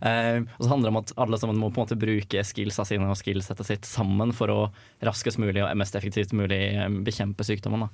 Um, 0.00 0.48
og 0.56 0.64
så 0.64 0.70
handler 0.72 0.88
det 0.88 0.94
om 0.94 1.00
at 1.02 1.12
alle 1.26 1.40
sammen 1.42 1.60
må 1.60 1.68
på 1.68 1.82
en 1.82 1.86
måte 1.86 2.00
bruke 2.00 2.46
skillsa 2.48 2.86
sine 2.88 3.10
og 3.12 3.20
skillsettet 3.20 3.68
sitt 3.68 3.88
sammen 3.88 4.32
for 4.36 4.52
å 4.54 4.62
raskest 5.04 5.42
mulig 5.42 5.60
og 5.60 5.76
mest 5.76 5.98
effektivt 5.98 6.32
mulig 6.36 6.62
um, 6.80 7.02
bekjempe 7.04 7.44
sykdommen. 7.44 7.84
Da. 7.84 7.92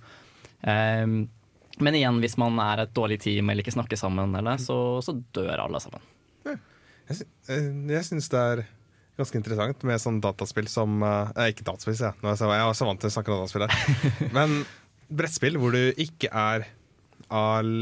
Men 1.79 1.95
igjen, 1.95 2.23
hvis 2.23 2.39
man 2.41 2.59
er 2.63 2.83
et 2.83 2.95
dårlig 2.95 3.21
team 3.23 3.51
eller 3.51 3.63
ikke 3.63 3.75
snakker 3.75 3.99
sammen, 3.99 4.35
eller, 4.39 4.59
så, 4.63 4.99
så 5.05 5.15
dør 5.35 5.67
alle 5.67 5.83
sammen. 5.83 6.03
Jeg, 7.09 7.27
eh, 7.51 8.03
syns 8.07 8.29
det 8.33 8.41
er 8.41 8.65
ganske 9.19 9.39
interessant 9.41 9.85
med 9.87 10.01
sånn 10.03 10.21
dataspill 10.23 10.69
som 10.71 11.03
eh, 11.03 11.49
ikke 11.53 11.67
dataspill, 11.67 11.97
sier 11.99 12.13
jeg. 12.13 12.21
Er 12.23 12.37
jeg 12.37 12.61
Jeg 12.61 12.67
er 12.67 12.79
så 12.79 12.89
vant 12.89 13.01
til 13.03 13.11
å 13.11 13.15
snakke 13.17 13.33
om 13.33 13.43
dataspill 13.43 13.67
her. 13.67 14.05
Men 14.37 14.61
brettspill 15.09 15.59
hvor 15.61 15.75
du 15.75 15.83
ikke 15.97 16.31
er 16.31 16.69
all, 17.35 17.73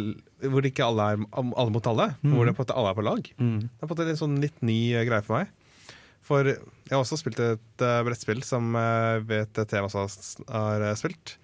Hvor 0.42 0.66
ikke 0.66 0.86
alle 0.86 1.10
er 1.12 1.26
alle 1.42 1.74
mot 1.74 1.90
alle. 1.90 2.08
Mm. 2.22 2.32
Hvor 2.34 2.48
det 2.48 2.56
på 2.56 2.62
en 2.62 2.66
måte 2.66 2.78
alle 2.80 2.92
er 2.92 2.98
på 2.98 3.06
lag. 3.06 3.30
Mm. 3.38 3.58
Det 3.66 3.70
er 3.82 3.90
på 3.90 3.96
en 3.96 3.96
måte 3.96 4.20
sånn 4.22 4.40
litt 4.42 4.62
ny 4.66 4.80
eh, 4.94 5.06
greie 5.08 5.26
for 5.26 5.40
meg. 5.40 5.52
For 6.26 6.48
jeg 6.48 6.90
har 6.90 7.02
også 7.04 7.20
spilt 7.20 7.38
et 7.38 7.82
uh, 7.86 8.00
brettspill 8.02 8.40
som 8.42 8.72
uh, 8.74 9.22
vet 9.22 9.60
også 9.62 10.06
har, 10.50 10.82
spilt. 10.98 11.36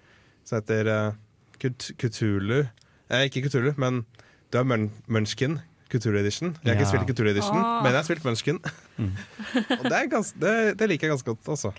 Som 0.43 0.59
heter 0.59 0.89
uh, 0.91 1.19
Kut 1.63 1.93
Kutulu. 1.95 2.65
Eh, 3.07 3.29
ikke 3.29 3.45
Kutulu, 3.45 3.71
men 3.79 4.03
du 4.51 4.59
Mun 4.67 4.89
Munchkin. 5.07 5.61
Kultur 5.93 6.17
Edition. 6.19 6.51
Jeg 6.63 6.73
har 6.73 6.79
ikke 6.81 6.89
spilt 6.91 7.07
Couture 7.11 7.31
Edition, 7.31 7.57
Ah. 7.59 7.79
men 7.85 7.91
jeg 7.93 7.99
har 8.01 8.07
spilt 8.07 8.25
Munchkin. 8.25 8.59
Og 9.79 9.85
det, 9.87 9.95
er 9.99 10.09
gans 10.11 10.33
det, 10.41 10.53
det 10.79 10.89
liker 10.89 11.07
jeg 11.07 11.13
ganske 11.15 11.29
godt, 11.35 11.49
altså. 11.55 11.71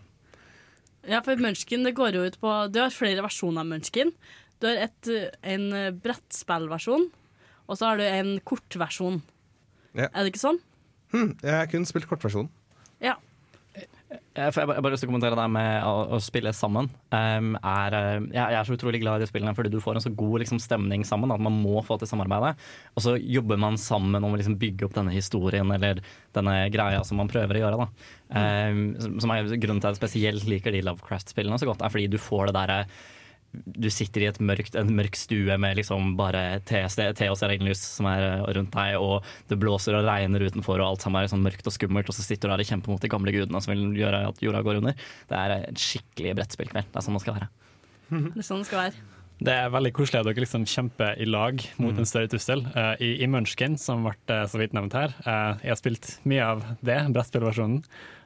Ja, 1.05 1.19
for 1.27 1.37
Munchkin 1.43 1.85
det 1.85 1.93
går 1.99 2.17
jo 2.17 2.23
ut 2.31 2.39
på 2.41 2.53
Du 2.73 2.79
har 2.81 2.95
flere 2.95 3.21
versjoner 3.27 3.61
av 3.65 3.69
Munchkin. 3.69 4.15
Du 4.63 4.69
har 4.71 4.79
et, 4.87 5.11
en 5.43 5.67
eh, 5.77 5.91
brettspillversjon, 6.05 7.09
og 7.69 7.77
så 7.77 7.91
har 7.91 8.01
du 8.01 8.05
en 8.07 8.31
kortversjon. 8.47 9.19
Ja. 9.99 10.09
Er 10.15 10.23
det 10.25 10.33
ikke 10.33 10.45
sånn? 10.47 10.61
Hm, 11.13 11.35
jeg 11.43 11.53
har 11.59 11.69
kun 11.71 11.85
spilt 11.87 12.09
kortversjonen. 12.11 12.49
Ja. 13.05 13.19
Jeg, 14.35 14.51
har 14.51 14.57
jeg, 14.75 14.83
bare- 14.83 14.91
lyst 14.95 15.03
til 15.05 15.09
å 15.09 15.13
kommentere 15.13 15.37
det 15.39 15.45
med 15.55 15.85
å, 15.87 15.93
å 16.17 16.19
spille 16.23 16.51
sammen. 16.57 16.89
Um, 17.15 17.53
er, 17.61 17.95
uh, 17.95 18.27
jeg, 18.29 18.35
jeg 18.37 18.59
er 18.59 18.69
så 18.69 18.75
utrolig 18.77 19.01
glad 19.03 19.21
i 19.21 19.25
de 19.25 19.29
spillene 19.31 19.55
fordi 19.57 19.71
du 19.73 19.79
får 19.83 19.99
en 20.01 20.05
så 20.05 20.13
god 20.15 20.43
liksom, 20.43 20.61
stemning 20.63 21.05
sammen 21.07 21.33
at 21.35 21.43
man 21.43 21.55
må 21.63 21.83
få 21.87 21.97
til 22.03 22.11
samarbeidet. 22.11 22.55
Og 22.99 23.05
så 23.07 23.15
jobber 23.21 23.61
man 23.63 23.79
sammen 23.81 24.19
om 24.27 24.35
å 24.35 24.41
liksom, 24.41 24.59
bygge 24.61 24.89
opp 24.89 24.97
denne 24.99 25.15
historien 25.15 25.71
eller 25.77 26.03
denne 26.37 26.57
greia 26.75 27.03
som 27.07 27.21
man 27.23 27.31
prøver 27.31 27.61
å 27.61 27.65
gjøre. 27.65 27.89
Um, 28.35 28.85
som- 28.99 29.19
som 29.23 29.31
er 29.37 29.45
Grunnen 29.55 29.81
til 29.81 29.91
at 29.91 29.95
jeg 29.99 30.03
spesielt 30.03 30.49
liker 30.51 30.75
de 30.75 30.83
Lovecraft-spillene 30.87 31.61
så 31.63 31.69
godt, 31.71 31.83
er 31.87 31.93
fordi 31.95 32.11
du 32.11 32.19
får 32.19 32.49
det 32.51 32.57
derre 32.59 32.81
du 33.65 33.89
sitter 33.93 34.25
i 34.25 34.29
et 34.31 34.41
mørkt, 34.43 34.77
en 34.79 34.93
mørk 34.97 35.17
stue 35.19 35.57
med 35.61 35.79
liksom 35.79 36.15
bare 36.19 36.61
te, 36.69 36.83
te 36.89 37.31
og 37.31 37.39
stearinlys 37.39 37.83
som 37.99 38.09
er 38.11 38.27
eh, 38.27 38.45
rundt 38.59 38.75
deg, 38.75 38.99
og 39.01 39.27
det 39.51 39.59
blåser 39.63 39.99
og 39.99 40.07
regner 40.09 40.47
utenfor, 40.47 40.81
og 40.81 40.95
alt 40.95 41.07
sammen 41.07 41.21
er 41.21 41.29
liksom 41.29 41.45
mørkt 41.47 41.71
og 41.71 41.77
skummelt, 41.77 42.11
og 42.11 42.17
så 42.17 42.27
sitter 42.27 42.51
du 42.51 42.55
der 42.55 42.65
og 42.67 42.71
kjemper 42.73 42.95
mot 42.95 43.03
de 43.03 43.13
gamle 43.13 43.35
gudene 43.35 43.65
som 43.65 43.75
vil 43.75 43.99
gjøre 44.03 44.27
at 44.31 44.45
jorda 44.45 44.63
går 44.67 44.83
under. 44.83 45.09
Det 45.31 45.41
er 45.41 45.57
en 45.57 45.83
skikkelig 45.87 46.37
brettspillkveld. 46.41 46.93
Det 46.93 47.01
er 47.01 47.09
sånn 47.09 47.19
det 47.19 47.25
skal 47.27 47.41
være. 47.41 47.51
Det 48.35 48.41
er 48.43 48.47
sånn 48.47 48.63
det 48.63 48.69
skal 48.71 48.87
være. 48.87 49.11
Det 49.45 49.51
er 49.51 49.73
veldig 49.75 49.91
koselig 49.97 50.21
at 50.21 50.29
dere 50.29 50.45
liksom 50.45 50.65
kjemper 50.71 51.19
i 51.21 51.27
lag 51.27 51.63
mot 51.83 51.97
en 51.99 52.07
større 52.07 52.31
trussel. 52.31 52.63
Uh, 52.77 52.95
i, 53.03 53.17
I 53.25 53.29
Munchkin, 53.31 53.75
som 53.81 54.07
ble 54.07 54.15
eh, 54.31 54.45
så 54.51 54.61
vidt 54.61 54.77
nevnt 54.77 54.95
her, 54.95 55.15
uh, 55.27 55.59
jeg 55.59 55.73
har 55.73 55.81
spilt 55.81 56.11
mye 56.29 56.45
av 56.55 56.63
det, 56.87 57.01
brettspillversjonen. 57.17 57.83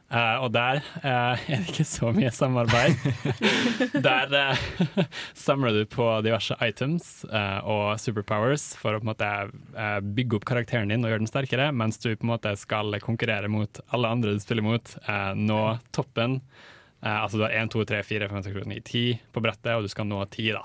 Eh, 0.08 0.36
og 0.40 0.52
der 0.54 0.78
uh, 1.02 1.36
er 1.52 1.60
det 1.60 1.68
ikke 1.68 1.84
så 1.84 2.12
mye 2.16 2.30
samarbeid. 2.32 2.96
der 4.08 4.32
uh, 4.32 4.62
samler 5.46 5.76
du 5.76 5.82
på 5.90 6.06
diverse 6.24 6.56
items 6.64 7.26
eh, 7.28 7.58
og 7.68 7.98
superpowers 8.00 8.70
for 8.78 8.96
å 8.96 9.02
på 9.02 9.06
en 9.06 9.10
måte 9.10 9.28
eh, 9.28 9.98
bygge 10.00 10.38
opp 10.38 10.48
karakteren 10.48 10.90
din 10.92 11.04
og 11.04 11.12
gjøre 11.12 11.22
den 11.24 11.30
sterkere, 11.30 11.68
mens 11.76 12.00
du 12.02 12.10
på 12.10 12.26
en 12.26 12.32
måte 12.32 12.54
skal 12.60 12.96
konkurrere 13.04 13.50
mot 13.52 13.80
alle 13.94 14.12
andre 14.16 14.34
du 14.36 14.42
spiller 14.42 14.64
mot, 14.64 14.94
eh, 15.04 15.30
nå 15.36 15.60
toppen. 15.94 16.40
Eh, 17.02 17.14
altså 17.14 17.38
du 17.40 17.46
har 17.46 17.56
1, 17.60 17.72
2, 17.74 17.84
3, 17.92 18.02
4, 18.08 18.30
5, 18.32 18.42
6, 18.48 18.58
7, 18.64 18.68
9, 18.74 18.80
10 18.82 19.32
på 19.34 19.44
brettet, 19.44 19.72
og 19.76 19.86
du 19.86 19.92
skal 19.92 20.08
nå 20.08 20.22
10, 20.24 20.50
da. 20.56 20.64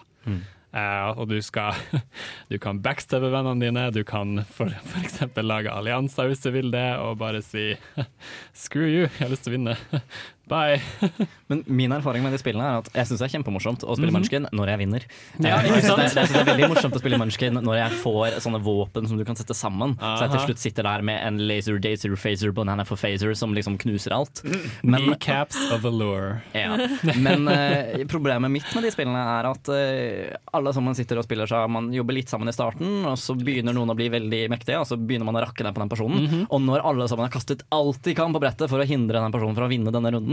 Eh, 0.73 1.09
og 1.21 1.27
du 1.29 1.37
skal 1.45 1.77
Du 2.51 2.57
kan 2.61 2.79
backstabbe 2.81 3.29
vennene 3.33 3.61
dine, 3.61 3.83
du 3.93 4.01
kan 4.07 4.39
f.eks. 4.41 5.19
lage 5.37 5.69
allianser 5.69 6.31
hvis 6.31 6.41
du 6.41 6.49
vil 6.55 6.71
det, 6.73 6.87
og 6.97 7.19
bare 7.21 7.43
si 7.45 7.73
screw 8.65 8.87
you, 8.89 9.03
jeg 9.05 9.21
har 9.21 9.33
lyst 9.33 9.45
til 9.45 9.53
å 9.53 9.57
vinne. 9.59 9.77
Bye. 10.49 10.81
Men 11.49 11.63
min 11.71 11.91
erfaring 11.95 12.23
med 12.25 12.33
de 12.35 12.39
spillene 12.41 12.65
er 12.67 12.81
at 12.81 12.89
jeg 12.93 13.07
syns 13.09 13.21
det 13.21 13.27
er 13.29 13.33
kjempemorsomt 13.37 13.83
å 13.87 13.95
spille 13.95 14.11
Mhm. 14.11 14.17
Munchkin 14.19 14.47
når 14.51 14.71
jeg 14.73 14.79
vinner. 14.83 15.05
Ja, 15.39 15.57
Eh, 15.63 15.67
jeg 15.69 15.83
synes 15.85 15.95
det, 15.95 16.03
jeg 16.03 16.27
synes 16.27 16.33
det 16.33 16.41
er 16.41 16.49
veldig 16.51 16.69
morsomt 16.73 16.95
å 16.97 16.99
spille 17.01 17.17
Munchkin 17.21 17.59
når 17.63 17.77
jeg 17.79 17.99
får 18.03 18.35
sånne 18.43 18.59
våpen 18.65 19.07
som 19.07 19.17
du 19.17 19.23
kan 19.25 19.35
sette 19.39 19.55
sammen. 19.55 19.95
Så 19.99 20.25
jeg 20.25 20.33
til 20.33 20.43
slutt 20.47 20.61
sitter 20.63 20.83
der 20.89 21.01
med 21.05 21.21
en 21.25 21.37
laser, 21.47 21.79
dazer, 21.79 22.13
phaser, 22.19 22.51
banana 22.53 22.83
for 22.85 22.99
phaser 22.99 23.33
som 23.39 23.53
liksom 23.55 23.77
knuser 23.81 24.11
alt. 24.15 24.43
Kneecaps 24.83 25.57
of 25.73 25.85
allure. 25.87 26.41
Ja. 26.53 26.75
Men 27.17 27.47
uh, 27.47 28.03
problemet 28.11 28.51
mitt 28.51 28.67
med 28.75 28.83
de 28.87 28.91
spillene 28.93 29.19
er 29.39 29.47
at 29.49 29.69
uh, 29.71 30.35
alle 30.57 30.73
sammen 30.75 30.95
sitter 30.97 31.19
og 31.21 31.25
spiller 31.27 31.49
seg 31.49 31.69
Man 31.71 31.87
jobber 31.95 32.17
litt 32.17 32.31
sammen 32.31 32.51
i 32.51 32.55
starten, 32.55 33.03
og 33.09 33.15
så 33.21 33.35
begynner 33.39 33.75
noen 33.75 33.93
å 33.93 33.97
bli 33.97 34.09
veldig 34.13 34.43
mektige, 34.53 34.79
og 34.81 34.87
så 34.89 34.97
begynner 34.99 35.27
man 35.29 35.39
å 35.39 35.45
rakke 35.45 35.63
ned 35.65 35.75
på 35.75 35.83
den 35.83 35.91
personen. 35.93 36.23
Mhm. 36.27 36.43
Og 36.53 36.61
når 36.67 36.83
alle 36.89 37.07
sammen 37.11 37.27
har 37.27 37.33
kastet 37.33 37.63
alt 37.73 38.01
de 38.03 38.15
kan 38.17 38.33
på 38.35 38.41
brettet 38.43 38.69
for 38.71 38.81
å 38.83 38.87
hindre 38.87 39.21
den 39.23 39.33
personen 39.33 39.55
fra 39.57 39.67
å 39.67 39.71
vinne 39.71 39.93
denne 39.93 40.11
runden, 40.13 40.32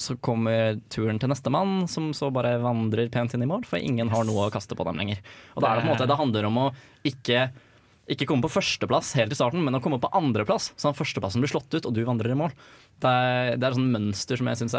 så 0.00 0.14
kommer 0.22 0.78
turen 0.92 1.18
til 1.20 1.32
nestemann, 1.32 1.88
som 1.90 2.12
så 2.16 2.30
bare 2.34 2.54
vandrer 2.62 3.10
pent 3.12 3.34
inn 3.34 3.44
i 3.44 3.48
mål, 3.50 3.66
for 3.68 3.82
ingen 3.82 4.12
har 4.12 4.26
noe 4.26 4.46
å 4.46 4.52
kaste 4.54 4.76
på 4.78 4.86
dem 4.86 5.00
lenger. 5.02 5.18
Og 5.56 5.64
da 5.64 5.72
er 5.72 5.80
det 5.80 5.84
på 5.84 5.88
en 5.88 5.94
måte, 5.94 6.08
det 6.10 6.20
handler 6.20 6.48
om 6.48 6.60
å 6.62 6.68
ikke 7.10 7.48
ikke 8.10 8.26
komme 8.28 8.42
på 8.44 8.50
førsteplass 8.52 9.14
helt 9.18 9.32
i 9.32 9.38
starten, 9.38 9.62
men 9.64 9.76
å 9.78 9.80
komme 9.82 10.00
på 10.02 10.10
andreplass. 10.16 10.72
Sånn 10.76 10.90
at 10.94 10.98
førsteplassen 10.98 11.40
blir 11.42 11.52
slått 11.52 11.72
ut, 11.78 11.86
og 11.86 11.94
du 11.96 12.02
vandrer 12.04 12.34
i 12.34 12.38
mål. 12.38 12.52
Det 13.00 13.08
er, 13.08 13.54
det 13.56 13.64
er 13.64 13.70
et 13.72 13.76
sånt 13.78 13.94
mønster 13.94 14.36
som 14.36 14.48
jeg 14.50 14.58
syns 14.60 14.74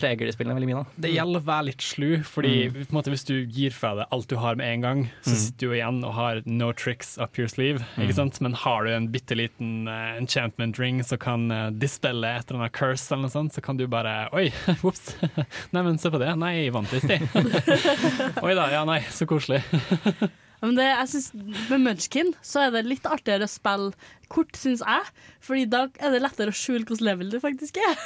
preger 0.00 0.26
de 0.26 0.32
spillene 0.34 0.56
veldig 0.56 0.68
mye. 0.72 0.80
Da. 0.80 1.02
Det 1.04 1.12
gjelder 1.12 1.38
å 1.38 1.46
være 1.46 1.66
litt 1.68 1.84
slu, 1.84 2.08
fordi 2.26 2.52
Mm. 2.66 2.72
på 2.72 2.90
en 2.90 2.96
måte, 2.98 3.12
hvis 3.14 3.24
du 3.28 3.34
gir 3.46 3.70
fra 3.70 3.92
deg 3.94 4.06
alt 4.10 4.26
du 4.28 4.36
har 4.42 4.56
med 4.58 4.66
en 4.66 4.80
gang, 4.80 5.04
så 5.22 5.30
Mm. 5.30 5.38
sitter 5.44 5.66
du 5.68 5.74
igjen 5.76 6.04
og 6.04 6.12
har 6.14 6.42
no 6.46 6.72
tricks 6.72 7.16
up 7.18 7.38
your 7.38 7.46
sleeve. 7.48 7.84
Mm. 7.96 8.02
Ikke 8.08 8.14
sant? 8.14 8.40
Men 8.40 8.54
har 8.54 8.84
du 8.84 8.90
en 8.90 9.06
bitte 9.08 9.36
liten 9.38 9.86
uh, 9.86 10.16
enchantment 10.18 10.78
ring 10.78 11.02
som 11.04 11.18
kan 11.18 11.46
uh, 11.52 11.70
dispelle 11.70 12.24
et 12.26 12.50
eller 12.50 12.62
annet 12.64 12.72
curse, 12.72 13.12
eller 13.12 13.22
noe 13.28 13.30
sånt, 13.30 13.52
så 13.54 13.62
kan 13.62 13.76
du 13.76 13.86
bare 13.86 14.28
Oi, 14.32 14.50
ops! 14.82 15.14
Nei, 15.72 15.82
men 15.82 15.98
se 15.98 16.10
på 16.10 16.18
det. 16.18 16.34
Nei, 16.36 16.64
jeg 16.64 16.72
vant 16.72 16.92
i 16.92 16.98
sted. 16.98 17.22
Oi 18.42 18.54
da, 18.58 18.66
ja 18.72 18.84
nei, 18.84 19.00
så 19.14 19.26
koselig. 19.30 19.62
Men 20.62 20.76
det, 20.78 20.86
jeg 20.86 21.08
synes, 21.10 21.28
med 21.70 21.82
Munchkin 21.82 22.32
så 22.46 22.66
er 22.66 22.74
det 22.74 22.84
litt 22.86 23.06
artigere 23.10 23.48
å 23.48 23.50
spille 23.50 23.90
kort, 24.32 24.54
syns 24.56 24.84
jeg. 24.86 25.08
Fordi 25.42 25.64
da 25.70 25.84
er 25.98 26.14
det 26.14 26.22
lettere 26.22 26.54
å 26.54 26.56
skjule 26.56 26.86
hvilket 26.86 27.02
level 27.04 27.32
du 27.32 27.38
faktisk 27.42 27.80
er. 27.82 27.96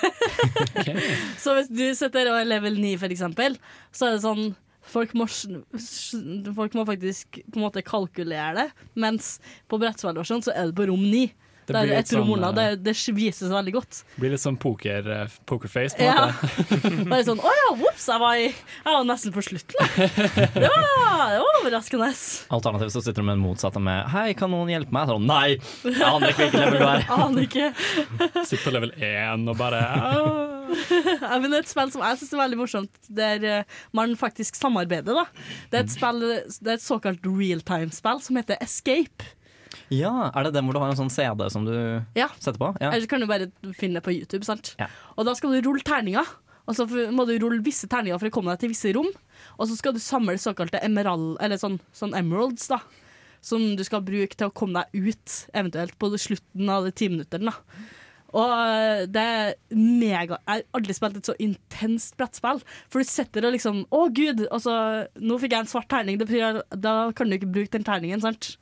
så 1.42 1.56
hvis 1.58 1.68
du 1.68 1.84
sitter 1.98 2.32
og 2.32 2.40
er 2.40 2.48
level 2.48 2.78
9, 2.80 2.94
for 3.02 3.12
eksempel, 3.12 3.58
så 3.92 4.08
er 4.08 4.16
det 4.16 4.24
sånn 4.26 4.48
Folk 4.86 5.16
må, 5.18 5.24
folk 5.26 6.76
må 6.78 6.84
faktisk 6.86 7.40
på 7.40 7.58
en 7.58 7.64
måte 7.64 7.82
kalkulere 7.82 8.52
det, 8.54 8.66
mens 8.94 9.32
på 9.66 9.80
brettspillversjonen 9.82 10.44
så 10.46 10.52
er 10.54 10.68
det 10.68 10.76
på 10.78 10.86
rom 10.86 11.02
9. 11.02 11.24
Det 11.66 11.74
der 11.74 11.82
blir 11.86 11.92
er 11.96 12.02
litt 12.02 12.10
sånn, 12.12 12.28
unna. 12.30 12.50
Det, 12.54 12.64
eh, 12.72 12.76
det 12.86 12.94
vises 13.16 13.50
veldig 13.50 13.72
godt. 13.74 14.00
Blir 14.20 14.30
litt 14.34 14.42
sånn 14.42 14.58
poker, 14.62 15.08
eh, 15.10 15.34
pokerface, 15.50 15.96
på 15.96 16.04
en 16.06 16.12
Ja. 16.12 16.26
måte. 16.30 17.06
Bare 17.10 17.24
sånn 17.26 17.40
Å 17.42 17.52
ja, 17.58 17.66
ops, 17.74 18.06
jeg, 18.06 18.20
var 18.22 18.34
jeg 18.38 18.54
var 18.86 19.04
nesten 19.08 19.34
på 19.34 19.42
slutten. 19.42 19.74
Det 20.56 20.70
var, 20.70 21.32
det 21.32 21.40
var 21.42 21.58
overraskende. 21.60 22.10
Alternativt 22.54 22.92
så 22.94 23.02
sitter 23.02 23.22
du 23.22 23.26
med 23.26 23.36
den 23.38 23.44
motsatte 23.44 23.80
med 23.82 24.06
'hei, 24.12 24.34
kan 24.38 24.50
noen 24.50 24.70
hjelpe 24.70 24.92
meg?' 24.94 25.08
Sånn 25.10 25.26
nei! 25.26 25.58
Jeg 25.84 26.02
aner 26.02 26.30
ikke 26.32 26.46
hvilken 26.46 26.60
level 26.60 26.78
du 26.78 26.86
er. 26.86 27.06
Aner 27.26 27.42
ikke. 27.46 27.66
Sitter 28.46 28.64
på 28.64 28.72
level 28.74 28.92
1 28.96 29.48
og 29.50 29.56
bare. 29.58 29.80
Ja, 30.66 31.38
men 31.38 31.50
det 31.50 31.58
er 31.60 31.64
et 31.64 31.70
spill 31.70 31.90
som 31.94 32.02
jeg 32.04 32.18
syns 32.20 32.32
er 32.34 32.40
veldig 32.42 32.58
morsomt, 32.60 33.10
der 33.20 33.44
eh, 33.44 33.80
man 33.96 34.14
faktisk 34.18 34.58
samarbeider. 34.58 35.14
da 35.14 35.26
Det 35.70 35.78
er 35.80 35.84
et, 35.84 35.94
spill, 35.94 36.20
det 36.60 36.70
er 36.70 36.78
et 36.78 36.84
såkalt 36.84 37.26
realtime-spill 37.26 38.22
som 38.24 38.36
heter 38.40 38.58
Escape. 38.62 39.32
Ja, 39.90 40.30
Er 40.34 40.44
det 40.44 40.52
den 40.54 40.64
hvor 40.66 40.72
du 40.74 40.80
har 40.80 40.90
en 40.90 40.96
sånn 40.98 41.10
CD 41.12 41.48
som 41.50 41.64
du 41.64 42.02
Ja. 42.16 42.28
setter 42.40 42.58
på? 42.58 42.76
Ja. 42.80 42.90
Eller 42.90 43.02
så 43.06 43.08
kan 43.08 43.20
du 43.20 43.26
bare 43.26 43.50
finne 43.74 43.94
det 44.00 44.02
på 44.04 44.12
YouTube. 44.14 44.44
sant? 44.44 44.74
Ja. 44.78 44.86
Og 45.16 45.24
da 45.26 45.34
skal 45.34 45.50
du 45.52 45.60
rulle 45.68 45.82
terninger. 45.82 46.26
Og 46.68 46.74
så 46.74 46.86
må 47.14 47.24
du 47.26 47.38
rulle 47.38 47.62
visse 47.62 47.86
terninger 47.86 48.18
for 48.18 48.26
å 48.26 48.30
komme 48.32 48.50
deg 48.50 48.58
til 48.60 48.68
visse 48.70 48.92
rom. 48.92 49.06
Og 49.60 49.68
så 49.68 49.76
skal 49.76 49.92
du 49.92 50.00
samle 50.00 50.34
såkalte 50.34 50.82
emerald, 50.82 51.36
eller 51.40 51.56
sånn, 51.56 51.78
sånn 51.94 52.12
emeralds, 52.18 52.66
da. 52.68 52.80
Som 53.40 53.76
du 53.76 53.84
skal 53.84 54.00
bruke 54.02 54.34
til 54.34 54.48
å 54.48 54.52
komme 54.52 54.82
deg 54.82 55.06
ut, 55.14 55.46
eventuelt 55.54 55.96
på 56.00 56.10
slutten 56.18 56.68
av 56.68 56.82
de 56.84 56.90
ti 56.90 57.08
minuttene. 57.08 57.44
da. 57.52 57.54
Og 58.34 58.52
eh, 58.52 59.04
det 59.10 59.22
er 59.22 59.52
mega 59.76 60.38
Jeg 60.40 60.48
har 60.48 60.62
aldri 60.76 60.96
spilt 60.96 61.18
et 61.20 61.28
så 61.28 61.34
intenst 61.42 62.16
brettspill. 62.18 62.62
For 62.92 63.02
du 63.02 63.08
sitter 63.08 63.46
og 63.46 63.54
liksom 63.54 63.84
Å, 63.94 64.00
gud! 64.14 64.44
Altså, 64.50 64.74
nå 65.20 65.38
fikk 65.42 65.54
jeg 65.54 65.64
en 65.64 65.70
svart 65.70 65.88
terning. 65.92 66.18
Det 66.18 66.28
betyr 66.28 66.60
Da 66.82 66.96
kan 67.16 67.30
du 67.30 67.36
ikke 67.38 67.50
bruke 67.58 67.72
den 67.76 67.86
terningen, 67.86 68.22
sant? 68.24 68.54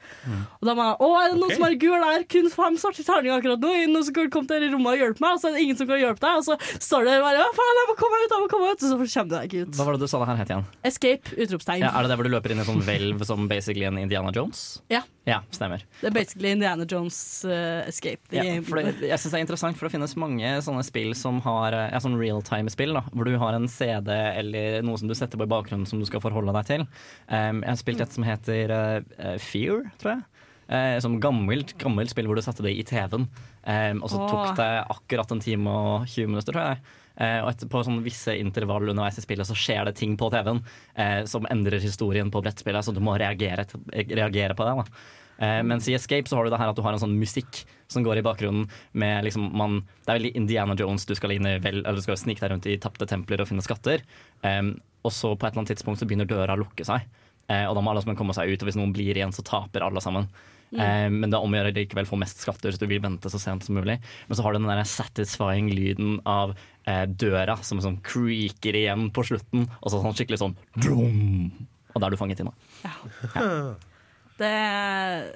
Og 0.60 0.68
da 0.68 0.76
må 0.76 0.88
jeg 0.88 0.98
Å, 1.00 1.10
er 1.20 1.32
det 1.32 1.38
noen 1.38 1.48
okay. 1.48 1.58
som 1.58 1.66
har 1.66 1.78
gul 1.86 2.06
der? 2.06 2.26
Kun 2.34 2.50
fem 2.52 2.78
svarte 2.80 3.06
terninger 3.06 3.38
akkurat 3.38 3.64
nå. 3.64 3.72
Noen 3.94 4.08
som 4.08 4.16
kan 4.16 4.30
komme 4.34 4.50
til 4.50 4.62
dette 4.62 4.74
rommet 4.74 4.94
og 4.94 5.04
hjelpe 5.04 5.24
meg? 5.24 5.38
Og 5.38 5.42
så 5.42 5.50
er 5.50 5.56
det 5.56 5.64
ingen 5.66 5.80
som 5.80 5.90
kan 5.90 6.02
hjelpe 6.02 6.24
deg. 6.24 6.40
Og 6.42 6.46
så 6.48 6.58
står 6.90 7.08
du 7.08 7.12
bare 7.24 7.44
Å, 7.44 7.50
faen, 7.56 7.80
jeg 7.80 7.90
må 7.90 7.98
komme 8.00 8.22
ut! 8.22 8.28
Jeg 8.28 8.44
må 8.44 8.52
komme 8.52 8.70
ut! 8.70 8.78
Og 8.78 8.92
så 8.92 9.00
kommer 9.00 9.30
du 9.30 9.36
deg 9.38 9.50
ikke 9.50 9.64
ut. 9.64 9.76
Hva 9.78 9.88
var 9.88 9.98
det 9.98 10.04
du 10.04 10.10
sa 10.10 10.22
det 10.22 10.30
her 10.30 10.40
het 10.42 10.54
igjen? 10.54 10.70
Escape! 10.92 11.36
Utropstegn. 11.44 11.84
Ja, 11.86 11.92
er 11.94 12.06
det 12.06 12.12
der 12.12 12.20
hvor 12.20 12.28
du 12.28 12.34
løper 12.34 12.54
inn 12.54 12.60
i 12.60 12.64
en 12.64 12.70
sånn 12.70 12.84
hvelv 12.84 13.26
som 13.26 13.48
basically 13.50 13.88
en 13.88 14.00
Indiana 14.00 14.32
Jones? 14.34 14.64
Ja. 14.92 15.04
Ja, 15.24 15.38
stemmer. 15.54 15.80
Det 16.02 16.10
er 16.10 16.12
basically 16.12 16.50
Indiana 16.52 16.84
Jones 16.84 17.16
uh, 17.48 17.80
Escape. 17.88 18.20
The 18.28 18.42
Ja, 18.44 18.58
det, 18.60 19.08
jeg 19.08 19.20
synes 19.22 19.30
det 19.32 19.38
er 19.38 19.44
interessant, 19.46 19.78
for 19.78 19.88
det 19.88 19.94
finnes 19.94 20.16
mange 20.20 20.50
sånne 20.66 20.84
spill 20.84 21.14
som 21.16 21.40
har 21.46 21.72
eh, 21.72 21.86
ja, 21.94 22.00
sånn 22.04 22.18
realtime-spill, 22.20 22.92
hvor 23.08 23.28
du 23.28 23.38
har 23.40 23.56
en 23.56 23.64
CD 23.72 24.12
eller 24.12 24.84
noe 24.84 25.00
som 25.00 25.08
du 25.08 25.16
setter 25.16 25.40
på 25.40 25.46
i 25.48 25.52
bakgrunnen 25.54 25.88
som 25.88 26.02
du 26.02 26.04
skal 26.08 26.20
forholde 26.24 26.52
deg 26.58 26.68
til. 26.68 26.84
Um, 27.32 27.62
jeg 27.64 27.70
har 27.70 27.80
spilt 27.80 28.04
et 28.04 28.18
som 28.18 28.28
heter 28.28 28.74
eh, 28.76 29.38
Fear, 29.40 29.88
tror 30.02 30.16
jeg. 30.18 30.26
Eh, 30.68 30.98
som 31.04 31.16
gammelt, 31.20 31.74
gammelt 31.80 32.12
spill 32.12 32.28
hvor 32.28 32.38
du 32.38 32.44
satte 32.44 32.64
det 32.64 32.74
i 32.76 32.84
TV-en. 32.88 33.26
Eh, 33.64 33.96
og 33.96 34.08
så 34.12 34.20
tok 34.28 34.54
det 34.60 34.70
akkurat 34.92 35.32
en 35.32 35.42
time 35.44 35.72
og 35.72 36.06
20 36.08 36.34
minutter, 36.34 36.52
tror 36.52 36.68
jeg. 36.74 37.00
Eh, 37.14 37.40
og 37.42 37.50
etter, 37.52 37.70
på 37.70 37.82
sånn 37.86 38.02
visse 38.04 38.34
intervall 38.38 38.88
underveis 38.90 39.20
i 39.20 39.24
spillet 39.24 39.46
så 39.46 39.56
skjer 39.58 39.84
det 39.88 39.96
ting 40.00 40.16
på 40.18 40.30
TV-en 40.34 40.62
eh, 40.98 41.20
som 41.30 41.46
endrer 41.50 41.82
historien 41.82 42.32
på 42.34 42.42
brettspillet, 42.42 42.86
så 42.86 42.94
du 42.94 43.02
må 43.04 43.14
reagere, 43.20 43.66
reagere 43.92 44.56
på 44.58 44.66
det. 44.66 44.78
da. 44.80 45.04
Eh, 45.38 45.60
mens 45.66 45.88
i 45.90 45.94
Escape 45.94 46.30
så 46.30 46.38
har 46.38 46.46
du 46.46 46.54
det 46.54 46.60
her 46.60 46.70
at 46.70 46.78
du 46.78 46.82
har 46.86 46.94
en 46.94 47.02
sånn 47.02 47.16
musikk 47.18 47.64
som 47.90 48.04
går 48.06 48.20
i 48.20 48.24
bakgrunnen 48.26 48.68
med 48.92 49.26
liksom 49.26 49.50
man, 49.56 49.80
Det 50.04 50.12
er 50.12 50.18
veldig 50.20 50.34
Indiana 50.38 50.76
Jones, 50.78 51.06
du 51.06 51.14
skal 51.18 51.34
inn 51.34 51.46
i 51.46 51.58
vel, 51.58 51.82
eller 51.82 51.98
du 51.98 52.06
skal 52.06 52.18
snike 52.18 52.42
deg 52.42 52.52
rundt 52.52 52.70
i 52.70 52.78
tapte 52.82 53.06
templer 53.10 53.42
og 53.42 53.50
finne 53.50 53.64
skatter. 53.64 54.02
Eh, 54.42 54.62
og 55.04 55.12
så 55.12 55.34
på 55.34 55.46
et 55.46 55.52
eller 55.52 55.64
annet 55.64 55.74
tidspunkt 55.74 56.00
så 56.00 56.08
begynner 56.08 56.28
døra 56.28 56.56
å 56.56 56.62
lukke 56.62 56.86
seg. 56.86 57.06
Eh, 57.50 57.66
og 57.68 57.76
da 57.76 57.82
må 57.82 57.92
alle 57.92 58.04
sammen 58.04 58.18
komme 58.18 58.36
seg 58.36 58.50
ut, 58.50 58.62
og 58.62 58.70
hvis 58.70 58.78
noen 58.78 58.94
blir 58.94 59.16
igjen, 59.16 59.34
så 59.34 59.44
taper 59.44 59.84
alle 59.84 60.02
sammen. 60.04 60.30
Mm. 60.72 60.80
Eh, 60.80 61.08
men 61.12 61.30
det 61.30 61.38
er 61.38 61.46
om 61.46 61.54
å 61.54 61.60
gjøre 61.60 61.74
likevel 61.76 62.08
få 62.08 62.18
mest 62.20 62.42
skatter, 62.42 62.74
så 62.74 62.82
du 62.82 62.88
vil 62.90 63.02
vente 63.04 63.30
så 63.30 63.40
sent 63.42 63.66
som 63.66 63.78
mulig. 63.78 63.98
Men 64.28 64.38
så 64.38 64.46
har 64.46 64.54
du 64.54 64.60
den 64.60 64.70
der 64.70 64.84
satisfying 64.88 65.70
lyden 65.74 66.18
av 66.28 66.54
eh, 66.86 67.04
døra 67.06 67.58
som 67.62 67.82
sånn 67.84 68.00
creaker 68.06 68.78
igjen 68.80 69.08
på 69.14 69.26
slutten, 69.30 69.68
og 69.80 69.92
så 69.92 70.02
sånn 70.02 70.16
skikkelig 70.18 70.42
sånn 70.44 70.58
drum, 70.80 71.50
Og 71.94 72.00
da 72.02 72.08
er 72.08 72.14
du 72.14 72.18
fanget 72.18 72.42
inn, 72.42 72.50
da. 72.50 73.74
Det 74.34 74.48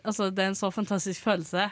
altså, 0.03 0.27
det 0.35 0.43
er 0.43 0.49
en 0.51 0.57
så 0.59 0.73
fantastisk 0.75 1.23
følelse 1.23 1.69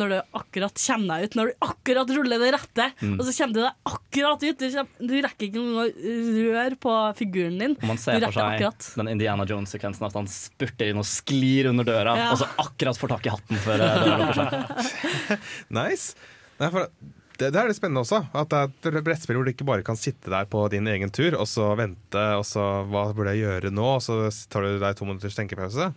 når 0.00 0.12
du 0.12 0.14
akkurat 0.38 0.78
kommer 0.80 1.18
deg 1.20 1.26
ut. 1.28 1.34
Når 1.36 1.50
du 1.50 1.64
akkurat 1.66 2.12
ruller 2.16 2.40
det 2.40 2.50
rette, 2.54 2.86
Mm. 3.02 3.16
og 3.18 3.24
så 3.26 3.34
kommer 3.36 3.54
du 3.56 3.60
deg 3.60 3.90
akkurat 3.90 4.44
ut. 4.46 4.58
Du, 4.62 4.66
kommer, 4.70 5.06
du 5.10 5.14
rekker 5.26 5.46
ikke 5.48 5.60
engang 5.60 5.78
å 5.82 6.54
røre 6.54 6.78
på 6.80 6.94
figuren 7.18 7.58
din. 7.60 7.74
Og 7.82 7.86
man 7.90 7.98
ser 8.00 8.20
for 8.22 8.32
seg 8.38 8.54
akkurat. 8.56 8.90
den 9.02 9.08
Indiana 9.12 9.44
Jones-sekvensen 9.50 10.06
at 10.06 10.16
han 10.16 10.28
spurter 10.30 10.92
inn 10.92 11.00
og 11.02 11.08
sklir 11.10 11.68
under 11.72 11.84
døra, 11.84 12.16
Ja. 12.16 12.28
og 12.32 12.38
så 12.40 12.48
akkurat 12.64 12.96
får 13.02 13.08
tak 13.16 13.26
i 13.26 13.32
hatten 13.34 13.56
før 13.66 13.80
eh, 13.84 14.04
døra 14.04 14.20
lukker 14.22 14.38
seg. 14.40 15.48
Nice. 15.80 16.14
Nei, 16.60 16.68
for 16.70 16.86
det, 17.40 17.50
det 17.54 17.56
er 17.60 17.68
litt 17.72 17.78
spennende 17.80 18.02
også. 18.06 18.22
At 18.36 18.50
det 18.52 18.92
er 18.92 18.98
et 19.00 19.04
brettspill 19.10 19.36
hvor 19.40 19.44
du 19.48 19.52
ikke 19.52 19.66
bare 19.68 19.84
kan 19.86 19.96
sitte 20.00 20.30
der 20.32 20.46
på 20.50 20.62
din 20.72 20.86
egen 20.92 21.10
tur 21.12 21.34
og 21.40 21.48
så 21.50 21.72
vente, 21.78 22.24
og 22.38 22.44
så 22.48 22.84
hva 22.88 23.08
burde 23.16 23.34
jeg 23.34 23.44
gjøre 23.46 23.74
nå? 23.74 23.86
Og 23.98 24.02
så 24.04 24.22
tar 24.52 24.64
du 24.68 24.78
deg 24.82 24.96
to 24.98 25.04
minutters 25.08 25.34
tenkepause. 25.38 25.90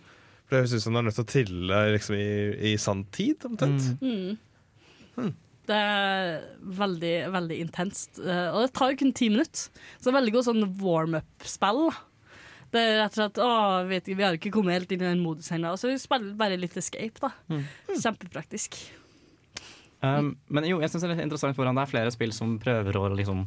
For 0.44 0.54
det 0.56 0.62
høres 0.64 0.74
ut 0.76 0.84
som 0.84 0.94
du 0.96 1.00
er 1.00 1.06
nødt 1.06 1.16
til 1.18 1.24
å 1.24 1.30
trille 1.32 1.78
liksom, 1.94 2.16
i, 2.20 2.72
i 2.72 2.74
sanntid, 2.80 3.46
omtrent. 3.48 3.86
Mm. 4.04 5.30
Det 5.64 5.76
er 5.80 6.32
veldig, 6.80 7.12
veldig 7.32 7.56
intenst. 7.64 8.18
Eh, 8.20 8.48
Og 8.52 8.66
det 8.66 8.74
tar 8.76 8.92
jo 8.92 8.98
kun 9.00 9.14
ti 9.16 9.30
minutter. 9.32 9.70
Så 9.96 10.04
det 10.04 10.12
er 10.12 10.18
veldig 10.18 10.34
godt 10.36 10.48
sånn 10.50 10.66
warm-up-spill. 10.82 11.86
Det 12.74 12.82
er 12.82 12.96
rett 12.98 13.14
og 13.14 13.20
slett 13.22 13.40
Å, 13.40 13.48
vet 13.88 14.02
ikke, 14.04 14.18
vi 14.18 14.26
har 14.26 14.36
ikke 14.36 14.52
kommet 14.52 14.76
helt 14.76 14.92
inn 14.92 15.04
i 15.04 15.08
den 15.08 15.22
modusen 15.24 15.56
ennå. 15.60 15.72
Så 15.80 15.88
vi 15.88 15.96
spiller 16.02 16.36
bare 16.36 16.58
litt 16.60 16.76
Escape, 16.76 17.22
da. 17.22 17.30
Mm. 17.48 17.64
Kjempepraktisk. 17.94 18.76
Um, 20.04 20.34
men 20.52 20.66
jo, 20.68 20.82
jeg 20.82 20.90
syns 20.92 21.04
det 21.06 21.08
er 21.08 21.14
litt 21.14 21.24
interessant 21.24 21.56
hvordan 21.56 21.78
det 21.78 21.86
er 21.86 21.92
flere 21.94 22.12
spill 22.12 22.34
som 22.36 22.58
prøver 22.60 22.98
å 23.00 23.06
liksom 23.14 23.46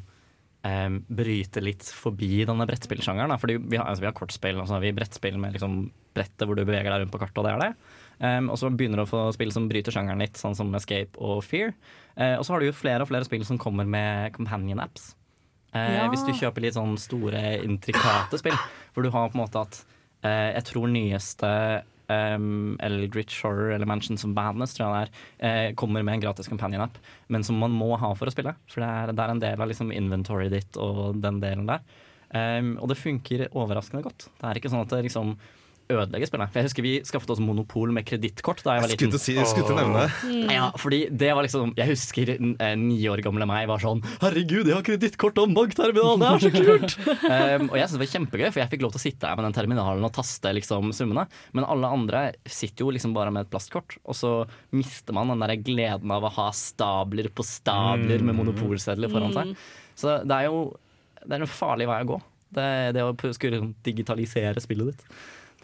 um, 0.68 0.98
bryte 1.08 1.64
litt 1.64 1.88
forbi 1.96 2.44
denne 2.48 2.68
brettspillsjangeren. 2.68 3.34
Fordi 3.40 3.56
vi 3.64 3.80
har, 3.80 3.88
altså, 3.88 4.04
vi 4.04 4.10
har 4.10 4.18
kortspill, 4.18 4.60
og 4.60 4.68
så 4.68 4.78
har 4.78 4.84
vi 4.84 4.94
brettspill 4.98 5.40
med 5.42 5.56
liksom 5.56 5.86
brettet 6.18 6.48
hvor 6.50 6.58
du 6.58 6.64
beveger 6.66 6.90
deg 6.90 7.04
rundt 7.04 7.14
på 7.14 7.22
kartet, 7.22 7.40
og 7.40 7.48
det 7.48 7.54
er 7.54 7.64
det. 7.64 7.72
Um, 8.18 8.48
og 8.50 8.58
så 8.58 8.72
begynner 8.74 9.02
du 9.02 9.06
å 9.06 9.10
få 9.10 9.24
spill 9.36 9.52
som 9.54 9.68
bryter 9.70 9.94
sjangeren 9.94 10.24
litt, 10.24 10.40
sånn 10.40 10.56
som 10.58 10.74
Escape 10.78 11.20
og 11.22 11.44
Fear. 11.46 11.76
Uh, 12.18 12.36
og 12.40 12.46
så 12.48 12.56
har 12.56 12.64
du 12.64 12.70
jo 12.72 12.78
flere 12.78 13.06
og 13.06 13.12
flere 13.12 13.28
spill 13.28 13.46
som 13.46 13.60
kommer 13.62 13.86
med 13.88 14.34
companion 14.38 14.82
apps. 14.84 15.12
Uh, 15.76 15.84
Ja. 15.98 16.08
Hvis 16.10 16.24
du 16.26 16.32
kjøper 16.34 16.64
litt 16.64 16.78
sånn 16.78 16.96
store, 16.98 17.60
intrikate 17.62 18.40
spill, 18.42 18.58
hvor 18.96 19.06
du 19.06 19.12
har 19.14 19.30
på 19.30 19.38
en 19.38 19.44
måte 19.44 19.62
at 19.62 19.82
uh, 20.26 20.50
Jeg 20.56 20.64
tror 20.72 20.88
nyeste 20.90 21.52
um, 22.10 22.78
Eldritch 22.84 23.42
Horror 23.44 23.74
eller 23.76 23.90
Mansions 23.90 24.26
of 24.26 24.34
Badness 24.38 24.76
tror 24.78 24.88
jeg 24.88 24.96
det 24.96 25.04
er, 25.08 25.22
eh, 25.50 25.76
kommer 25.80 26.06
med 26.06 26.18
en 26.18 26.26
gratis 26.28 26.50
companion-app, 26.50 26.98
men 27.28 27.44
som 27.44 27.60
man 27.60 27.76
må 27.76 27.94
ha 28.00 28.14
for 28.16 28.30
å 28.30 28.34
spille. 28.34 28.56
For 28.72 28.84
det 28.84 28.90
er, 28.90 29.14
det 29.14 29.24
er 29.24 29.34
en 29.34 29.44
del 29.44 29.62
av 29.62 29.72
liksom 29.72 29.94
inventoryet 29.96 30.56
ditt 30.56 30.82
og 30.82 31.22
den 31.24 31.42
delen 31.44 31.68
der. 31.70 31.84
Um, 32.28 32.74
og 32.84 32.90
det 32.92 33.00
funker 33.00 33.46
overraskende 33.54 34.04
godt. 34.04 34.28
Det 34.36 34.50
er 34.50 34.60
ikke 34.60 34.72
sånn 34.72 34.84
at 34.84 34.92
det 34.92 35.06
liksom 35.08 35.38
ødelegger 35.90 36.28
spillet. 36.30 36.50
For 36.52 36.60
jeg 36.60 36.68
husker 36.68 36.84
vi 36.86 36.94
skaffet 37.08 37.30
oss 37.32 37.40
monopol 37.44 37.92
med 37.96 38.06
kredittkort 38.08 38.60
da 38.66 38.76
jeg 38.76 38.84
var 38.84 38.90
liten. 38.92 39.12
skulle 39.12 39.20
si- 39.24 39.36
jeg 39.38 39.48
skulle 39.48 39.68
til 39.70 39.78
å 39.78 39.82
nevne. 39.82 40.04
Mm. 40.28 40.52
Ja, 40.52 40.66
fordi 40.76 41.00
det 41.16 41.30
var 41.38 41.44
liksom 41.48 41.74
Jeg 41.78 41.88
husker 41.92 42.32
eh, 42.36 42.76
ni 42.76 42.98
år 43.08 43.22
gamle 43.24 43.48
meg 43.48 43.68
var 43.70 43.80
sånn 43.80 44.02
Herregud, 44.22 44.68
jeg 44.68 44.76
har 44.76 44.84
kredittkort 44.84 45.38
og 45.44 45.54
bankterminal, 45.56 46.20
det 46.20 46.28
er 46.28 46.44
så 46.44 46.52
kult! 46.52 46.98
um, 47.08 47.70
og 47.72 47.78
jeg 47.80 47.88
synes 47.88 47.96
det 47.98 48.02
var 48.04 48.12
kjempegøy, 48.16 48.48
for 48.52 48.60
jeg 48.64 48.72
fikk 48.76 48.82
lov 48.84 48.92
til 48.96 49.02
å 49.02 49.06
sitte 49.06 49.28
her 49.32 49.36
med 49.40 49.48
den 49.48 49.58
terminalen 49.62 50.04
og 50.10 50.14
taste 50.18 50.54
liksom 50.58 50.92
summene. 50.98 51.28
Men 51.56 51.64
alle 51.68 51.88
andre 51.88 52.24
sitter 52.46 52.86
jo 52.86 52.92
liksom 52.96 53.14
bare 53.16 53.32
med 53.32 53.46
et 53.48 53.52
plastkort, 53.54 53.96
og 54.04 54.16
så 54.18 54.34
mister 54.76 55.16
man 55.16 55.32
den 55.32 55.40
der 55.46 55.56
gleden 55.64 56.12
av 56.12 56.24
å 56.28 56.34
ha 56.36 56.50
stabler 56.52 57.30
på 57.32 57.46
stabler 57.48 58.20
med 58.28 58.36
monopolsedler 58.36 59.08
foran 59.12 59.32
Mm. 59.32 59.38
seg. 59.56 59.56
Så 59.98 60.20
det 60.28 60.36
er 60.36 60.46
jo 60.52 60.60
det 61.28 61.36
er 61.36 61.42
en 61.44 61.50
farlig 61.50 61.88
vei 61.90 62.02
å 62.04 62.08
gå. 62.08 62.18
Det, 62.54 62.68
det 62.96 63.02
å 63.04 63.34
skulle 63.36 63.74
digitalisere 63.84 64.62
spillet 64.64 64.94
ditt. 64.94 65.02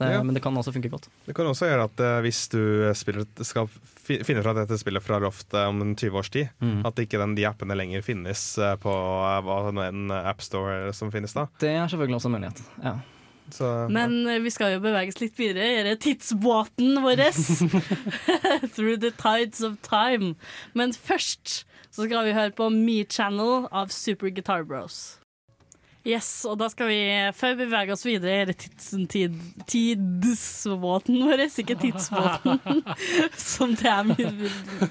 Det, 0.03 0.13
Ja. 0.17 0.23
Men 0.23 0.35
det 0.38 0.43
kan 0.43 0.57
også 0.59 0.73
funke 0.75 0.91
godt. 0.93 1.07
Det 1.25 1.35
kan 1.38 1.47
også 1.49 1.69
gjøre 1.69 1.88
at 1.89 2.03
eh, 2.03 2.19
hvis 2.25 2.41
du 2.53 2.59
spiller, 2.99 3.25
skal 3.43 3.69
fi, 4.03 4.19
finne 4.27 4.43
fra 4.45 4.53
dette 4.57 4.77
spillet 4.81 5.03
fra 5.05 5.19
loftet 5.23 5.57
om 5.67 5.81
en 5.81 5.95
20 5.95 6.19
års 6.19 6.30
tid, 6.34 6.49
Mm. 6.61 6.85
at 6.85 6.95
ikke 7.01 7.19
den, 7.19 7.35
de 7.35 7.47
appene 7.47 7.75
lenger 7.75 8.03
finnes 8.05 8.43
eh, 8.57 8.75
på 8.84 8.91
eh, 8.93 9.41
hva 9.47 9.71
nå 9.73 10.21
appstore 10.23 10.93
som 10.93 11.11
finnes 11.11 11.34
da. 11.34 11.47
Det 11.59 11.71
er 11.73 11.88
selvfølgelig 11.88 12.19
også 12.19 12.31
en 12.31 12.38
mulighet. 12.38 12.63
Ja. 12.84 12.95
Så, 13.51 13.89
Men 13.91 14.25
eh, 14.27 14.39
vi 14.39 14.49
skal 14.53 14.73
jo 14.77 14.80
beveges 14.84 15.19
litt 15.19 15.35
videre 15.39 15.65
gjøre 15.67 15.97
tidsbåten 15.99 17.01
vår. 17.03 17.25
Through 18.75 18.97
the 18.99 19.11
tides 19.11 19.61
of 19.61 19.77
time. 19.81 20.35
Men 20.73 20.93
først 20.93 21.65
så 21.93 22.07
skal 22.07 22.25
vi 22.25 22.34
høre 22.34 22.51
på 22.55 22.69
Me 22.73 23.03
Channel 23.03 23.67
av 23.71 23.91
Super 23.93 24.31
Guitar 24.34 24.63
Bros. 24.65 25.19
Yes, 26.03 26.27
og 26.43 26.57
da 26.59 26.67
skal 26.67 26.89
vi, 26.91 26.97
før 27.31 27.53
vi 27.55 27.63
beveger 27.63 27.93
oss 27.95 28.01
videre 28.03 28.51
i 28.51 29.05
tid, 29.07 29.38
tidsvåten 29.71 31.21
vår, 31.23 31.45
ikke 31.63 31.77
tidsvåten, 31.80 32.59
som 33.39 33.71
det 33.80 33.88
er 33.88 34.11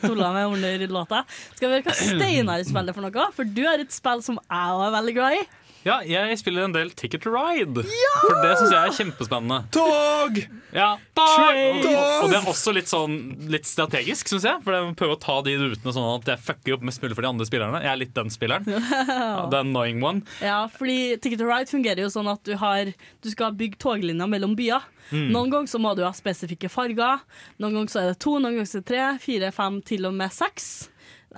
tulla 0.06 0.30
med 0.32 0.55
under 0.55 0.86
låta, 0.89 1.20
skal 1.52 1.68
vi 1.68 1.74
høre 1.76 1.84
hva 1.90 1.97
Steinar 1.98 2.64
spiller 2.64 2.97
for 2.97 3.05
noe. 3.05 3.26
For 3.36 3.44
du 3.44 3.60
har 3.68 3.84
et 3.84 3.93
spill 3.93 4.24
som 4.24 4.40
jeg 4.40 4.78
òg 4.78 4.86
er 4.86 4.97
veldig 4.97 5.14
glad 5.18 5.36
i. 5.36 5.43
Ja, 5.86 5.98
jeg 6.06 6.38
spiller 6.38 6.68
en 6.68 6.74
del 6.74 6.92
Ticket 6.94 7.24
to 7.24 7.32
Ride. 7.34 7.82
For 8.22 8.38
det 8.42 8.52
syns 8.60 8.70
jeg 8.74 8.78
er 8.78 8.94
kjempespennende. 8.96 9.59
Tog! 9.74 10.38
Ja, 10.74 10.92
tog! 11.18 11.59
Og, 11.59 11.88
og 11.88 12.28
det 12.30 12.38
er 12.38 12.48
også 12.48 12.72
litt 12.76 12.88
sånn 12.90 13.16
Litt 13.52 13.66
strategisk, 13.68 14.30
syns 14.30 14.46
jeg. 14.46 14.62
For 14.64 14.76
jeg 14.76 14.94
prøver 14.98 15.16
å 15.16 15.20
ta 15.22 15.38
de 15.46 15.56
rutene 15.60 15.94
sånn 15.96 16.09
at 16.14 16.30
jeg 16.32 16.44
fucker 16.46 16.76
opp 16.76 16.86
mest 16.86 17.02
mulig 17.02 17.16
for 17.18 17.26
de 17.26 17.30
andre 17.32 17.48
spillerne. 17.48 17.82
Jeg 17.82 17.92
er 17.92 18.00
litt 18.04 18.14
den 18.16 18.32
spilleren. 18.32 18.70
Ja, 19.12 19.48
The 19.50 19.62
annoying 19.62 20.00
one. 20.04 20.22
Ja, 20.42 20.64
fordi 20.70 21.16
Ticket 21.22 21.40
to 21.42 21.46
Ride 21.48 21.70
fungerer 21.70 22.04
jo 22.04 22.10
sånn 22.12 22.28
at 22.30 22.42
du, 22.46 22.54
har, 22.60 22.90
du 23.22 23.28
skal 23.32 23.54
bygge 23.59 23.80
toglinjer 23.82 24.30
mellom 24.30 24.54
byer. 24.59 24.84
Mm. 25.10 25.28
Noen 25.34 25.52
ganger 25.52 25.72
så 25.72 25.80
må 25.82 25.92
du 25.98 26.04
ha 26.06 26.12
spesifikke 26.16 26.70
farger. 26.72 27.22
Noen 27.62 27.76
ganger 27.80 27.92
så 27.92 28.02
er 28.02 28.10
det 28.12 28.20
to, 28.22 28.36
noen 28.38 28.59
ganger 28.59 28.70
så 28.70 28.78
er 28.80 28.84
det 28.84 28.90
tre, 28.92 29.04
fire, 29.22 29.52
fem, 29.54 29.80
til 29.88 30.09
og 30.09 30.16
med 30.16 30.32
seks 30.34 30.70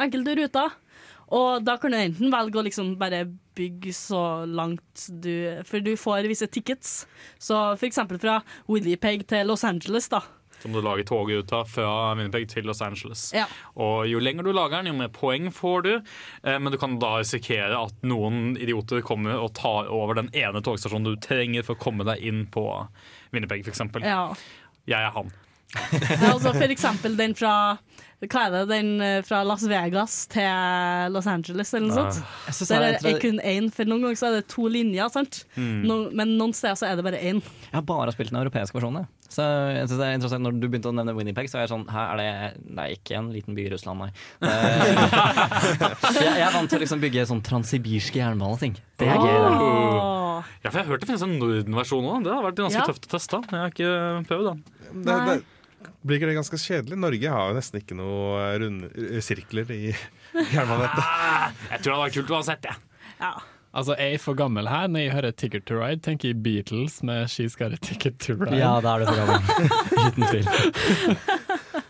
enkelte 0.00 0.36
ruter. 0.40 0.74
Og 1.32 1.64
da 1.64 1.78
kan 1.80 1.94
du 1.94 1.98
enten 1.98 2.32
velge 2.32 2.60
å 2.60 2.64
liksom 2.66 2.94
bare 3.00 3.24
bygge 3.54 3.92
så 3.94 4.20
langt 4.50 5.06
du 5.22 5.62
For 5.68 5.80
du 5.84 5.94
får 5.96 6.28
visse 6.30 6.48
tickets. 6.50 7.04
Så 7.38 7.58
eksempel 7.86 8.18
fra 8.22 8.40
Winnipeg 8.68 9.26
til 9.30 9.46
Los 9.48 9.64
Angeles, 9.64 10.08
da. 10.12 10.22
Som 10.64 10.72
du 10.72 10.80
lager 10.80 11.04
toget 11.04 11.44
ut 11.44 11.52
av 11.52 11.68
fra 11.68 12.14
Winnipeg 12.16 12.46
til 12.48 12.64
Los 12.64 12.80
Angeles. 12.82 13.26
Ja. 13.36 13.44
Og 13.76 14.06
Jo 14.08 14.20
lenger 14.22 14.46
du 14.46 14.52
lager 14.54 14.78
den, 14.80 14.92
jo 14.94 14.98
mer 15.02 15.10
poeng 15.12 15.50
får 15.52 15.82
du. 15.84 15.90
Eh, 16.42 16.58
men 16.58 16.72
du 16.72 16.78
kan 16.80 16.98
da 17.02 17.18
risikere 17.20 17.76
at 17.76 18.06
noen 18.06 18.56
idioter 18.56 19.04
kommer 19.04 19.42
og 19.42 19.52
tar 19.58 19.90
over 19.92 20.16
den 20.22 20.30
ene 20.32 20.62
togstasjonen 20.64 21.10
du 21.10 21.20
trenger 21.20 21.66
for 21.66 21.76
å 21.76 21.82
komme 21.84 22.06
deg 22.08 22.24
inn 22.24 22.46
på 22.48 22.64
Winnipeg, 23.34 23.66
f.eks. 23.66 23.84
Ja. 24.04 24.30
Jeg 24.88 25.00
er 25.00 25.12
han. 25.12 25.32
Ja, 25.74 26.30
altså 26.32 26.52
for 26.54 26.70
eksempel 26.70 27.16
den 27.18 27.34
fra 27.36 27.76
hva 28.24 28.46
er 28.46 28.50
det, 28.54 28.60
den 28.70 29.00
eh, 29.04 29.22
fra 29.26 29.42
Las 29.44 29.64
Vegas 29.68 30.26
til 30.32 31.10
Los 31.12 31.26
Angeles, 31.26 31.74
eller 31.74 31.88
noe 31.88 31.96
Ja. 31.96 32.10
sånt. 32.10 32.24
Jeg 32.46 32.68
Der 32.68 32.82
er 32.82 32.98
det 33.02 33.20
kun 33.20 33.40
én, 33.40 33.70
for 33.72 33.84
noen 33.84 34.00
ganger 34.02 34.16
så 34.16 34.26
er 34.30 34.36
det 34.40 34.48
to 34.48 34.62
linjer, 34.68 35.10
sant? 35.12 35.44
Mm. 35.56 35.82
No, 35.84 36.10
men 36.10 36.38
noen 36.38 36.54
steder 36.54 36.74
så 36.76 36.86
er 36.90 36.96
det 36.96 37.04
bare 37.04 37.20
én. 37.20 37.42
Jeg 37.42 37.74
har 37.74 37.82
bare 37.82 38.12
spilt 38.12 38.30
den 38.30 38.40
europeiske 38.40 38.72
versjonen. 38.78 39.02
jeg. 39.04 39.06
Så 39.34 39.42
jeg 39.42 39.88
synes 39.88 39.98
det 39.98 40.06
er 40.06 40.14
interessant 40.14 40.42
Når 40.46 40.60
du 40.60 40.68
begynte 40.68 40.90
å 40.92 40.94
nevne 40.94 41.14
Winnipeg, 41.16 41.48
så 41.50 41.56
er 41.58 41.64
jeg 41.66 41.70
sånn 41.72 41.88
Her 41.90 42.12
er 42.12 42.16
det 42.20 42.60
Det 42.70 42.78
er 42.78 42.90
ikke 42.94 43.16
en 43.18 43.32
liten 43.32 43.54
by 43.56 43.64
i 43.66 43.70
Russland, 43.72 43.98
nei. 43.98 44.10
Jeg, 46.14 46.22
jeg 46.22 46.44
er 46.44 46.52
vant 46.54 46.70
til 46.70 46.78
å 46.78 46.82
liksom 46.84 47.00
bygge 47.02 47.24
sånn 47.30 47.42
transsibirske 47.44 48.20
jernbaneting. 48.20 48.76
Det 49.00 49.08
er 49.08 49.18
gøy. 49.18 49.32
det. 49.34 50.44
Ja, 50.64 50.70
for 50.70 50.78
Jeg 50.78 50.84
har 50.84 50.90
hørt 50.92 51.00
det 51.04 51.08
finnes 51.08 51.24
en 51.26 51.34
Norden-versjon 51.40 52.06
òg. 52.12 52.24
Det 52.24 52.32
har 52.32 52.42
vært 52.46 52.60
ganske 52.62 52.78
Ja. 52.78 52.86
tøft 52.88 53.08
å 53.08 53.12
teste. 53.16 53.40
Jeg 53.50 53.58
har 53.60 53.70
ikke 53.74 53.90
prøvd 54.28 54.46
den. 54.50 54.62
Det, 55.04 55.14
det, 55.26 55.36
blir 56.04 56.18
ikke 56.20 56.28
det 56.30 56.36
ganske 56.38 56.58
kjedelig? 56.60 56.98
Norge 56.98 57.30
har 57.34 57.48
jo 57.50 57.56
nesten 57.58 57.80
ikke 57.80 57.96
noen 57.98 58.60
rund, 58.62 58.84
sirkler 59.24 59.70
i 59.74 59.82
jernbanenettet. 60.54 61.04
Jeg 61.70 61.80
tror 61.80 61.90
det 61.90 61.96
hadde 61.96 62.04
vært 62.06 62.18
kult 62.20 62.30
uansett, 62.38 62.70
jeg. 62.70 62.76
Ja. 63.20 63.32
Altså, 63.74 63.96
Jeg 63.98 64.14
er 64.14 64.20
for 64.22 64.34
gammel 64.38 64.68
her. 64.70 64.86
Når 64.86 65.00
jeg 65.02 65.10
hører 65.16 65.32
'Ticket 65.34 65.64
to 65.66 65.74
Ride', 65.74 66.02
tenker 66.02 66.28
jeg 66.30 66.42
Beatles 66.44 67.02
med 67.02 67.26
'She's 67.26 67.56
Got 67.58 67.72
a 67.74 67.76
Ticket 67.82 68.18
to 68.20 68.34
Ride'. 68.38 68.54
Ja, 68.58 68.80
da 68.80 68.94
er 68.94 68.98
du 68.98 69.06
for 69.06 69.18
gammel. 69.18 69.40
Uten 70.06 70.22
tvil. 70.30 70.46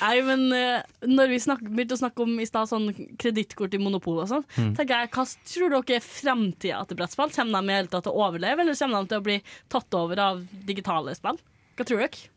Nei, 0.00 0.16
men 0.26 0.42
eh, 0.52 0.82
når 1.08 1.30
vi 1.32 1.38
snak, 1.40 1.60
begynte 1.64 1.96
å 1.96 2.00
snakke 2.00 2.22
om 2.24 2.34
i 2.42 2.46
stad 2.48 2.68
sånn 2.70 2.88
kredittkort 3.20 3.74
i 3.76 3.80
monopol 3.80 4.18
og 4.22 4.28
sånn, 4.30 4.44
Mm. 4.56 4.72
tenker 4.76 4.94
jeg, 5.02 5.10
hva 5.14 5.24
tror 5.52 5.70
dere 5.76 5.96
er 5.98 6.04
framtida 6.04 6.80
til 6.88 6.96
brettspill? 6.98 7.32
Kommer 7.34 7.62
de 7.62 7.72
i 7.72 7.76
hele 7.78 7.88
tatt 7.92 8.04
til 8.06 8.12
å 8.12 8.26
overleve, 8.28 8.60
eller 8.64 8.74
kommer 8.80 9.02
de 9.04 9.08
til 9.12 9.20
å 9.20 9.26
bli 9.28 9.38
tatt 9.72 9.94
over 9.94 10.18
av 10.20 10.42
digitale 10.66 11.14
spill? 11.16 11.38
Hva 11.76 11.84
tror 11.86 11.98
dere? 12.04 12.28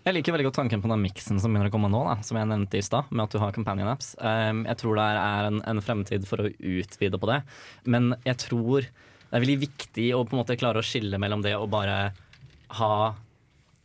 Jeg 0.00 0.16
liker 0.16 0.32
veldig 0.32 0.46
godt 0.48 0.56
tanken 0.62 0.80
på 0.80 0.88
den 0.88 1.02
miksen 1.04 1.40
som 1.42 1.52
begynner 1.52 1.68
å 1.68 1.74
komme 1.74 1.90
nå, 1.92 1.98
da, 2.06 2.14
som 2.24 2.38
jeg 2.40 2.48
nevnte 2.48 2.78
i 2.80 2.84
stad, 2.84 3.10
med 3.12 3.26
at 3.26 3.34
du 3.34 3.40
har 3.42 3.52
companion 3.52 3.90
apps. 3.92 4.14
Um, 4.16 4.62
jeg 4.64 4.78
tror 4.80 4.96
det 4.96 5.04
er 5.12 5.48
en, 5.50 5.58
en 5.68 5.82
fremtid 5.84 6.24
for 6.28 6.40
å 6.40 6.48
utvide 6.48 7.20
på 7.20 7.28
det, 7.28 7.40
men 7.84 8.14
jeg 8.24 8.38
tror 8.46 8.86
det 8.86 9.36
er 9.36 9.44
veldig 9.44 9.58
viktig 9.66 10.06
å 10.16 10.22
på 10.24 10.34
en 10.34 10.40
måte 10.40 10.56
klare 10.58 10.80
å 10.80 10.86
skille 10.86 11.20
mellom 11.20 11.44
det 11.44 11.52
og 11.58 11.68
bare 11.70 11.98
ha 12.80 12.88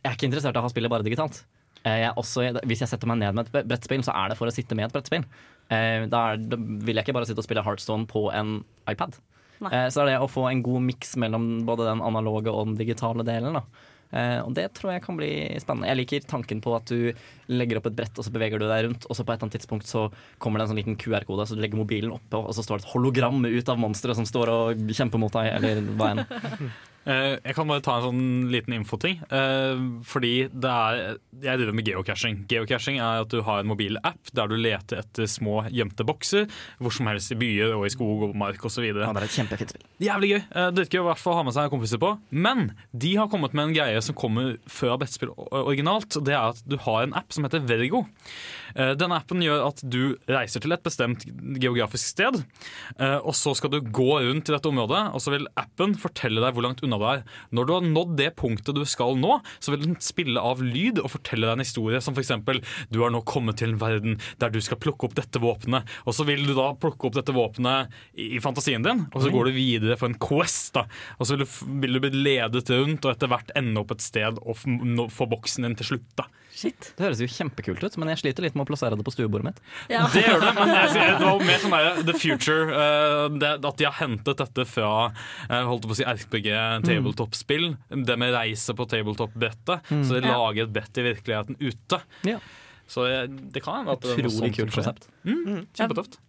Jeg 0.02 0.08
er 0.08 0.16
ikke 0.16 0.26
interessert 0.30 0.56
i 0.56 0.60
å 0.62 0.64
ha 0.64 0.70
spillet 0.72 0.90
bare 0.90 1.04
digitalt. 1.06 1.42
Eh, 1.82 2.00
Jeg 2.06 2.14
også, 2.18 2.46
hvis 2.66 2.82
jeg 2.82 2.90
setter 2.90 3.10
meg 3.10 3.20
ned 3.20 3.36
med 3.36 3.50
et 3.52 3.66
brettspill, 3.68 4.02
så 4.06 4.14
er 4.16 4.32
det 4.32 4.38
for 4.40 4.48
å 4.48 4.54
sitte 4.54 4.74
med 4.78 4.88
et 4.88 4.96
brettspill. 4.96 5.26
Eh, 5.68 6.06
Da, 6.10 6.22
er, 6.32 6.40
da 6.40 6.56
vil 6.58 6.96
jeg 6.96 7.04
ikke 7.04 7.14
bare 7.18 7.28
sitte 7.28 7.42
og 7.44 7.46
spille 7.46 7.62
Heartstone 7.66 8.08
på 8.10 8.24
en 8.32 8.62
iPad. 8.90 9.18
Nei. 9.60 9.70
Så 9.90 10.00
det 10.02 10.06
er 10.06 10.10
det 10.16 10.24
å 10.24 10.28
få 10.30 10.48
en 10.50 10.60
god 10.64 10.84
miks 10.84 11.14
mellom 11.20 11.46
både 11.68 11.86
den 11.88 12.02
analoge 12.04 12.52
og 12.52 12.66
den 12.70 12.74
digitale 12.80 13.24
delen. 13.26 13.56
Da. 13.56 13.62
Eh, 14.14 14.38
og 14.42 14.52
det 14.56 14.68
tror 14.76 14.94
jeg 14.94 15.04
kan 15.04 15.18
bli 15.18 15.30
spennende. 15.62 15.88
Jeg 15.90 16.00
liker 16.00 16.28
tanken 16.30 16.62
på 16.64 16.74
at 16.76 16.90
du 16.90 17.12
legger 17.52 17.80
opp 17.80 17.88
et 17.90 17.96
brett, 17.98 18.16
og 18.16 18.26
så 18.26 18.32
beveger 18.34 18.62
du 18.62 18.66
deg 18.68 18.86
rundt, 18.86 19.06
og 19.06 19.18
så 19.18 19.24
på 19.24 19.32
et 19.32 19.38
eller 19.38 19.48
annet 19.48 19.58
tidspunkt 19.58 19.90
så 19.90 20.08
kommer 20.42 20.60
det 20.60 20.66
en 20.66 20.74
sånn 20.74 20.82
liten 20.82 20.98
QR-kode, 21.00 21.46
så 21.46 21.58
du 21.58 21.62
legger 21.62 21.80
mobilen 21.80 22.14
oppå, 22.14 22.42
og 22.42 22.54
så 22.56 22.64
står 22.66 22.80
det 22.80 22.86
et 22.86 22.92
hologram 22.94 23.46
ut 23.46 23.72
av 23.72 23.80
monsteret 23.82 24.18
som 24.18 24.28
står 24.28 24.52
og 24.52 24.84
kjemper 24.90 25.22
mot 25.22 25.34
deg, 25.34 25.52
eller 25.58 25.82
hva 25.98 26.12
enn. 26.14 26.26
Eh, 27.06 27.36
Jeg 27.44 27.54
kan 27.54 27.68
bare 27.70 27.82
ta 27.86 27.96
en 28.00 28.04
sånn 28.08 28.50
liten 28.50 28.74
infoting. 28.74 29.20
Eh, 29.30 29.78
fordi 30.02 30.48
det 30.50 30.70
er 30.72 31.18
Jeg 31.42 31.58
driver 31.60 31.72
med 31.76 31.86
geocaching. 31.86 32.40
Geocaching 32.50 32.98
er 32.98 33.22
at 33.22 33.28
du 33.30 33.42
har 33.46 33.60
en 33.60 33.68
mobilapp 33.70 34.32
der 34.34 34.48
du 34.48 34.56
leter 34.56 35.02
etter 35.04 35.28
små 35.30 35.60
gjemte 35.70 36.02
bokser 36.08 36.46
hvor 36.80 36.90
som 36.94 37.06
helst 37.10 37.30
i 37.32 37.38
byer 37.38 37.74
og 37.76 37.84
i 37.86 37.92
skog 37.92 38.22
og 38.30 38.36
mark 38.36 38.58
osv. 38.64 38.82
Ja, 38.88 39.12
det 39.12 39.22
er 39.22 39.28
et 39.28 39.36
kjempefint 39.36 39.74
spill. 39.74 39.86
Jævlig 40.02 40.30
gøy. 40.32 40.42
Eh, 40.56 40.70
Dritgøy 40.76 41.00
i 41.00 41.06
hvert 41.10 41.22
fall 41.22 41.34
å 41.34 41.40
ha 41.42 41.46
med 41.46 41.54
seg 41.56 41.70
kompiser 41.70 42.00
på. 42.02 42.14
Men 42.30 42.72
de 42.96 43.14
har 43.20 43.28
kommet 43.28 43.54
med 43.54 43.68
en 43.68 43.76
greie 43.76 44.02
som 44.02 44.16
kommer 44.18 44.56
før 44.66 44.98
brettspill 44.98 45.30
originalt. 45.52 46.18
Det 46.24 46.34
er 46.34 46.50
at 46.54 46.62
du 46.66 46.76
har 46.88 47.04
en 47.06 47.14
app 47.14 47.32
som 47.36 47.44
heter 47.46 47.62
Vergo. 47.68 48.06
Eh, 48.76 48.92
Denne 48.98 49.16
appen 49.18 49.40
gjør 49.40 49.64
at 49.70 49.80
du 49.88 50.16
reiser 50.28 50.62
til 50.62 50.74
et 50.76 50.84
bestemt 50.84 51.24
geografisk 51.58 52.12
sted. 52.12 52.42
eh, 53.00 53.16
Og 53.24 53.34
så 53.34 53.54
skal 53.56 53.72
du 53.72 53.80
gå 53.80 54.20
rundt 54.20 54.50
i 54.50 54.54
dette 54.54 54.68
området, 54.68 55.14
og 55.14 55.20
så 55.24 55.32
vil 55.32 55.48
appen 55.56 55.94
fortelle 55.96 56.42
deg 56.44 56.54
hvor 56.54 56.66
langt 56.66 56.82
unna 56.84 56.98
du 57.00 57.06
er. 57.08 57.24
Når 57.56 57.66
du 57.66 57.72
har 57.72 57.88
nådd 57.88 58.16
det 58.20 58.30
punktet 58.36 58.76
du 58.76 58.84
skal 58.84 59.16
nå, 59.16 59.40
så 59.58 59.72
vil 59.72 59.86
den 59.86 59.96
spille 60.00 60.38
av 60.40 60.60
lyd 60.62 61.00
og 61.02 61.10
fortelle 61.10 61.48
deg 61.48 61.56
en 61.56 61.64
historie 61.64 62.00
som 62.04 62.14
f.eks.: 62.14 62.32
Du 62.92 63.00
har 63.02 63.10
nå 63.10 63.22
kommet 63.24 63.56
til 63.58 63.72
en 63.72 63.80
verden 63.80 64.20
der 64.38 64.50
du 64.50 64.60
skal 64.60 64.78
plukke 64.78 65.08
opp 65.08 65.14
dette 65.16 65.40
våpenet. 65.40 65.88
Og 66.06 66.14
så 66.14 66.26
vil 66.28 66.46
du 66.46 66.54
da 66.54 66.74
plukke 66.74 67.08
opp 67.08 67.14
dette 67.18 67.32
våpenet 67.34 67.88
i 68.14 68.36
i 68.36 68.40
fantasien 68.42 68.82
din, 68.84 69.06
og 69.14 69.22
så 69.22 69.30
går 69.32 69.48
du 69.48 69.52
videre 69.56 69.96
for 69.96 70.10
en 70.10 70.18
quest. 70.20 70.74
da 70.74 70.84
Og 71.18 71.26
så 71.26 71.36
vil 71.36 71.46
du, 71.46 71.52
vil 71.80 71.96
du 71.96 72.00
bli 72.00 72.10
ledet 72.10 72.68
rundt 72.70 73.04
og 73.06 73.14
etter 73.14 73.30
hvert 73.30 73.52
ende 73.56 73.80
opp 73.80 73.94
et 73.94 74.04
sted 74.04 74.40
og 74.42 74.58
få 75.12 75.28
boksen 75.30 75.64
din 75.64 75.76
til 75.78 75.86
slutt. 75.94 76.10
da 76.18 76.26
Det 76.96 77.04
høres 77.04 77.20
jo 77.20 77.28
kjempekult 77.30 77.84
ut, 77.84 77.96
men 78.00 78.10
jeg 78.12 78.22
sliter 78.22 78.46
litt 78.46 78.56
med 78.56 78.64
å 78.66 78.70
plassere 78.70 78.98
det 78.98 79.04
på 79.06 79.12
stuebordet 79.14 79.50
mitt. 79.50 79.62
Det 79.88 80.22
gjør 80.24 80.42
det, 80.42 80.52
men 80.56 80.72
jeg, 80.72 80.92
det 81.20 81.28
var 81.28 81.44
mer 81.44 81.62
sånn 81.62 81.76
der 81.76 82.02
The 82.08 82.16
Future. 82.16 82.66
Uh, 82.72 83.24
det, 83.36 83.52
at 83.60 83.80
de 83.80 83.88
har 83.88 83.96
hentet 84.00 84.42
dette 84.42 84.66
fra 84.68 84.92
uh, 85.12 85.62
holdt 85.68 85.88
på 85.88 85.96
å 85.96 85.98
si 85.98 86.06
RPG 86.06 86.50
tabletop-spill. 86.86 87.72
Det 88.08 88.18
med 88.20 88.34
reise 88.36 88.76
på 88.76 88.88
tabletop-brettet. 88.90 89.90
Mm. 89.92 90.04
Så 90.06 90.16
de 90.16 90.24
lager 90.30 90.64
et 90.66 90.76
brett 90.78 91.02
i 91.02 91.06
virkeligheten 91.10 91.60
ute. 91.60 92.00
Ja. 92.28 92.40
Så 92.90 93.08
jeg, 93.10 93.32
det 93.52 93.62
kan 93.64 93.80
hende 93.80 93.96
at 93.96 94.04
det 94.04 94.14
er 94.14 94.22
noe 94.22 94.30
Utrolig 94.30 94.54
kult 94.54 94.76
konsept. 94.76 95.08
Mm, 95.26 95.66
kjempetøft. 95.74 96.20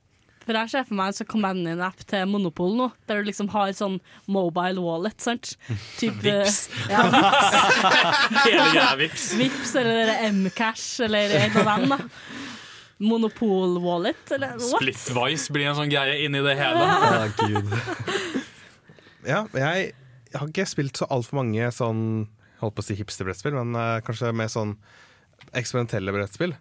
For 0.48 0.56
jeg 0.56 0.72
ser 0.72 0.86
for 0.88 0.96
meg 0.96 1.12
en 1.12 1.28
companion-app 1.28 2.04
til 2.08 2.30
Monopol 2.32 2.78
nå, 2.80 2.86
der 3.10 3.20
du 3.20 3.28
liksom 3.28 3.50
har 3.52 3.74
sånn 3.76 3.98
mobile 4.32 4.80
wallet, 4.80 5.18
sant? 5.20 5.58
Typ, 6.00 6.22
vips. 6.24 6.70
Ja, 6.94 7.04
vips. 7.12 7.58
Hele 8.46 8.68
greia 8.72 8.94
vips. 9.02 9.26
Vipps 9.36 9.74
eller 9.82 10.14
Mcash 10.38 11.04
eller 11.04 11.36
en 11.42 11.60
av 11.60 11.68
dem, 11.74 11.92
da. 11.92 12.00
Monopol 13.04 13.76
wallet, 13.84 14.24
eller 14.32 14.56
what? 14.56 14.80
Splitwise 14.80 15.54
blir 15.54 15.68
en 15.70 15.78
sånn 15.78 15.92
greie 15.92 16.16
inni 16.24 16.40
det 16.46 16.56
hele. 16.58 16.88
Ja, 19.28 19.44
jeg, 19.62 19.92
jeg 20.32 20.40
har 20.40 20.48
ikke 20.48 20.66
spilt 20.72 21.04
så 21.04 21.12
altfor 21.12 21.44
mange 21.44 21.68
sånn 21.76 22.02
holdt 22.62 22.80
på 22.80 22.86
å 22.86 22.88
si 22.88 22.96
hipsterbrettspill, 22.98 23.54
men 23.60 23.76
uh, 23.76 24.00
kanskje 24.06 24.32
mer 24.32 24.50
sånn 24.50 24.78
eksperimentelle 25.52 26.16
brettspill. 26.16 26.56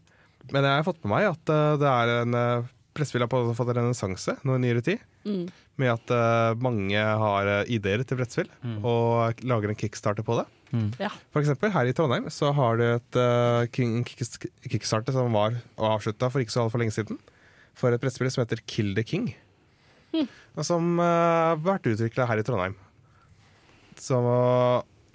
Men 0.50 0.66
jeg 0.66 0.82
har 0.82 0.86
fått 0.86 1.00
med 1.06 1.14
meg 1.14 1.30
at 1.30 1.54
uh, 1.54 1.78
det 1.80 1.88
er 1.94 2.12
en 2.18 2.36
uh, 2.36 2.72
brettspill 2.96 3.24
har 3.24 3.30
på- 3.32 3.54
fått 3.56 3.70
en 3.72 3.78
renessanse 3.80 4.36
nå 4.46 4.56
i 4.56 4.62
nyere 4.64 4.82
tid. 4.84 5.02
Mm. 5.28 5.46
Med 5.82 5.92
at 5.92 6.12
uh, 6.12 6.56
mange 6.62 6.96
har 6.96 7.50
eh, 7.52 7.70
ideer 7.76 8.02
til 8.08 8.16
brettspill 8.18 8.48
og 8.82 9.42
lager 9.44 9.72
en 9.72 9.78
kickstarter 9.78 10.24
på 10.26 10.38
det. 10.40 10.46
Ja. 10.98 11.10
For 11.32 11.40
eksempel 11.42 11.70
her 11.72 11.86
i 11.88 11.92
Trondheim 11.96 12.26
så 12.32 12.50
har 12.56 12.80
du 12.80 12.84
et 12.88 13.18
uh, 13.20 13.68
kickstarter 13.70 15.14
som 15.14 15.32
var 15.36 15.58
avslutta 15.76 16.30
for 16.32 16.42
ikke 16.42 16.54
så 16.56 16.64
altfor 16.64 16.82
lenge 16.82 16.96
siden. 16.96 17.20
For 17.76 17.92
et 17.92 18.00
brettspill 18.02 18.32
som 18.32 18.42
heter 18.42 18.64
Kill 18.66 18.94
the 18.96 19.04
King. 19.06 19.30
Hm. 20.16 20.26
Og 20.56 20.64
som 20.64 20.96
har 20.98 21.52
har 21.56 21.60
vært 21.64 21.88
utvikla 21.92 22.26
her 22.28 22.40
i 22.40 22.44
Trondheim. 22.46 22.74
Så, 24.00 24.16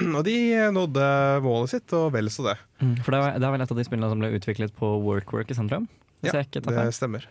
og 0.18 0.24
de 0.26 0.38
nådde 0.74 1.08
målet 1.46 1.74
sitt, 1.76 1.94
og 1.98 2.12
vel 2.16 2.30
så 2.34 2.46
det. 2.52 2.58
Mm, 2.82 2.96
For 3.06 3.14
det 3.14 3.20
er, 3.22 3.40
det 3.40 3.48
er 3.48 3.56
vel 3.56 3.66
et 3.66 3.74
av 3.74 3.82
de 3.82 3.86
spillene 3.88 4.12
som 4.12 4.22
ble 4.24 4.32
utviklet 4.38 4.74
på 4.78 4.94
Workwork 5.06 5.52
i 5.54 5.58
sentrum? 5.58 5.88
Ja, 6.22 6.34
det 6.38 6.46
stemmer. 6.94 6.94
stemmer. 6.94 7.28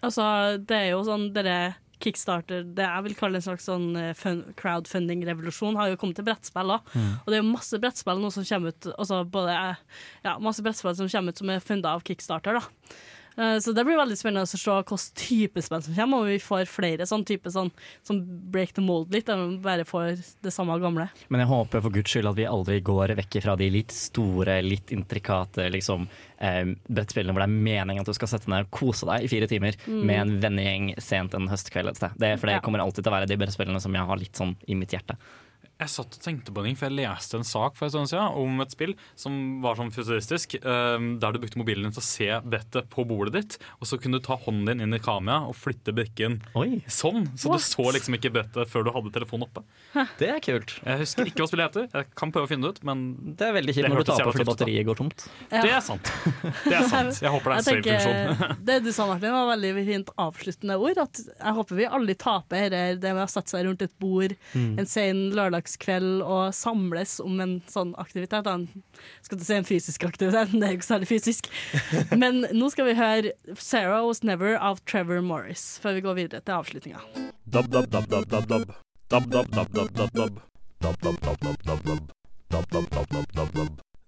Altså, 0.00 0.24
det 0.64 0.76
er 0.76 0.90
jo 0.94 1.04
sånn 1.06 1.30
dere 1.36 1.76
kickstarter 2.00 2.64
Det 2.72 2.86
jeg 2.86 3.04
vil 3.04 3.16
kalle 3.18 3.36
en 3.36 3.44
slags 3.44 3.66
sånn 3.68 3.90
eh, 4.00 4.24
crowdfunding-revolusjon, 4.56 5.76
har 5.76 5.90
jo 5.90 5.98
kommet 6.00 6.16
til 6.16 6.24
brettspill. 6.24 6.72
da. 6.72 6.78
Mm. 6.94 7.10
Og 7.20 7.28
det 7.28 7.36
er 7.36 7.42
jo 7.42 7.50
masse 7.50 7.80
brettspill 7.82 8.22
nå 8.22 8.30
som 8.32 8.46
kommer 8.48 8.72
ut 8.72 8.90
altså 8.94 9.22
både, 9.28 9.56
ja, 10.24 10.36
masse 10.40 10.64
brettspill 10.64 10.96
som 10.96 11.10
kommer 11.12 11.34
ut 11.34 11.42
som 11.42 11.52
er 11.52 11.64
funda 11.64 11.92
av 11.92 12.04
kickstarter. 12.06 12.56
da. 12.56 12.96
Eh, 13.38 13.58
Så 13.58 13.72
det 13.74 13.84
blir 13.86 13.96
veldig 13.96 14.16
spennende 14.18 14.42
å 14.42 14.48
se 14.48 14.58
hvilken 14.58 15.14
type 15.14 15.62
spill 15.62 15.82
som 15.82 15.94
kommer, 15.94 16.18
om 16.20 16.26
vi 16.26 16.38
får 16.38 16.66
flere 16.68 17.06
sånn 17.06 17.24
type 17.24 17.50
sånn, 17.50 17.70
som 18.02 18.20
break 18.50 18.72
the 18.74 18.80
mold 18.82 19.12
litt, 19.14 19.28
eller 19.28 19.56
bare 19.58 19.84
får 19.84 20.18
det 20.42 20.52
samme 20.52 20.78
gamle. 20.80 21.08
Men 21.28 21.40
jeg 21.40 21.48
håper 21.48 21.80
for 21.82 21.90
guds 21.90 22.10
skyld 22.10 22.28
at 22.30 22.36
vi 22.36 22.44
aldri 22.46 22.80
går 22.82 23.14
vekk 23.16 23.42
fra 23.42 23.56
de 23.56 23.70
litt 23.70 23.90
store, 23.94 24.60
litt 24.62 24.90
intrikate 24.92 25.70
liksom, 25.70 26.08
eh, 26.40 26.64
brettspillene 26.90 27.32
hvor 27.32 27.44
det 27.46 27.48
er 27.50 27.62
meningen 27.62 28.00
at 28.00 28.06
du 28.06 28.12
skal 28.14 28.28
sette 28.28 28.48
ned 28.48 28.66
og 28.66 28.70
kose 28.70 29.06
deg 29.06 29.24
i 29.24 29.28
fire 29.28 29.46
timer 29.46 29.76
Mm. 29.86 30.04
med 30.04 30.20
en 30.20 30.40
vennegjeng 30.40 30.94
sent 31.00 31.34
en 31.34 31.48
høstkveld 31.48 31.88
et 31.88 31.96
sted. 31.96 32.10
Det, 32.18 32.38
for 32.40 32.46
det 32.46 32.54
Ja. 32.56 32.60
kommer 32.60 32.80
alltid 32.80 33.04
til 33.04 33.12
å 33.12 33.16
være 33.20 33.26
de 33.28 33.36
brettspillene 33.36 33.80
som 33.80 33.92
jeg 33.94 34.04
har 34.06 34.16
litt 34.16 34.32
sånn 34.34 34.56
i 34.68 34.74
mitt 34.74 34.90
hjerte. 34.90 35.16
Jeg 35.80 35.88
satt 35.88 36.16
og 36.18 36.20
tenkte 36.22 36.52
på 36.52 36.60
en 36.60 36.66
ting, 36.70 36.76
for 36.76 36.90
jeg 36.90 36.98
leste 37.00 37.38
en 37.40 37.46
sak 37.48 37.76
for 37.78 37.86
en 37.88 37.92
stund 37.94 38.10
siden 38.10 38.34
om 38.36 38.60
et 38.60 38.74
spill 38.74 38.92
som 39.18 39.32
var 39.64 39.78
sånn 39.78 39.88
futuristisk, 39.94 40.58
eh, 40.60 41.06
der 41.22 41.32
du 41.32 41.38
brukte 41.40 41.56
mobilen 41.60 41.86
din 41.88 41.94
til 41.96 42.02
å 42.02 42.04
se 42.04 42.28
brettet 42.44 42.90
på 42.92 43.06
bordet 43.08 43.32
ditt, 43.38 43.56
og 43.80 43.88
så 43.88 43.96
kunne 44.00 44.20
du 44.20 44.24
ta 44.26 44.36
hånden 44.36 44.68
din 44.68 44.84
inn 44.84 44.92
i 44.96 45.00
kameraet 45.00 45.48
og 45.48 45.56
flytte 45.56 45.94
brikken 45.96 46.38
sånn. 46.86 47.30
Så 47.40 47.48
What? 47.48 47.64
du 47.64 47.68
så 47.72 47.86
liksom 47.96 48.18
ikke 48.18 48.32
brettet 48.34 48.68
før 48.68 48.84
du 48.84 48.90
hadde 48.92 49.12
telefonen 49.14 49.46
oppe. 49.48 49.64
Det 50.20 50.28
er 50.34 50.42
kult. 50.44 50.76
Jeg 50.84 51.00
husker 51.00 51.30
ikke 51.30 51.44
hva 51.44 51.48
spillet 51.48 51.70
heter. 51.70 51.88
Jeg 51.96 52.10
kan 52.20 52.32
prøve 52.34 52.44
å 52.44 52.50
finne 52.52 52.68
det 52.68 52.76
ut, 52.76 52.82
men 52.84 53.06
Det 53.40 53.48
er 53.48 53.56
veldig 53.56 53.74
kjipt 53.78 53.88
når 53.88 54.04
du 54.04 54.08
tar 54.10 54.20
på 54.26 54.34
fordi 54.36 54.48
batteriet 54.50 54.86
går 54.90 55.00
tomt. 55.00 55.26
Ja. 55.50 55.62
Det 55.64 55.72
er 55.78 55.80
sant. 55.80 56.12
Det 56.66 56.76
er 56.76 56.88
sant. 56.92 57.20
Jeg 57.24 57.32
håper 57.32 57.54
det 57.54 57.56
er 57.56 57.60
en 57.60 57.68
save-funksjon. 57.70 58.56
det 58.68 58.78
du 58.84 58.90
sa, 58.92 59.06
Martin, 59.08 59.32
var 59.32 59.48
veldig 59.54 59.72
fint 59.88 60.12
avsluttende 60.28 60.76
ord. 60.76 61.00
At 61.06 61.22
jeg 61.24 61.56
håper 61.56 61.80
vi 61.80 61.88
aldri 61.88 62.18
taper 62.20 62.68
dette, 62.68 63.00
det 63.00 63.14
med 63.16 63.24
å 63.24 63.30
sette 63.32 63.54
seg 63.56 63.64
rundt 63.70 63.86
et 63.88 63.96
bord 63.98 64.36
Mm. 64.50 64.78
en 64.80 64.86
sen 64.88 65.18
middagskveld 65.70 66.22
og 66.22 66.54
samles 66.54 67.20
om 67.20 67.40
en 67.40 67.60
sånn 67.68 67.94
aktivitet. 67.98 68.46
En, 68.46 68.68
skal 69.22 69.38
du 69.38 69.44
si 69.44 69.54
en 69.54 69.64
fysisk 69.64 70.04
aktivitet, 70.04 70.52
men 70.52 70.60
det 70.60 70.66
er 70.66 70.72
jo 70.72 70.78
ikke 70.78 70.88
særlig 70.88 71.08
fysisk. 71.08 71.50
Men 72.16 72.46
nå 72.52 72.70
skal 72.70 72.86
vi 72.86 72.94
høre 72.94 73.32
'Sarah 73.54 74.06
Was 74.06 74.22
Never' 74.22 74.58
av 74.58 74.80
Trevor 74.84 75.22
Morris, 75.22 75.78
før 75.82 75.94
vi 75.94 76.00
går 76.00 76.14
videre 76.14 76.40
til 76.40 76.54
avslutninga. 76.54 77.00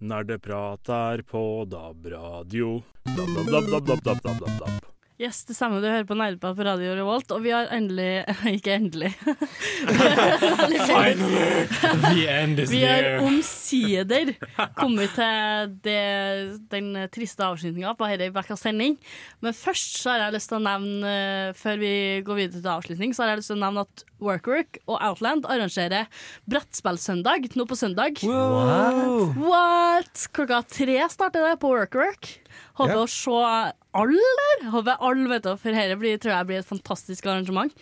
Nerdeprat 0.03 0.89
er 0.89 1.23
på 1.23 1.65
DAB-radio. 1.71 2.83
DAB 3.07 3.87
DAB 3.87 4.03
DAB 4.03 4.92
Yes, 5.21 5.43
det 5.45 5.55
samme 5.55 5.77
Du 5.83 5.85
hører 5.85 6.07
på 6.09 6.17
Neglepod 6.17 6.57
på 6.57 6.65
Radio 6.65 6.95
Revolt, 6.97 7.31
og 7.35 7.43
vi 7.45 7.53
har 7.53 7.69
endelig 7.75 8.25
Ikke 8.57 8.73
endelig. 8.79 9.11
Finally! 10.89 11.67
The 12.03 12.25
end 12.33 12.63
is 12.63 12.73
near. 12.73 12.73
Vi 12.73 12.81
har 12.87 13.27
omsider 13.27 14.33
kommet 14.79 15.13
til 15.17 15.75
det, 15.85 15.99
den 16.73 16.97
triste 17.13 17.45
avslutninga 17.45 17.93
på 17.99 18.09
denne 18.09 18.31
ukas 18.33 18.65
sending. 18.65 18.97
Men 19.45 19.57
først 19.57 20.01
så 20.01 20.15
har 20.15 20.25
jeg 20.25 20.37
lyst 20.39 20.51
til 20.51 20.59
å 20.59 20.65
nevne, 20.65 21.13
eh, 21.13 21.53
før 21.61 21.81
vi 21.83 21.95
går 22.27 22.41
videre 22.41 22.63
til 22.63 22.73
avslutning, 22.75 23.15
så 23.15 23.25
har 23.25 23.35
jeg 23.35 23.43
lyst 23.43 23.53
til 23.53 23.61
å 23.61 23.65
nevne 23.67 23.87
at 23.87 24.05
Workwork 24.23 24.81
og 24.87 24.97
Outland 24.99 25.47
arrangerer 25.51 26.09
brettspillsøndag 26.51 27.53
nå 27.59 27.67
på 27.69 27.79
søndag. 27.79 28.23
Wow. 28.27 29.35
What? 29.39 30.29
Klokka 30.33 30.63
tre 30.73 31.03
starter 31.13 31.51
det 31.51 31.59
på 31.63 31.73
Workwork. 31.75 32.42
Håper 32.79 32.95
Ja. 32.95 33.03
å 33.05 33.09
se 33.11 33.75
alle 33.95 34.29
der. 34.41 34.71
Håper 34.73 34.97
alle 35.01 35.29
vet 35.29 35.43
det, 35.45 35.59
for 35.61 35.71
dette 35.77 35.99
blir, 36.01 36.17
tror 36.19 36.33
jeg 36.37 36.47
blir 36.49 36.59
et 36.63 36.69
fantastisk 36.69 37.27
arrangement. 37.27 37.73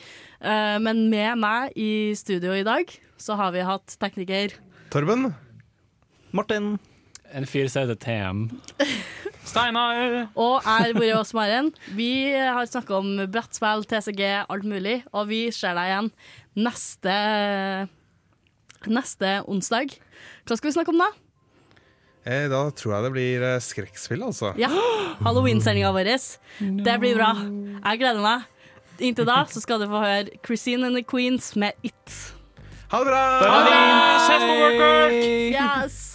Uh, 0.42 0.78
men 0.82 1.08
med 1.10 1.38
meg 1.38 1.72
i 1.76 2.12
studio 2.18 2.52
i 2.56 2.64
dag 2.66 2.90
så 3.20 3.36
har 3.36 3.52
vi 3.52 3.60
hatt 3.66 3.96
tekniker 4.00 4.56
Torben. 4.90 5.34
Martin. 6.32 6.78
En 7.32 7.46
fyr 7.46 7.68
som 7.70 7.84
heter 7.86 7.94
TM. 8.02 8.60
Steinar! 9.46 10.28
Og 10.34 10.64
jeg, 10.66 10.94
Bore 10.96 11.14
Aas 11.20 11.30
Maren. 11.34 11.70
Vi 11.94 12.32
har 12.34 12.66
snakka 12.66 12.98
om 12.98 13.12
brettspill, 13.30 13.84
TCG, 13.86 14.22
alt 14.50 14.66
mulig. 14.66 15.04
Og 15.14 15.28
vi 15.30 15.44
ser 15.54 15.74
deg 15.78 15.92
igjen 15.92 16.10
neste, 16.58 17.14
neste 18.90 19.32
onsdag. 19.46 19.94
Hva 20.46 20.58
skal 20.58 20.70
vi 20.70 20.74
snakke 20.76 20.94
om 20.94 21.02
da? 21.02 21.10
Eh, 22.26 22.47
da 22.52 22.64
tror 22.76 22.94
jeg 22.97 23.06
det 23.06 23.12
blir 23.14 23.44
eh, 23.48 23.60
skrekkspill, 23.64 24.22
altså. 24.26 24.52
Ja, 24.60 24.68
Halloween-sendinga 25.24 25.92
vår. 25.97 26.10
Det 26.84 26.97
blir 27.01 27.16
bra. 27.16 27.32
Jeg 27.80 28.02
gleder 28.02 28.20
meg. 28.24 28.48
Inntil 29.01 29.24
da 29.24 29.38
så 29.48 29.62
skal 29.64 29.80
du 29.80 29.88
få 29.88 30.02
høre 30.05 30.40
Christine 30.44 30.90
and 30.90 30.98
the 30.98 31.02
Queens 31.02 31.55
med 31.56 31.72
It. 31.82 32.16
Ha 32.92 33.01
det 33.01 33.06
bra! 33.09 33.24
Ha 33.40 34.38
det 34.42 34.76
bra! 34.76 34.92
Yes! 35.09 36.10